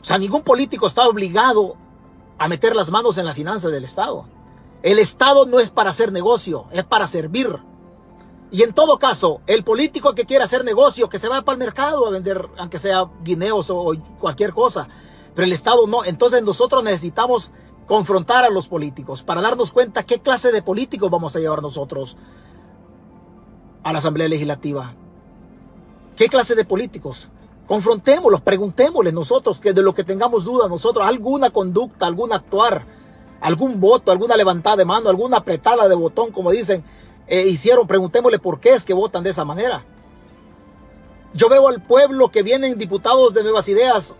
O 0.00 0.04
sea, 0.04 0.18
ningún 0.18 0.42
político 0.42 0.86
está 0.86 1.08
obligado 1.08 1.76
a 2.38 2.46
meter 2.46 2.76
las 2.76 2.90
manos 2.90 3.18
en 3.18 3.26
la 3.26 3.34
finanza 3.34 3.68
del 3.70 3.84
Estado. 3.84 4.24
El 4.82 5.00
Estado 5.00 5.46
no 5.46 5.58
es 5.58 5.70
para 5.70 5.90
hacer 5.90 6.12
negocio, 6.12 6.66
es 6.70 6.84
para 6.84 7.08
servir. 7.08 7.58
Y 8.50 8.62
en 8.62 8.72
todo 8.72 8.98
caso, 8.98 9.42
el 9.46 9.62
político 9.62 10.14
que 10.14 10.24
quiera 10.24 10.44
hacer 10.44 10.64
negocio, 10.64 11.08
que 11.08 11.18
se 11.18 11.28
va 11.28 11.42
para 11.42 11.54
el 11.54 11.58
mercado 11.58 12.06
a 12.06 12.10
vender, 12.10 12.48
aunque 12.56 12.78
sea 12.78 13.08
guineos 13.22 13.68
o, 13.70 13.94
cualquier 14.18 14.52
cosa. 14.52 14.88
Pero 15.34 15.44
el 15.46 15.52
Estado 15.52 15.86
no. 15.86 16.04
Entonces 16.04 16.42
nosotros 16.42 16.82
necesitamos 16.82 17.52
confrontar 17.86 18.44
a 18.44 18.50
los 18.50 18.68
políticos 18.68 19.22
para 19.22 19.40
darnos 19.40 19.70
cuenta 19.70 20.02
qué 20.02 20.20
clase 20.20 20.52
de 20.52 20.62
políticos 20.62 21.10
vamos 21.10 21.34
a 21.36 21.40
llevar 21.40 21.62
nosotros 21.62 22.16
a 23.82 23.92
la 23.92 23.98
Asamblea 23.98 24.28
Legislativa. 24.28 24.94
¿Qué 26.16 26.28
clase 26.28 26.54
de 26.54 26.64
políticos? 26.64 27.28
Confrontémoslos, 27.66 28.40
preguntémosles 28.40 29.12
nosotros, 29.12 29.58
que 29.58 29.74
de 29.74 29.82
lo 29.82 29.94
que 29.94 30.04
tengamos 30.04 30.44
dudas 30.44 30.70
nosotros, 30.70 31.06
alguna 31.06 31.50
conducta, 31.50 32.06
algún 32.06 32.32
actuar, 32.32 32.86
algún 33.40 33.78
voto, 33.78 34.10
alguna 34.10 34.36
levantada 34.36 34.76
de 34.76 34.84
mano, 34.84 35.10
alguna 35.10 35.36
apretada 35.36 35.86
de 35.86 35.94
botón, 35.94 36.32
como 36.32 36.50
dicen, 36.50 36.82
eh, 37.28 37.46
hicieron, 37.46 37.86
preguntémosle 37.86 38.38
por 38.38 38.60
qué 38.60 38.70
es 38.70 38.84
que 38.84 38.94
votan 38.94 39.22
de 39.22 39.30
esa 39.30 39.44
manera. 39.44 39.84
Yo 41.34 41.48
veo 41.48 41.68
al 41.68 41.82
pueblo 41.82 42.30
que 42.30 42.42
vienen 42.42 42.78
diputados 42.78 43.34
de 43.34 43.42
nuevas 43.42 43.68
ideas, 43.68 44.16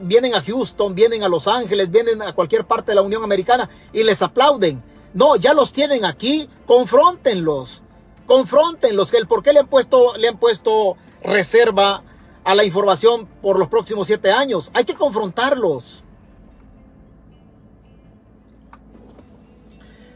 vienen 0.00 0.34
a 0.34 0.42
Houston, 0.42 0.94
vienen 0.94 1.24
a 1.24 1.28
Los 1.28 1.48
Ángeles, 1.48 1.90
vienen 1.90 2.22
a 2.22 2.34
cualquier 2.34 2.64
parte 2.64 2.92
de 2.92 2.94
la 2.94 3.02
Unión 3.02 3.24
Americana 3.24 3.68
y 3.92 4.04
les 4.04 4.22
aplauden. 4.22 4.82
No, 5.12 5.36
ya 5.36 5.54
los 5.54 5.72
tienen 5.72 6.04
aquí, 6.04 6.48
confrontenlos, 6.64 7.82
confrontenlos, 8.26 9.12
el 9.12 9.26
por 9.26 9.42
qué 9.42 9.52
le 9.52 9.58
han 9.58 9.66
puesto, 9.66 10.16
le 10.16 10.28
han 10.28 10.38
puesto 10.38 10.96
reserva 11.22 12.04
a 12.44 12.54
la 12.54 12.64
información 12.64 13.26
por 13.42 13.58
los 13.58 13.68
próximos 13.68 14.06
siete 14.06 14.30
años. 14.30 14.70
Hay 14.72 14.84
que 14.84 14.94
confrontarlos. 14.94 16.04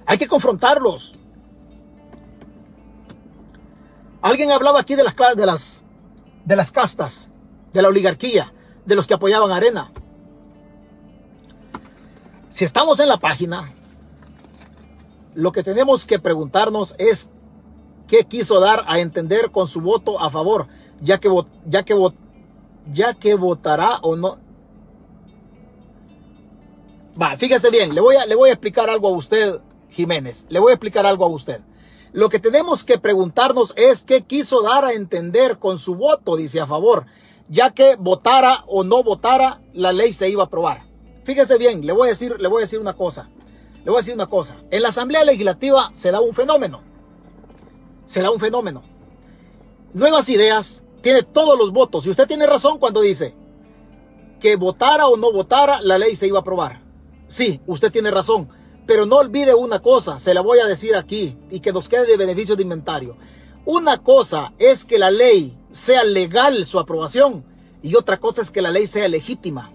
Hay 0.07 0.19
que 0.19 0.29
confrontarlos. 0.29 1.15
Alguien 4.27 4.51
hablaba 4.51 4.81
aquí 4.81 4.97
de 4.97 5.05
las 5.05 5.15
de 5.37 5.47
las 5.47 5.85
de 6.45 6.57
las 6.57 6.73
castas, 6.73 7.31
de 7.73 7.81
la 7.81 7.87
oligarquía, 7.87 8.53
de 8.85 8.97
los 8.97 9.07
que 9.07 9.15
apoyaban 9.15 9.53
Arena. 9.53 9.93
Si 12.51 12.65
estamos 12.65 12.99
en 12.99 13.09
la 13.09 13.19
página, 13.19 13.71
lo 15.37 15.53
que 15.53 15.63
tenemos 15.63 16.07
que 16.07 16.19
preguntarnos 16.19 16.97
es 16.99 17.31
qué 18.09 18.25
quiso 18.25 18.59
dar 18.59 18.85
a 18.89 18.99
entender 18.99 19.53
con 19.53 19.69
su 19.69 19.81
voto 19.81 20.21
a 20.21 20.29
favor 20.29 20.67
ya 21.01 21.19
que, 21.19 21.29
ya 21.65 21.85
que, 21.85 21.95
ya 22.93 23.15
que 23.15 23.37
votará 23.37 23.99
o 24.03 24.17
no. 24.17 24.39
Va, 27.21 27.37
fíjese 27.37 27.71
bien, 27.71 27.95
le 27.95 28.01
voy, 28.01 28.17
a, 28.17 28.27
le 28.27 28.35
voy 28.35 28.51
a 28.51 28.55
explicar 28.55 28.91
algo 28.91 29.07
a 29.07 29.13
usted, 29.13 29.61
Jiménez. 29.91 30.47
Le 30.49 30.59
voy 30.59 30.73
a 30.73 30.75
explicar 30.75 31.07
algo 31.07 31.25
a 31.25 31.29
usted. 31.29 31.61
Lo 32.17 32.31
que 32.31 32.39
tenemos 32.39 32.83
que 32.83 32.97
preguntarnos 32.97 33.75
es 33.77 34.03
qué 34.03 34.23
quiso 34.23 34.63
dar 34.63 34.87
a 34.87 34.95
entender 34.95 35.59
con 35.59 35.77
su 35.77 35.97
voto, 35.97 36.35
dice 36.35 36.59
a 36.63 36.67
favor, 36.67 37.05
ya 37.51 37.73
que 37.73 37.97
votara 37.97 38.65
o 38.69 38.85
no 38.85 39.03
votara, 39.03 39.61
la 39.75 39.93
ley 39.93 40.15
se 40.15 40.31
iba 40.31 40.43
a 40.43 40.47
aprobar. 40.47 40.87
Fíjese 41.25 41.59
bien, 41.59 41.85
le 41.85 41.93
voy 41.93 42.09
a 42.09 42.13
decir, 42.13 42.41
le 42.41 42.49
voy 42.49 42.63
a 42.63 42.65
decir 42.65 42.81
una 42.81 42.95
cosa. 42.95 43.29
Le 43.85 43.91
voy 43.91 43.97
a 43.97 44.01
decir 44.01 44.15
una 44.15 44.29
cosa. 44.29 44.57
En 44.71 44.81
la 44.81 44.89
Asamblea 44.89 45.25
Legislativa 45.25 45.91
se 45.93 46.11
da 46.11 46.23
un 46.23 46.33
fenómeno. 46.33 46.81
Se 48.07 48.23
da 48.23 48.31
un 48.31 48.41
fenómeno. 48.41 48.83
Nuevas 49.93 50.31
ideas 50.31 50.85
tiene 51.03 51.23
todos 51.23 51.59
los 51.59 51.71
votos. 51.71 52.07
Y 52.07 52.09
usted 52.09 52.27
tiene 52.27 52.47
razón 52.47 52.79
cuando 52.79 53.03
dice 53.03 53.37
que 54.41 54.57
votara 54.57 55.07
o 55.07 55.19
no 55.19 55.33
votara, 55.33 55.83
la 55.83 55.99
ley 55.99 56.17
se 56.17 56.29
iba 56.29 56.39
a 56.39 56.41
aprobar. 56.41 56.81
Sí, 57.29 57.61
usted 57.67 57.93
tiene 57.93 58.11
razón. 58.11 58.49
Pero 58.87 59.07
no 59.07 59.17
olvide 59.17 59.55
una 59.55 59.81
cosa, 59.81 60.19
se 60.19 60.33
la 60.33 60.41
voy 60.41 60.61
a 60.61 60.67
decir 60.67 60.95
aquí 60.95 61.37
y 61.51 61.61
que 61.61 61.73
nos 61.73 61.89
quede 61.89 62.07
de 62.07 62.17
beneficio 62.17 62.57
de 62.57 62.63
inventario. 62.63 63.17
Una 63.65 64.03
cosa 64.03 64.53
es 64.59 64.85
que 64.85 64.99
la 64.99 65.11
ley 65.11 65.59
sea 65.73 66.05
legal 66.05 66.65
su 66.67 66.79
aprobación 66.79 67.45
y 67.83 67.97
otra 67.97 68.19
cosa 68.19 68.43
es 68.43 68.51
que 68.51 68.63
la 68.63 68.71
ley 68.71 68.87
sea 68.87 69.09
legítima. 69.09 69.73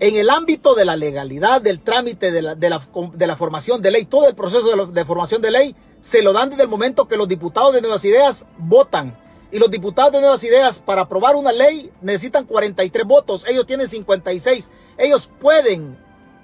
En 0.00 0.14
el 0.14 0.30
ámbito 0.30 0.74
de 0.74 0.84
la 0.84 0.94
legalidad, 0.94 1.60
del 1.60 1.80
trámite 1.80 2.30
de 2.30 2.42
la, 2.42 2.54
de 2.54 2.70
la, 2.70 3.36
formación 3.36 3.82
de 3.82 3.90
ley, 3.90 4.04
todo 4.04 4.28
el 4.28 4.36
proceso 4.36 4.86
de, 4.86 4.92
de 4.92 5.04
formación 5.04 5.42
de 5.42 5.50
ley, 5.50 5.76
se 6.00 6.22
lo 6.22 6.32
dan 6.32 6.50
desde 6.50 6.62
el 6.62 6.68
momento 6.68 7.08
que 7.08 7.16
los 7.16 7.26
diputados 7.26 7.74
de 7.74 7.80
Nuevas 7.80 8.04
Ideas 8.04 8.46
votan 8.58 9.18
y 9.50 9.58
los 9.58 9.70
diputados 9.70 10.12
de 10.12 10.20
Nuevas 10.20 10.44
Ideas 10.44 10.80
para 10.80 11.02
aprobar 11.02 11.34
una 11.36 11.52
ley 11.52 11.90
necesitan 12.02 12.44
43 12.44 13.06
votos. 13.06 13.44
Ellos 13.48 13.66
tienen 13.66 13.88
56. 13.88 14.70
Ellos 14.98 15.30
pueden, 15.40 15.98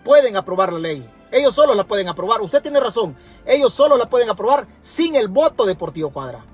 pueden 0.05 0.37
aprobar 0.37 0.73
la 0.73 0.79
ley. 0.79 1.11
Ellos 1.33 1.55
solo 1.55 1.75
la 1.75 1.85
pueden 1.85 2.09
aprobar. 2.09 2.41
Usted 2.43 2.63
tiene 2.63 2.79
razón. 2.79 3.17
Ellos 3.45 3.73
solo 3.73 3.97
la 3.97 4.09
pueden 4.09 4.31
aprobar 4.31 4.69
sin 4.83 5.17
el 5.17 5.29
voto 5.29 5.67
de 5.67 5.75
Portillo 5.75 6.11
Cuadra. 6.11 6.45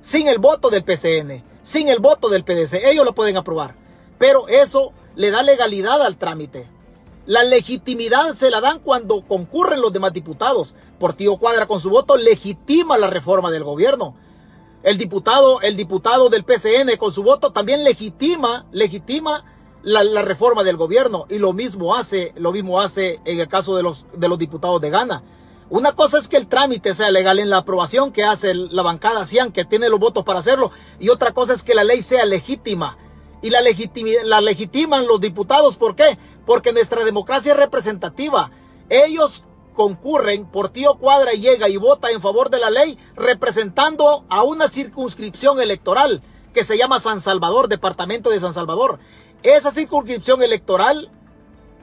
Sin 0.00 0.28
el 0.28 0.38
voto 0.38 0.70
del 0.70 0.84
PCN. 0.84 1.44
Sin 1.62 1.88
el 1.88 1.98
voto 1.98 2.30
del 2.30 2.44
PDC. 2.44 2.84
Ellos 2.84 3.04
lo 3.04 3.14
pueden 3.14 3.36
aprobar. 3.36 3.74
Pero 4.16 4.48
eso 4.48 4.92
le 5.16 5.30
da 5.30 5.42
legalidad 5.42 6.00
al 6.00 6.16
trámite. 6.16 6.70
La 7.26 7.42
legitimidad 7.42 8.34
se 8.34 8.50
la 8.50 8.60
dan 8.60 8.78
cuando 8.78 9.20
concurren 9.26 9.80
los 9.80 9.92
demás 9.92 10.12
diputados. 10.12 10.76
Portillo 10.98 11.36
Cuadra 11.36 11.66
con 11.66 11.80
su 11.80 11.90
voto 11.90 12.16
legitima 12.16 12.96
la 12.96 13.10
reforma 13.10 13.50
del 13.50 13.64
gobierno. 13.64 14.14
El 14.82 14.96
diputado, 14.96 15.60
el 15.60 15.76
diputado 15.76 16.28
del 16.28 16.44
PCN 16.44 16.96
con 16.96 17.10
su 17.10 17.24
voto 17.24 17.52
también 17.52 17.82
legitima, 17.82 18.66
legitima 18.70 19.44
la, 19.86 20.22
reforma 20.22 20.64
del 20.64 20.76
gobierno. 20.76 21.26
Y 21.28 21.38
lo 21.38 21.52
mismo 21.52 21.94
hace, 21.94 22.32
lo 22.36 22.52
mismo 22.52 22.80
hace 22.80 23.20
en 23.24 23.40
el 23.40 23.48
caso 23.48 23.76
de 23.76 23.82
los, 23.82 24.06
de 24.14 24.28
los 24.28 24.38
diputados 24.38 24.80
de 24.80 24.90
Gana. 24.90 25.22
Una 25.70 25.92
cosa 25.92 26.18
es 26.18 26.28
que 26.28 26.36
el 26.36 26.48
trámite 26.48 26.94
sea 26.94 27.10
legal 27.10 27.38
en 27.38 27.50
la 27.50 27.58
aprobación 27.58 28.12
que 28.12 28.24
hace 28.24 28.54
la 28.54 28.82
bancada 28.82 29.24
CIAN, 29.24 29.52
que 29.52 29.64
tiene 29.64 29.88
los 29.88 29.98
votos 29.98 30.24
para 30.24 30.38
hacerlo, 30.38 30.70
y 31.00 31.08
otra 31.08 31.32
cosa 31.32 31.54
es 31.54 31.62
que 31.62 31.74
la 31.74 31.84
ley 31.84 32.02
sea 32.02 32.24
legítima. 32.24 32.98
Y 33.42 33.50
la, 33.50 33.60
la 34.24 34.40
legitiman 34.40 35.06
los 35.06 35.20
diputados, 35.20 35.76
¿por 35.76 35.94
qué? 35.94 36.18
Porque 36.44 36.72
nuestra 36.72 37.04
democracia 37.04 37.52
es 37.52 37.58
representativa. 37.58 38.50
Ellos 38.88 39.44
concurren, 39.74 40.46
por 40.46 40.70
tío 40.70 40.94
Cuadra 40.96 41.32
llega 41.32 41.68
y 41.68 41.76
vota 41.76 42.10
en 42.10 42.22
favor 42.22 42.50
de 42.50 42.58
la 42.58 42.70
ley, 42.70 42.98
representando 43.14 44.24
a 44.28 44.42
una 44.42 44.68
circunscripción 44.68 45.60
electoral 45.60 46.22
que 46.56 46.64
se 46.64 46.78
llama 46.78 47.00
San 47.00 47.20
Salvador, 47.20 47.68
departamento 47.68 48.30
de 48.30 48.40
San 48.40 48.54
Salvador. 48.54 48.98
Esa 49.46 49.70
circunscripción 49.70 50.42
electoral 50.42 51.08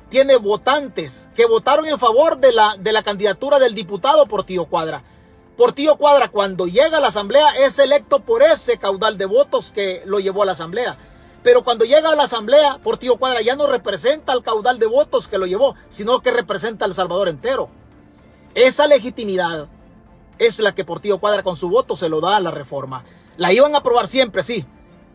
tiene 0.10 0.36
votantes 0.36 1.30
que 1.34 1.46
votaron 1.46 1.86
en 1.86 1.98
favor 1.98 2.38
de 2.38 2.52
la, 2.52 2.76
de 2.78 2.92
la 2.92 3.04
candidatura 3.04 3.58
del 3.58 3.74
diputado 3.74 4.26
por 4.26 4.44
tío 4.44 4.66
Cuadra. 4.66 5.02
Por 5.56 5.72
tío 5.72 5.96
Cuadra, 5.96 6.28
cuando 6.28 6.68
llega 6.68 6.98
a 6.98 7.00
la 7.00 7.08
asamblea, 7.08 7.56
es 7.56 7.80
electo 7.80 8.20
por 8.20 8.44
ese 8.44 8.78
caudal 8.80 9.18
de 9.18 9.28
votos 9.28 9.72
que 9.72 10.04
lo 10.06 10.20
llevó 10.20 10.44
a 10.44 10.46
la 10.46 10.52
asamblea. 10.52 10.98
Pero 11.42 11.64
cuando 11.64 11.86
llega 11.86 12.10
a 12.10 12.16
la 12.18 12.24
asamblea, 12.24 12.80
por 12.84 12.98
tío 12.98 13.16
Cuadra 13.16 13.42
ya 13.42 13.56
no 13.56 13.66
representa 13.66 14.34
el 14.34 14.44
caudal 14.44 14.78
de 14.78 14.88
votos 14.88 15.30
que 15.30 15.38
lo 15.38 15.46
llevó, 15.46 15.74
sino 15.88 16.20
que 16.20 16.32
representa 16.32 16.84
al 16.84 16.94
Salvador 16.94 17.30
entero. 17.30 17.70
Esa 18.56 18.88
legitimidad 18.88 19.70
es 20.38 20.60
la 20.60 20.76
que 20.76 20.84
Portillo 20.84 21.20
Cuadra 21.20 21.44
con 21.44 21.56
su 21.56 21.70
voto 21.70 21.96
se 21.96 22.10
lo 22.10 22.20
da 22.20 22.36
a 22.36 22.42
la 22.42 22.52
reforma. 22.52 23.06
La 23.38 23.54
iban 23.54 23.74
a 23.74 23.78
aprobar 23.78 24.10
siempre, 24.10 24.44
sí, 24.44 24.66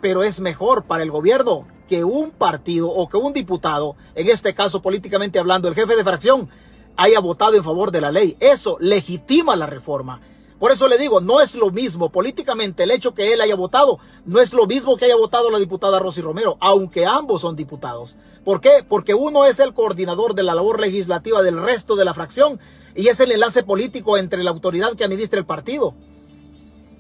pero 0.01 0.23
es 0.23 0.41
mejor 0.41 0.85
para 0.85 1.03
el 1.03 1.11
gobierno 1.11 1.67
que 1.89 2.05
un 2.05 2.31
partido 2.31 2.89
o 2.89 3.09
que 3.09 3.17
un 3.17 3.33
diputado, 3.33 3.97
en 4.15 4.29
este 4.29 4.55
caso 4.55 4.81
políticamente 4.81 5.41
hablando, 5.41 5.67
el 5.67 5.75
jefe 5.75 5.97
de 5.97 6.05
fracción, 6.05 6.49
haya 6.97 7.19
votado 7.19 7.57
en 7.57 7.65
favor 7.65 7.91
de 7.91 8.01
la 8.01 8.13
ley. 8.13 8.37
Eso 8.39 8.77
legitima 8.81 9.57
la 9.57 9.67
reforma. 9.67 10.21
Por 10.59 10.73
eso 10.73 10.89
le 10.89 10.99
digo, 10.99 11.21
no 11.21 11.41
es 11.41 11.55
lo 11.55 11.71
mismo 11.71 12.11
políticamente 12.11 12.83
el 12.83 12.91
hecho 12.91 13.15
que 13.15 13.33
él 13.33 13.41
haya 13.41 13.55
votado, 13.55 14.01
no 14.27 14.41
es 14.41 14.53
lo 14.53 14.67
mismo 14.67 14.97
que 14.97 15.05
haya 15.05 15.15
votado 15.15 15.51
la 15.51 15.61
diputada 15.61 16.01
Rosy 16.01 16.21
Romero, 16.21 16.57
aunque 16.59 17.07
ambos 17.07 17.43
son 17.43 17.55
diputados. 17.55 18.17
¿Por 18.45 18.61
qué? 18.61 18.85
Porque 18.89 19.15
uno 19.15 19.45
es 19.45 19.61
el 19.61 19.73
coordinador 19.73 20.35
de 20.35 20.43
la 20.43 20.57
labor 20.57 20.81
legislativa 20.81 21.43
del 21.43 21.63
resto 21.63 21.95
de 21.95 22.05
la 22.05 22.13
fracción 22.13 22.59
y 22.97 23.07
es 23.07 23.21
el 23.21 23.31
enlace 23.31 23.63
político 23.63 24.19
entre 24.19 24.43
la 24.43 24.51
autoridad 24.51 24.97
que 24.97 25.05
administra 25.05 25.39
el 25.39 25.47
partido. 25.47 25.95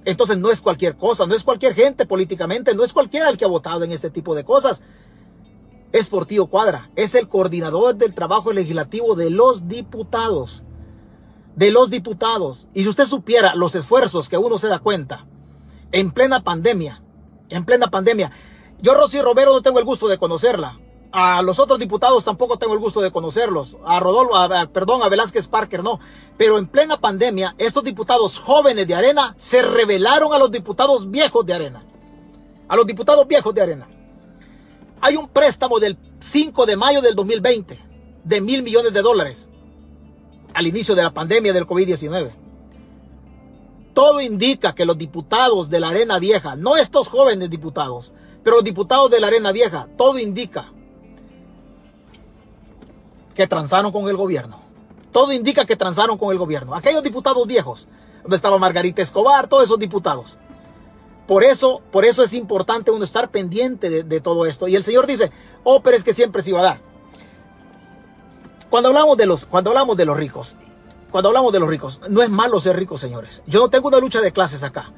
Entonces 0.08 0.38
no 0.38 0.50
es 0.50 0.62
cualquier 0.62 0.96
cosa, 0.96 1.26
no 1.26 1.34
es 1.34 1.44
cualquier 1.44 1.74
gente 1.74 2.06
políticamente, 2.06 2.74
no 2.74 2.82
es 2.82 2.94
cualquiera 2.94 3.28
el 3.28 3.36
que 3.36 3.44
ha 3.44 3.48
votado 3.48 3.84
en 3.84 3.92
este 3.92 4.10
tipo 4.10 4.34
de 4.34 4.42
cosas. 4.42 4.82
Es 5.92 6.08
Portillo 6.08 6.46
Cuadra, 6.46 6.90
es 6.96 7.14
el 7.14 7.28
coordinador 7.28 7.94
del 7.94 8.14
trabajo 8.14 8.52
legislativo 8.52 9.14
de 9.14 9.28
los 9.30 9.68
diputados 9.68 10.64
de 11.56 11.72
los 11.72 11.90
diputados. 11.90 12.68
Y 12.72 12.84
si 12.84 12.88
usted 12.88 13.04
supiera 13.04 13.56
los 13.56 13.74
esfuerzos 13.74 14.28
que 14.28 14.38
uno 14.38 14.58
se 14.58 14.68
da 14.68 14.78
cuenta 14.78 15.26
en 15.92 16.12
plena 16.12 16.40
pandemia, 16.40 17.02
en 17.48 17.64
plena 17.64 17.88
pandemia. 17.88 18.30
Yo, 18.80 18.94
Rosy 18.94 19.20
Romero, 19.20 19.52
no 19.52 19.60
tengo 19.60 19.80
el 19.80 19.84
gusto 19.84 20.06
de 20.06 20.18
conocerla. 20.18 20.78
A 21.10 21.40
los 21.40 21.58
otros 21.58 21.78
diputados 21.78 22.24
tampoco 22.24 22.58
tengo 22.58 22.74
el 22.74 22.80
gusto 22.80 23.00
de 23.00 23.10
conocerlos. 23.10 23.78
A 23.84 23.98
Rodolfo, 23.98 24.34
perdón, 24.72 25.02
a 25.02 25.08
Velázquez 25.08 25.48
Parker 25.48 25.82
no. 25.82 26.00
Pero 26.36 26.58
en 26.58 26.66
plena 26.66 27.00
pandemia, 27.00 27.54
estos 27.56 27.82
diputados 27.82 28.38
jóvenes 28.38 28.86
de 28.86 28.94
Arena 28.94 29.34
se 29.38 29.62
rebelaron 29.62 30.34
a 30.34 30.38
los 30.38 30.50
diputados 30.50 31.10
viejos 31.10 31.46
de 31.46 31.54
Arena. 31.54 31.84
A 32.68 32.76
los 32.76 32.86
diputados 32.86 33.26
viejos 33.26 33.54
de 33.54 33.62
Arena. 33.62 33.88
Hay 35.00 35.16
un 35.16 35.28
préstamo 35.28 35.78
del 35.78 35.96
5 36.18 36.66
de 36.66 36.76
mayo 36.76 37.00
del 37.00 37.14
2020 37.14 37.80
de 38.24 38.40
mil 38.40 38.62
millones 38.62 38.92
de 38.92 39.00
dólares 39.00 39.48
al 40.52 40.66
inicio 40.66 40.94
de 40.94 41.02
la 41.02 41.14
pandemia 41.14 41.52
del 41.52 41.66
COVID-19. 41.66 42.32
Todo 43.94 44.20
indica 44.20 44.74
que 44.74 44.84
los 44.84 44.98
diputados 44.98 45.70
de 45.70 45.80
la 45.80 45.88
Arena 45.88 46.18
Vieja, 46.18 46.56
no 46.56 46.76
estos 46.76 47.08
jóvenes 47.08 47.48
diputados, 47.48 48.12
pero 48.44 48.56
los 48.56 48.64
diputados 48.64 49.10
de 49.10 49.20
la 49.20 49.28
Arena 49.28 49.52
Vieja, 49.52 49.88
todo 49.96 50.18
indica 50.18 50.72
que 53.38 53.46
transaron 53.46 53.92
con 53.92 54.08
el 54.08 54.16
gobierno. 54.16 54.58
Todo 55.12 55.32
indica 55.32 55.64
que 55.64 55.76
transaron 55.76 56.18
con 56.18 56.32
el 56.32 56.38
gobierno. 56.38 56.74
Aquellos 56.74 57.04
diputados 57.04 57.46
viejos, 57.46 57.86
donde 58.22 58.34
estaba 58.34 58.58
Margarita 58.58 59.00
Escobar, 59.00 59.46
todos 59.46 59.62
esos 59.62 59.78
diputados. 59.78 60.40
Por 61.28 61.44
eso, 61.44 61.80
por 61.92 62.04
eso 62.04 62.24
es 62.24 62.34
importante 62.34 62.90
uno 62.90 63.04
estar 63.04 63.30
pendiente 63.30 64.02
de, 64.02 64.20
todo 64.20 64.44
esto. 64.44 64.66
Y 64.66 64.74
el 64.74 64.82
Señor 64.82 65.06
dice, 65.06 65.30
oh, 65.62 65.80
pero 65.84 65.96
es 65.96 66.02
que 66.02 66.14
siempre 66.14 66.42
se 66.42 66.50
iba 66.50 66.58
a 66.58 66.64
dar. 66.64 66.80
Cuando 68.70 68.88
hablamos 68.88 69.16
de 69.16 69.26
los, 69.26 69.46
cuando 69.46 69.70
hablamos 69.70 69.96
de 69.96 70.04
los 70.04 70.16
ricos, 70.16 70.56
cuando 71.12 71.28
hablamos 71.28 71.52
de 71.52 71.60
los 71.60 71.68
ricos, 71.68 72.00
no 72.08 72.24
es 72.24 72.30
malo 72.30 72.60
ser 72.60 72.74
rico, 72.74 72.98
señores. 72.98 73.44
Yo 73.46 73.60
no 73.60 73.70
tengo 73.70 73.86
una 73.86 73.98
lucha 73.98 74.20
de 74.20 74.32
clases 74.32 74.64
acá. 74.64 74.90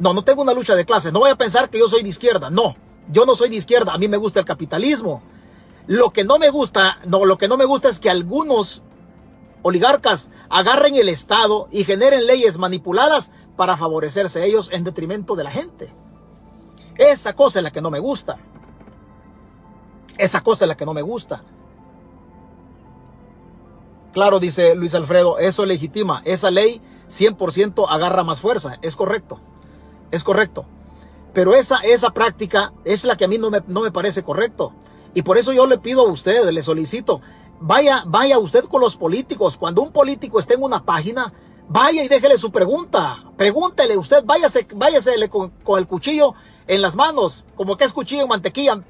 No, 0.00 0.12
no 0.12 0.24
tengo 0.24 0.42
una 0.42 0.54
lucha 0.54 0.74
de 0.74 0.84
clases. 0.84 1.12
No 1.12 1.20
voy 1.20 1.30
a 1.30 1.36
pensar 1.36 1.70
que 1.70 1.78
yo 1.78 1.88
soy 1.88 2.02
de 2.02 2.08
izquierda. 2.08 2.50
No, 2.50 2.74
yo 3.12 3.24
no 3.24 3.36
soy 3.36 3.48
de 3.48 3.56
izquierda. 3.56 3.92
A 3.92 3.98
mí 3.98 4.08
me 4.08 4.16
gusta 4.16 4.40
el 4.40 4.44
capitalismo. 4.44 5.22
Lo 5.86 6.10
que 6.10 6.24
no 6.24 6.38
me 6.38 6.50
gusta, 6.50 6.98
no, 7.06 7.24
lo 7.24 7.36
que 7.36 7.48
no 7.48 7.56
me 7.56 7.64
gusta 7.64 7.88
es 7.88 8.00
que 8.00 8.10
algunos 8.10 8.82
oligarcas 9.62 10.30
agarren 10.48 10.94
el 10.94 11.08
Estado 11.08 11.68
y 11.70 11.84
generen 11.84 12.26
leyes 12.26 12.58
manipuladas 12.58 13.30
para 13.56 13.76
favorecerse 13.76 14.44
ellos 14.44 14.70
en 14.72 14.84
detrimento 14.84 15.36
de 15.36 15.44
la 15.44 15.50
gente. 15.50 15.92
Esa 16.96 17.34
cosa 17.34 17.58
es 17.58 17.62
la 17.62 17.70
que 17.70 17.82
no 17.82 17.90
me 17.90 17.98
gusta. 17.98 18.36
Esa 20.16 20.42
cosa 20.42 20.64
es 20.64 20.68
la 20.68 20.76
que 20.76 20.86
no 20.86 20.94
me 20.94 21.02
gusta. 21.02 21.42
Claro, 24.12 24.38
dice 24.38 24.74
Luis 24.76 24.94
Alfredo, 24.94 25.38
eso 25.38 25.66
legitima. 25.66 26.22
Esa 26.24 26.50
ley 26.50 26.80
100% 27.08 27.86
agarra 27.88 28.22
más 28.22 28.40
fuerza. 28.40 28.78
Es 28.80 28.94
correcto. 28.96 29.40
Es 30.10 30.22
correcto. 30.22 30.66
Pero 31.32 31.54
esa, 31.54 31.78
esa 31.78 32.10
práctica 32.10 32.72
es 32.84 33.04
la 33.04 33.16
que 33.16 33.24
a 33.24 33.28
mí 33.28 33.38
no 33.38 33.50
me, 33.50 33.60
no 33.66 33.80
me 33.80 33.90
parece 33.90 34.22
correcto. 34.22 34.72
Y 35.14 35.22
por 35.22 35.38
eso 35.38 35.52
yo 35.52 35.66
le 35.66 35.78
pido 35.78 36.02
a 36.02 36.10
usted, 36.10 36.50
le 36.50 36.62
solicito, 36.62 37.20
vaya, 37.60 38.02
vaya 38.06 38.38
usted 38.38 38.64
con 38.64 38.80
los 38.80 38.96
políticos. 38.96 39.56
Cuando 39.56 39.82
un 39.82 39.92
político 39.92 40.40
esté 40.40 40.54
en 40.54 40.62
una 40.62 40.84
página, 40.84 41.32
vaya 41.68 42.02
y 42.02 42.08
déjele 42.08 42.36
su 42.36 42.50
pregunta. 42.50 43.24
Pregúntele 43.36 43.96
usted, 43.96 44.24
váyase, 44.24 44.66
váyase 44.74 45.28
con, 45.28 45.50
con 45.62 45.78
el 45.78 45.86
cuchillo 45.86 46.34
en 46.66 46.82
las 46.82 46.96
manos, 46.96 47.44
como 47.54 47.76
que 47.76 47.84
es 47.84 47.92
cuchillo 47.92 48.22
en 48.22 48.28
mantequilla. 48.28 48.82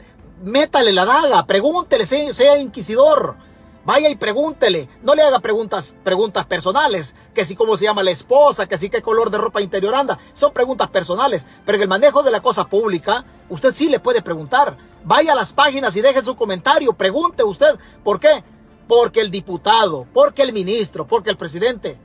Métale 0.43 0.93
la 0.93 1.05
daga, 1.05 1.47
pregúntele, 1.47 2.07
sea, 2.07 2.33
sea 2.33 2.59
inquisidor. 2.59 3.37
Vaya 3.85 4.09
y 4.09 4.17
pregúntele, 4.17 4.89
no 5.03 5.15
le 5.15 5.23
haga 5.23 5.41
preguntas, 5.41 5.95
preguntas 6.03 6.47
personales, 6.47 7.15
que 7.35 7.45
si 7.45 7.55
cómo 7.55 7.77
se 7.77 7.85
llama 7.85 8.03
la 8.03 8.13
esposa, 8.13 8.67
que 8.67 8.79
si 8.79 8.89
qué 8.89 9.03
color 9.03 9.31
de 9.31 9.37
ropa 9.37 9.61
interior 9.61 9.95
anda, 9.95 10.19
son 10.33 10.53
preguntas 10.53 10.89
personales, 10.89 11.47
pero 11.67 11.77
en 11.77 11.83
el 11.83 11.89
manejo 11.89 12.23
de 12.23 12.31
la 12.31 12.41
cosa 12.41 12.67
pública, 12.67 13.25
usted 13.51 13.75
sí 13.75 13.91
le 13.91 14.01
puede 14.01 14.23
preguntar. 14.23 14.79
Vaya 15.05 15.33
a 15.33 15.37
las 15.37 15.53
páginas 15.53 15.95
y 15.97 16.01
deje 16.01 16.23
su 16.23 16.35
comentario, 16.35 16.95
pregunte 16.95 17.45
usted, 17.45 17.79
¿por 18.03 18.19
qué? 18.19 18.43
Porque 18.89 19.21
el 19.21 19.31
diputado, 19.31 20.07
porque 20.15 20.43
el 20.43 20.55
ministro, 20.55 21.07
porque 21.07 21.29
el 21.29 21.37
presidente, 21.37 21.99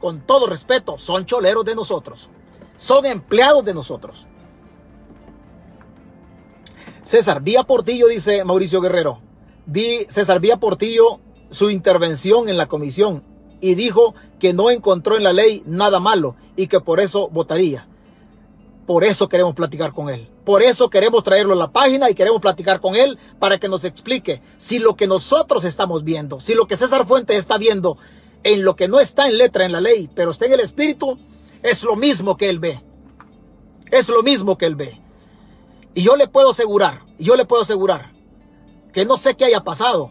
con 0.00 0.22
todo 0.22 0.48
respeto, 0.48 0.98
son 0.98 1.24
choleros 1.24 1.64
de 1.64 1.76
nosotros, 1.76 2.30
son 2.76 3.06
empleados 3.06 3.64
de 3.64 3.74
nosotros. 3.74 4.26
César, 7.04 7.40
vía 7.42 7.62
Portillo, 7.62 8.08
dice 8.08 8.44
Mauricio 8.44 8.80
Guerrero 8.80 9.31
vi 9.66 10.06
César 10.08 10.40
Vía 10.40 10.58
Portillo 10.58 11.20
su 11.50 11.70
intervención 11.70 12.48
en 12.48 12.56
la 12.56 12.66
comisión 12.66 13.22
y 13.60 13.74
dijo 13.74 14.14
que 14.40 14.52
no 14.52 14.70
encontró 14.70 15.16
en 15.16 15.24
la 15.24 15.32
ley 15.32 15.62
nada 15.66 16.00
malo 16.00 16.34
y 16.56 16.66
que 16.66 16.80
por 16.80 17.00
eso 17.00 17.28
votaría. 17.28 17.86
Por 18.86 19.04
eso 19.04 19.28
queremos 19.28 19.54
platicar 19.54 19.92
con 19.92 20.10
él. 20.10 20.28
Por 20.44 20.62
eso 20.62 20.90
queremos 20.90 21.22
traerlo 21.22 21.52
a 21.52 21.56
la 21.56 21.70
página 21.70 22.10
y 22.10 22.14
queremos 22.14 22.40
platicar 22.40 22.80
con 22.80 22.96
él 22.96 23.16
para 23.38 23.58
que 23.58 23.68
nos 23.68 23.84
explique 23.84 24.42
si 24.56 24.80
lo 24.80 24.96
que 24.96 25.06
nosotros 25.06 25.64
estamos 25.64 26.02
viendo, 26.02 26.40
si 26.40 26.54
lo 26.54 26.66
que 26.66 26.76
César 26.76 27.06
Fuentes 27.06 27.38
está 27.38 27.58
viendo 27.58 27.96
en 28.42 28.64
lo 28.64 28.74
que 28.74 28.88
no 28.88 28.98
está 28.98 29.28
en 29.28 29.38
letra 29.38 29.64
en 29.64 29.70
la 29.72 29.80
ley, 29.80 30.10
pero 30.12 30.32
está 30.32 30.46
en 30.46 30.54
el 30.54 30.60
espíritu, 30.60 31.16
es 31.62 31.84
lo 31.84 31.94
mismo 31.94 32.36
que 32.36 32.48
él 32.48 32.58
ve. 32.58 32.82
Es 33.92 34.08
lo 34.08 34.24
mismo 34.24 34.58
que 34.58 34.66
él 34.66 34.74
ve. 34.74 35.00
Y 35.94 36.02
yo 36.02 36.16
le 36.16 36.26
puedo 36.26 36.50
asegurar, 36.50 37.04
yo 37.18 37.36
le 37.36 37.44
puedo 37.44 37.62
asegurar 37.62 38.10
que 38.92 39.04
no 39.04 39.16
sé 39.16 39.34
qué 39.34 39.46
haya 39.46 39.64
pasado, 39.64 40.10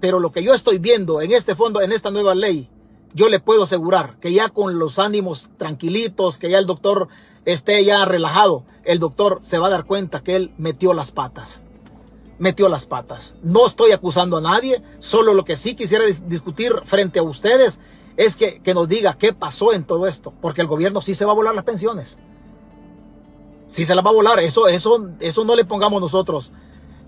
pero 0.00 0.20
lo 0.20 0.32
que 0.32 0.42
yo 0.42 0.54
estoy 0.54 0.78
viendo 0.78 1.20
en 1.20 1.32
este 1.32 1.54
fondo, 1.54 1.80
en 1.80 1.92
esta 1.92 2.10
nueva 2.10 2.34
ley, 2.34 2.68
yo 3.14 3.28
le 3.28 3.40
puedo 3.40 3.64
asegurar 3.64 4.18
que 4.18 4.32
ya 4.32 4.48
con 4.48 4.78
los 4.78 4.98
ánimos 4.98 5.50
tranquilitos, 5.58 6.38
que 6.38 6.50
ya 6.50 6.58
el 6.58 6.66
doctor 6.66 7.08
esté 7.44 7.84
ya 7.84 8.04
relajado, 8.04 8.64
el 8.84 8.98
doctor 8.98 9.38
se 9.42 9.58
va 9.58 9.66
a 9.66 9.70
dar 9.70 9.84
cuenta 9.84 10.22
que 10.22 10.36
él 10.36 10.54
metió 10.56 10.94
las 10.94 11.12
patas. 11.12 11.62
Metió 12.38 12.68
las 12.68 12.86
patas. 12.86 13.36
No 13.42 13.66
estoy 13.66 13.92
acusando 13.92 14.38
a 14.38 14.40
nadie, 14.40 14.82
solo 14.98 15.34
lo 15.34 15.44
que 15.44 15.56
sí 15.56 15.76
quisiera 15.76 16.04
discutir 16.26 16.72
frente 16.84 17.18
a 17.18 17.22
ustedes 17.22 17.78
es 18.16 18.36
que, 18.36 18.60
que 18.60 18.74
nos 18.74 18.88
diga 18.88 19.16
qué 19.18 19.32
pasó 19.32 19.72
en 19.72 19.84
todo 19.84 20.06
esto, 20.06 20.32
porque 20.40 20.62
el 20.62 20.66
gobierno 20.66 21.00
sí 21.00 21.14
se 21.14 21.24
va 21.24 21.32
a 21.32 21.36
volar 21.36 21.54
las 21.54 21.64
pensiones. 21.64 22.18
Sí 23.68 23.86
se 23.86 23.94
las 23.94 24.04
va 24.04 24.10
a 24.10 24.14
volar, 24.14 24.40
eso, 24.40 24.68
eso, 24.68 25.10
eso 25.20 25.44
no 25.44 25.54
le 25.54 25.64
pongamos 25.64 26.00
nosotros 26.00 26.52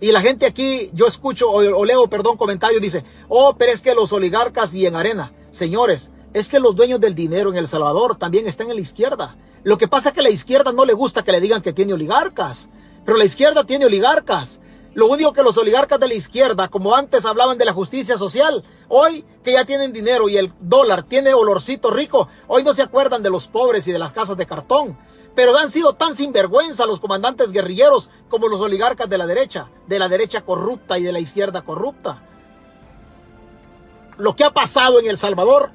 y 0.00 0.12
la 0.12 0.20
gente 0.20 0.46
aquí, 0.46 0.90
yo 0.92 1.06
escucho 1.06 1.50
o, 1.50 1.84
leo, 1.84 2.08
perdón, 2.08 2.36
comentarios, 2.36 2.82
dice, 2.82 3.04
oh, 3.28 3.54
pero 3.56 3.72
es 3.72 3.80
que 3.80 3.94
los 3.94 4.12
oligarcas 4.12 4.74
y 4.74 4.86
en 4.86 4.96
arena, 4.96 5.32
señores, 5.50 6.10
es 6.32 6.48
que 6.48 6.60
los 6.60 6.74
dueños 6.74 7.00
del 7.00 7.14
dinero 7.14 7.50
en 7.50 7.56
El 7.56 7.68
Salvador 7.68 8.16
también 8.16 8.46
están 8.46 8.68
en 8.70 8.76
la 8.76 8.82
izquierda. 8.82 9.36
Lo 9.62 9.78
que 9.78 9.88
pasa 9.88 10.08
es 10.08 10.14
que 10.14 10.20
a 10.20 10.24
la 10.24 10.30
izquierda 10.30 10.72
no 10.72 10.84
le 10.84 10.92
gusta 10.92 11.22
que 11.22 11.32
le 11.32 11.40
digan 11.40 11.62
que 11.62 11.72
tiene 11.72 11.94
oligarcas, 11.94 12.68
pero 13.04 13.16
la 13.16 13.24
izquierda 13.24 13.64
tiene 13.64 13.86
oligarcas. 13.86 14.60
Lo 14.94 15.06
único 15.06 15.32
que 15.32 15.42
los 15.42 15.56
oligarcas 15.58 15.98
de 15.98 16.06
la 16.06 16.14
izquierda, 16.14 16.68
como 16.68 16.94
antes 16.94 17.24
hablaban 17.24 17.58
de 17.58 17.64
la 17.64 17.72
justicia 17.72 18.16
social, 18.16 18.62
hoy 18.88 19.24
que 19.42 19.52
ya 19.52 19.64
tienen 19.64 19.92
dinero 19.92 20.28
y 20.28 20.36
el 20.36 20.52
dólar 20.60 21.02
tiene 21.02 21.34
olorcito 21.34 21.90
rico, 21.90 22.28
hoy 22.46 22.62
no 22.62 22.74
se 22.74 22.82
acuerdan 22.82 23.22
de 23.22 23.30
los 23.30 23.48
pobres 23.48 23.88
y 23.88 23.92
de 23.92 23.98
las 23.98 24.12
casas 24.12 24.36
de 24.36 24.46
cartón. 24.46 24.96
Pero 25.34 25.56
han 25.56 25.70
sido 25.70 25.94
tan 25.94 26.16
sinvergüenza 26.16 26.86
los 26.86 27.00
comandantes 27.00 27.52
guerrilleros 27.52 28.10
como 28.28 28.48
los 28.48 28.60
oligarcas 28.60 29.08
de 29.08 29.18
la 29.18 29.26
derecha, 29.26 29.68
de 29.86 29.98
la 29.98 30.08
derecha 30.08 30.42
corrupta 30.42 30.98
y 30.98 31.02
de 31.02 31.12
la 31.12 31.20
izquierda 31.20 31.62
corrupta. 31.62 32.22
Lo 34.16 34.36
que 34.36 34.44
ha 34.44 34.50
pasado 34.50 35.00
en 35.00 35.06
El 35.06 35.18
Salvador, 35.18 35.72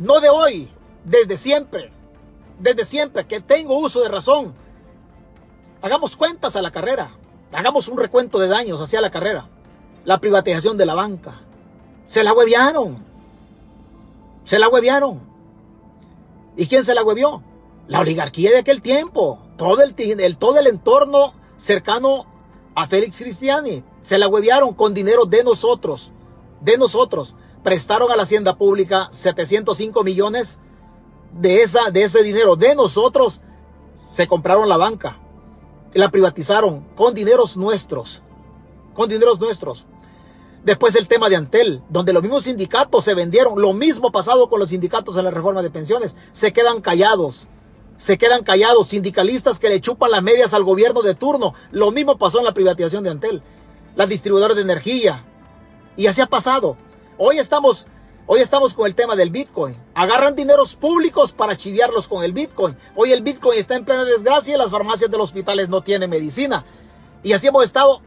no 0.00 0.20
de 0.20 0.28
hoy, 0.30 0.68
desde 1.04 1.36
siempre, 1.36 1.92
desde 2.58 2.84
siempre 2.84 3.26
que 3.26 3.40
tengo 3.40 3.78
uso 3.78 4.00
de 4.00 4.08
razón, 4.08 4.52
hagamos 5.80 6.16
cuentas 6.16 6.56
a 6.56 6.62
la 6.62 6.72
carrera, 6.72 7.12
hagamos 7.52 7.86
un 7.86 7.98
recuento 7.98 8.38
de 8.38 8.48
daños 8.48 8.80
hacia 8.80 9.00
la 9.00 9.10
carrera. 9.10 9.48
La 10.04 10.18
privatización 10.18 10.78
de 10.78 10.86
la 10.86 10.94
banca. 10.94 11.40
Se 12.06 12.24
la 12.24 12.32
hueviaron. 12.32 13.04
Se 14.44 14.58
la 14.58 14.68
hueviaron. 14.68 15.20
¿Y 16.56 16.66
quién 16.66 16.84
se 16.84 16.94
la 16.94 17.02
huevió? 17.02 17.42
La 17.90 17.98
oligarquía 17.98 18.52
de 18.52 18.58
aquel 18.58 18.82
tiempo, 18.82 19.40
todo 19.56 19.82
el, 19.82 19.96
el 19.98 20.36
todo 20.36 20.60
el 20.60 20.68
entorno 20.68 21.34
cercano 21.56 22.24
a 22.76 22.86
Félix 22.86 23.18
Cristiani, 23.18 23.82
se 24.00 24.16
la 24.16 24.28
huevearon 24.28 24.74
con 24.74 24.94
dinero 24.94 25.24
de 25.24 25.42
nosotros, 25.42 26.12
de 26.60 26.78
nosotros. 26.78 27.34
Prestaron 27.64 28.12
a 28.12 28.16
la 28.16 28.22
hacienda 28.22 28.56
pública 28.56 29.08
705 29.10 30.04
millones 30.04 30.60
de, 31.32 31.62
esa, 31.62 31.90
de 31.90 32.04
ese 32.04 32.22
dinero 32.22 32.54
de 32.54 32.76
nosotros. 32.76 33.40
Se 33.96 34.28
compraron 34.28 34.68
la 34.68 34.76
banca, 34.76 35.18
la 35.92 36.12
privatizaron 36.12 36.86
con 36.94 37.12
dineros 37.12 37.56
nuestros, 37.56 38.22
con 38.94 39.08
dineros 39.08 39.40
nuestros. 39.40 39.88
Después 40.62 40.94
el 40.94 41.08
tema 41.08 41.28
de 41.28 41.34
Antel, 41.34 41.82
donde 41.88 42.12
los 42.12 42.22
mismos 42.22 42.44
sindicatos 42.44 43.02
se 43.02 43.14
vendieron. 43.14 43.60
Lo 43.60 43.72
mismo 43.72 44.12
pasado 44.12 44.48
con 44.48 44.60
los 44.60 44.70
sindicatos 44.70 45.16
en 45.16 45.24
la 45.24 45.32
reforma 45.32 45.60
de 45.60 45.70
pensiones. 45.70 46.14
Se 46.30 46.52
quedan 46.52 46.80
callados. 46.80 47.48
Se 48.00 48.16
quedan 48.16 48.44
callados. 48.44 48.88
Sindicalistas 48.88 49.58
que 49.58 49.68
le 49.68 49.82
chupan 49.82 50.10
las 50.10 50.22
medias 50.22 50.54
al 50.54 50.64
gobierno 50.64 51.02
de 51.02 51.14
turno. 51.14 51.52
Lo 51.70 51.90
mismo 51.90 52.16
pasó 52.16 52.38
en 52.38 52.46
la 52.46 52.54
privatización 52.54 53.04
de 53.04 53.10
Antel. 53.10 53.42
Las 53.94 54.08
distribuidoras 54.08 54.56
de 54.56 54.62
energía. 54.62 55.26
Y 55.98 56.06
así 56.06 56.22
ha 56.22 56.26
pasado. 56.26 56.78
Hoy 57.18 57.38
estamos, 57.38 57.86
hoy 58.26 58.40
estamos 58.40 58.72
con 58.72 58.86
el 58.86 58.94
tema 58.94 59.16
del 59.16 59.28
Bitcoin. 59.28 59.76
Agarran 59.94 60.34
dineros 60.34 60.76
públicos 60.76 61.32
para 61.32 61.58
chiviarlos 61.58 62.08
con 62.08 62.24
el 62.24 62.32
Bitcoin. 62.32 62.74
Hoy 62.96 63.12
el 63.12 63.22
Bitcoin 63.22 63.58
está 63.58 63.76
en 63.76 63.84
plena 63.84 64.04
desgracia 64.04 64.54
y 64.54 64.58
las 64.58 64.70
farmacias 64.70 65.10
de 65.10 65.18
los 65.18 65.24
hospitales 65.24 65.68
no 65.68 65.82
tienen 65.82 66.08
medicina. 66.08 66.64
Y 67.22 67.34
así 67.34 67.48
hemos 67.48 67.64
estado 67.64 68.00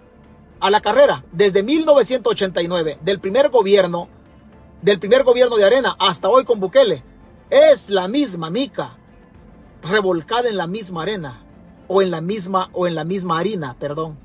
a 0.60 0.72
la 0.72 0.82
carrera 0.82 1.24
desde 1.32 1.62
1989 1.62 2.98
del 3.00 3.20
primer 3.20 3.50
gobierno, 3.50 4.10
del 4.82 4.98
primer 4.98 5.24
gobierno 5.24 5.56
de 5.56 5.66
Arena 5.66 5.96
hasta 6.00 6.30
hoy 6.30 6.46
con 6.46 6.60
Bukele. 6.60 7.04
Es 7.52 7.92
la 7.92 8.08
misma 8.08 8.50
mica 8.50 8.98
revolcada 9.84 10.50
en 10.50 10.58
la 10.58 10.68
misma 10.68 11.04
arena 11.04 11.44
o 11.88 12.02
en 12.02 12.12
la 12.12 12.22
misma 12.22 12.70
o 12.74 12.88
en 12.88 12.96
la 12.96 13.04
misma 13.04 13.40
harina, 13.40 13.76
perdón. 13.80 14.18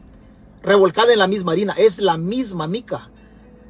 Revolcada 0.62 1.12
en 1.12 1.18
la 1.18 1.26
misma 1.26 1.52
harina, 1.52 1.74
es 1.76 1.98
la 1.98 2.16
misma 2.16 2.66
mica. 2.66 3.10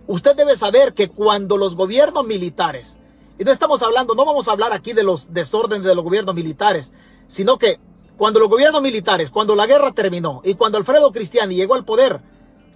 Usted 0.07 0.37
debe 0.37 0.57
saber 0.57 0.95
que 0.95 1.09
cuando 1.09 1.57
los 1.57 1.77
gobiernos 1.77 2.27
militares, 2.27 2.99
y 3.39 3.45
no 3.45 3.53
estamos 3.53 3.83
hablando, 3.83 4.15
no 4.15 4.25
vamos 4.25 4.49
a 4.49 4.53
hablar 4.53 4.73
aquí 4.73 4.93
de 4.93 5.03
los 5.03 5.33
desórdenes 5.33 5.87
de 5.87 5.95
los 5.95 6.05
gobiernos 6.05 6.35
militares, 6.35 6.93
sino 7.27 7.59
que 7.59 7.79
cuando 8.17 8.41
los 8.41 8.49
gobiernos 8.49 8.83
militares, 8.83 9.31
cuando 9.31 9.55
la 9.55 9.67
guerra 9.67 9.93
terminó 9.93 10.41
y 10.45 10.55
cuando 10.55 10.79
Alfredo 10.79 11.13
Cristiani 11.13 11.55
llegó 11.55 11.75
al 11.75 11.85
poder, 11.85 12.21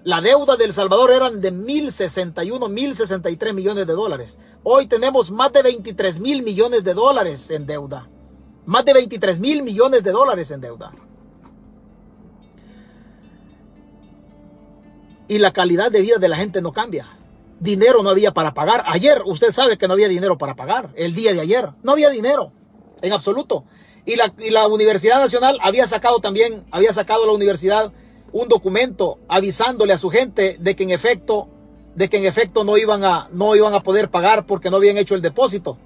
la 0.05 0.21
deuda 0.21 0.57
de 0.57 0.73
Salvador 0.73 1.11
eran 1.11 1.41
de 1.41 1.53
1061, 1.53 2.69
1063 2.69 3.55
millones 3.55 3.87
de 3.87 3.93
dólares. 3.93 4.39
Hoy 4.63 4.87
tenemos 4.87 5.31
más 5.31 5.53
de 5.53 5.63
23 5.63 6.21
mil 6.21 6.43
millones 6.43 6.85
de 6.85 6.95
dólares 6.95 7.51
en 7.51 7.67
deuda. 7.67 8.09
Más 8.67 8.85
de 8.85 8.93
23 8.93 9.41
mil 9.41 9.63
millones 9.63 10.05
de 10.05 10.13
dólares 10.13 10.51
en 10.51 10.61
deuda. 10.61 10.93
Y 15.29 15.39
la 15.39 15.53
calidad 15.53 15.91
de 15.91 16.01
vida 16.01 16.19
de 16.19 16.29
la 16.29 16.37
gente 16.37 16.61
no 16.61 16.73
cambia. 16.73 17.17
Dinero 17.59 18.03
no 18.03 18.11
había 18.11 18.35
para 18.35 18.55
pagar. 18.55 18.85
Ayer, 18.87 19.23
usted 19.25 19.53
sabe 19.53 19.79
que 19.79 19.87
no 19.87 19.95
había 19.95 20.09
dinero 20.09 20.37
para 20.37 20.55
pagar. 20.55 20.91
El 20.95 21.15
día 21.15 21.33
de 21.33 21.41
ayer, 21.41 21.71
no 21.83 21.93
había 21.93 22.11
dinero. 22.11 22.53
En 23.01 23.13
absoluto. 23.13 23.65
Y 24.05 24.17
la, 24.17 24.35
y 24.39 24.51
la 24.51 24.67
Universidad 24.69 25.21
Nacional 25.21 25.59
había 25.63 25.87
sacado 25.87 26.19
también, 26.19 26.65
había 26.71 26.93
sacado 26.93 27.25
la 27.25 27.33
universidad 27.33 27.93
un 28.33 28.49
documento 28.49 29.19
avisándole 29.29 29.93
a 29.93 29.99
su 29.99 30.11
gente 30.11 30.57
de 30.59 30.75
que 30.75 30.83
en 30.85 30.91
efecto, 30.91 31.49
de 31.95 32.09
que 32.09 32.17
en 32.17 32.25
efecto 32.25 32.65
no 32.65 32.79
iban 32.79 33.05
a, 33.05 33.29
no 33.33 33.55
iban 33.55 33.75
a 33.75 33.83
poder 33.83 34.11
pagar 34.11 34.47
porque 34.47 34.71
no 34.71 34.79
habían 34.79 34.97
hecho 34.97 35.15
el 35.15 35.23
depósito. 35.23 35.79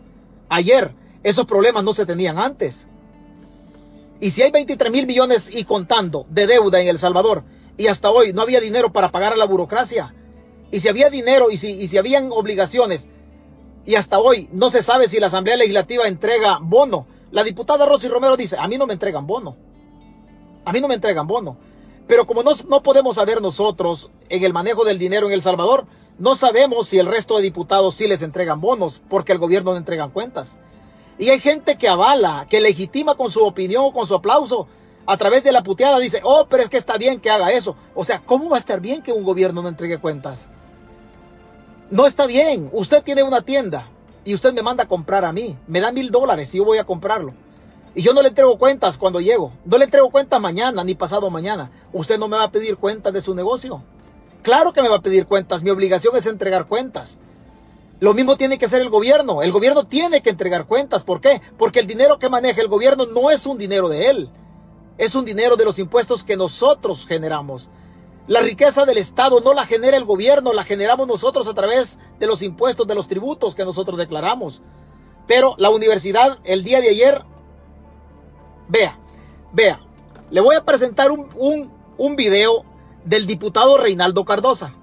Ayer, 0.48 0.94
esos 1.26 1.44
problemas 1.44 1.82
no 1.82 1.92
se 1.92 2.06
tenían 2.06 2.38
antes. 2.38 2.86
Y 4.20 4.30
si 4.30 4.42
hay 4.42 4.52
23 4.52 4.92
mil 4.92 5.06
millones 5.06 5.50
y 5.52 5.64
contando 5.64 6.24
de 6.30 6.46
deuda 6.46 6.80
en 6.80 6.86
El 6.86 7.00
Salvador 7.00 7.42
y 7.76 7.88
hasta 7.88 8.12
hoy 8.12 8.32
no 8.32 8.42
había 8.42 8.60
dinero 8.60 8.92
para 8.92 9.10
pagar 9.10 9.32
a 9.32 9.36
la 9.36 9.44
burocracia, 9.44 10.14
y 10.70 10.78
si 10.78 10.86
había 10.86 11.10
dinero 11.10 11.50
y 11.50 11.56
si, 11.56 11.72
y 11.72 11.88
si 11.88 11.98
habían 11.98 12.30
obligaciones 12.30 13.08
y 13.84 13.96
hasta 13.96 14.20
hoy 14.20 14.48
no 14.52 14.70
se 14.70 14.84
sabe 14.84 15.08
si 15.08 15.18
la 15.18 15.26
Asamblea 15.26 15.56
Legislativa 15.56 16.06
entrega 16.06 16.60
bono, 16.62 17.08
la 17.32 17.42
diputada 17.42 17.86
Rosy 17.86 18.06
Romero 18.06 18.36
dice, 18.36 18.56
a 18.56 18.68
mí 18.68 18.78
no 18.78 18.86
me 18.86 18.92
entregan 18.92 19.26
bono. 19.26 19.56
A 20.64 20.72
mí 20.72 20.80
no 20.80 20.86
me 20.86 20.94
entregan 20.94 21.26
bono. 21.26 21.56
Pero 22.06 22.24
como 22.28 22.44
no, 22.44 22.52
no 22.68 22.84
podemos 22.84 23.16
saber 23.16 23.42
nosotros 23.42 24.12
en 24.28 24.44
el 24.44 24.52
manejo 24.52 24.84
del 24.84 25.00
dinero 25.00 25.26
en 25.26 25.32
El 25.32 25.42
Salvador, 25.42 25.88
no 26.20 26.36
sabemos 26.36 26.86
si 26.86 27.00
el 27.00 27.06
resto 27.06 27.36
de 27.36 27.42
diputados 27.42 27.96
sí 27.96 28.06
les 28.06 28.22
entregan 28.22 28.60
bonos, 28.60 29.02
porque 29.08 29.32
el 29.32 29.38
gobierno 29.38 29.72
no 29.72 29.76
entregan 29.76 30.10
cuentas. 30.10 30.58
Y 31.18 31.30
hay 31.30 31.40
gente 31.40 31.78
que 31.78 31.88
avala, 31.88 32.46
que 32.48 32.60
legitima 32.60 33.14
con 33.14 33.30
su 33.30 33.44
opinión 33.44 33.84
o 33.86 33.92
con 33.92 34.06
su 34.06 34.14
aplauso, 34.14 34.68
a 35.06 35.16
través 35.16 35.44
de 35.44 35.52
la 35.52 35.62
puteada, 35.62 35.98
dice, 35.98 36.20
oh, 36.24 36.46
pero 36.48 36.62
es 36.62 36.68
que 36.68 36.76
está 36.76 36.98
bien 36.98 37.20
que 37.20 37.30
haga 37.30 37.52
eso. 37.52 37.76
O 37.94 38.04
sea, 38.04 38.20
¿cómo 38.24 38.50
va 38.50 38.56
a 38.56 38.60
estar 38.60 38.80
bien 38.80 39.02
que 39.02 39.12
un 39.12 39.24
gobierno 39.24 39.62
no 39.62 39.68
entregue 39.68 39.98
cuentas? 39.98 40.48
No 41.90 42.06
está 42.06 42.26
bien. 42.26 42.68
Usted 42.72 43.02
tiene 43.02 43.22
una 43.22 43.42
tienda 43.42 43.88
y 44.24 44.34
usted 44.34 44.52
me 44.52 44.62
manda 44.62 44.84
a 44.84 44.88
comprar 44.88 45.24
a 45.24 45.32
mí. 45.32 45.56
Me 45.68 45.80
da 45.80 45.92
mil 45.92 46.10
dólares 46.10 46.52
y 46.54 46.58
yo 46.58 46.64
voy 46.64 46.78
a 46.78 46.84
comprarlo. 46.84 47.32
Y 47.94 48.02
yo 48.02 48.12
no 48.12 48.20
le 48.20 48.28
entrego 48.28 48.58
cuentas 48.58 48.98
cuando 48.98 49.20
llego. 49.20 49.52
No 49.64 49.78
le 49.78 49.84
entrego 49.84 50.10
cuentas 50.10 50.40
mañana 50.40 50.82
ni 50.82 50.96
pasado 50.96 51.30
mañana. 51.30 51.70
Usted 51.92 52.18
no 52.18 52.28
me 52.28 52.36
va 52.36 52.44
a 52.44 52.52
pedir 52.52 52.76
cuentas 52.76 53.12
de 53.12 53.22
su 53.22 53.34
negocio. 53.34 53.82
Claro 54.42 54.72
que 54.72 54.82
me 54.82 54.88
va 54.88 54.96
a 54.96 55.02
pedir 55.02 55.26
cuentas. 55.26 55.62
Mi 55.62 55.70
obligación 55.70 56.14
es 56.16 56.26
entregar 56.26 56.66
cuentas. 56.66 57.18
Lo 58.00 58.14
mismo 58.14 58.36
tiene 58.36 58.58
que 58.58 58.66
hacer 58.66 58.82
el 58.82 58.90
gobierno. 58.90 59.42
El 59.42 59.52
gobierno 59.52 59.84
tiene 59.84 60.22
que 60.22 60.30
entregar 60.30 60.66
cuentas. 60.66 61.04
¿Por 61.04 61.20
qué? 61.20 61.40
Porque 61.56 61.80
el 61.80 61.86
dinero 61.86 62.18
que 62.18 62.28
maneja 62.28 62.60
el 62.60 62.68
gobierno 62.68 63.06
no 63.06 63.30
es 63.30 63.46
un 63.46 63.58
dinero 63.58 63.88
de 63.88 64.10
él. 64.10 64.30
Es 64.98 65.14
un 65.14 65.24
dinero 65.24 65.56
de 65.56 65.64
los 65.64 65.78
impuestos 65.78 66.22
que 66.22 66.36
nosotros 66.36 67.06
generamos. 67.06 67.68
La 68.26 68.40
riqueza 68.40 68.84
del 68.84 68.98
Estado 68.98 69.40
no 69.40 69.54
la 69.54 69.66
genera 69.66 69.96
el 69.96 70.04
gobierno, 70.04 70.52
la 70.52 70.64
generamos 70.64 71.06
nosotros 71.06 71.46
a 71.48 71.54
través 71.54 71.98
de 72.18 72.26
los 72.26 72.42
impuestos, 72.42 72.86
de 72.86 72.94
los 72.94 73.08
tributos 73.08 73.54
que 73.54 73.64
nosotros 73.64 73.98
declaramos. 73.98 74.62
Pero 75.26 75.54
la 75.58 75.70
universidad 75.70 76.38
el 76.44 76.64
día 76.64 76.80
de 76.80 76.90
ayer 76.90 77.24
Vea, 78.68 78.98
vea, 79.52 79.80
le 80.30 80.40
voy 80.40 80.56
a 80.56 80.64
presentar 80.64 81.12
un, 81.12 81.28
un, 81.36 81.70
un 81.98 82.16
video 82.16 82.64
del 83.04 83.26
diputado 83.26 83.76
Reinaldo 83.76 84.24
Cardosa. 84.24 84.74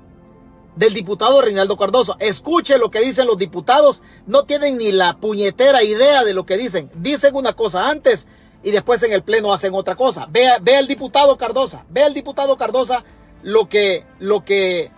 Del 0.75 0.93
diputado 0.93 1.41
Reinaldo 1.41 1.77
Cardosa. 1.77 2.15
Escuche 2.19 2.77
lo 2.77 2.89
que 2.89 3.01
dicen 3.01 3.27
los 3.27 3.37
diputados. 3.37 4.01
No 4.25 4.43
tienen 4.43 4.77
ni 4.77 4.91
la 4.91 5.17
puñetera 5.17 5.83
idea 5.83 6.23
de 6.23 6.33
lo 6.33 6.45
que 6.45 6.57
dicen. 6.57 6.89
Dicen 6.95 7.35
una 7.35 7.53
cosa 7.53 7.89
antes 7.89 8.27
y 8.63 8.71
después 8.71 9.03
en 9.03 9.11
el 9.11 9.23
pleno 9.23 9.53
hacen 9.53 9.73
otra 9.75 9.95
cosa. 9.95 10.27
Vea, 10.29 10.57
vea 10.59 10.79
el 10.79 10.87
diputado 10.87 11.37
Cardosa. 11.37 11.85
Vea 11.89 12.07
el 12.07 12.13
diputado 12.13 12.57
Cardosa 12.57 13.03
lo 13.43 13.69
que, 13.69 14.05
lo 14.19 14.43
que, 14.45 14.91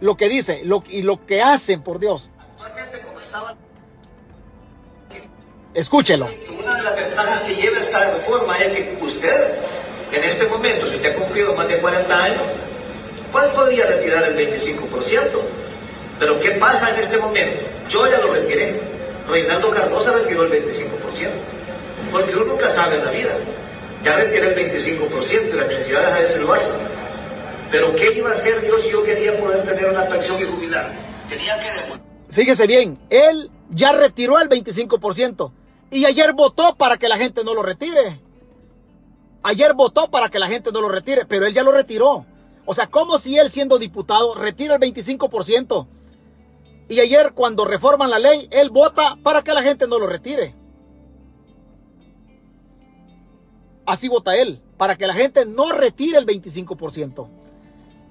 lo 0.00 0.16
que 0.16 0.28
dice 0.28 0.62
lo, 0.64 0.82
y 0.88 1.02
lo 1.02 1.24
que 1.24 1.40
hacen, 1.40 1.82
por 1.82 1.98
Dios. 2.00 2.30
Escúchelo. 5.72 6.28
Una 6.62 6.76
de 6.76 6.82
las 6.82 6.96
ventajas 6.96 7.42
que 7.42 7.54
lleva 7.56 7.78
esta 7.78 8.14
reforma 8.14 8.56
es 8.58 8.68
que 8.68 8.98
usted, 9.00 9.58
en 10.12 10.22
este 10.22 10.46
momento, 10.46 10.86
si 10.88 10.96
usted 10.96 11.16
ha 11.16 11.20
cumplido 11.20 11.54
más 11.54 11.66
de 11.66 11.78
40 11.78 12.24
años, 12.24 12.42
¿cuál 13.34 13.50
podría 13.50 13.84
retirar 13.86 14.22
el 14.22 14.36
25%? 14.36 14.88
Pero 16.20 16.40
¿qué 16.40 16.52
pasa 16.52 16.88
en 16.94 17.00
este 17.00 17.18
momento? 17.18 17.64
Yo 17.90 18.08
ya 18.08 18.18
lo 18.20 18.32
retiré. 18.32 18.80
Reinaldo 19.28 19.70
Cardosa 19.72 20.12
retiró 20.12 20.44
el 20.44 20.52
25%. 20.52 21.30
Porque 22.12 22.36
uno 22.36 22.44
nunca 22.44 22.70
sabe 22.70 22.96
en 22.96 23.04
la 23.04 23.10
vida. 23.10 23.32
Ya 24.04 24.14
retiré 24.16 24.54
el 24.54 24.70
25% 24.70 25.48
y 25.52 25.56
las 25.56 25.66
necesidades 25.66 26.14
a 26.14 26.18
veces 26.20 26.42
lo 26.42 26.52
hacen. 26.52 26.74
Pero 27.72 27.96
¿qué 27.96 28.12
iba 28.16 28.30
a 28.30 28.34
hacer 28.34 28.64
yo 28.68 28.78
si 28.78 28.90
yo 28.90 29.02
quería 29.02 29.36
poder 29.36 29.64
tener 29.64 29.90
una 29.90 30.06
pensión 30.06 30.40
y 30.40 30.44
jubilar? 30.44 30.92
Tenía 31.28 31.58
que... 31.58 32.32
Fíjese 32.32 32.68
bien, 32.68 33.00
él 33.10 33.50
ya 33.68 33.90
retiró 33.92 34.38
el 34.38 34.48
25%. 34.48 35.50
Y 35.90 36.04
ayer 36.04 36.34
votó 36.34 36.76
para 36.76 36.98
que 36.98 37.08
la 37.08 37.16
gente 37.16 37.42
no 37.42 37.52
lo 37.52 37.64
retire. 37.64 38.20
Ayer 39.42 39.74
votó 39.74 40.08
para 40.08 40.28
que 40.28 40.38
la 40.38 40.46
gente 40.46 40.70
no 40.70 40.80
lo 40.80 40.88
retire, 40.88 41.24
pero 41.26 41.46
él 41.46 41.52
ya 41.52 41.64
lo 41.64 41.72
retiró. 41.72 42.26
O 42.66 42.74
sea, 42.74 42.88
como 42.88 43.18
si 43.18 43.36
él 43.36 43.50
siendo 43.50 43.78
diputado 43.78 44.34
retira 44.34 44.76
el 44.76 44.80
25%. 44.80 45.86
Y 46.88 47.00
ayer 47.00 47.32
cuando 47.34 47.64
reforman 47.64 48.10
la 48.10 48.18
ley, 48.18 48.48
él 48.50 48.70
vota 48.70 49.16
para 49.22 49.42
que 49.42 49.54
la 49.54 49.62
gente 49.62 49.86
no 49.86 49.98
lo 49.98 50.06
retire. 50.06 50.54
Así 53.86 54.08
vota 54.08 54.36
él, 54.36 54.62
para 54.76 54.96
que 54.96 55.06
la 55.06 55.14
gente 55.14 55.44
no 55.44 55.72
retire 55.72 56.18
el 56.18 56.26
25%. 56.26 57.28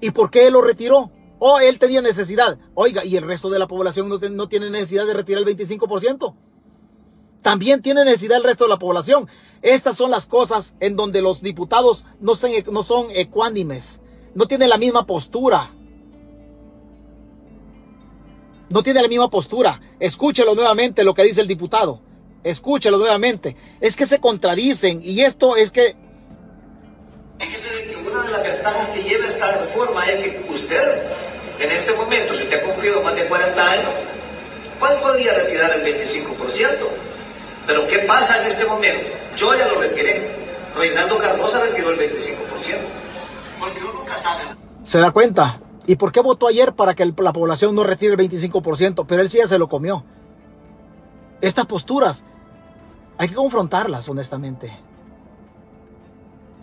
¿Y 0.00 0.10
por 0.10 0.30
qué 0.30 0.46
él 0.46 0.52
lo 0.52 0.62
retiró? 0.62 1.10
O 1.38 1.58
él 1.58 1.78
tenía 1.78 2.00
necesidad. 2.00 2.58
Oiga, 2.74 3.04
¿y 3.04 3.16
el 3.16 3.24
resto 3.24 3.50
de 3.50 3.58
la 3.58 3.66
población 3.66 4.08
no, 4.08 4.18
no 4.18 4.48
tiene 4.48 4.70
necesidad 4.70 5.06
de 5.06 5.14
retirar 5.14 5.42
el 5.42 5.56
25%? 5.56 6.34
También 7.42 7.82
tiene 7.82 8.04
necesidad 8.04 8.38
el 8.38 8.44
resto 8.44 8.64
de 8.64 8.70
la 8.70 8.78
población. 8.78 9.28
Estas 9.60 9.96
son 9.96 10.10
las 10.10 10.26
cosas 10.26 10.74
en 10.80 10.96
donde 10.96 11.22
los 11.22 11.42
diputados 11.42 12.06
no 12.20 12.34
son, 12.36 12.52
no 12.70 12.82
son 12.82 13.08
ecuánimes, 13.10 14.00
no 14.34 14.46
tienen 14.46 14.68
la 14.68 14.78
misma 14.78 15.06
postura. 15.06 15.70
No 18.70 18.82
tiene 18.82 19.02
la 19.02 19.08
misma 19.08 19.30
postura. 19.30 19.80
Escúchelo 20.00 20.54
nuevamente 20.54 21.04
lo 21.04 21.14
que 21.14 21.22
dice 21.22 21.40
el 21.40 21.48
diputado. 21.48 22.00
escúchelo 22.42 22.98
nuevamente, 22.98 23.56
es 23.80 23.96
que 23.96 24.04
se 24.04 24.20
contradicen 24.20 25.00
y 25.02 25.22
esto 25.22 25.56
es 25.56 25.70
que... 25.70 25.96
Fíjese 27.38 27.88
que 27.88 27.96
una 27.96 28.22
de 28.22 28.30
las 28.30 28.42
ventajas 28.42 28.88
que 28.88 29.02
lleva 29.02 29.26
esta 29.26 29.50
reforma 29.60 30.04
es 30.10 30.20
que 30.20 30.46
usted, 30.50 31.02
en 31.58 31.70
este 31.70 31.94
momento, 31.94 32.36
si 32.36 32.42
usted 32.42 32.62
ha 32.62 32.66
cumplido 32.66 33.02
más 33.02 33.14
de 33.16 33.24
40 33.24 33.70
años, 33.70 33.90
¿cuál 34.78 35.00
podría 35.00 35.32
retirar 35.32 35.72
el 35.72 35.86
25%? 35.86 36.36
Pero 37.66 37.88
¿qué 37.88 38.00
pasa 38.00 38.38
en 38.42 38.48
este 38.48 38.66
momento? 38.66 39.10
Yo 39.38 39.54
ya 39.56 39.66
lo 39.68 39.80
retiré. 39.80 40.20
Reinaldo 40.76 41.18
Cardosa 41.18 41.60
retiró 41.64 41.92
el 41.92 41.98
25%. 41.98 43.03
Porque 43.64 43.82
uno 43.82 43.92
nunca 43.94 44.12
sabe. 44.12 44.42
¿Se 44.84 44.98
da 44.98 45.10
cuenta? 45.10 45.60
¿Y 45.86 45.96
por 45.96 46.12
qué 46.12 46.20
votó 46.20 46.46
ayer 46.46 46.74
para 46.74 46.94
que 46.94 47.04
la 47.04 47.32
población 47.32 47.74
no 47.74 47.84
retire 47.84 48.14
el 48.14 48.18
25%? 48.18 49.04
Pero 49.06 49.22
él 49.22 49.28
sí 49.28 49.38
ya 49.38 49.48
se 49.48 49.58
lo 49.58 49.68
comió. 49.68 50.04
Estas 51.40 51.66
posturas 51.66 52.24
hay 53.18 53.28
que 53.28 53.34
confrontarlas 53.34 54.08
honestamente. 54.08 54.76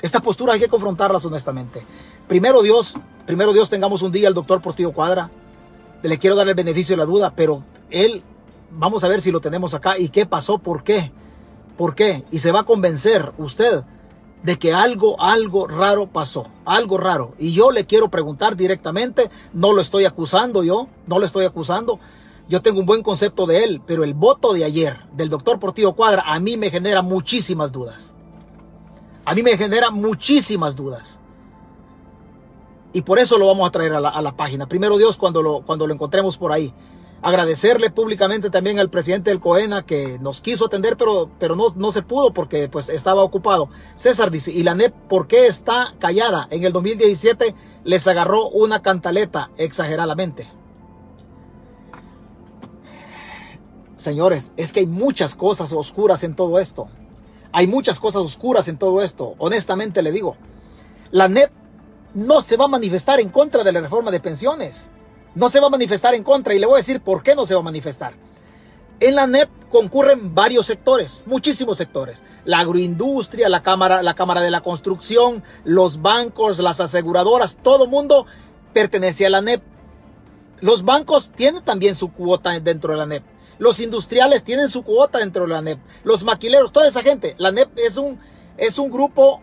Estas 0.02 0.22
posturas 0.22 0.56
hay 0.56 0.62
que 0.62 0.68
confrontarlas 0.68 1.24
honestamente. 1.26 1.86
Primero 2.28 2.62
Dios, 2.62 2.96
primero 3.26 3.54
Dios 3.54 3.70
tengamos 3.70 4.02
un 4.02 4.12
día 4.12 4.28
al 4.28 4.34
doctor 4.34 4.62
Portillo 4.62 4.92
Cuadra. 4.92 5.30
Le 6.02 6.18
quiero 6.18 6.36
dar 6.36 6.50
el 6.50 6.56
beneficio 6.56 6.94
de 6.94 6.98
la 6.98 7.06
duda, 7.06 7.34
pero 7.36 7.64
él, 7.92 8.24
vamos 8.72 9.04
a 9.04 9.08
ver 9.08 9.22
si 9.22 9.32
lo 9.32 9.40
tenemos 9.40 9.76
acá 9.76 10.00
y 10.00 10.10
qué 10.10 10.26
pasó, 10.26 10.58
por 10.58 10.84
qué, 10.84 11.12
por 11.78 11.94
qué. 11.94 12.24
Y 12.32 12.40
se 12.40 12.52
va 12.52 12.62
a 12.62 12.64
convencer 12.64 13.32
usted 13.38 13.84
de 14.44 14.58
que 14.58 14.74
algo, 14.74 15.22
algo 15.22 15.68
raro 15.68 16.08
pasó, 16.08 16.48
algo 16.66 16.98
raro. 16.98 17.34
Y 17.38 17.54
yo 17.54 17.72
le 17.72 17.86
quiero 17.86 18.10
preguntar 18.10 18.56
directamente, 18.56 19.30
no 19.54 19.74
lo 19.74 19.82
estoy 19.82 20.06
acusando 20.06 20.64
yo, 20.64 20.88
no 21.08 21.20
lo 21.20 21.26
estoy 21.26 21.46
acusando. 21.46 22.00
Yo 22.50 22.62
tengo 22.62 22.80
un 22.80 22.86
buen 22.86 23.04
concepto 23.04 23.46
de 23.46 23.64
él, 23.64 23.82
pero 23.86 24.04
el 24.04 24.14
voto 24.14 24.54
de 24.54 24.66
ayer 24.66 25.06
del 25.14 25.30
doctor 25.30 25.60
Portillo 25.60 25.94
Cuadra 25.94 26.24
a 26.26 26.40
mí 26.40 26.58
me 26.58 26.70
genera 26.70 27.02
muchísimas 27.02 27.72
dudas. 27.72 28.14
A 29.24 29.36
mí 29.36 29.44
me 29.44 29.58
genera 29.58 29.92
muchísimas 29.92 30.76
dudas. 30.76 31.20
Y 32.94 33.04
por 33.04 33.20
eso 33.20 33.38
lo 33.38 33.48
vamos 33.48 33.68
a 33.68 33.72
traer 33.72 33.94
a 33.94 34.22
la, 34.22 34.36
página. 34.36 34.66
Primero 34.68 34.98
Dios 34.98 35.16
cuando 35.16 35.42
lo, 35.42 35.62
cuando 35.62 35.88
lo 35.88 35.94
encontremos 35.94 36.38
por 36.38 36.52
ahí 36.52 36.74
agradecerle 37.22 37.92
públicamente 37.92 38.50
también 38.50 38.80
al 38.80 38.90
presidente 38.90 39.30
del 39.30 39.40
COENA 39.40 39.86
que 39.86 40.18
nos 40.20 40.42
quiso 40.42 40.66
atender, 40.66 40.98
pero, 40.98 41.30
pero 41.40 41.56
no, 41.56 41.74
no 41.76 41.92
se 41.92 42.02
pudo 42.02 42.34
porque 42.34 42.68
pues 42.68 42.90
estaba 42.90 43.24
ocupado. 43.24 43.70
César 43.96 44.32
dice, 44.32 44.52
¿y 44.52 44.64
la 44.64 44.74
NEP 44.74 44.94
por 45.08 45.28
qué 45.28 45.48
está 45.48 45.94
callada? 46.00 46.48
En 46.50 46.64
el 46.64 46.74
2017 46.74 47.56
les 47.84 48.08
agarró 48.08 48.50
una 48.50 48.82
cantaleta 48.82 49.52
exageradamente. 49.58 50.50
Señores, 53.96 54.52
es 54.58 54.74
que 54.74 54.80
hay 54.80 54.88
muchas 54.88 55.36
cosas 55.36 55.74
oscuras 55.74 56.24
en 56.24 56.36
todo 56.36 56.58
esto. 56.58 56.88
Hay 57.52 57.68
muchas 57.68 58.00
cosas 58.00 58.24
oscuras 58.24 58.68
en 58.68 58.78
todo 58.78 59.02
esto. 59.04 59.36
Honestamente 59.38 60.02
le 60.02 60.12
digo, 60.12 60.38
la 61.12 61.28
NEP 61.28 61.52
no 62.16 62.42
se 62.42 62.58
va 62.58 62.66
a 62.66 62.70
manifestar 62.70 63.20
en 63.20 63.30
contra 63.30 63.64
de 63.64 63.72
la 63.72 63.82
reforma 63.82 64.10
de 64.10 64.20
pensiones 64.20 64.90
no 65.36 65.50
se 65.50 65.60
va 65.60 65.68
a 65.68 65.72
manifestar 65.72 66.14
en 66.14 66.24
contra 66.24 66.54
y 66.54 66.60
le 66.60 66.66
voy 66.66 66.76
a 66.76 66.78
decir 66.78 67.02
por 67.02 67.24
qué 67.24 67.36
no 67.36 67.46
se 67.46 67.54
va 67.54 67.62
a 67.62 67.64
manifestar. 67.64 68.14
En 69.00 69.16
la 69.16 69.26
NEP 69.26 69.50
concurren 69.70 70.36
varios 70.36 70.68
sectores, 70.68 71.24
muchísimos 71.26 71.78
sectores. 71.78 72.24
La 72.46 72.60
agroindustria, 72.60 73.50
la 73.50 73.64
cámara, 73.64 74.04
la 74.04 74.14
cámara 74.14 74.42
de 74.42 74.52
la 74.52 74.62
construcción, 74.62 75.44
los 75.64 76.04
bancos, 76.04 76.60
las 76.60 76.80
aseguradoras, 76.80 77.58
todo 77.64 77.88
mundo 77.88 78.28
pertenece 78.74 79.26
a 79.26 79.32
la 79.32 79.42
NEP. 79.42 79.64
Los 80.60 80.84
bancos 80.84 81.32
tienen 81.32 81.64
también 81.64 81.96
su 81.96 82.12
cuota 82.12 82.60
dentro 82.60 82.92
de 82.92 83.00
la 83.00 83.08
NEP. 83.08 83.24
Los 83.58 83.80
industriales 83.80 84.44
tienen 84.44 84.70
su 84.70 84.84
cuota 84.84 85.18
dentro 85.18 85.44
de 85.44 85.50
la 85.50 85.62
NEP. 85.64 85.80
Los 86.04 86.24
maquileros, 86.24 86.72
toda 86.72 86.88
esa 86.88 87.02
gente. 87.02 87.36
La 87.40 87.52
NEP 87.52 87.70
es 87.78 87.98
un, 87.98 88.20
es 88.58 88.78
un 88.78 88.92
grupo 88.92 89.42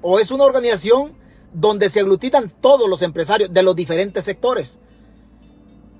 o 0.00 0.20
es 0.20 0.30
una 0.30 0.44
organización 0.44 1.16
donde 1.52 1.88
se 1.88 2.00
aglutinan 2.00 2.50
todos 2.50 2.88
los 2.88 3.02
empresarios 3.02 3.52
de 3.52 3.62
los 3.64 3.74
diferentes 3.74 4.24
sectores. 4.24 4.78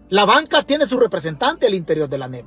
La 0.09 0.25
banca 0.25 0.63
tiene 0.63 0.87
su 0.87 0.99
representante 0.99 1.67
al 1.67 1.75
interior 1.75 2.09
de 2.09 2.19
la 2.19 2.29
NEP. 2.29 2.47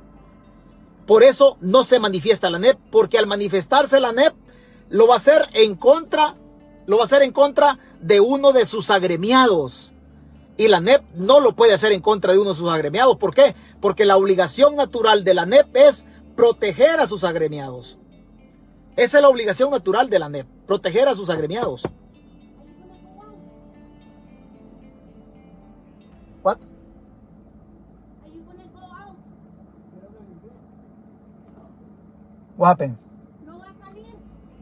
Por 1.06 1.22
eso 1.22 1.58
no 1.60 1.82
se 1.82 1.98
manifiesta 1.98 2.50
la 2.50 2.58
NEP, 2.58 2.78
porque 2.90 3.18
al 3.18 3.26
manifestarse 3.26 4.00
la 4.00 4.12
NEP 4.12 4.34
lo 4.88 5.06
va 5.06 5.14
a 5.14 5.16
hacer 5.18 5.48
en 5.52 5.74
contra, 5.74 6.36
lo 6.86 6.96
va 6.96 7.02
a 7.02 7.06
hacer 7.06 7.22
en 7.22 7.32
contra 7.32 7.78
de 8.00 8.20
uno 8.20 8.52
de 8.52 8.64
sus 8.64 8.90
agremiados. 8.90 9.92
Y 10.56 10.68
la 10.68 10.80
NEP 10.80 11.02
no 11.14 11.40
lo 11.40 11.54
puede 11.54 11.74
hacer 11.74 11.92
en 11.92 12.00
contra 12.00 12.32
de 12.32 12.38
uno 12.38 12.50
de 12.50 12.56
sus 12.56 12.70
agremiados. 12.70 13.16
¿Por 13.16 13.34
qué? 13.34 13.54
Porque 13.80 14.04
la 14.04 14.16
obligación 14.16 14.76
natural 14.76 15.24
de 15.24 15.34
la 15.34 15.46
NEP 15.46 15.76
es 15.76 16.06
proteger 16.36 17.00
a 17.00 17.06
sus 17.06 17.24
agremiados. 17.24 17.98
Esa 18.96 19.18
es 19.18 19.22
la 19.22 19.28
obligación 19.28 19.70
natural 19.70 20.10
de 20.10 20.18
la 20.18 20.28
NEP, 20.28 20.46
proteger 20.66 21.08
a 21.08 21.14
sus 21.14 21.28
agremiados. 21.30 21.82
What? 26.42 26.58
What 32.60 32.72
happened? 32.72 32.98
¿No 33.46 33.58
va 33.58 33.70
a 33.70 33.86
salir? 33.86 34.14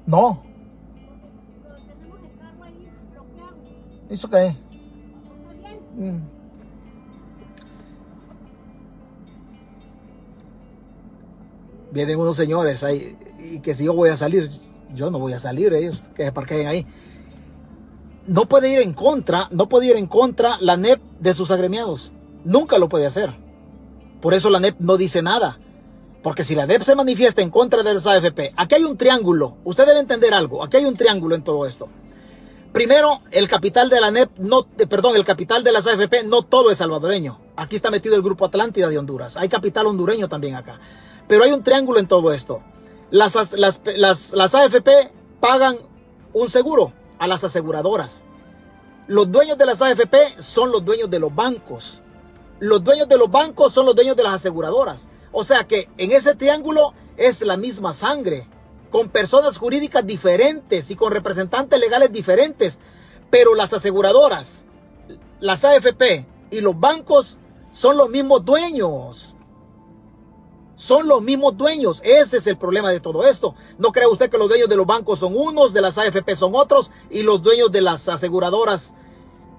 No. 0.06 0.44
Porque 1.64 1.82
tenemos 1.82 2.20
el 2.22 2.38
carro 2.38 2.62
ahí 2.62 2.88
bloqueado. 3.12 3.56
It's 4.08 4.24
okay. 4.24 4.56
¿Está 5.50 5.52
bien? 5.52 5.80
Mm. 5.96 6.22
Vienen 11.90 12.20
unos 12.20 12.36
señores 12.36 12.84
ahí 12.84 13.18
y 13.40 13.58
que 13.58 13.74
si 13.74 13.86
yo 13.86 13.94
voy 13.94 14.10
a 14.10 14.16
salir, 14.16 14.48
yo 14.94 15.10
no 15.10 15.18
voy 15.18 15.32
a 15.32 15.40
salir, 15.40 15.72
ellos 15.72 16.08
que 16.14 16.24
se 16.24 16.30
parqueen 16.30 16.68
ahí. 16.68 16.86
No 18.28 18.46
puede 18.46 18.72
ir 18.72 18.78
en 18.78 18.92
contra, 18.92 19.48
no 19.50 19.68
puede 19.68 19.86
ir 19.86 19.96
en 19.96 20.06
contra 20.06 20.56
la 20.60 20.76
NEP 20.76 21.00
de 21.18 21.34
sus 21.34 21.50
agremiados. 21.50 22.12
Nunca 22.44 22.78
lo 22.78 22.88
puede 22.88 23.06
hacer. 23.06 23.34
Por 24.20 24.34
eso 24.34 24.50
la 24.50 24.60
NEP 24.60 24.78
no 24.78 24.96
dice 24.96 25.20
nada. 25.20 25.58
Porque 26.22 26.44
si 26.44 26.54
la 26.54 26.66
DEP 26.66 26.82
se 26.82 26.96
manifiesta 26.96 27.42
en 27.42 27.50
contra 27.50 27.82
de 27.82 27.94
las 27.94 28.06
AFP, 28.06 28.52
aquí 28.56 28.74
hay 28.74 28.84
un 28.84 28.96
triángulo. 28.96 29.56
Usted 29.64 29.86
debe 29.86 30.00
entender 30.00 30.34
algo. 30.34 30.64
Aquí 30.64 30.78
hay 30.78 30.84
un 30.84 30.96
triángulo 30.96 31.34
en 31.34 31.44
todo 31.44 31.64
esto. 31.66 31.88
Primero, 32.72 33.22
el 33.30 33.48
capital 33.48 33.88
de 33.88 34.00
la 34.00 34.10
NEP, 34.10 34.30
no, 34.38 34.66
perdón, 34.88 35.16
el 35.16 35.24
capital 35.24 35.64
de 35.64 35.72
las 35.72 35.86
AFP 35.86 36.24
no 36.24 36.42
todo 36.42 36.70
es 36.70 36.78
salvadoreño. 36.78 37.40
Aquí 37.56 37.76
está 37.76 37.90
metido 37.90 38.14
el 38.14 38.22
grupo 38.22 38.44
Atlántida 38.44 38.88
de 38.88 38.98
Honduras. 38.98 39.36
Hay 39.36 39.48
capital 39.48 39.86
hondureño 39.86 40.28
también 40.28 40.54
acá. 40.54 40.78
Pero 41.26 41.44
hay 41.44 41.52
un 41.52 41.62
triángulo 41.62 41.98
en 41.98 42.08
todo 42.08 42.32
esto. 42.32 42.62
Las, 43.10 43.34
las, 43.52 43.82
las, 43.84 44.32
las 44.32 44.54
AFP 44.54 45.12
pagan 45.40 45.78
un 46.32 46.50
seguro 46.50 46.92
a 47.18 47.26
las 47.26 47.42
aseguradoras. 47.44 48.24
Los 49.06 49.32
dueños 49.32 49.56
de 49.56 49.64
las 49.64 49.80
AFP 49.80 50.34
son 50.38 50.70
los 50.70 50.84
dueños 50.84 51.08
de 51.08 51.18
los 51.18 51.34
bancos. 51.34 52.02
Los 52.60 52.84
dueños 52.84 53.08
de 53.08 53.16
los 53.16 53.30
bancos 53.30 53.72
son 53.72 53.86
los 53.86 53.96
dueños 53.96 54.16
de 54.16 54.24
las 54.24 54.34
aseguradoras. 54.34 55.08
O 55.32 55.44
sea 55.44 55.64
que 55.64 55.88
en 55.98 56.12
ese 56.12 56.34
triángulo 56.34 56.94
es 57.16 57.42
la 57.42 57.56
misma 57.56 57.92
sangre, 57.92 58.48
con 58.90 59.08
personas 59.08 59.58
jurídicas 59.58 60.06
diferentes 60.06 60.90
y 60.90 60.96
con 60.96 61.12
representantes 61.12 61.78
legales 61.78 62.12
diferentes, 62.12 62.78
pero 63.30 63.54
las 63.54 63.72
aseguradoras, 63.72 64.64
las 65.40 65.64
AFP 65.64 66.26
y 66.50 66.60
los 66.60 66.78
bancos 66.78 67.38
son 67.70 67.96
los 67.96 68.08
mismos 68.08 68.44
dueños. 68.44 69.34
Son 70.74 71.08
los 71.08 71.20
mismos 71.20 71.56
dueños. 71.56 72.00
Ese 72.04 72.36
es 72.36 72.46
el 72.46 72.56
problema 72.56 72.90
de 72.90 73.00
todo 73.00 73.26
esto. 73.26 73.56
No 73.78 73.90
cree 73.90 74.06
usted 74.06 74.30
que 74.30 74.38
los 74.38 74.48
dueños 74.48 74.68
de 74.68 74.76
los 74.76 74.86
bancos 74.86 75.18
son 75.18 75.36
unos, 75.36 75.72
de 75.72 75.80
las 75.80 75.98
AFP 75.98 76.36
son 76.36 76.54
otros 76.54 76.92
y 77.10 77.22
los 77.22 77.42
dueños 77.42 77.72
de 77.72 77.80
las 77.80 78.08
aseguradoras 78.08 78.94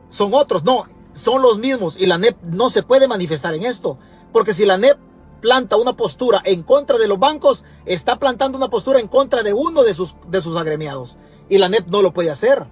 son 0.08 0.34
otros. 0.34 0.64
No, 0.64 0.86
son 1.14 1.42
los 1.42 1.60
mismos 1.60 1.98
y 2.00 2.06
la 2.06 2.18
NEP 2.18 2.42
no 2.44 2.70
se 2.70 2.84
puede 2.84 3.08
manifestar 3.08 3.54
en 3.54 3.66
esto. 3.66 3.98
Porque 4.32 4.54
si 4.54 4.66
la 4.66 4.78
NEP 4.78 4.98
planta 5.40 5.78
una 5.78 5.94
postura 5.96 6.42
en 6.46 6.64
contra 6.64 6.98
de 6.98 7.08
los 7.08 7.20
bancos, 7.20 7.64
está 7.86 8.18
plantando 8.18 8.58
una 8.58 8.70
postura 8.70 9.00
en 9.00 9.08
contra 9.08 9.44
de 9.44 9.54
uno 9.54 9.84
de 9.84 9.94
sus, 9.94 10.16
de 10.28 10.42
sus 10.42 10.56
agremiados. 10.56 11.18
Y 11.50 11.58
la 11.58 11.70
NEP 11.70 11.88
no 11.88 12.02
lo 12.02 12.14
puede 12.14 12.32
hacer. 12.32 12.66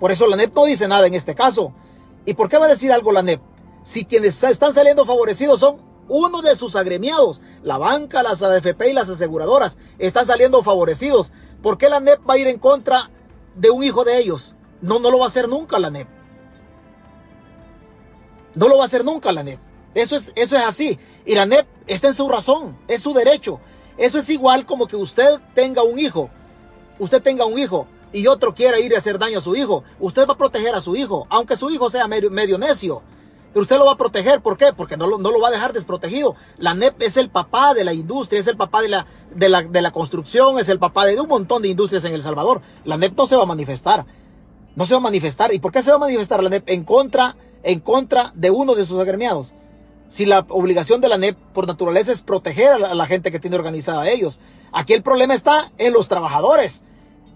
Por 0.00 0.12
eso 0.12 0.26
la 0.26 0.36
NEP 0.36 0.54
no 0.54 0.64
dice 0.64 0.88
nada 0.88 1.06
en 1.06 1.14
este 1.14 1.34
caso. 1.34 1.72
¿Y 2.24 2.34
por 2.34 2.48
qué 2.48 2.58
va 2.58 2.66
a 2.66 2.68
decir 2.68 2.92
algo 2.92 3.12
la 3.12 3.22
NEP? 3.22 3.40
Si 3.82 4.04
quienes 4.04 4.42
están 4.42 4.74
saliendo 4.74 5.04
favorecidos 5.04 5.60
son 5.60 5.80
uno 6.08 6.42
de 6.42 6.56
sus 6.56 6.76
agremiados, 6.76 7.40
la 7.62 7.78
banca, 7.78 8.22
las 8.22 8.42
AFP 8.42 8.90
y 8.90 8.92
las 8.92 9.08
aseguradoras, 9.08 9.78
están 9.98 10.26
saliendo 10.26 10.62
favorecidos. 10.62 11.32
¿Por 11.62 11.78
qué 11.78 11.88
la 11.88 12.00
NEP 12.00 12.20
va 12.28 12.34
a 12.34 12.38
ir 12.38 12.46
en 12.46 12.58
contra 12.58 13.10
de 13.54 13.70
un 13.70 13.82
hijo 13.82 14.04
de 14.04 14.18
ellos? 14.18 14.54
No, 14.80 14.98
no 14.98 15.10
lo 15.10 15.18
va 15.18 15.26
a 15.26 15.28
hacer 15.28 15.48
nunca 15.48 15.78
la 15.78 15.90
NEP. 15.90 16.08
No 18.54 18.68
lo 18.68 18.76
va 18.78 18.84
a 18.84 18.86
hacer 18.86 19.04
nunca 19.04 19.32
la 19.32 19.42
NEP. 19.42 19.60
Eso 19.94 20.16
es, 20.16 20.32
eso 20.34 20.56
es 20.56 20.64
así. 20.64 20.98
Y 21.24 21.34
la 21.34 21.46
NEP 21.46 21.66
está 21.88 22.08
en 22.08 22.14
su 22.14 22.28
razón, 22.28 22.76
es 22.86 23.02
su 23.02 23.12
derecho. 23.12 23.60
Eso 23.96 24.18
es 24.18 24.30
igual 24.30 24.64
como 24.64 24.86
que 24.86 24.96
usted 24.96 25.40
tenga 25.54 25.82
un 25.82 25.98
hijo, 25.98 26.30
usted 26.98 27.20
tenga 27.20 27.44
un 27.46 27.58
hijo 27.58 27.88
y 28.12 28.26
otro 28.26 28.54
quiera 28.54 28.78
ir 28.78 28.94
a 28.94 28.98
hacer 28.98 29.18
daño 29.18 29.38
a 29.38 29.42
su 29.42 29.56
hijo. 29.56 29.82
Usted 29.98 30.26
va 30.26 30.34
a 30.34 30.38
proteger 30.38 30.74
a 30.74 30.80
su 30.80 30.94
hijo, 30.94 31.26
aunque 31.30 31.56
su 31.56 31.70
hijo 31.70 31.90
sea 31.90 32.06
medio, 32.06 32.30
necio. 32.30 33.02
Pero 33.52 33.62
usted 33.62 33.78
lo 33.78 33.86
va 33.86 33.92
a 33.92 33.96
proteger, 33.96 34.40
¿por 34.40 34.56
qué? 34.56 34.72
Porque 34.76 34.96
no 34.96 35.06
lo, 35.06 35.40
va 35.40 35.48
a 35.48 35.50
dejar 35.50 35.72
desprotegido. 35.72 36.36
La 36.58 36.74
NEP 36.74 37.02
es 37.02 37.16
el 37.16 37.30
papá 37.30 37.74
de 37.74 37.82
la 37.82 37.94
industria, 37.94 38.40
es 38.40 38.46
el 38.46 38.56
papá 38.56 38.82
de 38.82 39.82
la 39.82 39.90
construcción, 39.90 40.58
es 40.58 40.68
el 40.68 40.78
papá 40.78 41.06
de 41.06 41.18
un 41.18 41.28
montón 41.28 41.62
de 41.62 41.68
industrias 41.68 42.04
en 42.04 42.14
El 42.14 42.22
Salvador. 42.22 42.60
La 42.84 42.98
NEP 42.98 43.16
no 43.16 43.26
se 43.26 43.36
va 43.36 43.44
a 43.44 43.46
manifestar. 43.46 44.06
No 44.76 44.86
se 44.86 44.94
va 44.94 44.98
a 44.98 45.02
manifestar. 45.02 45.52
¿Y 45.52 45.58
por 45.58 45.72
qué 45.72 45.82
se 45.82 45.90
va 45.90 45.96
a 45.96 46.00
manifestar 46.00 46.42
la 46.42 46.50
NEP? 46.50 46.68
En 46.68 46.84
contra, 46.84 47.36
en 47.62 47.80
contra 47.80 48.32
de 48.34 48.50
uno 48.50 48.74
de 48.74 48.86
sus 48.86 49.00
agremiados. 49.00 49.54
Si 50.08 50.24
la 50.24 50.46
obligación 50.48 51.00
de 51.00 51.08
la 51.08 51.18
NEP 51.18 51.36
por 51.52 51.66
naturaleza 51.66 52.12
es 52.12 52.22
proteger 52.22 52.72
a 52.72 52.94
la, 52.94 53.06
gente 53.06 53.30
que 53.30 53.38
tiene 53.38 53.56
organizada 53.56 54.02
a 54.02 54.10
ellos. 54.10 54.40
Aquí 54.72 54.94
el 54.94 55.02
problema 55.02 55.34
está 55.34 55.70
en 55.76 55.92
los 55.92 56.08
trabajadores. 56.08 56.82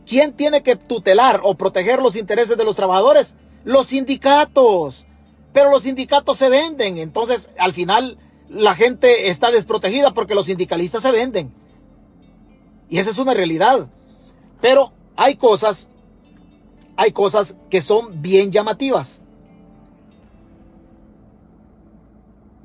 ¿Quién 0.07 0.33
tiene 0.33 0.63
que 0.63 0.77
tutelar 0.77 1.41
o 1.45 1.55
proteger 1.55 2.01
los 2.01 2.17
intereses 2.17 2.57
de 2.57 2.65
los 2.65 2.75
trabajadores? 2.75 3.37
Los 3.65 3.89
sindicatos. 3.89 5.07
Pero 5.53 5.71
los 5.71 5.83
sindicatos 5.83 6.39
se 6.39 6.49
venden. 6.49 6.97
Entonces, 6.97 7.51
al 7.59 7.75
final, 7.75 8.19
la 8.49 8.75
gente 8.75 9.29
está 9.29 9.51
desprotegida 9.51 10.15
porque 10.15 10.35
los 10.35 10.47
sindicalistas 10.47 11.03
se 11.03 11.13
venden. 11.13 11.55
Y 12.89 12.99
esa 12.99 13.11
es 13.11 13.19
una 13.19 13.35
realidad. 13.35 13.89
Pero 14.63 14.93
hay 15.17 15.37
cosas, 15.37 15.91
hay 16.97 17.13
cosas 17.13 17.57
que 17.71 17.83
son 17.83 18.23
bien 18.23 18.51
llamativas. 18.51 19.22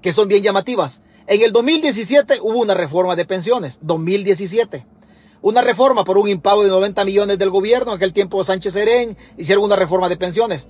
Que 0.01 0.13
son 0.13 0.27
bien 0.27 0.43
llamativas. 0.43 1.01
En 1.27 1.41
el 1.41 1.51
2017 1.51 2.39
hubo 2.41 2.59
una 2.59 2.73
reforma 2.73 3.15
de 3.15 3.25
pensiones. 3.25 3.79
2017. 3.81 4.85
Una 5.41 5.61
reforma 5.61 6.03
por 6.03 6.17
un 6.17 6.27
impago 6.27 6.63
de 6.63 6.69
90 6.69 7.05
millones 7.05 7.37
del 7.39 7.49
gobierno. 7.49 7.91
En 7.91 7.97
aquel 7.97 8.13
tiempo 8.13 8.43
Sánchez 8.43 8.73
Serén 8.73 9.17
hicieron 9.37 9.63
una 9.63 9.75
reforma 9.75 10.09
de 10.09 10.17
pensiones. 10.17 10.67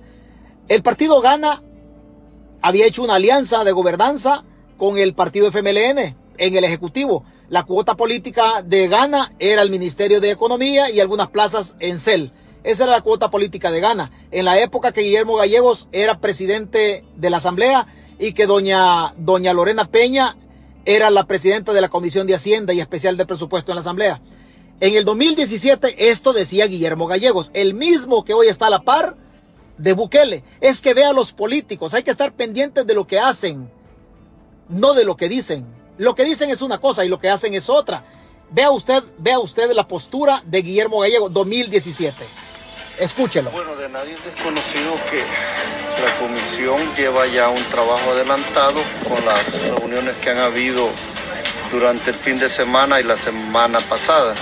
El 0.68 0.82
partido 0.82 1.20
Gana 1.20 1.62
había 2.60 2.86
hecho 2.86 3.02
una 3.02 3.14
alianza 3.14 3.64
de 3.64 3.72
gobernanza 3.72 4.44
con 4.76 4.98
el 4.98 5.14
partido 5.14 5.50
FMLN 5.50 6.16
en 6.38 6.56
el 6.56 6.64
Ejecutivo. 6.64 7.24
La 7.48 7.62
cuota 7.64 7.96
política 7.96 8.62
de 8.62 8.88
Gana 8.88 9.32
era 9.38 9.62
el 9.62 9.70
Ministerio 9.70 10.20
de 10.20 10.30
Economía 10.30 10.90
y 10.90 11.00
algunas 11.00 11.28
plazas 11.28 11.76
en 11.80 11.98
CEL. 11.98 12.32
Esa 12.64 12.84
era 12.84 12.92
la 12.92 13.00
cuota 13.00 13.30
política 13.30 13.70
de 13.70 13.80
Gana. 13.80 14.10
En 14.30 14.44
la 14.44 14.60
época 14.60 14.92
que 14.92 15.00
Guillermo 15.00 15.36
Gallegos 15.36 15.88
era 15.92 16.20
presidente 16.20 17.04
de 17.16 17.30
la 17.30 17.38
Asamblea 17.38 17.86
y 18.18 18.32
que 18.32 18.46
doña, 18.46 19.14
doña 19.16 19.52
Lorena 19.52 19.84
Peña 19.84 20.36
era 20.84 21.10
la 21.10 21.24
presidenta 21.24 21.72
de 21.72 21.80
la 21.80 21.88
Comisión 21.88 22.26
de 22.26 22.34
Hacienda 22.34 22.72
y 22.72 22.80
Especial 22.80 23.16
de 23.16 23.26
Presupuesto 23.26 23.72
en 23.72 23.76
la 23.76 23.80
Asamblea. 23.80 24.20
En 24.80 24.94
el 24.94 25.04
2017 25.04 26.08
esto 26.08 26.32
decía 26.32 26.66
Guillermo 26.66 27.06
Gallegos, 27.06 27.50
el 27.52 27.74
mismo 27.74 28.24
que 28.24 28.34
hoy 28.34 28.48
está 28.48 28.68
a 28.68 28.70
la 28.70 28.80
par 28.80 29.16
de 29.76 29.92
Bukele. 29.92 30.44
Es 30.60 30.80
que 30.80 30.94
vea 30.94 31.10
a 31.10 31.12
los 31.12 31.32
políticos, 31.32 31.94
hay 31.94 32.02
que 32.02 32.10
estar 32.10 32.32
pendientes 32.32 32.86
de 32.86 32.94
lo 32.94 33.06
que 33.06 33.18
hacen, 33.18 33.70
no 34.68 34.94
de 34.94 35.04
lo 35.04 35.16
que 35.16 35.28
dicen. 35.28 35.66
Lo 35.98 36.14
que 36.14 36.24
dicen 36.24 36.50
es 36.50 36.62
una 36.62 36.80
cosa 36.80 37.04
y 37.04 37.08
lo 37.08 37.18
que 37.18 37.28
hacen 37.28 37.54
es 37.54 37.68
otra. 37.68 38.04
Vea 38.50 38.70
usted, 38.70 39.02
vea 39.18 39.40
usted 39.40 39.72
la 39.72 39.86
postura 39.86 40.42
de 40.46 40.62
Guillermo 40.62 41.00
Gallego 41.00 41.28
2017. 41.28 42.47
Escúchelo. 42.98 43.50
Bueno, 43.50 43.76
de 43.76 43.88
nadie 43.90 44.12
es 44.12 44.24
desconocido 44.24 44.92
que 45.08 45.22
la 46.02 46.16
comisión 46.18 46.80
lleva 46.96 47.26
ya 47.26 47.48
un 47.48 47.62
trabajo 47.64 48.10
adelantado 48.10 48.80
con 49.08 49.24
las 49.24 49.62
reuniones 49.62 50.16
que 50.16 50.30
han 50.30 50.38
habido 50.38 50.88
durante 51.70 52.10
el 52.10 52.16
fin 52.16 52.40
de 52.40 52.50
semana 52.50 53.00
y 53.00 53.04
la 53.04 53.16
semana 53.16 53.78
pasada. 53.80 54.34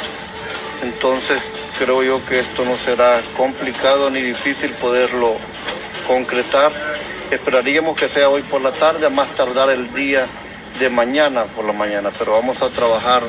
Entonces, 0.83 1.39
creo 1.79 2.03
yo 2.03 2.25
que 2.25 2.41
esto 2.41 2.65
no 2.65 2.75
será 2.77 3.21
complicado 3.37 4.09
ni 4.09 4.23
difícil 4.23 4.71
poderlo 4.73 5.37
concretar. 6.07 6.73
Esperaríamos 7.31 7.95
que 7.95 8.09
sea 8.09 8.31
hoy 8.31 8.41
por 8.43 8.63
la 8.63 8.73
tarde, 8.73 9.05
a 9.05 9.11
más 9.11 9.29
tardar 9.35 9.69
el 9.69 9.93
día 9.93 10.27
de 10.79 10.89
mañana 10.89 11.45
por 11.45 11.67
la 11.67 11.73
mañana, 11.75 12.11
pero 12.19 12.33
vamos 12.33 12.63
a 12.63 12.71
trabajar 12.71 13.23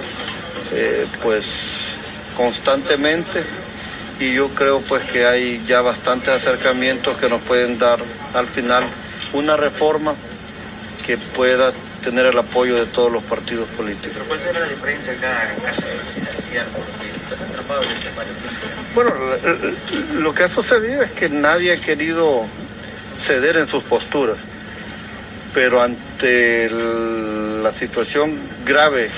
eh, 0.71 1.05
pues 1.21 1.95
constantemente 2.37 3.43
y 4.19 4.33
yo 4.33 4.49
creo 4.49 4.81
pues 4.81 5.03
que 5.03 5.25
hay 5.25 5.63
ya 5.67 5.81
bastantes 5.81 6.29
acercamientos 6.29 7.17
que 7.17 7.29
nos 7.29 7.41
pueden 7.43 7.77
dar 7.77 7.99
al 8.33 8.47
final 8.47 8.83
una 9.33 9.57
reforma 9.57 10.15
que 11.05 11.17
pueda 11.17 11.71
tener 12.03 12.25
el 12.25 12.37
apoyo 12.37 12.75
de 12.75 12.85
todos 12.85 13.11
los 13.11 13.23
partidos 13.23 13.67
políticos. 13.69 14.11
¿Pero 14.13 14.25
cuál 14.25 14.39
será 14.39 14.59
la 14.59 14.67
diferencia 14.67 15.13
acá 15.13 15.53
en 15.53 15.61
caso 15.61 15.81
de 15.81 15.95
financiar? 16.13 16.65
Porque 16.67 17.07
en 17.09 17.95
ese 17.95 18.09
varios. 18.15 18.35
Bueno, 18.95 19.11
lo- 19.13 20.21
lo 20.21 20.33
que 20.33 20.43
ha 20.43 20.47
sucedido 20.47 21.01
es 21.03 21.11
que 21.11 21.29
nadie 21.29 21.73
ha 21.73 21.77
querido 21.77 22.45
ceder 23.21 23.57
en 23.57 23.67
sus 23.67 23.83
posturas, 23.83 24.37
pero 25.53 25.81
ante 25.81 26.69
la 26.69 27.71
situación 27.71 28.37
grave 28.65 29.09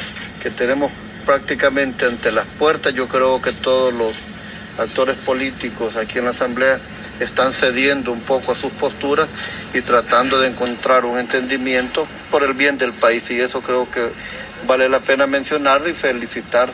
que 0.42 0.50
tenemos 0.50 0.92
prácticamente 1.26 2.06
ante 2.06 2.32
las 2.32 2.46
puertas, 2.58 2.94
yo 2.94 3.08
creo 3.08 3.42
que 3.42 3.52
todos 3.52 3.94
los 3.94 4.14
actores 4.80 5.18
políticos 5.18 5.96
aquí 5.96 6.20
en 6.20 6.26
la 6.26 6.32
Asamblea 6.32 6.80
están 7.20 7.54
cediendo 7.54 8.12
un 8.12 8.22
poco 8.22 8.54
a 8.54 8.56
sus 8.56 8.72
posturas 8.72 9.28
y 9.74 9.82
tratando 9.82 10.40
de 10.40 10.48
encontrar 10.48 11.06
un 11.06 11.20
entendimiento 11.20 12.08
por 12.32 12.44
el 12.44 12.54
bien 12.54 12.78
del 12.78 12.94
país 12.94 13.30
y 13.30 13.40
eso 13.40 13.62
creo 13.62 13.90
que 13.92 14.10
vale 14.68 14.90
la 14.90 15.00
pena 15.00 15.28
mencionarlo 15.28 15.90
y 15.90 15.94
felicitar 15.94 16.70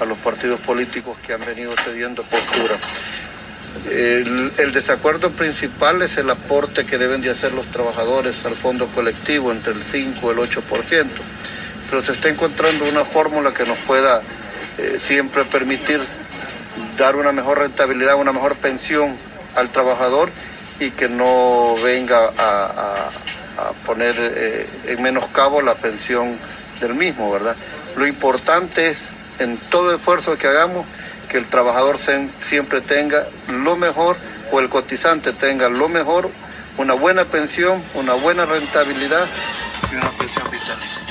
a 0.00 0.04
los 0.04 0.18
partidos 0.18 0.60
políticos 0.60 1.16
que 1.26 1.32
han 1.32 1.44
venido 1.44 1.72
cediendo 1.84 2.22
postura. 2.22 2.76
El, 3.90 4.52
el 4.58 4.72
desacuerdo 4.72 5.30
principal 5.30 6.02
es 6.02 6.16
el 6.18 6.30
aporte 6.30 6.84
que 6.86 6.98
deben 6.98 7.20
de 7.20 7.30
hacer 7.30 7.52
los 7.52 7.66
trabajadores 7.66 8.44
al 8.44 8.54
fondo 8.54 8.86
colectivo 8.88 9.52
entre 9.52 9.72
el 9.72 9.82
5 9.82 10.28
y 10.28 10.30
el 10.32 10.38
8%, 10.38 11.06
pero 11.90 12.02
se 12.02 12.12
está 12.12 12.28
encontrando 12.28 12.84
una 12.84 13.04
fórmula 13.04 13.52
que 13.52 13.64
nos 13.64 13.78
pueda 13.78 14.22
eh, 14.78 14.98
siempre 15.00 15.44
permitir 15.44 16.00
dar 16.98 17.16
una 17.16 17.32
mejor 17.32 17.58
rentabilidad, 17.58 18.16
una 18.16 18.32
mejor 18.32 18.56
pensión 18.56 19.16
al 19.56 19.70
trabajador 19.70 20.28
y 20.80 20.90
que 20.90 21.08
no 21.08 21.74
venga 21.82 22.30
a, 22.36 23.08
poner 23.86 24.14
eh, 24.18 24.66
en 24.86 25.02
menoscabo 25.02 25.62
la 25.62 25.74
pensión 25.74 26.36
del 26.80 26.94
mismo, 26.94 27.32
¿verdad? 27.32 27.56
Lo 27.96 28.06
importante 28.06 28.88
es, 28.88 29.08
en 29.40 29.56
todo 29.70 29.94
esfuerzo 29.94 30.36
que 30.38 30.46
hagamos, 30.46 30.86
que 31.28 31.38
el 31.38 31.46
trabajador 31.46 31.98
se- 31.98 32.28
siempre 32.40 32.80
tenga 32.80 33.26
lo 33.48 33.76
mejor 33.76 34.16
o 34.52 34.60
el 34.60 34.68
cotizante 34.68 35.32
tenga 35.32 35.68
lo 35.68 35.88
mejor, 35.88 36.30
una 36.76 36.94
buena 36.94 37.24
pensión, 37.24 37.82
una 37.94 38.14
buena 38.14 38.46
rentabilidad 38.46 39.26
y 39.92 39.96
una 39.96 40.10
pensión 40.10 40.48
vitalicia. 40.50 41.02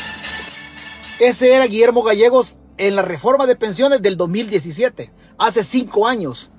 Ese 1.20 1.54
era 1.54 1.66
Guillermo 1.66 2.04
Gallegos 2.04 2.58
en 2.78 2.96
la 2.96 3.02
reforma 3.02 3.46
de 3.46 3.56
pensiones 3.56 4.02
del 4.02 4.18
2017, 4.18 5.12
hace 5.38 5.64
cinco 5.64 6.08
años. 6.08 6.52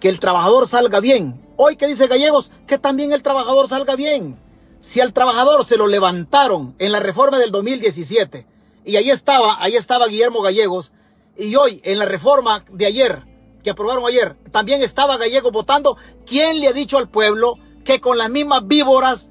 Que 0.00 0.08
el 0.08 0.18
trabajador 0.18 0.66
salga 0.66 1.00
bien. 1.00 1.40
Hoy 1.56 1.76
que 1.76 1.86
dice 1.86 2.06
Gallegos, 2.06 2.50
que 2.66 2.78
también 2.78 3.12
el 3.12 3.22
trabajador 3.22 3.68
salga 3.68 3.94
bien. 3.96 4.38
Si 4.80 5.00
al 5.00 5.12
trabajador 5.12 5.64
se 5.66 5.76
lo 5.76 5.86
levantaron 5.86 6.74
en 6.78 6.92
la 6.92 7.00
reforma 7.00 7.38
del 7.38 7.50
2017, 7.50 8.46
y 8.86 8.96
ahí 8.96 9.10
estaba, 9.10 9.62
ahí 9.62 9.76
estaba 9.76 10.06
Guillermo 10.06 10.40
Gallegos, 10.40 10.92
y 11.36 11.54
hoy 11.56 11.82
en 11.84 11.98
la 11.98 12.06
reforma 12.06 12.64
de 12.70 12.86
ayer, 12.86 13.24
que 13.62 13.70
aprobaron 13.70 14.06
ayer, 14.06 14.36
también 14.50 14.80
estaba 14.82 15.18
Gallegos 15.18 15.52
votando, 15.52 15.98
¿quién 16.24 16.60
le 16.60 16.68
ha 16.68 16.72
dicho 16.72 16.96
al 16.96 17.10
pueblo 17.10 17.58
que 17.84 18.00
con 18.00 18.16
las 18.16 18.30
mismas 18.30 18.66
víboras 18.66 19.30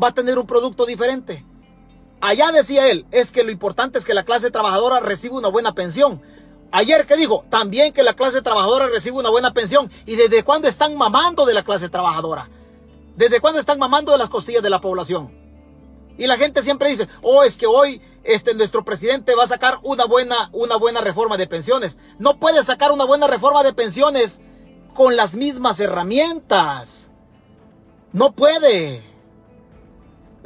va 0.00 0.08
a 0.08 0.14
tener 0.14 0.38
un 0.38 0.46
producto 0.46 0.86
diferente? 0.86 1.44
Allá 2.20 2.50
decía 2.50 2.88
él, 2.90 3.06
es 3.10 3.30
que 3.30 3.44
lo 3.44 3.50
importante 3.50 3.98
es 3.98 4.04
que 4.04 4.14
la 4.14 4.24
clase 4.24 4.50
trabajadora 4.50 5.00
reciba 5.00 5.36
una 5.36 5.48
buena 5.48 5.72
pensión. 5.72 6.22
Ayer 6.72 7.06
que 7.06 7.16
dijo, 7.16 7.44
también 7.48 7.92
que 7.92 8.02
la 8.02 8.14
clase 8.14 8.42
trabajadora 8.42 8.88
reciba 8.88 9.18
una 9.18 9.30
buena 9.30 9.52
pensión. 9.52 9.90
¿Y 10.04 10.16
desde 10.16 10.42
cuándo 10.42 10.68
están 10.68 10.96
mamando 10.96 11.46
de 11.46 11.54
la 11.54 11.62
clase 11.62 11.88
trabajadora? 11.88 12.48
¿Desde 13.16 13.40
cuándo 13.40 13.60
están 13.60 13.78
mamando 13.78 14.12
de 14.12 14.18
las 14.18 14.28
costillas 14.28 14.62
de 14.62 14.70
la 14.70 14.80
población? 14.80 15.30
Y 16.18 16.26
la 16.26 16.36
gente 16.36 16.62
siempre 16.62 16.88
dice, 16.88 17.08
oh, 17.22 17.42
es 17.42 17.56
que 17.56 17.66
hoy 17.66 18.00
este, 18.24 18.54
nuestro 18.54 18.84
presidente 18.84 19.34
va 19.34 19.44
a 19.44 19.48
sacar 19.48 19.78
una 19.82 20.04
buena, 20.04 20.50
una 20.52 20.76
buena 20.76 21.00
reforma 21.00 21.36
de 21.36 21.46
pensiones. 21.46 21.98
No 22.18 22.38
puede 22.38 22.62
sacar 22.64 22.92
una 22.92 23.04
buena 23.04 23.26
reforma 23.26 23.62
de 23.62 23.72
pensiones 23.72 24.40
con 24.94 25.16
las 25.16 25.34
mismas 25.36 25.78
herramientas. 25.80 27.10
No 28.12 28.32
puede. 28.32 29.02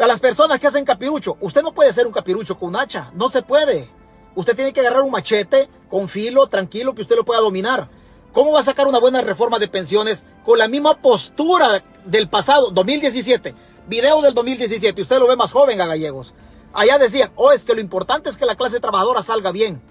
A 0.00 0.06
las 0.06 0.18
personas 0.18 0.58
que 0.58 0.66
hacen 0.66 0.86
capirucho, 0.86 1.36
usted 1.42 1.62
no 1.62 1.74
puede 1.74 1.90
hacer 1.90 2.06
un 2.06 2.12
capirucho 2.12 2.58
con 2.58 2.70
un 2.70 2.76
hacha, 2.76 3.10
no 3.12 3.28
se 3.28 3.42
puede. 3.42 3.86
Usted 4.34 4.56
tiene 4.56 4.72
que 4.72 4.80
agarrar 4.80 5.02
un 5.02 5.10
machete 5.10 5.68
con 5.90 6.08
filo, 6.08 6.46
tranquilo, 6.46 6.94
que 6.94 7.02
usted 7.02 7.16
lo 7.16 7.24
pueda 7.26 7.42
dominar. 7.42 7.90
¿Cómo 8.32 8.52
va 8.52 8.60
a 8.60 8.64
sacar 8.64 8.88
una 8.88 8.98
buena 8.98 9.20
reforma 9.20 9.58
de 9.58 9.68
pensiones 9.68 10.24
con 10.42 10.56
la 10.56 10.68
misma 10.68 11.02
postura 11.02 11.84
del 12.06 12.30
pasado, 12.30 12.70
2017? 12.70 13.54
Video 13.88 14.22
del 14.22 14.32
2017, 14.32 15.02
usted 15.02 15.18
lo 15.18 15.26
ve 15.26 15.36
más 15.36 15.52
joven 15.52 15.78
a 15.82 15.86
Gallegos. 15.86 16.32
Allá 16.72 16.96
decían, 16.96 17.30
oh, 17.36 17.52
es 17.52 17.66
que 17.66 17.74
lo 17.74 17.82
importante 17.82 18.30
es 18.30 18.38
que 18.38 18.46
la 18.46 18.56
clase 18.56 18.80
trabajadora 18.80 19.22
salga 19.22 19.52
bien, 19.52 19.82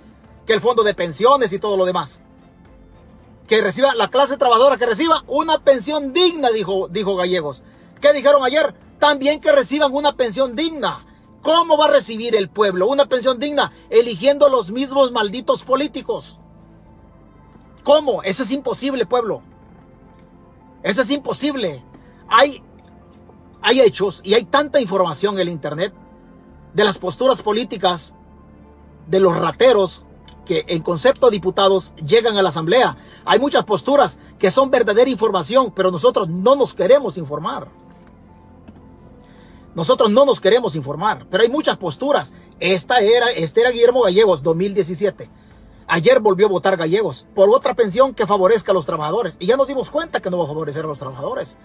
que 0.47 0.53
el 0.53 0.61
fondo 0.61 0.81
de 0.81 0.95
pensiones 0.95 1.53
y 1.53 1.59
todo 1.59 1.77
lo 1.77 1.85
demás. 1.85 2.21
Que 3.47 3.61
reciba, 3.61 3.93
la 3.93 4.09
clase 4.09 4.37
trabajadora 4.37 4.77
que 4.77 4.87
reciba 4.87 5.23
una 5.27 5.63
pensión 5.63 6.13
digna, 6.13 6.49
dijo, 6.49 6.87
dijo 6.87 7.15
Gallegos. 7.15 7.61
¿Qué 8.01 8.13
dijeron 8.13 8.43
ayer? 8.43 8.73
También 8.97 9.39
que 9.39 9.51
reciban 9.51 9.93
una 9.93 10.15
pensión 10.15 10.55
digna. 10.55 11.05
¿Cómo 11.41 11.77
va 11.77 11.85
a 11.85 11.91
recibir 11.91 12.35
el 12.35 12.49
pueblo 12.49 12.87
una 12.87 13.05
pensión 13.05 13.39
digna 13.39 13.71
eligiendo 13.89 14.49
los 14.49 14.71
mismos 14.71 15.11
malditos 15.11 15.63
políticos? 15.63 16.37
¿Cómo? 17.83 18.21
Eso 18.23 18.43
es 18.43 18.51
imposible, 18.51 19.05
pueblo. 19.05 19.41
Eso 20.83 21.01
es 21.01 21.09
imposible. 21.11 21.83
Hay, 22.27 22.61
hay 23.61 23.81
hechos 23.81 24.21
y 24.23 24.33
hay 24.33 24.43
tanta 24.45 24.81
información 24.81 25.35
en 25.35 25.41
el 25.41 25.49
Internet 25.49 25.93
de 26.73 26.83
las 26.83 26.97
posturas 26.97 27.41
políticas 27.41 28.13
de 29.07 29.19
los 29.19 29.35
rateros 29.37 30.05
que 30.45 30.65
en 30.67 30.81
concepto 30.81 31.27
de 31.27 31.33
diputados 31.33 31.93
llegan 31.95 32.37
a 32.37 32.41
la 32.41 32.49
asamblea. 32.49 32.97
Hay 33.25 33.39
muchas 33.39 33.63
posturas 33.65 34.19
que 34.37 34.51
son 34.51 34.69
verdadera 34.69 35.09
información, 35.09 35.71
pero 35.75 35.91
nosotros 35.91 36.27
no 36.27 36.55
nos 36.55 36.73
queremos 36.73 37.17
informar. 37.17 37.69
Nosotros 39.75 40.09
no 40.09 40.25
nos 40.25 40.41
queremos 40.41 40.75
informar, 40.75 41.27
pero 41.29 41.43
hay 41.43 41.49
muchas 41.49 41.77
posturas. 41.77 42.33
Esta 42.59 42.99
era, 42.99 43.29
este 43.29 43.61
era 43.61 43.69
Guillermo 43.69 44.01
Gallegos, 44.01 44.41
2017. 44.41 45.29
Ayer 45.87 46.19
volvió 46.19 46.47
a 46.47 46.49
votar 46.49 46.77
Gallegos 46.77 47.27
por 47.33 47.49
otra 47.49 47.73
pensión 47.73 48.13
que 48.13 48.27
favorezca 48.27 48.71
a 48.71 48.75
los 48.75 48.85
trabajadores. 48.85 49.35
Y 49.39 49.47
ya 49.47 49.57
nos 49.57 49.67
dimos 49.67 49.89
cuenta 49.89 50.21
que 50.21 50.29
no 50.29 50.37
va 50.37 50.43
a 50.45 50.47
favorecer 50.47 50.85
a 50.85 50.87
los 50.87 50.99
trabajadores. 50.99 51.57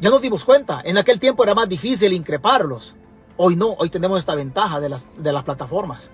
Ya 0.00 0.10
nos 0.10 0.22
dimos 0.22 0.44
cuenta. 0.44 0.80
En 0.84 0.98
aquel 0.98 1.20
tiempo 1.20 1.42
era 1.42 1.54
más 1.54 1.68
difícil 1.68 2.12
increparlos. 2.12 2.96
Hoy 3.36 3.56
no, 3.56 3.74
hoy 3.78 3.90
tenemos 3.90 4.18
esta 4.18 4.34
ventaja 4.34 4.80
de 4.80 4.88
las, 4.88 5.06
de 5.16 5.32
las 5.32 5.44
plataformas. 5.44 6.10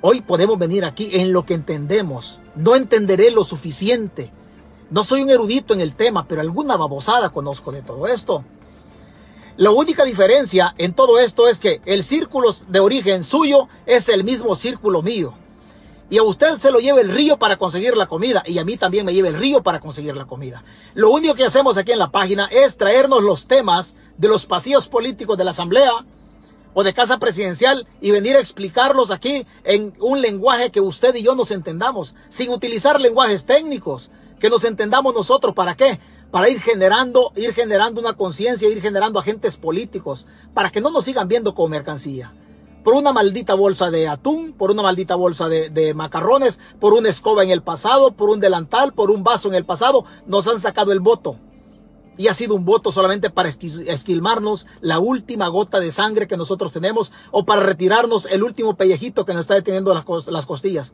Hoy 0.00 0.22
podemos 0.22 0.58
venir 0.58 0.84
aquí 0.84 1.10
en 1.12 1.32
lo 1.32 1.44
que 1.44 1.54
entendemos. 1.54 2.40
No 2.54 2.74
entenderé 2.74 3.30
lo 3.30 3.44
suficiente. 3.44 4.32
No 4.90 5.04
soy 5.04 5.22
un 5.22 5.30
erudito 5.30 5.74
en 5.74 5.80
el 5.80 5.94
tema, 5.94 6.26
pero 6.26 6.40
alguna 6.40 6.76
babosada 6.76 7.28
conozco 7.30 7.70
de 7.70 7.82
todo 7.82 8.06
esto. 8.06 8.44
La 9.60 9.72
única 9.72 10.04
diferencia 10.06 10.74
en 10.78 10.94
todo 10.94 11.18
esto 11.18 11.46
es 11.46 11.58
que 11.58 11.82
el 11.84 12.02
círculo 12.02 12.56
de 12.68 12.80
origen 12.80 13.22
suyo 13.22 13.68
es 13.84 14.08
el 14.08 14.24
mismo 14.24 14.56
círculo 14.56 15.02
mío. 15.02 15.34
Y 16.08 16.16
a 16.16 16.22
usted 16.22 16.56
se 16.56 16.70
lo 16.70 16.78
lleva 16.78 17.02
el 17.02 17.10
río 17.10 17.38
para 17.38 17.58
conseguir 17.58 17.94
la 17.94 18.06
comida. 18.06 18.42
Y 18.46 18.56
a 18.56 18.64
mí 18.64 18.78
también 18.78 19.04
me 19.04 19.12
lleva 19.12 19.28
el 19.28 19.34
río 19.34 19.62
para 19.62 19.78
conseguir 19.78 20.16
la 20.16 20.24
comida. 20.24 20.64
Lo 20.94 21.10
único 21.10 21.34
que 21.34 21.44
hacemos 21.44 21.76
aquí 21.76 21.92
en 21.92 21.98
la 21.98 22.10
página 22.10 22.46
es 22.46 22.78
traernos 22.78 23.22
los 23.22 23.48
temas 23.48 23.96
de 24.16 24.28
los 24.28 24.46
pasillos 24.46 24.88
políticos 24.88 25.36
de 25.36 25.44
la 25.44 25.50
Asamblea 25.50 25.92
o 26.72 26.82
de 26.82 26.94
Casa 26.94 27.18
Presidencial 27.18 27.86
y 28.00 28.12
venir 28.12 28.36
a 28.38 28.40
explicarlos 28.40 29.10
aquí 29.10 29.44
en 29.64 29.92
un 30.00 30.22
lenguaje 30.22 30.70
que 30.70 30.80
usted 30.80 31.14
y 31.16 31.22
yo 31.22 31.34
nos 31.34 31.50
entendamos, 31.50 32.14
sin 32.30 32.48
utilizar 32.48 32.98
lenguajes 32.98 33.44
técnicos, 33.44 34.10
que 34.40 34.48
nos 34.48 34.64
entendamos 34.64 35.14
nosotros. 35.14 35.54
¿Para 35.54 35.76
qué? 35.76 36.00
Para 36.30 36.48
ir 36.48 36.60
generando, 36.60 37.32
ir 37.36 37.52
generando 37.54 38.00
una 38.00 38.12
conciencia, 38.12 38.68
ir 38.68 38.80
generando 38.80 39.18
agentes 39.18 39.56
políticos, 39.56 40.26
para 40.54 40.70
que 40.70 40.80
no 40.80 40.90
nos 40.90 41.04
sigan 41.04 41.28
viendo 41.28 41.54
como 41.54 41.68
mercancía 41.68 42.32
por 42.82 42.94
una 42.94 43.12
maldita 43.12 43.54
bolsa 43.54 43.90
de 43.90 44.08
atún, 44.08 44.52
por 44.52 44.70
una 44.70 44.82
maldita 44.82 45.14
bolsa 45.14 45.48
de, 45.48 45.94
macarrones, 45.94 46.58
por 46.78 46.94
una 46.94 47.08
escoba 47.08 47.44
en 47.44 47.50
el 47.50 47.62
pasado, 47.62 48.12
por 48.12 48.30
un 48.30 48.40
delantal, 48.40 48.92
por 48.92 49.10
un 49.10 49.22
vaso 49.22 49.48
en 49.48 49.54
el 49.54 49.64
pasado, 49.64 50.04
nos 50.26 50.46
han 50.48 50.60
sacado 50.60 50.92
el 50.92 51.00
voto. 51.00 51.36
Y 52.16 52.28
ha 52.28 52.34
sido 52.34 52.54
un 52.54 52.64
voto 52.64 52.92
solamente 52.92 53.30
para 53.30 53.48
esquilmarnos 53.48 54.66
la 54.80 54.98
última 54.98 55.48
gota 55.48 55.80
de 55.80 55.90
sangre 55.92 56.26
que 56.26 56.36
nosotros 56.36 56.70
tenemos 56.72 57.12
o 57.30 57.44
para 57.44 57.62
retirarnos 57.62 58.26
el 58.26 58.42
último 58.42 58.76
pellejito 58.76 59.24
que 59.24 59.32
nos 59.32 59.42
está 59.42 59.54
deteniendo 59.54 59.94
las, 59.94 60.26
las 60.28 60.44
costillas. 60.44 60.92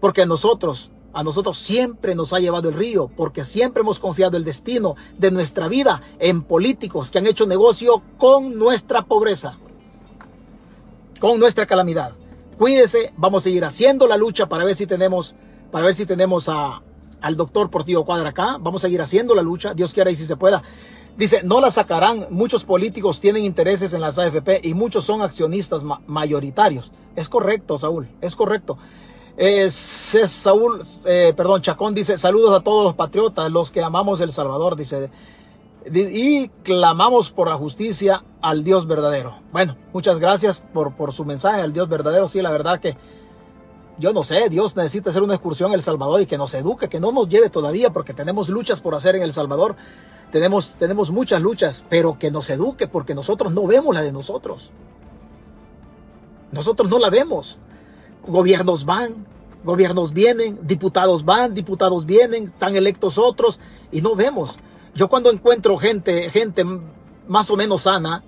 Porque 0.00 0.26
nosotros, 0.26 0.90
a 1.12 1.22
nosotros 1.24 1.58
siempre 1.58 2.14
nos 2.14 2.32
ha 2.32 2.38
llevado 2.38 2.68
el 2.68 2.74
río, 2.74 3.10
porque 3.16 3.44
siempre 3.44 3.80
hemos 3.80 3.98
confiado 3.98 4.36
el 4.36 4.44
destino 4.44 4.96
de 5.18 5.30
nuestra 5.30 5.68
vida 5.68 6.02
en 6.18 6.42
políticos 6.42 7.10
que 7.10 7.18
han 7.18 7.26
hecho 7.26 7.46
negocio 7.46 8.02
con 8.18 8.58
nuestra 8.58 9.04
pobreza 9.04 9.58
con 11.18 11.38
nuestra 11.38 11.66
calamidad. 11.66 12.12
Cuídese, 12.58 13.12
vamos 13.16 13.42
a 13.42 13.44
seguir 13.44 13.64
haciendo 13.64 14.06
la 14.06 14.16
lucha 14.16 14.48
para 14.48 14.64
ver 14.64 14.76
si 14.76 14.86
tenemos, 14.86 15.36
para 15.70 15.86
ver 15.86 15.94
si 15.94 16.06
tenemos 16.06 16.48
a, 16.48 16.82
al 17.20 17.36
doctor 17.36 17.70
Portillo 17.70 18.04
Cuadra 18.04 18.30
acá. 18.30 18.56
Vamos 18.60 18.82
a 18.82 18.86
seguir 18.86 19.00
haciendo 19.00 19.34
la 19.34 19.42
lucha, 19.42 19.74
Dios 19.74 19.92
quiera 19.92 20.10
y 20.10 20.16
si 20.16 20.26
se 20.26 20.36
pueda. 20.36 20.62
Dice, 21.16 21.42
no 21.42 21.60
la 21.60 21.70
sacarán. 21.70 22.26
Muchos 22.30 22.64
políticos 22.64 23.20
tienen 23.20 23.44
intereses 23.44 23.92
en 23.92 24.00
las 24.00 24.18
AFP 24.18 24.60
y 24.62 24.74
muchos 24.74 25.04
son 25.04 25.22
accionistas 25.22 25.84
mayoritarios. 26.06 26.92
Es 27.16 27.28
correcto, 27.28 27.78
Saúl, 27.78 28.08
es 28.20 28.36
correcto. 28.36 28.78
Es 29.38 29.74
Saúl, 29.74 30.82
eh, 31.06 31.32
perdón, 31.36 31.62
Chacón 31.62 31.94
dice, 31.94 32.18
saludos 32.18 32.58
a 32.58 32.60
todos 32.60 32.84
los 32.84 32.94
patriotas, 32.94 33.50
los 33.50 33.70
que 33.70 33.82
amamos 33.82 34.20
El 34.20 34.32
Salvador, 34.32 34.74
dice 34.74 35.10
y 35.90 36.48
clamamos 36.48 37.30
por 37.30 37.48
la 37.48 37.56
justicia 37.56 38.24
al 38.40 38.64
Dios 38.64 38.86
verdadero. 38.86 39.40
Bueno, 39.52 39.76
muchas 39.92 40.18
gracias 40.18 40.62
por, 40.72 41.12
su 41.12 41.24
mensaje 41.24 41.60
al 41.60 41.72
Dios 41.72 41.88
verdadero. 41.88 42.28
Sí, 42.28 42.42
la 42.42 42.50
verdad 42.50 42.80
que 42.80 42.96
yo 43.98 44.12
no 44.12 44.22
sé, 44.22 44.48
Dios 44.48 44.76
necesita 44.76 45.10
hacer 45.10 45.22
una 45.22 45.34
excursión 45.34 45.70
en 45.70 45.76
El 45.76 45.82
Salvador 45.82 46.20
y 46.20 46.26
que 46.26 46.38
nos 46.38 46.54
eduque, 46.54 46.88
que 46.88 47.00
no 47.00 47.12
nos 47.12 47.28
lleve 47.28 47.50
todavía, 47.50 47.90
porque 47.90 48.14
tenemos 48.14 48.48
luchas 48.48 48.80
por 48.80 48.94
hacer 48.94 49.16
en 49.16 49.22
El 49.22 49.32
Salvador. 49.32 49.76
Tenemos, 50.30 50.74
tenemos 50.78 51.10
muchas 51.10 51.40
luchas, 51.40 51.86
pero 51.88 52.18
que 52.18 52.30
nos 52.30 52.50
eduque, 52.50 52.86
porque 52.86 53.14
nosotros 53.14 53.52
no 53.52 53.66
vemos 53.66 53.94
la 53.94 54.02
de 54.02 54.12
nosotros. 54.12 54.72
Nosotros 56.52 56.90
no 56.90 56.98
la 56.98 57.10
vemos. 57.10 57.58
Gobiernos 58.28 58.84
van, 58.84 59.26
gobiernos 59.64 60.12
vienen, 60.12 60.60
diputados 60.62 61.24
van, 61.24 61.54
diputados 61.54 62.06
vienen, 62.06 62.44
están 62.44 62.76
electos 62.76 63.18
otros, 63.18 63.58
y 63.90 64.00
no 64.00 64.14
vemos. 64.14 64.56
Yo 64.94 65.08
cuando 65.08 65.30
encuentro 65.30 65.76
gente, 65.78 66.30
gente 66.30 66.64
más 67.26 67.50
o 67.50 67.56
menos 67.56 67.82
sana, 67.82 68.22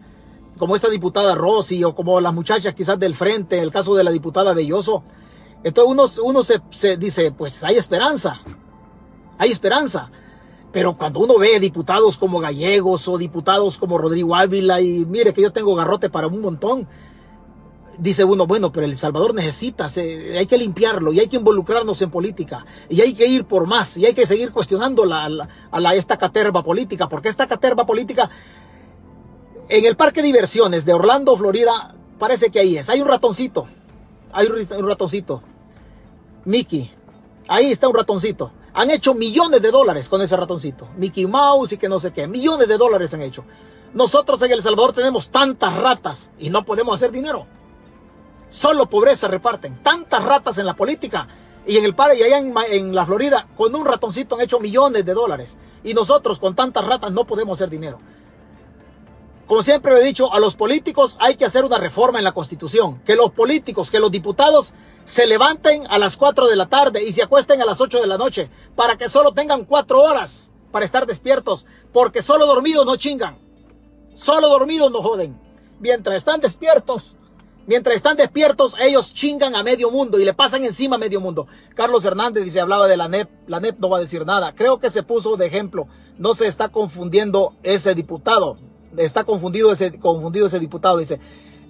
como 0.58 0.76
esta 0.76 0.88
diputada 0.88 1.34
Rossi 1.34 1.84
o 1.84 1.94
como 1.94 2.20
las 2.20 2.34
muchachas 2.34 2.74
quizás 2.74 2.98
del 2.98 3.14
frente, 3.14 3.60
el 3.60 3.70
caso 3.70 3.94
de 3.94 4.04
la 4.04 4.10
diputada 4.10 4.52
Belloso, 4.54 5.02
entonces 5.62 6.18
uno, 6.20 6.28
uno 6.28 6.42
se, 6.44 6.60
se 6.70 6.96
dice, 6.96 7.32
pues 7.32 7.62
hay 7.62 7.76
esperanza, 7.76 8.40
hay 9.38 9.50
esperanza. 9.50 10.10
Pero 10.72 10.96
cuando 10.96 11.20
uno 11.20 11.38
ve 11.38 11.58
diputados 11.58 12.16
como 12.16 12.38
Gallegos 12.38 13.08
o 13.08 13.18
diputados 13.18 13.76
como 13.76 13.98
Rodrigo 13.98 14.36
Ávila 14.36 14.80
y 14.80 15.04
mire 15.04 15.34
que 15.34 15.42
yo 15.42 15.52
tengo 15.52 15.74
garrote 15.74 16.08
para 16.08 16.28
un 16.28 16.40
montón, 16.40 16.86
dice 18.00 18.24
uno, 18.24 18.46
bueno, 18.46 18.72
pero 18.72 18.86
El 18.86 18.96
Salvador 18.96 19.34
necesita, 19.34 19.86
hay 19.94 20.46
que 20.46 20.58
limpiarlo 20.58 21.12
y 21.12 21.20
hay 21.20 21.28
que 21.28 21.36
involucrarnos 21.36 22.00
en 22.02 22.10
política 22.10 22.64
y 22.88 23.00
hay 23.00 23.14
que 23.14 23.26
ir 23.26 23.44
por 23.44 23.66
más 23.66 23.96
y 23.96 24.06
hay 24.06 24.14
que 24.14 24.26
seguir 24.26 24.52
cuestionando 24.52 25.04
la, 25.04 25.48
a 25.70 25.80
la, 25.80 25.94
esta 25.94 26.16
caterva 26.16 26.62
política, 26.62 27.08
porque 27.08 27.28
esta 27.28 27.46
caterva 27.46 27.86
política 27.86 28.30
en 29.68 29.84
el 29.84 29.96
parque 29.96 30.20
de 30.20 30.26
diversiones 30.26 30.84
de 30.84 30.94
Orlando, 30.94 31.36
Florida, 31.36 31.94
parece 32.18 32.50
que 32.50 32.58
ahí 32.58 32.76
es. 32.76 32.88
Hay 32.88 33.00
un 33.00 33.08
ratoncito, 33.08 33.68
hay 34.32 34.46
un 34.46 34.88
ratoncito, 34.88 35.42
Mickey, 36.44 36.90
ahí 37.48 37.70
está 37.70 37.86
un 37.88 37.94
ratoncito. 37.94 38.52
Han 38.72 38.90
hecho 38.90 39.14
millones 39.14 39.60
de 39.62 39.70
dólares 39.70 40.08
con 40.08 40.22
ese 40.22 40.36
ratoncito, 40.36 40.88
Mickey 40.96 41.26
Mouse 41.26 41.72
y 41.72 41.76
que 41.76 41.88
no 41.88 41.98
sé 41.98 42.12
qué, 42.12 42.26
millones 42.26 42.66
de 42.66 42.78
dólares 42.78 43.12
han 43.12 43.22
hecho. 43.22 43.44
Nosotros 43.92 44.40
en 44.42 44.52
El 44.52 44.62
Salvador 44.62 44.92
tenemos 44.92 45.30
tantas 45.30 45.76
ratas 45.76 46.30
y 46.38 46.48
no 46.48 46.64
podemos 46.64 46.94
hacer 46.94 47.10
dinero. 47.10 47.46
Solo 48.50 48.86
pobreza 48.86 49.28
reparten. 49.28 49.80
Tantas 49.82 50.22
ratas 50.24 50.58
en 50.58 50.66
la 50.66 50.74
política. 50.74 51.28
Y 51.66 51.76
en 51.76 51.84
el 51.84 51.94
par 51.94 52.14
y 52.16 52.22
allá 52.22 52.38
en, 52.38 52.94
la 52.94 53.06
Florida, 53.06 53.46
con 53.56 53.74
un 53.74 53.86
ratoncito 53.86 54.34
han 54.34 54.40
hecho 54.40 54.58
millones 54.58 55.06
de 55.06 55.14
dólares. 55.14 55.56
Y 55.84 55.94
nosotros 55.94 56.40
con 56.40 56.56
tantas 56.56 56.84
ratas 56.84 57.12
no 57.12 57.24
podemos 57.24 57.58
hacer 57.58 57.70
dinero. 57.70 58.00
Como 59.46 59.62
siempre 59.62 59.92
he 59.94 60.04
dicho, 60.04 60.32
a 60.32 60.40
los 60.40 60.56
políticos 60.56 61.16
hay 61.20 61.36
que 61.36 61.44
hacer 61.44 61.64
una 61.64 61.78
reforma 61.78 62.18
en 62.18 62.24
la 62.24 62.32
constitución. 62.32 63.00
Que 63.04 63.14
los 63.14 63.30
políticos, 63.30 63.90
que 63.90 64.00
los 64.00 64.10
diputados 64.10 64.74
se 65.04 65.26
levanten 65.26 65.86
a 65.88 65.98
las 65.98 66.16
4 66.16 66.48
de 66.48 66.56
la 66.56 66.66
tarde 66.66 67.04
y 67.04 67.12
se 67.12 67.22
acuesten 67.22 67.62
a 67.62 67.64
las 67.64 67.80
8 67.80 68.00
de 68.00 68.06
la 68.08 68.18
noche. 68.18 68.50
Para 68.74 68.96
que 68.96 69.08
solo 69.08 69.32
tengan 69.32 69.64
4 69.64 70.02
horas 70.02 70.50
para 70.72 70.84
estar 70.84 71.06
despiertos. 71.06 71.66
Porque 71.92 72.20
solo 72.20 72.46
dormidos 72.46 72.84
no 72.84 72.96
chingan. 72.96 73.38
Solo 74.14 74.48
dormidos 74.48 74.90
no 74.90 75.02
joden. 75.02 75.40
Mientras 75.78 76.16
están 76.16 76.40
despiertos, 76.40 77.16
Mientras 77.66 77.96
están 77.96 78.16
despiertos, 78.16 78.74
ellos 78.80 79.14
chingan 79.14 79.54
a 79.54 79.62
medio 79.62 79.90
mundo 79.90 80.18
y 80.18 80.24
le 80.24 80.34
pasan 80.34 80.64
encima 80.64 80.96
a 80.96 80.98
medio 80.98 81.20
mundo. 81.20 81.46
Carlos 81.74 82.04
Hernández 82.04 82.44
dice, 82.44 82.60
hablaba 82.60 82.88
de 82.88 82.96
la 82.96 83.08
NEP. 83.08 83.28
La 83.46 83.60
NEP 83.60 83.78
no 83.78 83.88
va 83.88 83.98
a 83.98 84.00
decir 84.00 84.26
nada. 84.26 84.54
Creo 84.54 84.78
que 84.80 84.90
se 84.90 85.02
puso 85.02 85.36
de 85.36 85.46
ejemplo. 85.46 85.86
No 86.18 86.34
se 86.34 86.46
está 86.46 86.68
confundiendo 86.68 87.54
ese 87.62 87.94
diputado. 87.94 88.58
Está 88.96 89.24
confundido 89.24 89.72
ese, 89.72 89.98
confundido 89.98 90.46
ese 90.46 90.58
diputado. 90.58 90.98
Dice, 90.98 91.20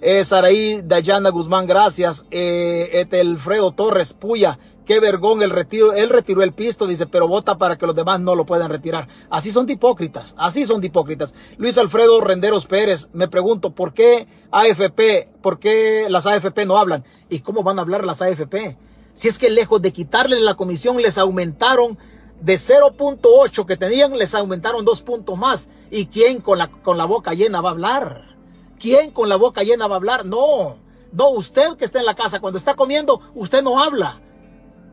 eh, 0.01 0.25
Saraí 0.25 0.81
Dayana 0.83 1.29
Guzmán, 1.29 1.67
gracias. 1.67 2.25
Eh, 2.31 2.89
Etelfredo 2.93 3.71
Torres, 3.71 4.13
puya. 4.13 4.57
Qué 4.91 4.99
vergón 4.99 5.41
el 5.41 5.51
retiro. 5.51 5.93
Él 5.93 6.09
retiró 6.09 6.43
el 6.43 6.51
pisto, 6.51 6.85
dice, 6.85 7.07
pero 7.07 7.25
vota 7.25 7.57
para 7.57 7.77
que 7.77 7.85
los 7.85 7.95
demás 7.95 8.19
no 8.19 8.35
lo 8.35 8.45
puedan 8.45 8.69
retirar. 8.69 9.07
Así 9.29 9.49
son 9.49 9.65
de 9.65 9.71
hipócritas. 9.71 10.35
Así 10.37 10.65
son 10.65 10.81
de 10.81 10.87
hipócritas. 10.87 11.33
Luis 11.57 11.77
Alfredo 11.77 12.19
Renderos 12.19 12.65
Pérez, 12.65 13.07
me 13.13 13.29
pregunto, 13.29 13.71
¿por 13.71 13.93
qué 13.93 14.27
AFP? 14.51 15.29
¿Por 15.41 15.59
qué 15.59 16.07
las 16.09 16.25
AFP 16.25 16.65
no 16.65 16.77
hablan? 16.77 17.05
¿Y 17.29 17.39
cómo 17.39 17.63
van 17.63 17.79
a 17.79 17.83
hablar 17.83 18.03
las 18.03 18.21
AFP? 18.21 18.75
Si 19.13 19.29
es 19.29 19.39
que 19.39 19.49
lejos 19.49 19.81
de 19.81 19.93
quitarles 19.93 20.41
la 20.41 20.55
comisión, 20.55 21.01
les 21.01 21.17
aumentaron 21.17 21.97
De 22.41 22.55
0.8 22.55 23.65
que 23.65 23.77
tenían, 23.77 24.17
les 24.17 24.35
aumentaron 24.35 24.83
dos 24.83 25.01
puntos 25.03 25.37
más. 25.37 25.69
¿Y 25.89 26.07
quién 26.07 26.41
con 26.41 26.57
la, 26.57 26.69
con 26.69 26.97
la 26.97 27.05
boca 27.05 27.33
llena 27.33 27.61
va 27.61 27.69
a 27.69 27.71
hablar? 27.71 28.35
¿Quién 28.77 29.11
con 29.11 29.29
la 29.29 29.37
boca 29.37 29.63
llena 29.63 29.87
va 29.87 29.95
a 29.95 29.99
hablar? 29.99 30.25
No, 30.25 30.75
no, 31.13 31.29
usted 31.29 31.77
que 31.77 31.85
está 31.85 31.99
en 31.99 32.05
la 32.05 32.15
casa, 32.15 32.41
cuando 32.41 32.59
está 32.59 32.73
comiendo, 32.73 33.21
usted 33.35 33.63
no 33.63 33.81
habla. 33.81 34.19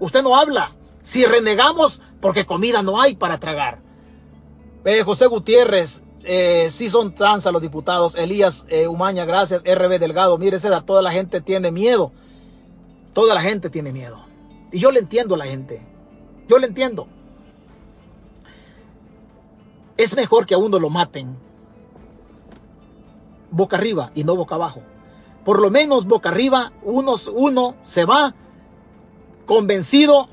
Usted 0.00 0.22
no 0.22 0.36
habla. 0.36 0.72
Si 1.02 1.24
renegamos, 1.24 2.00
porque 2.20 2.46
comida 2.46 2.82
no 2.82 3.00
hay 3.00 3.16
para 3.16 3.38
tragar. 3.38 3.80
Eh, 4.84 5.02
José 5.02 5.26
Gutiérrez, 5.26 6.02
eh, 6.24 6.68
sí 6.70 6.90
son 6.90 7.14
trans 7.14 7.46
a 7.46 7.52
los 7.52 7.62
diputados. 7.62 8.16
Elías 8.16 8.66
eh, 8.68 8.88
Umaña, 8.88 9.24
gracias. 9.24 9.62
RB 9.62 9.98
Delgado, 9.98 10.38
mire 10.38 10.60
César, 10.60 10.82
toda 10.82 11.02
la 11.02 11.12
gente 11.12 11.40
tiene 11.40 11.70
miedo. 11.70 12.12
Toda 13.14 13.34
la 13.34 13.40
gente 13.40 13.70
tiene 13.70 13.92
miedo. 13.92 14.20
Y 14.70 14.80
yo 14.80 14.90
le 14.90 15.00
entiendo 15.00 15.34
a 15.34 15.38
la 15.38 15.46
gente. 15.46 15.86
Yo 16.48 16.58
le 16.58 16.66
entiendo. 16.66 17.08
Es 19.96 20.14
mejor 20.14 20.46
que 20.46 20.54
a 20.54 20.58
uno 20.58 20.78
lo 20.78 20.90
maten 20.90 21.48
boca 23.50 23.76
arriba 23.76 24.10
y 24.14 24.24
no 24.24 24.36
boca 24.36 24.54
abajo. 24.54 24.82
Por 25.44 25.60
lo 25.60 25.70
menos 25.70 26.06
boca 26.06 26.28
arriba 26.28 26.72
uno, 26.82 27.14
uno 27.34 27.76
se 27.82 28.04
va 28.04 28.34
convencido 29.48 30.28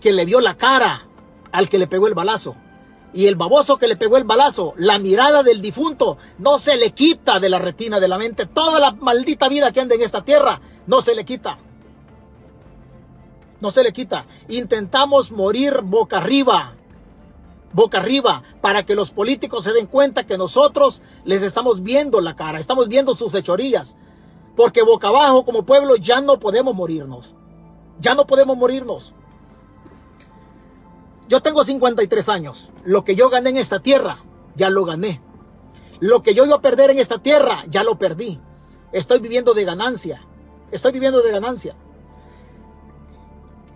que 0.00 0.12
le 0.12 0.24
vio 0.24 0.40
la 0.40 0.56
cara 0.56 1.08
al 1.50 1.68
que 1.68 1.76
le 1.76 1.88
pegó 1.88 2.06
el 2.06 2.14
balazo. 2.14 2.54
Y 3.12 3.26
el 3.26 3.34
baboso 3.34 3.76
que 3.78 3.88
le 3.88 3.96
pegó 3.96 4.16
el 4.16 4.22
balazo, 4.22 4.74
la 4.76 5.00
mirada 5.00 5.42
del 5.42 5.60
difunto, 5.60 6.16
no 6.38 6.60
se 6.60 6.76
le 6.76 6.92
quita 6.92 7.40
de 7.40 7.48
la 7.48 7.58
retina 7.58 7.98
de 7.98 8.06
la 8.06 8.16
mente. 8.16 8.46
Toda 8.46 8.78
la 8.78 8.92
maldita 8.92 9.48
vida 9.48 9.72
que 9.72 9.80
anda 9.80 9.96
en 9.96 10.02
esta 10.02 10.24
tierra, 10.24 10.60
no 10.86 11.02
se 11.02 11.16
le 11.16 11.24
quita. 11.24 11.58
No 13.60 13.72
se 13.72 13.82
le 13.82 13.92
quita. 13.92 14.26
Intentamos 14.48 15.32
morir 15.32 15.80
boca 15.82 16.18
arriba. 16.18 16.74
Boca 17.72 17.98
arriba. 17.98 18.44
Para 18.60 18.86
que 18.86 18.94
los 18.94 19.10
políticos 19.10 19.64
se 19.64 19.72
den 19.72 19.86
cuenta 19.86 20.26
que 20.26 20.38
nosotros 20.38 21.02
les 21.24 21.42
estamos 21.42 21.82
viendo 21.82 22.20
la 22.20 22.36
cara. 22.36 22.60
Estamos 22.60 22.88
viendo 22.88 23.14
sus 23.14 23.32
fechorías. 23.32 23.96
Porque 24.54 24.82
boca 24.82 25.08
abajo 25.08 25.44
como 25.44 25.66
pueblo 25.66 25.96
ya 25.96 26.20
no 26.20 26.38
podemos 26.38 26.76
morirnos. 26.76 27.34
Ya 28.00 28.14
no 28.14 28.26
podemos 28.26 28.56
morirnos. 28.56 29.14
Yo 31.28 31.40
tengo 31.40 31.62
53 31.62 32.28
años. 32.28 32.70
Lo 32.84 33.04
que 33.04 33.14
yo 33.14 33.30
gané 33.30 33.50
en 33.50 33.56
esta 33.58 33.80
tierra, 33.80 34.24
ya 34.56 34.70
lo 34.70 34.84
gané. 34.84 35.20
Lo 36.00 36.22
que 36.22 36.34
yo 36.34 36.44
iba 36.44 36.56
a 36.56 36.62
perder 36.62 36.90
en 36.90 36.98
esta 36.98 37.18
tierra, 37.18 37.64
ya 37.68 37.84
lo 37.84 37.98
perdí. 37.98 38.40
Estoy 38.92 39.20
viviendo 39.20 39.54
de 39.54 39.64
ganancia. 39.64 40.26
Estoy 40.70 40.92
viviendo 40.92 41.22
de 41.22 41.30
ganancia. 41.30 41.76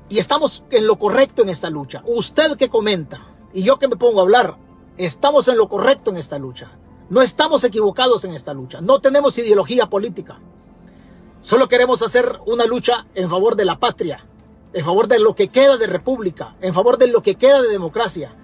Y 0.09 0.19
estamos 0.19 0.65
en 0.71 0.87
lo 0.87 0.99
correcto 0.99 1.43
en 1.43 1.49
esta 1.49 1.71
lucha. 1.71 2.03
Usted 2.07 2.57
que 2.57 2.69
comenta 2.69 3.27
y 3.53 3.63
yo 3.63 3.79
que 3.79 3.89
me 3.89 3.97
pongo 3.97 4.21
a 4.21 4.23
hablar, 4.23 4.59
estamos 4.97 5.49
en 5.49 5.57
lo 5.57 5.69
correcto 5.69 6.11
en 6.11 6.17
esta 6.17 6.39
lucha. 6.39 6.73
No 7.11 7.23
estamos 7.23 7.63
equivocados 7.65 8.25
en 8.25 8.33
esta 8.33 8.55
lucha. 8.55 8.81
No 8.81 9.01
tenemos 9.01 9.39
ideología 9.39 9.87
política. 9.87 10.41
Solo 11.45 11.69
queremos 11.69 12.01
hacer 12.01 12.39
una 12.47 12.65
lucha 12.65 13.05
en 13.15 13.29
favor 13.29 13.55
de 13.55 13.67
la 13.67 13.79
patria, 13.79 14.25
en 14.73 14.83
favor 14.83 15.09
de 15.09 15.19
lo 15.19 15.35
que 15.35 15.49
queda 15.49 15.77
de 15.77 15.87
república, 15.87 16.57
en 16.63 16.73
favor 16.73 16.97
de 16.97 17.07
lo 17.07 17.23
que 17.23 17.35
queda 17.35 17.61
de 17.61 17.69
democracia. 17.69 18.35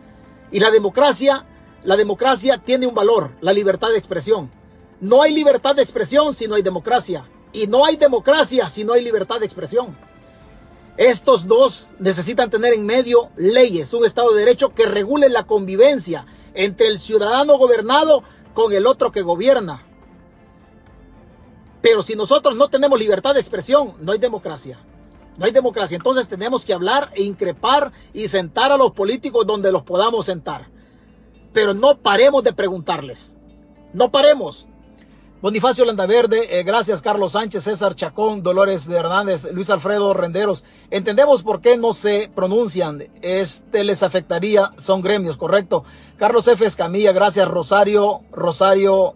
Y 0.53 0.61
la 0.61 0.71
democracia, 0.71 1.47
la 1.83 1.97
democracia 1.97 2.59
tiene 2.63 2.87
un 2.87 2.95
valor, 2.95 3.31
la 3.41 3.55
libertad 3.55 3.89
de 3.89 3.97
expresión. 3.97 4.51
No 5.01 5.23
hay 5.23 5.33
libertad 5.33 5.75
de 5.75 5.83
expresión 5.83 6.35
si 6.35 6.47
no 6.47 6.57
hay 6.57 6.63
democracia. 6.63 7.27
Y 7.55 7.69
no 7.69 7.87
hay 7.87 7.97
democracia 7.97 8.69
si 8.69 8.85
no 8.85 8.93
hay 8.93 9.03
libertad 9.03 9.41
de 9.41 9.47
expresión. 9.47 9.97
Estos 10.99 11.47
dos 11.47 11.93
necesitan 12.01 12.51
tener 12.51 12.75
en 12.75 12.85
medio 12.85 13.31
leyes, 13.37 13.95
un 13.95 14.05
Estado 14.05 14.35
de 14.35 14.41
Derecho 14.41 14.75
que 14.75 14.85
regule 14.85 15.31
la 15.31 15.47
convivencia 15.47 16.27
entre 16.53 16.89
el 16.89 16.99
ciudadano 16.99 17.57
gobernado 17.57 18.25
con 18.53 18.75
el 18.75 18.87
otro 18.87 19.11
que 19.11 19.23
gobierna. 19.23 19.87
Pero 21.81 22.03
si 22.03 22.15
nosotros 22.15 22.57
no 22.57 22.69
tenemos 22.69 22.99
libertad 22.99 23.35
de 23.35 23.41
expresión, 23.41 23.95
no 24.01 24.13
hay 24.13 24.19
democracia. 24.19 24.79
No 25.37 25.47
hay 25.47 25.53
democracia. 25.53 25.97
Entonces 25.97 26.29
tenemos 26.29 26.65
que 26.65 26.75
hablar 26.75 27.11
e 27.15 27.23
increpar 27.23 27.93
y 28.13 28.29
sentar 28.29 28.73
a 28.73 28.77
los 28.77 28.93
políticos 28.93 29.47
donde 29.47 29.73
los 29.73 29.83
podamos 29.83 30.27
sentar. 30.27 30.69
Pero 31.53 31.73
no 31.75 31.97
paremos 31.97 32.45
de 32.45 32.53
preguntarles. 32.53 33.37
No 33.93 34.11
paremos. 34.11 34.69
Bonifacio 35.43 35.87
Landaverde, 35.87 36.61
eh, 36.61 36.65
gracias 36.65 37.01
Carlos 37.01 37.33
Sánchez, 37.33 37.65
César 37.65 37.95
Chacón, 37.95 38.43
Dolores 38.43 38.87
de 38.87 38.99
Hernández, 38.99 39.51
Luis 39.53 39.71
Alfredo 39.71 40.13
Renderos. 40.13 40.65
Entendemos 40.91 41.43
por 41.43 41.63
qué 41.63 41.79
no 41.79 41.95
se 41.95 42.31
pronuncian. 42.35 43.09
Este 43.23 43.83
les 43.83 44.03
afectaría, 44.03 44.73
son 44.77 45.01
gremios, 45.01 45.39
correcto. 45.39 45.85
Carlos 46.19 46.47
F. 46.47 46.67
Escamilla, 46.67 47.13
gracias 47.13 47.49
Rosario, 47.49 48.21
Rosario 48.31 49.15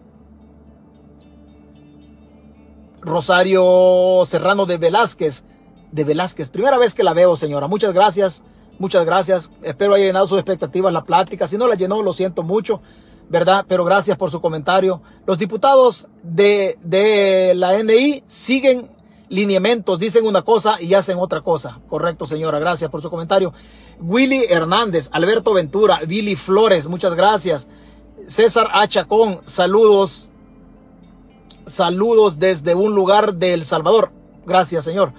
Rosario 3.05 4.23
Serrano 4.25 4.65
de 4.65 4.77
Velázquez, 4.77 5.43
de 5.91 6.03
Velázquez. 6.03 6.49
Primera 6.49 6.77
vez 6.77 6.93
que 6.93 7.03
la 7.03 7.13
veo, 7.13 7.35
señora. 7.35 7.67
Muchas 7.67 7.93
gracias, 7.93 8.43
muchas 8.79 9.05
gracias. 9.05 9.51
Espero 9.61 9.93
haya 9.93 10.05
llenado 10.05 10.27
sus 10.27 10.39
expectativas 10.39 10.91
la 10.91 11.03
plática. 11.03 11.47
Si 11.47 11.57
no 11.57 11.67
la 11.67 11.75
llenó, 11.75 12.01
lo 12.01 12.13
siento 12.13 12.43
mucho, 12.43 12.81
¿verdad? 13.29 13.65
Pero 13.67 13.85
gracias 13.85 14.17
por 14.17 14.31
su 14.31 14.41
comentario. 14.41 15.01
Los 15.27 15.37
diputados 15.37 16.09
de, 16.23 16.77
de 16.83 17.53
la 17.55 17.81
NI 17.81 18.23
siguen 18.27 18.89
lineamientos, 19.29 19.99
dicen 19.99 20.25
una 20.25 20.41
cosa 20.41 20.81
y 20.81 20.95
hacen 20.95 21.19
otra 21.19 21.41
cosa. 21.41 21.79
Correcto, 21.87 22.25
señora. 22.25 22.59
Gracias 22.59 22.89
por 22.89 23.01
su 23.01 23.09
comentario. 23.11 23.53
Willy 24.01 24.45
Hernández, 24.49 25.09
Alberto 25.11 25.53
Ventura, 25.53 26.01
Billy 26.07 26.35
Flores, 26.35 26.87
muchas 26.87 27.13
gracias. 27.13 27.67
César 28.27 28.69
Achacón, 28.73 29.41
saludos 29.45 30.29
Saludos 31.65 32.39
desde 32.39 32.75
un 32.75 32.93
lugar 32.93 33.35
de 33.35 33.53
El 33.53 33.65
Salvador. 33.65 34.11
Gracias, 34.45 34.83
señor. 34.83 35.13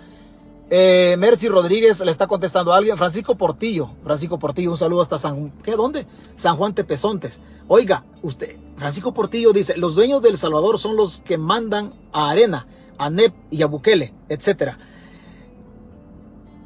Eh, 0.69 1.17
Mercy 1.19 1.49
Rodríguez 1.49 2.01
le 2.01 2.11
está 2.11 2.27
contestando 2.27 2.73
a 2.73 2.77
alguien. 2.77 2.97
Francisco 2.97 3.37
Portillo. 3.37 3.91
Francisco 4.05 4.39
Portillo, 4.39 4.71
un 4.71 4.79
saludo 4.79 5.03
hasta 5.03 5.19
San... 5.19 5.51
¿Qué? 5.63 5.73
¿Dónde? 5.73 6.07
San 6.37 6.57
Juan 6.57 6.75
Tepezontes. 6.75 7.41
Oiga, 7.69 8.05
usted, 8.23 8.57
Francisco 8.77 9.13
Portillo 9.13 9.53
dice, 9.53 9.77
los 9.77 9.97
dueños 9.97 10.23
del 10.23 10.39
Salvador 10.39 10.79
son 10.79 10.97
los 10.97 11.21
que 11.21 11.37
mandan 11.37 11.95
a 12.13 12.31
Arena, 12.31 12.69
a 12.97 13.11
NEP 13.11 13.35
y 13.51 13.63
a 13.63 13.67
Bukele, 13.67 14.15
etcétera. 14.29 14.79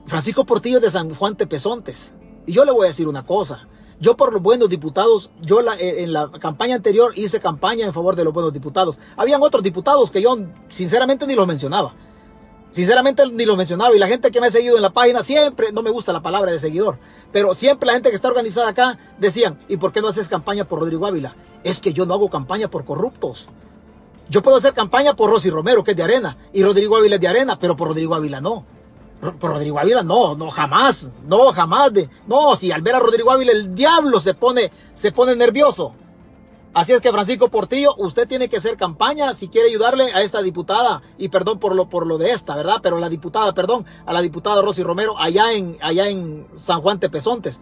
Francisco 0.07 0.45
Portillo 0.45 0.81
de 0.81 0.91
San 0.91 1.15
Juan 1.15 1.37
Tepezontes. 1.37 2.13
Y 2.47 2.53
yo 2.53 2.65
le 2.65 2.73
voy 2.73 2.85
a 2.85 2.89
decir 2.89 3.09
una 3.09 3.25
cosa. 3.25 3.67
Yo 4.01 4.17
por 4.17 4.33
los 4.33 4.41
buenos 4.41 4.71
diputados, 4.71 5.31
yo 5.43 5.61
eh, 5.61 6.03
en 6.03 6.15
la 6.15 6.31
campaña 6.41 6.75
anterior 6.75 7.13
hice 7.17 7.39
campaña 7.39 7.85
en 7.85 7.93
favor 7.93 8.17
de 8.17 8.25
los 8.25 8.33
buenos 8.33 8.51
diputados. 8.51 8.99
Habían 9.15 9.43
otros 9.43 9.63
diputados 9.63 10.11
que 10.11 10.23
yo 10.23 10.35
sinceramente 10.71 11.27
ni 11.27 11.35
los 11.35 11.47
mencionaba. 11.47 11.95
Sinceramente 12.71 13.29
ni 13.31 13.45
los 13.45 13.59
mencionaba. 13.59 13.95
Y 13.95 13.99
la 13.99 14.07
gente 14.07 14.31
que 14.31 14.41
me 14.41 14.47
ha 14.47 14.51
seguido 14.51 14.77
en 14.77 14.83
la 14.83 14.91
página 14.91 15.23
siempre, 15.23 15.71
no 15.71 15.83
me 15.83 15.91
gusta 15.91 16.15
la 16.15 16.23
palabra 16.23 16.51
de 16.51 16.59
seguidor, 16.59 16.99
pero 17.31 17.55
siempre 17.55 17.89
la 17.89 17.93
gente 17.93 18.09
que 18.09 18.17
está 18.17 18.29
organizada 18.29 18.69
acá 18.69 18.99
decían, 19.19 19.59
¿y 19.69 19.77
por 19.77 19.93
qué 19.93 20.01
no 20.01 20.09
haces 20.09 20.29
campaña 20.29 20.65
por 20.65 20.79
Rodrigo 20.79 21.07
Ávila? 21.07 21.37
Es 21.63 21.79
que 21.79 21.93
yo 21.93 22.07
no 22.07 22.15
hago 22.15 22.31
campaña 22.31 22.71
por 22.71 22.87
corruptos. 22.87 23.51
Yo 24.31 24.41
puedo 24.41 24.57
hacer 24.57 24.73
campaña 24.73 25.15
por 25.15 25.29
Rosy 25.29 25.51
Romero, 25.51 25.85
que 25.85 25.91
es 25.91 25.97
de 25.97 26.05
Arena, 26.05 26.39
y 26.55 26.63
Rodrigo 26.63 26.97
Ávila 26.97 27.17
es 27.17 27.21
de 27.21 27.29
Arena, 27.29 27.59
pero 27.59 27.77
por 27.77 27.89
Rodrigo 27.89 28.15
Ávila 28.15 28.41
no. 28.41 28.65
Rodrigo 29.21 29.79
Ávila 29.79 30.03
no, 30.03 30.35
no, 30.35 30.51
jamás, 30.51 31.11
no, 31.27 31.53
jamás. 31.53 31.93
De, 31.93 32.09
no, 32.27 32.57
si 32.57 32.73
al 32.73 32.83
ver 32.83 32.95
a 32.95 32.99
Rodrigo 32.99 33.31
Ávila 33.31 33.53
el 33.53 33.75
diablo 33.75 34.21
se 34.21 34.35
pone, 34.35 34.71
se 34.95 35.13
pone 35.13 35.37
nervioso. 35.37 35.95
Así 36.73 36.93
es 36.93 37.01
que 37.01 37.11
Francisco 37.11 37.49
Portillo, 37.49 37.97
usted 37.99 38.29
tiene 38.29 38.49
que 38.49 38.59
hacer 38.59 38.77
campaña 38.77 39.35
si 39.35 39.49
quiere 39.49 39.71
ayudarle 39.71 40.13
a 40.13 40.23
esta 40.23 40.41
diputada, 40.41 41.03
y 41.19 41.29
perdón 41.29 41.59
por 41.59 41.75
lo, 41.75 41.89
por 41.89 42.07
lo 42.07 42.17
de 42.17 42.31
esta, 42.31 42.55
¿verdad? 42.55 42.77
Pero 42.81 42.99
la 42.99 43.09
diputada, 43.09 43.53
perdón, 43.53 43.85
a 44.07 44.13
la 44.13 44.23
diputada 44.23 44.63
Rosy 44.63 44.85
Romero 44.85 45.19
allá 45.19 45.53
en, 45.53 45.79
allá 45.81 46.09
en 46.09 46.47
San 46.55 46.81
Juan 46.81 47.01
Tepezontes. 47.01 47.61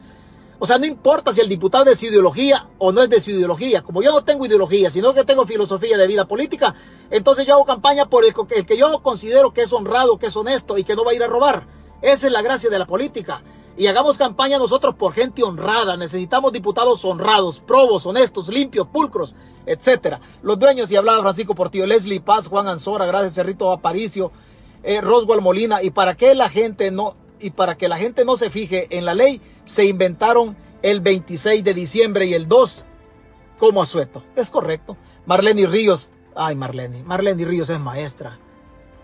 O 0.60 0.66
sea, 0.66 0.78
no 0.78 0.86
importa 0.86 1.32
si 1.32 1.40
el 1.40 1.48
diputado 1.48 1.84
es 1.84 1.90
de 1.90 1.96
su 1.96 2.12
ideología 2.12 2.68
o 2.78 2.90
no 2.90 3.02
es 3.02 3.10
de 3.10 3.20
su 3.20 3.30
ideología. 3.30 3.82
Como 3.82 4.02
yo 4.02 4.10
no 4.10 4.24
tengo 4.24 4.44
ideología, 4.44 4.90
sino 4.90 5.14
que 5.14 5.24
tengo 5.24 5.46
filosofía 5.46 5.96
de 5.96 6.06
vida 6.06 6.26
política, 6.26 6.74
entonces 7.10 7.46
yo 7.46 7.54
hago 7.54 7.64
campaña 7.64 8.06
por 8.06 8.24
el, 8.24 8.34
que 8.34 8.76
yo 8.76 9.00
considero 9.00 9.52
que 9.52 9.62
es 9.62 9.72
honrado, 9.72 10.18
que 10.18 10.26
es 10.26 10.36
honesto 10.36 10.76
y 10.76 10.84
que 10.84 10.96
no 10.96 11.04
va 11.04 11.12
a 11.12 11.14
ir 11.14 11.22
a 11.22 11.28
robar. 11.28 11.66
Esa 12.02 12.26
es 12.26 12.32
la 12.32 12.42
gracia 12.42 12.70
de 12.70 12.78
la 12.78 12.86
política. 12.86 13.42
Y 13.76 13.86
hagamos 13.86 14.18
campaña 14.18 14.58
nosotros 14.58 14.96
por 14.96 15.12
gente 15.12 15.44
honrada. 15.44 15.96
Necesitamos 15.96 16.52
diputados 16.52 17.04
honrados, 17.04 17.60
probos, 17.60 18.06
honestos, 18.06 18.48
limpios, 18.48 18.88
pulcros, 18.88 19.36
etcétera. 19.66 20.20
Los 20.42 20.58
dueños, 20.58 20.90
y 20.90 20.96
hablaba 20.96 21.22
Francisco 21.22 21.54
Portillo, 21.54 21.86
Leslie 21.86 22.20
Paz, 22.20 22.48
Juan 22.48 22.66
Anzora, 22.66 23.06
gracias 23.06 23.34
Cerrito 23.34 23.70
Aparicio, 23.70 24.32
eh, 24.82 25.00
Roswell 25.00 25.40
Molina. 25.40 25.84
¿Y 25.84 25.90
para 25.90 26.16
qué 26.16 26.34
la 26.34 26.48
gente 26.48 26.90
no 26.90 27.14
y 27.40 27.50
para 27.50 27.76
que 27.76 27.88
la 27.88 27.98
gente 27.98 28.24
no 28.24 28.36
se 28.36 28.50
fije 28.50 28.86
en 28.90 29.04
la 29.04 29.14
ley, 29.14 29.40
se 29.64 29.84
inventaron 29.84 30.56
el 30.82 31.00
26 31.00 31.64
de 31.64 31.74
diciembre 31.74 32.26
y 32.26 32.34
el 32.34 32.48
2 32.48 32.84
como 33.58 33.82
asueto. 33.82 34.22
Es 34.36 34.50
correcto. 34.50 34.96
Marlene 35.26 35.66
Ríos, 35.66 36.10
ay 36.34 36.54
Marlene, 36.54 37.02
Marlene 37.02 37.44
Ríos 37.44 37.70
es 37.70 37.80
maestra. 37.80 38.38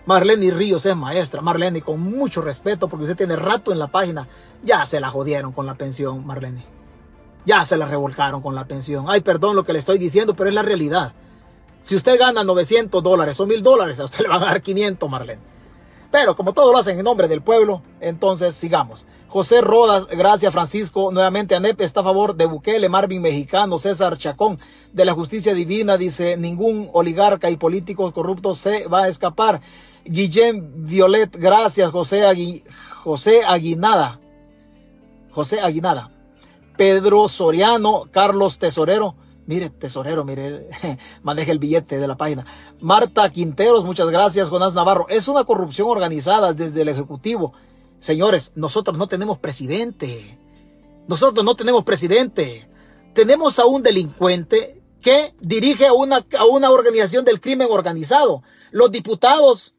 Marlene 0.07 0.51
Ríos 0.51 0.85
es 0.87 0.97
maestra. 0.97 1.41
Marlene, 1.41 1.83
con 1.83 2.01
mucho 2.01 2.43
respeto, 2.43 2.89
porque 2.89 3.05
usted 3.05 3.17
tiene 3.17 3.37
rato 3.37 3.73
en 3.73 3.79
la 3.79 3.89
página, 3.89 4.29
ya 4.63 4.85
se 4.87 5.01
la 5.01 5.11
jodieron 5.11 5.53
con 5.53 5.67
la 5.67 5.75
pensión, 5.75 6.27
Marlene. 6.27 6.65
Ya 7.47 7.65
se 7.65 7.77
la 7.77 7.87
revolcaron 7.87 8.43
con 8.43 8.55
la 8.55 8.67
pensión. 8.67 9.07
Ay, 9.09 9.21
perdón 9.21 9.57
lo 9.57 9.65
que 9.65 9.73
le 9.73 9.79
estoy 9.79 9.99
diciendo, 9.99 10.35
pero 10.35 10.49
es 10.49 10.55
la 10.55 10.63
realidad. 10.63 11.13
Si 11.81 11.97
usted 11.97 12.19
gana 12.19 12.45
900 12.45 13.03
dólares 13.03 13.39
o 13.41 13.47
1000 13.47 13.63
dólares, 13.63 14.01
a 14.01 14.05
usted 14.05 14.21
le 14.21 14.29
van 14.29 14.43
a 14.43 14.47
dar 14.47 14.63
500, 14.63 15.11
Marlene. 15.11 15.54
Pero 16.15 16.37
como 16.37 16.53
todo 16.53 16.71
lo 16.71 16.79
hacen 16.79 16.97
en 16.97 17.05
nombre 17.05 17.27
del 17.27 17.43
pueblo, 17.43 17.83
entonces 18.01 18.55
sigamos. 18.55 19.05
José 19.27 19.61
Rodas, 19.61 20.07
gracias 20.07 20.53
Francisco. 20.53 21.11
Nuevamente 21.11 21.57
ANEP 21.57 21.81
está 21.81 22.03
a 22.03 22.05
favor 22.05 22.37
de 22.37 22.47
Bukele, 22.47 22.89
Marvin 22.89 23.21
Mexicano, 23.21 23.79
César 23.79 24.17
Chacón, 24.17 24.61
de 24.93 25.05
la 25.05 25.13
justicia 25.13 25.55
divina, 25.55 25.97
dice, 25.97 26.37
ningún 26.37 26.89
oligarca 26.93 27.51
y 27.51 27.57
político 27.57 28.13
corrupto 28.13 28.55
se 28.55 28.87
va 28.87 29.03
a 29.03 29.09
escapar. 29.09 29.61
Guillén 30.05 30.87
Violet, 30.87 31.37
gracias 31.37 31.91
José, 31.91 32.23
José 33.03 33.43
Aguinada. 33.45 34.21
José 35.33 35.63
Aguinada. 35.63 36.13
Pedro 36.77 37.27
Soriano, 37.27 38.05
Carlos 38.13 38.61
Tesorero. 38.61 39.17
Mire, 39.47 39.71
tesorero, 39.71 40.25
mire, 40.25 40.69
maneja 41.23 41.53
el 41.53 41.59
billete 41.59 41.99
de 41.99 42.07
la 42.07 42.17
página. 42.17 42.47
Marta 42.81 43.31
Quinteros, 43.31 43.85
muchas 43.85 44.09
gracias. 44.09 44.49
Jonás 44.49 44.75
Navarro. 44.75 45.07
Es 45.09 45.29
una 45.29 45.45
corrupción 45.45 45.89
organizada 45.89 46.53
desde 46.55 46.83
el 46.83 46.89
Ejecutivo. 46.89 47.53
Señores, 48.01 48.53
nosotros 48.55 48.97
no 48.97 49.07
tenemos 49.07 49.39
presidente. 49.39 50.39
Nosotros 51.07 51.45
no 51.45 51.55
tenemos 51.57 51.85
presidente. 51.85 52.69
Tenemos 53.15 53.59
a 53.59 53.67
un 53.67 53.83
delincuente 53.83 54.83
que 55.01 55.35
dirige 55.41 55.87
a 55.87 55.93
una, 55.93 56.25
a 56.39 56.47
una 56.47 56.71
organización 56.71 57.25
del 57.25 57.41
crimen 57.41 57.69
organizado. 57.71 58.43
Los 58.71 58.91
diputados, 58.91 59.75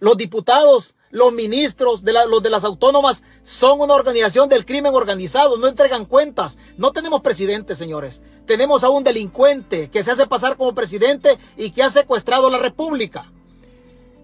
los 0.00 0.16
diputados 0.16 0.96
los 1.14 1.32
ministros 1.32 2.02
de 2.02 2.12
los 2.12 2.42
de 2.42 2.50
las 2.50 2.64
autónomas 2.64 3.22
son 3.44 3.80
una 3.80 3.94
organización 3.94 4.48
del 4.48 4.66
crimen 4.66 4.94
organizado, 4.94 5.56
no 5.56 5.68
entregan 5.68 6.06
cuentas. 6.06 6.58
No 6.76 6.90
tenemos 6.90 7.22
presidente, 7.22 7.76
señores. 7.76 8.20
Tenemos 8.46 8.82
a 8.82 8.90
un 8.90 9.04
delincuente 9.04 9.90
que 9.90 10.02
se 10.02 10.10
hace 10.10 10.26
pasar 10.26 10.56
como 10.56 10.74
presidente 10.74 11.38
y 11.56 11.70
que 11.70 11.84
ha 11.84 11.90
secuestrado 11.90 12.50
la 12.50 12.58
república. 12.58 13.30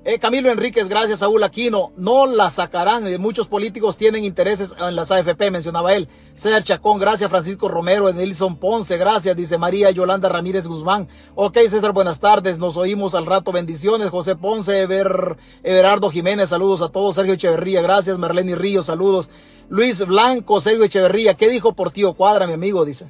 Eh, 0.02 0.18
Camilo 0.18 0.50
Enríquez, 0.50 0.88
gracias, 0.88 1.18
Saúl 1.18 1.42
Aquino. 1.42 1.92
No 1.94 2.26
la 2.26 2.48
sacarán. 2.48 3.06
Eh, 3.06 3.18
muchos 3.18 3.48
políticos 3.48 3.98
tienen 3.98 4.24
intereses 4.24 4.74
en 4.78 4.96
las 4.96 5.10
AFP, 5.10 5.50
mencionaba 5.50 5.92
él. 5.94 6.08
César 6.34 6.62
Chacón, 6.62 6.98
gracias. 6.98 7.28
Francisco 7.28 7.68
Romero, 7.68 8.10
Nelson 8.10 8.56
Ponce, 8.56 8.96
gracias. 8.96 9.36
Dice 9.36 9.58
María 9.58 9.90
Yolanda 9.90 10.30
Ramírez 10.30 10.66
Guzmán. 10.66 11.06
Ok, 11.34 11.58
César, 11.68 11.92
buenas 11.92 12.18
tardes. 12.18 12.58
Nos 12.58 12.78
oímos 12.78 13.14
al 13.14 13.26
rato. 13.26 13.52
Bendiciones. 13.52 14.08
José 14.08 14.36
Ponce, 14.36 14.80
Ever, 14.80 15.36
Everardo 15.62 16.08
Jiménez, 16.10 16.48
saludos 16.48 16.80
a 16.80 16.88
todos. 16.88 17.16
Sergio 17.16 17.34
Echeverría, 17.34 17.82
gracias. 17.82 18.16
Marlene 18.16 18.54
Ríos, 18.54 18.86
saludos. 18.86 19.30
Luis 19.68 20.06
Blanco, 20.06 20.62
Sergio 20.62 20.84
Echeverría. 20.84 21.34
¿Qué 21.34 21.50
dijo 21.50 21.74
Portillo 21.74 22.14
Cuadra, 22.14 22.46
mi 22.46 22.54
amigo? 22.54 22.86
Dice. 22.86 23.06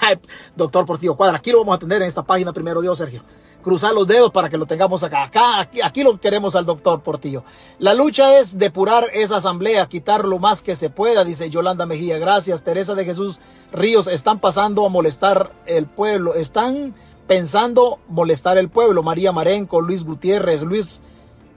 doctor 0.56 0.86
Portillo 0.86 1.14
Cuadra. 1.14 1.36
Aquí 1.36 1.52
lo 1.52 1.58
vamos 1.60 1.76
a 1.76 1.78
tener 1.78 2.02
en 2.02 2.08
esta 2.08 2.24
página 2.24 2.52
primero 2.52 2.80
Dios, 2.82 2.98
Sergio 2.98 3.22
cruzar 3.66 3.94
los 3.94 4.06
dedos 4.06 4.30
para 4.30 4.48
que 4.48 4.56
lo 4.56 4.64
tengamos 4.64 5.02
acá. 5.02 5.24
Acá, 5.24 5.58
aquí, 5.58 5.82
aquí 5.82 6.04
lo 6.04 6.20
queremos 6.20 6.54
al 6.54 6.64
doctor 6.64 7.00
Portillo. 7.02 7.42
La 7.80 7.94
lucha 7.94 8.38
es 8.38 8.56
depurar 8.56 9.10
esa 9.12 9.38
asamblea, 9.38 9.88
quitar 9.88 10.24
lo 10.24 10.38
más 10.38 10.62
que 10.62 10.76
se 10.76 10.88
pueda, 10.88 11.24
dice 11.24 11.50
Yolanda 11.50 11.84
Mejía. 11.84 12.16
Gracias, 12.18 12.62
Teresa 12.62 12.94
de 12.94 13.04
Jesús 13.04 13.40
Ríos. 13.72 14.06
Están 14.06 14.38
pasando 14.38 14.86
a 14.86 14.88
molestar 14.88 15.50
el 15.66 15.86
pueblo. 15.86 16.34
Están 16.34 16.94
pensando 17.26 17.98
molestar 18.06 18.56
el 18.56 18.68
pueblo. 18.68 19.02
María 19.02 19.32
Marenco, 19.32 19.80
Luis 19.80 20.04
Gutiérrez, 20.04 20.62
Luis, 20.62 21.00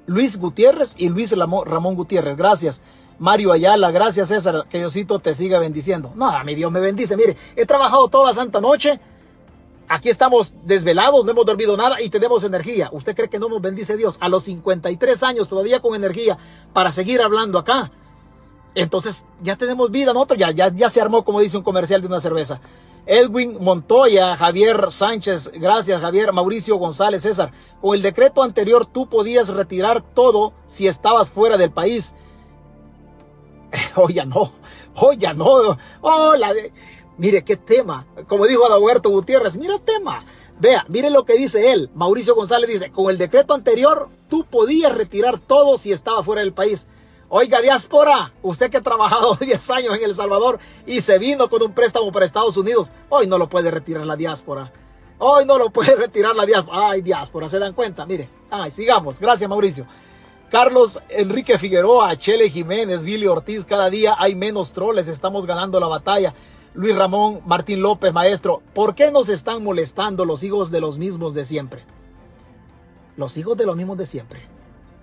Luis 0.07 0.39
Gutiérrez 0.39 0.95
y 0.97 1.09
Luis 1.09 1.31
Ramón 1.37 1.93
Gutiérrez. 1.93 2.35
Gracias. 2.35 2.81
Mario 3.19 3.51
Ayala, 3.51 3.91
gracias 3.91 4.29
César, 4.29 4.65
que 4.67 4.79
Diosito 4.79 5.19
te 5.19 5.35
siga 5.35 5.59
bendiciendo. 5.59 6.11
No, 6.15 6.43
mi 6.43 6.55
Dios 6.55 6.71
me 6.71 6.79
bendice. 6.79 7.15
Mire, 7.15 7.37
he 7.55 7.67
trabajado 7.67 8.07
toda 8.07 8.31
la 8.31 8.33
santa 8.33 8.59
noche 8.59 8.99
Aquí 9.91 10.09
estamos 10.09 10.53
desvelados, 10.63 11.25
no 11.25 11.31
hemos 11.31 11.47
dormido 11.47 11.75
nada 11.75 11.99
y 11.99 12.11
tenemos 12.11 12.43
energía. 12.43 12.89
¿Usted 12.91 13.15
cree 13.15 13.27
que 13.27 13.39
no 13.39 13.49
nos 13.49 13.59
bendice 13.59 13.97
Dios? 13.97 14.17
A 14.21 14.29
los 14.29 14.43
53 14.43 15.23
años 15.23 15.49
todavía 15.49 15.79
con 15.79 15.95
energía 15.95 16.37
para 16.73 16.91
seguir 16.91 17.23
hablando 17.23 17.57
acá. 17.57 17.91
Entonces 18.75 19.25
ya 19.41 19.55
tenemos 19.55 19.89
vida 19.89 20.13
nosotros, 20.13 20.37
ya, 20.37 20.51
ya, 20.51 20.71
ya 20.71 20.91
se 20.91 21.01
armó 21.01 21.25
como 21.25 21.41
dice 21.41 21.57
un 21.57 21.63
comercial 21.63 22.01
de 22.01 22.07
una 22.07 22.21
cerveza. 22.21 22.61
Edwin 23.07 23.57
Montoya, 23.59 24.37
Javier 24.37 24.91
Sánchez, 24.91 25.49
gracias 25.55 25.99
Javier, 25.99 26.31
Mauricio 26.33 26.75
González, 26.75 27.23
César. 27.23 27.51
Con 27.81 27.95
el 27.95 28.03
decreto 28.03 28.43
anterior 28.43 28.85
tú 28.85 29.09
podías 29.09 29.49
retirar 29.49 30.01
todo 30.01 30.53
si 30.67 30.87
estabas 30.87 31.31
fuera 31.31 31.57
del 31.57 31.71
país. 31.71 32.13
Hoy 33.95 34.13
ya 34.13 34.25
no, 34.25 34.51
hoy 34.95 35.17
ya 35.17 35.33
no. 35.33 35.77
Oh, 36.01 36.35
la. 36.35 36.53
Mire 37.19 37.43
qué 37.43 37.57
tema. 37.57 38.07
Como 38.29 38.47
dijo 38.47 38.65
Adalberto 38.65 39.09
Gutiérrez, 39.09 39.57
mira 39.57 39.77
tema. 39.77 40.23
Vea, 40.57 40.85
mire 40.87 41.09
lo 41.09 41.25
que 41.25 41.33
dice 41.33 41.73
él. 41.73 41.89
Mauricio 41.93 42.33
González 42.33 42.69
dice, 42.69 42.91
con 42.91 43.09
el 43.09 43.17
decreto 43.17 43.53
anterior, 43.53 44.09
tú 44.29 44.45
podías 44.45 44.95
retirar 44.95 45.37
todo 45.37 45.77
si 45.77 45.91
estaba 45.91 46.23
fuera 46.23 46.41
del 46.41 46.53
país. 46.53 46.87
Oiga, 47.27 47.61
diáspora, 47.61 48.33
usted 48.41 48.71
que 48.71 48.77
ha 48.77 48.81
trabajado 48.81 49.35
10 49.39 49.69
años 49.69 49.97
en 49.97 50.03
El 50.03 50.15
Salvador 50.15 50.59
y 50.87 51.01
se 51.01 51.19
vino 51.19 51.49
con 51.49 51.61
un 51.61 51.73
préstamo 51.73 52.09
para 52.13 52.25
Estados 52.25 52.55
Unidos, 52.55 52.93
hoy 53.09 53.27
no 53.27 53.37
lo 53.37 53.49
puede 53.49 53.69
retirar 53.69 54.05
la 54.05 54.15
diáspora. 54.15 54.71
Hoy 55.17 55.45
no 55.45 55.57
lo 55.57 55.71
puede 55.71 55.95
retirar 55.97 56.37
la 56.37 56.45
diáspora. 56.45 56.89
Ay, 56.89 57.01
diáspora, 57.01 57.49
¿se 57.49 57.59
dan 57.59 57.73
cuenta? 57.73 58.05
Mire, 58.05 58.29
ay, 58.49 58.71
sigamos. 58.71 59.19
Gracias, 59.19 59.49
Mauricio. 59.49 59.85
Carlos 60.49 60.99
Enrique 61.09 61.59
Figueroa, 61.59 62.15
Chele 62.15 62.49
Jiménez, 62.49 63.03
Billy 63.03 63.27
Ortiz, 63.27 63.65
cada 63.65 63.89
día 63.89 64.15
hay 64.17 64.35
menos 64.35 64.71
troles, 64.71 65.09
estamos 65.09 65.45
ganando 65.45 65.79
la 65.81 65.87
batalla. 65.87 66.33
Luis 66.73 66.95
Ramón 66.95 67.41
Martín 67.45 67.81
López, 67.81 68.13
maestro, 68.13 68.61
¿por 68.73 68.93
qué 68.93 69.11
nos 69.11 69.27
están 69.27 69.63
molestando 69.63 70.23
los 70.23 70.43
hijos 70.43 70.69
de 70.69 70.79
los 70.79 70.99
mismos 70.99 71.33
de 71.33 71.43
siempre? 71.43 71.83
Los 73.17 73.37
hijos 73.37 73.57
de 73.57 73.65
los 73.65 73.75
mismos 73.75 73.97
de 73.97 74.05
siempre. 74.05 74.47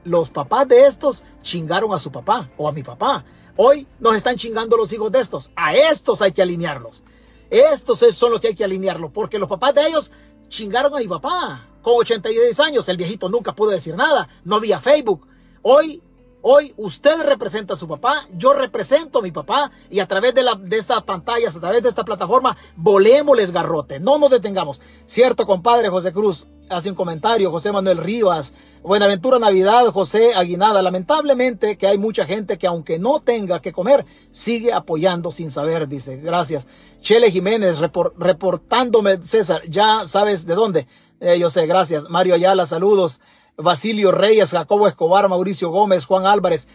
Los 0.05 0.30
papás 0.30 0.68
de 0.68 0.86
estos 0.86 1.24
chingaron 1.43 1.93
a 1.93 1.98
su 1.98 2.12
papá 2.12 2.51
o 2.56 2.68
a 2.68 2.72
mi 2.72 2.84
papá. 2.84 3.24
Hoy 3.56 3.88
nos 3.98 4.14
están 4.14 4.36
chingando 4.36 4.76
los 4.76 4.93
hijos 4.93 5.10
de 5.10 5.20
estos. 5.20 5.51
A 5.56 5.74
estos 5.74 6.22
hay 6.22 6.30
que 6.30 6.43
alinearlos. 6.43 7.02
Estos 7.51 7.98
son 8.14 8.30
los 8.30 8.40
que 8.40 8.48
hay 8.48 8.55
que 8.55 8.64
alinearlos, 8.64 9.10
porque 9.10 9.38
los 9.38 9.48
papás 9.48 9.74
de 9.74 9.88
ellos 9.88 10.12
chingaron 10.48 10.94
a 10.94 10.98
mi 10.98 11.09
papá. 11.09 11.66
Con 11.82 11.94
86 11.97 12.60
años, 12.60 12.88
el 12.88 12.97
viejito 12.97 13.28
nunca 13.28 13.55
pudo 13.55 13.70
decir 13.70 13.97
nada, 13.97 14.28
no 14.44 14.56
había 14.56 14.80
Facebook. 14.80 15.26
Hoy 15.62 16.01
Hoy 16.48 16.73
usted 16.77 17.23
representa 17.23 17.74
a 17.74 17.77
su 17.77 17.89
papá, 17.89 18.24
yo 18.36 18.52
represento 18.52 19.18
a 19.18 19.23
mi 19.23 19.32
papá 19.32 19.73
y 19.90 19.98
a 19.98 20.06
través 20.06 20.32
de, 20.32 20.44
la, 20.44 20.55
de 20.55 20.78
estas 20.78 21.02
pantallas, 21.02 21.56
a 21.56 21.60
través 21.60 21.82
de 21.82 21.89
esta 21.89 22.05
plataforma, 22.05 22.56
volémosles 22.77 23.51
garrote, 23.51 23.98
no 23.98 24.16
nos 24.16 24.31
detengamos. 24.31 24.81
Cierto, 25.06 25.44
compadre 25.44 25.89
José 25.89 26.12
Cruz, 26.12 26.47
hace 26.68 26.89
un 26.90 26.94
comentario, 26.94 27.51
José 27.51 27.73
Manuel 27.73 27.98
Rivas, 27.98 28.52
Buenaventura 28.85 29.40
Navidad, 29.40 29.86
José 29.86 30.35
Aguinada. 30.36 30.82
Lamentablemente 30.82 31.77
que 31.77 31.89
hay 31.89 31.98
mucha 31.98 32.24
gente 32.27 32.59
que 32.59 32.68
aunque 32.68 33.01
no 33.01 33.18
tenga 33.18 33.60
que 33.60 33.73
comer, 33.73 34.06
sigue 34.31 34.73
apoyando 34.73 35.32
sin 35.32 35.51
saber, 35.51 35.89
dice. 35.89 36.18
Gracias. 36.18 36.68
Chele 37.01 37.32
Jiménez, 37.32 37.81
reportándome, 37.81 39.18
César, 39.24 39.62
ya 39.68 40.06
sabes 40.06 40.47
de 40.47 40.55
dónde. 40.55 40.86
Eh, 41.18 41.40
yo 41.40 41.51
sé, 41.51 41.66
gracias. 41.66 42.09
Mario 42.09 42.35
Ayala, 42.35 42.66
saludos. 42.66 43.20
Basilio 43.56 44.12
Reyes, 44.12 44.50
Jacobo 44.50 44.86
Escobar, 44.86 45.28
Mauricio 45.28 45.70
Gómez, 45.70 46.04
Juan 46.04 46.26
Álvarez. 46.26 46.68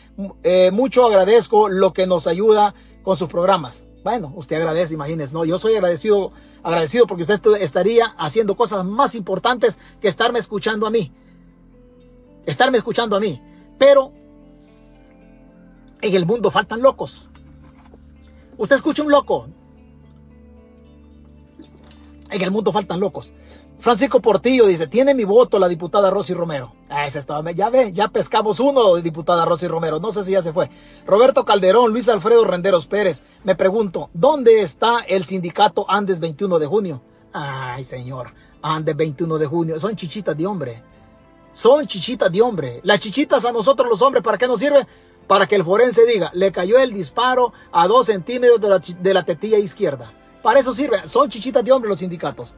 Eh, 0.43 0.71
mucho 0.71 1.05
agradezco 1.05 1.69
lo 1.69 1.93
que 1.93 2.07
nos 2.07 2.25
ayuda 2.27 2.73
con 3.03 3.17
sus 3.17 3.27
programas. 3.27 3.85
Bueno, 4.03 4.33
usted 4.35 4.55
agradece, 4.55 4.95
imagínese, 4.95 5.33
no, 5.33 5.45
yo 5.45 5.59
soy 5.59 5.75
agradecido, 5.75 6.31
agradecido 6.63 7.05
porque 7.05 7.21
usted 7.21 7.39
estaría 7.61 8.07
haciendo 8.17 8.55
cosas 8.55 8.83
más 8.83 9.13
importantes 9.13 9.77
que 9.99 10.07
estarme 10.07 10.39
escuchando 10.39 10.87
a 10.87 10.89
mí. 10.89 11.13
Estarme 12.47 12.79
escuchando 12.79 13.15
a 13.15 13.19
mí. 13.19 13.39
Pero 13.77 14.11
en 16.01 16.15
el 16.15 16.25
mundo 16.25 16.49
faltan 16.49 16.81
locos. 16.81 17.29
Usted 18.57 18.75
escucha 18.75 19.03
un 19.03 19.11
loco. 19.11 19.47
En 22.31 22.41
el 22.41 22.49
mundo 22.49 22.71
faltan 22.71 22.99
locos. 22.99 23.33
Francisco 23.81 24.21
Portillo 24.21 24.67
dice, 24.67 24.85
tiene 24.85 25.15
mi 25.15 25.23
voto 25.23 25.57
la 25.57 25.67
diputada 25.67 26.11
Rosy 26.11 26.35
Romero. 26.35 26.71
Ah, 26.87 27.07
ese 27.07 27.17
estaba, 27.17 27.49
ya 27.49 27.71
ve, 27.71 27.91
ya 27.91 28.09
pescamos 28.09 28.59
uno 28.59 28.95
diputada 28.97 29.43
Rosy 29.43 29.67
Romero. 29.67 29.99
No 29.99 30.11
sé 30.11 30.23
si 30.23 30.33
ya 30.33 30.43
se 30.43 30.53
fue. 30.53 30.69
Roberto 31.07 31.43
Calderón, 31.45 31.91
Luis 31.91 32.07
Alfredo 32.07 32.43
Renderos 32.43 32.85
Pérez. 32.85 33.23
Me 33.43 33.55
pregunto, 33.55 34.11
¿dónde 34.13 34.61
está 34.61 34.99
el 34.99 35.25
sindicato 35.25 35.87
Andes 35.89 36.19
21 36.19 36.59
de 36.59 36.67
junio? 36.67 37.01
Ay, 37.33 37.83
señor, 37.83 38.35
Andes 38.61 38.95
21 38.95 39.39
de 39.39 39.47
junio. 39.47 39.79
Son 39.79 39.95
chichitas 39.95 40.37
de 40.37 40.45
hombre. 40.45 40.83
Son 41.51 41.83
chichitas 41.87 42.31
de 42.31 42.39
hombre. 42.39 42.81
Las 42.83 42.99
chichitas 42.99 43.45
a 43.45 43.51
nosotros 43.51 43.89
los 43.89 44.03
hombres, 44.03 44.23
¿para 44.23 44.37
qué 44.37 44.47
nos 44.47 44.59
sirve? 44.59 44.85
Para 45.25 45.47
que 45.47 45.55
el 45.55 45.65
forense 45.65 46.05
diga, 46.05 46.29
le 46.35 46.51
cayó 46.51 46.77
el 46.77 46.93
disparo 46.93 47.51
a 47.71 47.87
dos 47.87 48.05
centímetros 48.05 48.61
de 48.61 48.69
la, 48.69 48.77
de 48.77 49.13
la 49.15 49.25
tetilla 49.25 49.57
izquierda. 49.57 50.13
Para 50.43 50.59
eso 50.59 50.71
sirve. 50.71 51.07
Son 51.07 51.31
chichitas 51.31 51.65
de 51.65 51.71
hombre 51.71 51.89
los 51.89 51.97
sindicatos. 51.97 52.53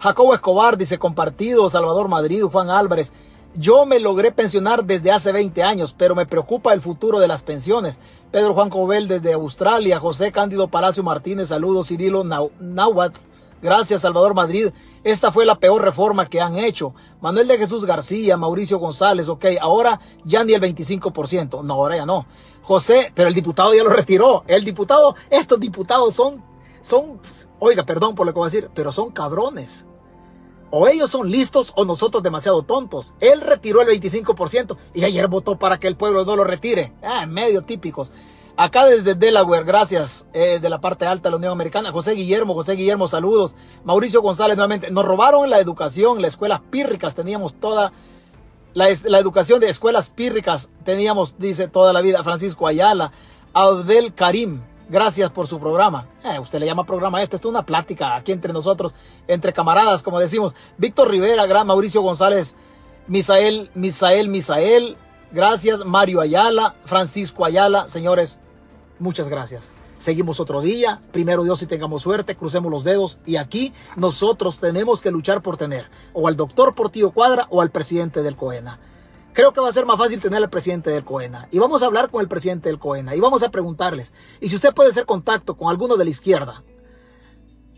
Jacobo 0.00 0.32
Escobar 0.32 0.78
dice 0.78 0.98
compartido, 0.98 1.68
Salvador 1.68 2.08
Madrid, 2.08 2.44
Juan 2.44 2.70
Álvarez. 2.70 3.12
Yo 3.54 3.84
me 3.86 3.98
logré 3.98 4.30
pensionar 4.30 4.84
desde 4.84 5.10
hace 5.10 5.32
20 5.32 5.62
años, 5.64 5.94
pero 5.96 6.14
me 6.14 6.26
preocupa 6.26 6.72
el 6.72 6.80
futuro 6.80 7.18
de 7.18 7.26
las 7.26 7.42
pensiones. 7.42 7.98
Pedro 8.30 8.54
Juan 8.54 8.70
Cobel 8.70 9.08
desde 9.08 9.32
Australia, 9.32 9.98
José 9.98 10.30
Cándido 10.30 10.68
Palacio 10.68 11.02
Martínez, 11.02 11.48
saludos, 11.48 11.88
Cirilo 11.88 12.22
Nahuatl. 12.24 13.20
Gracias, 13.60 14.02
Salvador 14.02 14.34
Madrid. 14.34 14.70
Esta 15.02 15.32
fue 15.32 15.44
la 15.44 15.56
peor 15.56 15.82
reforma 15.82 16.26
que 16.26 16.40
han 16.40 16.54
hecho. 16.54 16.94
Manuel 17.20 17.48
de 17.48 17.58
Jesús 17.58 17.84
García, 17.84 18.36
Mauricio 18.36 18.78
González, 18.78 19.28
ok, 19.28 19.46
ahora 19.60 19.98
ya 20.24 20.44
ni 20.44 20.52
el 20.52 20.62
25%. 20.62 21.64
No, 21.64 21.74
ahora 21.74 21.96
ya 21.96 22.06
no. 22.06 22.26
José, 22.62 23.10
pero 23.16 23.28
el 23.28 23.34
diputado 23.34 23.74
ya 23.74 23.82
lo 23.82 23.90
retiró. 23.90 24.44
El 24.46 24.64
diputado, 24.64 25.16
estos 25.30 25.58
diputados 25.58 26.14
son, 26.14 26.44
son, 26.88 27.20
oiga, 27.58 27.84
perdón 27.84 28.14
por 28.14 28.26
lo 28.26 28.32
que 28.32 28.38
voy 28.38 28.48
a 28.48 28.50
decir, 28.50 28.70
pero 28.74 28.92
son 28.92 29.10
cabrones. 29.10 29.86
O 30.70 30.86
ellos 30.86 31.10
son 31.10 31.30
listos 31.30 31.72
o 31.76 31.84
nosotros 31.84 32.22
demasiado 32.22 32.62
tontos. 32.62 33.14
Él 33.20 33.40
retiró 33.40 33.80
el 33.80 33.88
25% 33.88 34.76
y 34.92 35.04
ayer 35.04 35.26
votó 35.28 35.58
para 35.58 35.78
que 35.78 35.88
el 35.88 35.96
pueblo 35.96 36.24
no 36.24 36.36
lo 36.36 36.44
retire. 36.44 36.92
Ah, 37.02 37.26
medio 37.26 37.62
típicos. 37.62 38.12
Acá 38.60 38.86
desde 38.86 39.14
Delaware, 39.14 39.64
gracias, 39.64 40.26
eh, 40.32 40.58
de 40.60 40.68
la 40.68 40.80
parte 40.80 41.06
alta 41.06 41.28
de 41.28 41.30
la 41.30 41.36
Unión 41.36 41.52
Americana. 41.52 41.92
José 41.92 42.12
Guillermo, 42.12 42.54
José 42.54 42.72
Guillermo, 42.72 43.06
saludos. 43.06 43.54
Mauricio 43.84 44.20
González 44.20 44.56
nuevamente. 44.56 44.90
Nos 44.90 45.04
robaron 45.04 45.48
la 45.48 45.60
educación, 45.60 46.20
las 46.20 46.32
escuelas 46.32 46.60
pírricas. 46.68 47.14
Teníamos 47.14 47.54
toda 47.54 47.92
la, 48.74 48.88
educación 48.90 49.60
de 49.60 49.68
escuelas 49.68 50.10
pírricas. 50.10 50.70
Teníamos, 50.84 51.38
dice, 51.38 51.68
toda 51.68 51.92
la 51.92 52.00
vida. 52.00 52.24
Francisco 52.24 52.66
Ayala, 52.66 53.12
Abdel 53.54 54.12
Karim. 54.12 54.60
Gracias 54.88 55.30
por 55.30 55.46
su 55.46 55.58
programa. 55.58 56.06
Eh, 56.24 56.38
usted 56.38 56.58
le 56.58 56.66
llama 56.66 56.84
programa 56.84 57.22
esto. 57.22 57.36
Esto 57.36 57.48
es 57.48 57.52
una 57.52 57.66
plática 57.66 58.16
aquí 58.16 58.32
entre 58.32 58.52
nosotros, 58.52 58.94
entre 59.26 59.52
camaradas, 59.52 60.02
como 60.02 60.18
decimos. 60.18 60.54
Víctor 60.78 61.10
Rivera, 61.10 61.46
gran 61.46 61.66
Mauricio 61.66 62.00
González, 62.00 62.56
Misael, 63.06 63.70
Misael, 63.74 64.28
Misael. 64.28 64.96
Gracias, 65.30 65.84
Mario 65.84 66.20
Ayala, 66.20 66.74
Francisco 66.84 67.44
Ayala. 67.44 67.86
Señores, 67.88 68.40
Muchas 68.98 69.28
gracias. 69.28 69.72
Seguimos 69.98 70.40
otro 70.40 70.60
día. 70.60 71.00
Primero 71.12 71.44
Dios, 71.44 71.60
si 71.60 71.66
tengamos 71.66 72.02
suerte, 72.02 72.36
crucemos 72.36 72.70
los 72.70 72.84
dedos. 72.84 73.20
Y 73.26 73.36
aquí 73.36 73.72
nosotros 73.96 74.58
tenemos 74.58 75.00
que 75.00 75.10
luchar 75.10 75.42
por 75.42 75.56
tener 75.56 75.88
o 76.12 76.28
al 76.28 76.36
doctor 76.36 76.74
Portillo 76.74 77.10
Cuadra 77.10 77.46
o 77.50 77.60
al 77.60 77.70
presidente 77.70 78.22
del 78.22 78.36
COENA. 78.36 78.78
Creo 79.38 79.52
que 79.52 79.60
va 79.60 79.68
a 79.68 79.72
ser 79.72 79.86
más 79.86 79.96
fácil 79.96 80.20
tener 80.20 80.42
al 80.42 80.50
presidente 80.50 80.90
del 80.90 81.04
COENA. 81.04 81.46
Y 81.52 81.60
vamos 81.60 81.80
a 81.80 81.86
hablar 81.86 82.10
con 82.10 82.20
el 82.20 82.26
presidente 82.26 82.70
del 82.70 82.80
COENA. 82.80 83.14
Y 83.14 83.20
vamos 83.20 83.44
a 83.44 83.52
preguntarles. 83.52 84.12
Y 84.40 84.48
si 84.48 84.56
usted 84.56 84.74
puede 84.74 84.90
hacer 84.90 85.06
contacto 85.06 85.56
con 85.56 85.70
alguno 85.70 85.96
de 85.96 86.02
la 86.02 86.10
izquierda, 86.10 86.64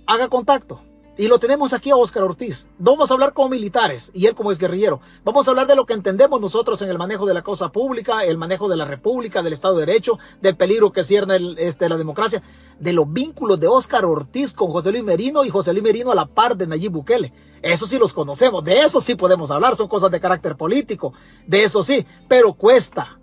haga 0.06 0.28
contacto. 0.28 0.80
Y 1.20 1.28
lo 1.28 1.38
tenemos 1.38 1.74
aquí 1.74 1.90
a 1.90 1.96
Oscar 1.96 2.22
Ortiz. 2.22 2.66
No 2.78 2.92
vamos 2.92 3.10
a 3.10 3.12
hablar 3.12 3.34
como 3.34 3.50
militares 3.50 4.10
y 4.14 4.24
él 4.24 4.34
como 4.34 4.52
es 4.52 4.58
guerrillero. 4.58 5.02
Vamos 5.22 5.46
a 5.46 5.50
hablar 5.50 5.66
de 5.66 5.76
lo 5.76 5.84
que 5.84 5.92
entendemos 5.92 6.40
nosotros 6.40 6.80
en 6.80 6.88
el 6.88 6.96
manejo 6.96 7.26
de 7.26 7.34
la 7.34 7.42
causa 7.42 7.70
pública, 7.70 8.24
el 8.24 8.38
manejo 8.38 8.70
de 8.70 8.78
la 8.78 8.86
república, 8.86 9.42
del 9.42 9.52
Estado 9.52 9.76
de 9.76 9.84
Derecho, 9.84 10.18
del 10.40 10.56
peligro 10.56 10.90
que 10.90 11.04
cierne 11.04 11.56
este, 11.58 11.90
la 11.90 11.98
democracia, 11.98 12.42
de 12.78 12.94
los 12.94 13.12
vínculos 13.12 13.60
de 13.60 13.68
Oscar 13.68 14.06
Ortiz 14.06 14.54
con 14.54 14.72
José 14.72 14.92
Luis 14.92 15.04
Merino 15.04 15.44
y 15.44 15.50
José 15.50 15.74
Luis 15.74 15.84
Merino 15.84 16.10
a 16.10 16.14
la 16.14 16.24
par 16.24 16.56
de 16.56 16.66
Nayib 16.66 16.92
Bukele. 16.92 17.34
Eso 17.60 17.86
sí 17.86 17.98
los 17.98 18.14
conocemos, 18.14 18.64
de 18.64 18.80
eso 18.80 19.02
sí 19.02 19.14
podemos 19.14 19.50
hablar, 19.50 19.76
son 19.76 19.88
cosas 19.88 20.10
de 20.10 20.20
carácter 20.20 20.56
político, 20.56 21.12
de 21.46 21.64
eso 21.64 21.84
sí, 21.84 22.06
pero 22.28 22.54
cuesta. 22.54 23.18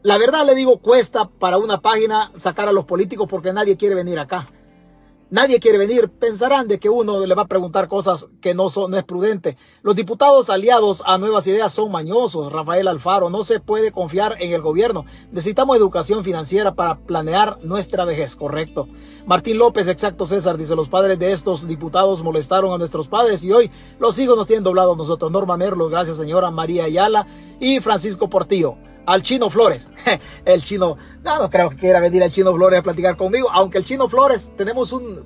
La 0.00 0.16
verdad 0.16 0.46
le 0.46 0.54
digo, 0.54 0.78
cuesta 0.78 1.28
para 1.28 1.58
una 1.58 1.82
página 1.82 2.32
sacar 2.34 2.70
a 2.70 2.72
los 2.72 2.86
políticos 2.86 3.28
porque 3.28 3.52
nadie 3.52 3.76
quiere 3.76 3.94
venir 3.94 4.18
acá. 4.18 4.48
Nadie 5.32 5.60
quiere 5.60 5.78
venir. 5.78 6.10
Pensarán 6.10 6.68
de 6.68 6.78
que 6.78 6.90
uno 6.90 7.24
le 7.24 7.34
va 7.34 7.44
a 7.44 7.48
preguntar 7.48 7.88
cosas 7.88 8.28
que 8.42 8.52
no 8.52 8.68
son, 8.68 8.90
no 8.90 8.98
es 8.98 9.04
prudente. 9.04 9.56
Los 9.80 9.96
diputados 9.96 10.50
aliados 10.50 11.02
a 11.06 11.16
Nuevas 11.16 11.46
Ideas 11.46 11.72
son 11.72 11.90
mañosos. 11.90 12.52
Rafael 12.52 12.86
Alfaro, 12.86 13.30
no 13.30 13.42
se 13.42 13.58
puede 13.58 13.92
confiar 13.92 14.36
en 14.40 14.52
el 14.52 14.60
gobierno. 14.60 15.06
Necesitamos 15.30 15.78
educación 15.78 16.22
financiera 16.22 16.74
para 16.74 16.98
planear 16.98 17.56
nuestra 17.62 18.04
vejez, 18.04 18.36
correcto. 18.36 18.88
Martín 19.24 19.56
López, 19.56 19.88
exacto 19.88 20.26
César, 20.26 20.58
dice, 20.58 20.76
los 20.76 20.90
padres 20.90 21.18
de 21.18 21.32
estos 21.32 21.66
diputados 21.66 22.22
molestaron 22.22 22.74
a 22.74 22.76
nuestros 22.76 23.08
padres 23.08 23.42
y 23.42 23.52
hoy 23.52 23.70
los 23.98 24.18
hijos 24.18 24.36
nos 24.36 24.46
tienen 24.46 24.64
doblados 24.64 24.98
nosotros. 24.98 25.32
Norma 25.32 25.56
Merlos, 25.56 25.88
gracias 25.88 26.18
señora 26.18 26.50
María 26.50 26.84
Ayala 26.84 27.26
y 27.58 27.80
Francisco 27.80 28.28
Portillo 28.28 28.76
al 29.06 29.22
Chino 29.22 29.50
Flores. 29.50 29.88
El 30.44 30.62
Chino, 30.62 30.96
no, 31.22 31.38
no 31.38 31.50
creo 31.50 31.70
que 31.70 31.76
quiera 31.76 32.00
venir 32.00 32.22
el 32.22 32.32
Chino 32.32 32.54
Flores 32.54 32.80
a 32.80 32.82
platicar 32.82 33.16
conmigo, 33.16 33.48
aunque 33.50 33.78
el 33.78 33.84
Chino 33.84 34.08
Flores, 34.08 34.52
tenemos 34.56 34.92
un, 34.92 35.24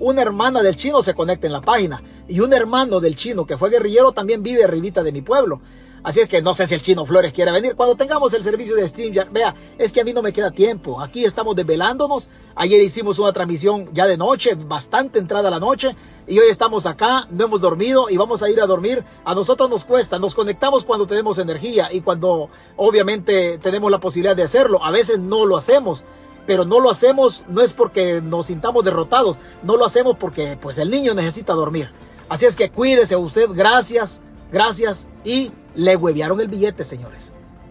una 0.00 0.22
hermana 0.22 0.62
del 0.62 0.76
Chino 0.76 1.02
se 1.02 1.14
conecta 1.14 1.46
en 1.46 1.52
la 1.52 1.60
página 1.60 2.02
y 2.28 2.40
un 2.40 2.52
hermano 2.52 3.00
del 3.00 3.16
Chino 3.16 3.46
que 3.46 3.56
fue 3.56 3.70
guerrillero 3.70 4.12
también 4.12 4.42
vive 4.42 4.64
arribita 4.64 5.02
de 5.02 5.12
mi 5.12 5.22
pueblo. 5.22 5.60
Así 6.04 6.20
es 6.20 6.28
que 6.28 6.42
no 6.42 6.52
sé 6.52 6.66
si 6.66 6.74
el 6.74 6.82
Chino 6.82 7.06
Flores 7.06 7.32
quiere 7.32 7.50
venir. 7.50 7.76
Cuando 7.76 7.94
tengamos 7.94 8.34
el 8.34 8.42
servicio 8.42 8.76
de 8.76 8.86
StreamYard, 8.86 9.32
vea, 9.32 9.54
es 9.78 9.90
que 9.90 10.02
a 10.02 10.04
mí 10.04 10.12
no 10.12 10.20
me 10.20 10.34
queda 10.34 10.50
tiempo. 10.50 11.00
Aquí 11.00 11.24
estamos 11.24 11.56
desvelándonos. 11.56 12.28
Ayer 12.56 12.82
hicimos 12.82 13.18
una 13.18 13.32
transmisión 13.32 13.88
ya 13.94 14.06
de 14.06 14.18
noche, 14.18 14.54
bastante 14.54 15.18
entrada 15.18 15.48
a 15.48 15.50
la 15.50 15.58
noche. 15.58 15.96
Y 16.26 16.38
hoy 16.38 16.48
estamos 16.50 16.84
acá, 16.84 17.26
no 17.30 17.46
hemos 17.46 17.62
dormido 17.62 18.10
y 18.10 18.18
vamos 18.18 18.42
a 18.42 18.50
ir 18.50 18.60
a 18.60 18.66
dormir. 18.66 19.02
A 19.24 19.34
nosotros 19.34 19.70
nos 19.70 19.86
cuesta, 19.86 20.18
nos 20.18 20.34
conectamos 20.34 20.84
cuando 20.84 21.06
tenemos 21.06 21.38
energía 21.38 21.88
y 21.90 22.02
cuando 22.02 22.50
obviamente 22.76 23.56
tenemos 23.56 23.90
la 23.90 23.98
posibilidad 23.98 24.36
de 24.36 24.42
hacerlo. 24.42 24.84
A 24.84 24.90
veces 24.90 25.18
no 25.18 25.46
lo 25.46 25.56
hacemos 25.56 26.04
pero 26.46 26.66
no 26.66 26.78
lo 26.78 26.90
hacemos 26.90 27.44
no 27.48 27.62
es 27.62 27.72
porque 27.72 28.20
nos 28.20 28.46
sintamos 28.46 28.84
derrotados, 28.84 29.38
no 29.62 29.78
lo 29.78 29.86
hacemos 29.86 30.18
porque 30.18 30.58
pues 30.60 30.76
el 30.76 30.90
niño 30.90 31.14
necesita 31.14 31.54
dormir. 31.54 31.90
Así 32.28 32.44
es 32.44 32.54
que 32.54 32.70
cuídese 32.70 33.16
usted, 33.16 33.48
gracias, 33.54 34.20
gracias 34.52 35.08
y 35.24 35.52
le 35.74 35.96
huevearon 35.96 36.40
el 36.40 36.48
billete, 36.48 36.84
señores. 36.84 37.30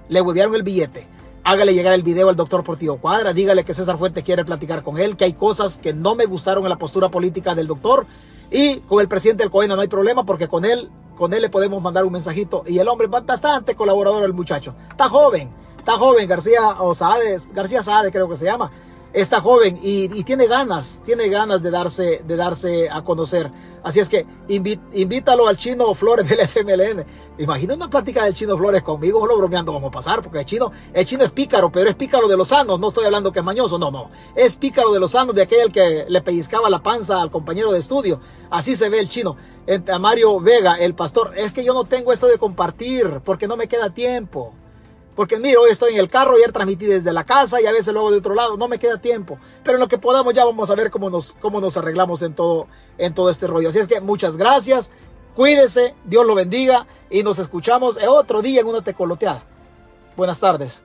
Le 0.10 0.22
huevearon 0.22 0.56
el 0.56 0.64
billete. 0.64 1.08
Hágale 1.46 1.74
llegar 1.74 1.94
el 1.94 2.04
video 2.04 2.30
al 2.30 2.38
doctor 2.38 2.64
Portillo 2.64 2.98
Cuadra, 2.98 3.34
dígale 3.34 3.66
que 3.66 3.74
César 3.74 3.98
Fuente 3.98 4.24
quiere 4.24 4.46
platicar 4.46 4.82
con 4.82 4.98
él, 4.98 5.18
que 5.18 5.26
hay 5.26 5.34
cosas 5.34 5.78
que 5.78 5.94
no 5.94 6.16
me 6.16 6.26
gustaron 6.26 6.64
en 6.64 6.70
la 6.70 6.78
postura 6.78 7.10
política 7.10 7.54
del 7.54 7.68
doctor. 7.68 8.06
Y 8.50 8.80
con 8.82 9.02
el 9.02 9.10
presidente 9.10 9.44
del 9.44 9.52
COENA 9.52 9.76
no 9.76 9.82
hay 9.82 9.90
problema 9.90 10.26
porque 10.26 10.48
con 10.48 10.64
él, 10.64 10.90
con 11.18 11.34
él 11.34 11.42
le 11.42 11.50
podemos 11.50 11.82
mandar 11.82 12.06
un 12.06 12.14
mensajito. 12.14 12.64
Y 12.66 12.80
el 12.80 12.88
hombre 12.88 13.08
es 13.08 13.26
bastante 13.26 13.76
colaborador, 13.76 14.24
el 14.24 14.34
muchacho. 14.34 14.74
Está 14.90 15.10
joven, 15.10 15.50
está 15.78 15.94
joven, 15.94 16.30
García 16.30 16.80
Osade, 16.80 17.38
García 17.52 17.84
Sade 17.84 18.12
creo 18.12 18.30
que 18.30 18.38
se 18.38 18.46
llama 18.46 18.72
está 19.14 19.42
joven 19.42 19.80
y, 19.82 20.08
tiene 20.24 20.48
ganas, 20.48 21.04
tiene 21.06 21.30
ganas 21.30 21.62
de 21.62 21.70
darse, 21.70 22.24
de 22.26 22.36
darse 22.36 22.90
a 22.90 23.04
conocer. 23.04 23.52
Así 23.84 24.00
es 24.00 24.10
que 24.10 24.26
invítalo 24.48 25.48
al 25.48 25.58
chino 25.58 25.94
Flores 25.94 26.28
del 26.28 26.40
FMLN. 26.40 27.06
Imagina 27.38 27.76
una 27.76 27.90
plática 27.90 28.24
del 28.26 28.34
chino 28.34 28.58
Flores 28.58 28.82
conmigo, 28.82 29.20
solo 29.20 29.38
bromeando 29.38 29.72
vamos 29.72 29.90
a 29.90 29.92
pasar, 29.92 30.22
porque 30.22 30.40
el 30.40 30.46
chino, 30.46 30.72
el 30.94 31.06
chino 31.06 31.24
es 31.24 31.32
pícaro, 31.32 31.72
pero 31.72 31.90
es 31.90 31.96
pícaro 31.96 32.28
de 32.28 32.38
los 32.38 32.48
sanos, 32.48 32.80
no 32.80 32.88
estoy 32.88 33.06
hablando 33.06 33.32
que 33.32 33.40
es 33.40 33.46
mañoso, 33.46 33.78
no, 33.78 33.92
no. 33.92 34.10
Es 34.36 34.56
pícaro 34.56 34.92
de 34.92 35.00
los 35.00 35.12
sanos, 35.12 35.36
de 35.36 35.44
aquel 35.44 35.72
que 35.72 36.06
le 36.08 36.22
pellizcaba 36.22 36.70
la 36.70 36.82
panza 36.82 37.22
al 37.22 37.30
compañero 37.30 37.72
de 37.72 37.80
estudio. 37.80 38.20
Así 38.50 38.76
se 38.76 38.90
ve 38.90 39.00
el 39.00 39.10
chino. 39.10 39.38
A 39.92 40.00
Mario 40.00 40.40
Vega, 40.40 40.76
el 40.76 40.96
pastor, 40.96 41.34
es 41.38 41.54
que 41.54 41.64
yo 41.64 41.74
no 41.74 41.86
tengo 41.86 42.12
esto 42.12 42.28
de 42.28 42.38
compartir, 42.38 43.22
porque 43.24 43.48
no 43.48 43.58
me 43.58 43.68
queda 43.68 43.94
tiempo. 43.94 44.54
Porque 45.16 45.40
mira, 45.40 45.60
hoy 45.60 45.72
estoy 45.72 45.94
en 45.94 46.00
el 46.00 46.08
carro, 46.08 46.36
ayer 46.36 46.52
transmití 46.52 46.86
desde 46.86 47.14
la 47.14 47.24
casa 47.24 47.62
y 47.62 47.66
a 47.66 47.72
veces 47.72 47.94
luego 47.94 48.12
de 48.12 48.18
otro 48.18 48.34
lado, 48.34 48.58
no 48.58 48.68
me 48.68 48.80
queda 48.80 48.98
tiempo. 48.98 49.38
Pero 49.64 49.78
en 49.78 49.82
lo 49.82 49.88
que 49.88 49.98
podamos 49.98 50.34
ya 50.34 50.46
vamos 50.46 50.70
a 50.70 50.76
ver 50.76 50.92
cómo 50.92 51.10
nos, 51.10 51.38
cómo 51.40 51.62
nos 51.62 51.78
arreglamos 51.78 52.22
en 52.22 52.34
todo, 52.34 52.68
en 52.98 53.14
todo 53.14 53.30
este 53.30 53.48
rollo. 53.48 53.70
Así 53.70 53.80
es 53.80 53.88
que 53.88 54.02
muchas 54.02 54.38
gracias, 54.38 54.92
cuídese, 55.36 55.96
Dios 56.06 56.26
lo 56.26 56.36
bendiga 56.36 56.88
y 57.10 57.24
nos 57.24 57.40
escuchamos 57.40 57.98
otro 58.08 58.42
día 58.42 58.62
en 58.62 58.68
una 58.68 58.82
tecoloteada. 58.82 59.44
Buenas 60.16 60.40
tardes. 60.40 60.84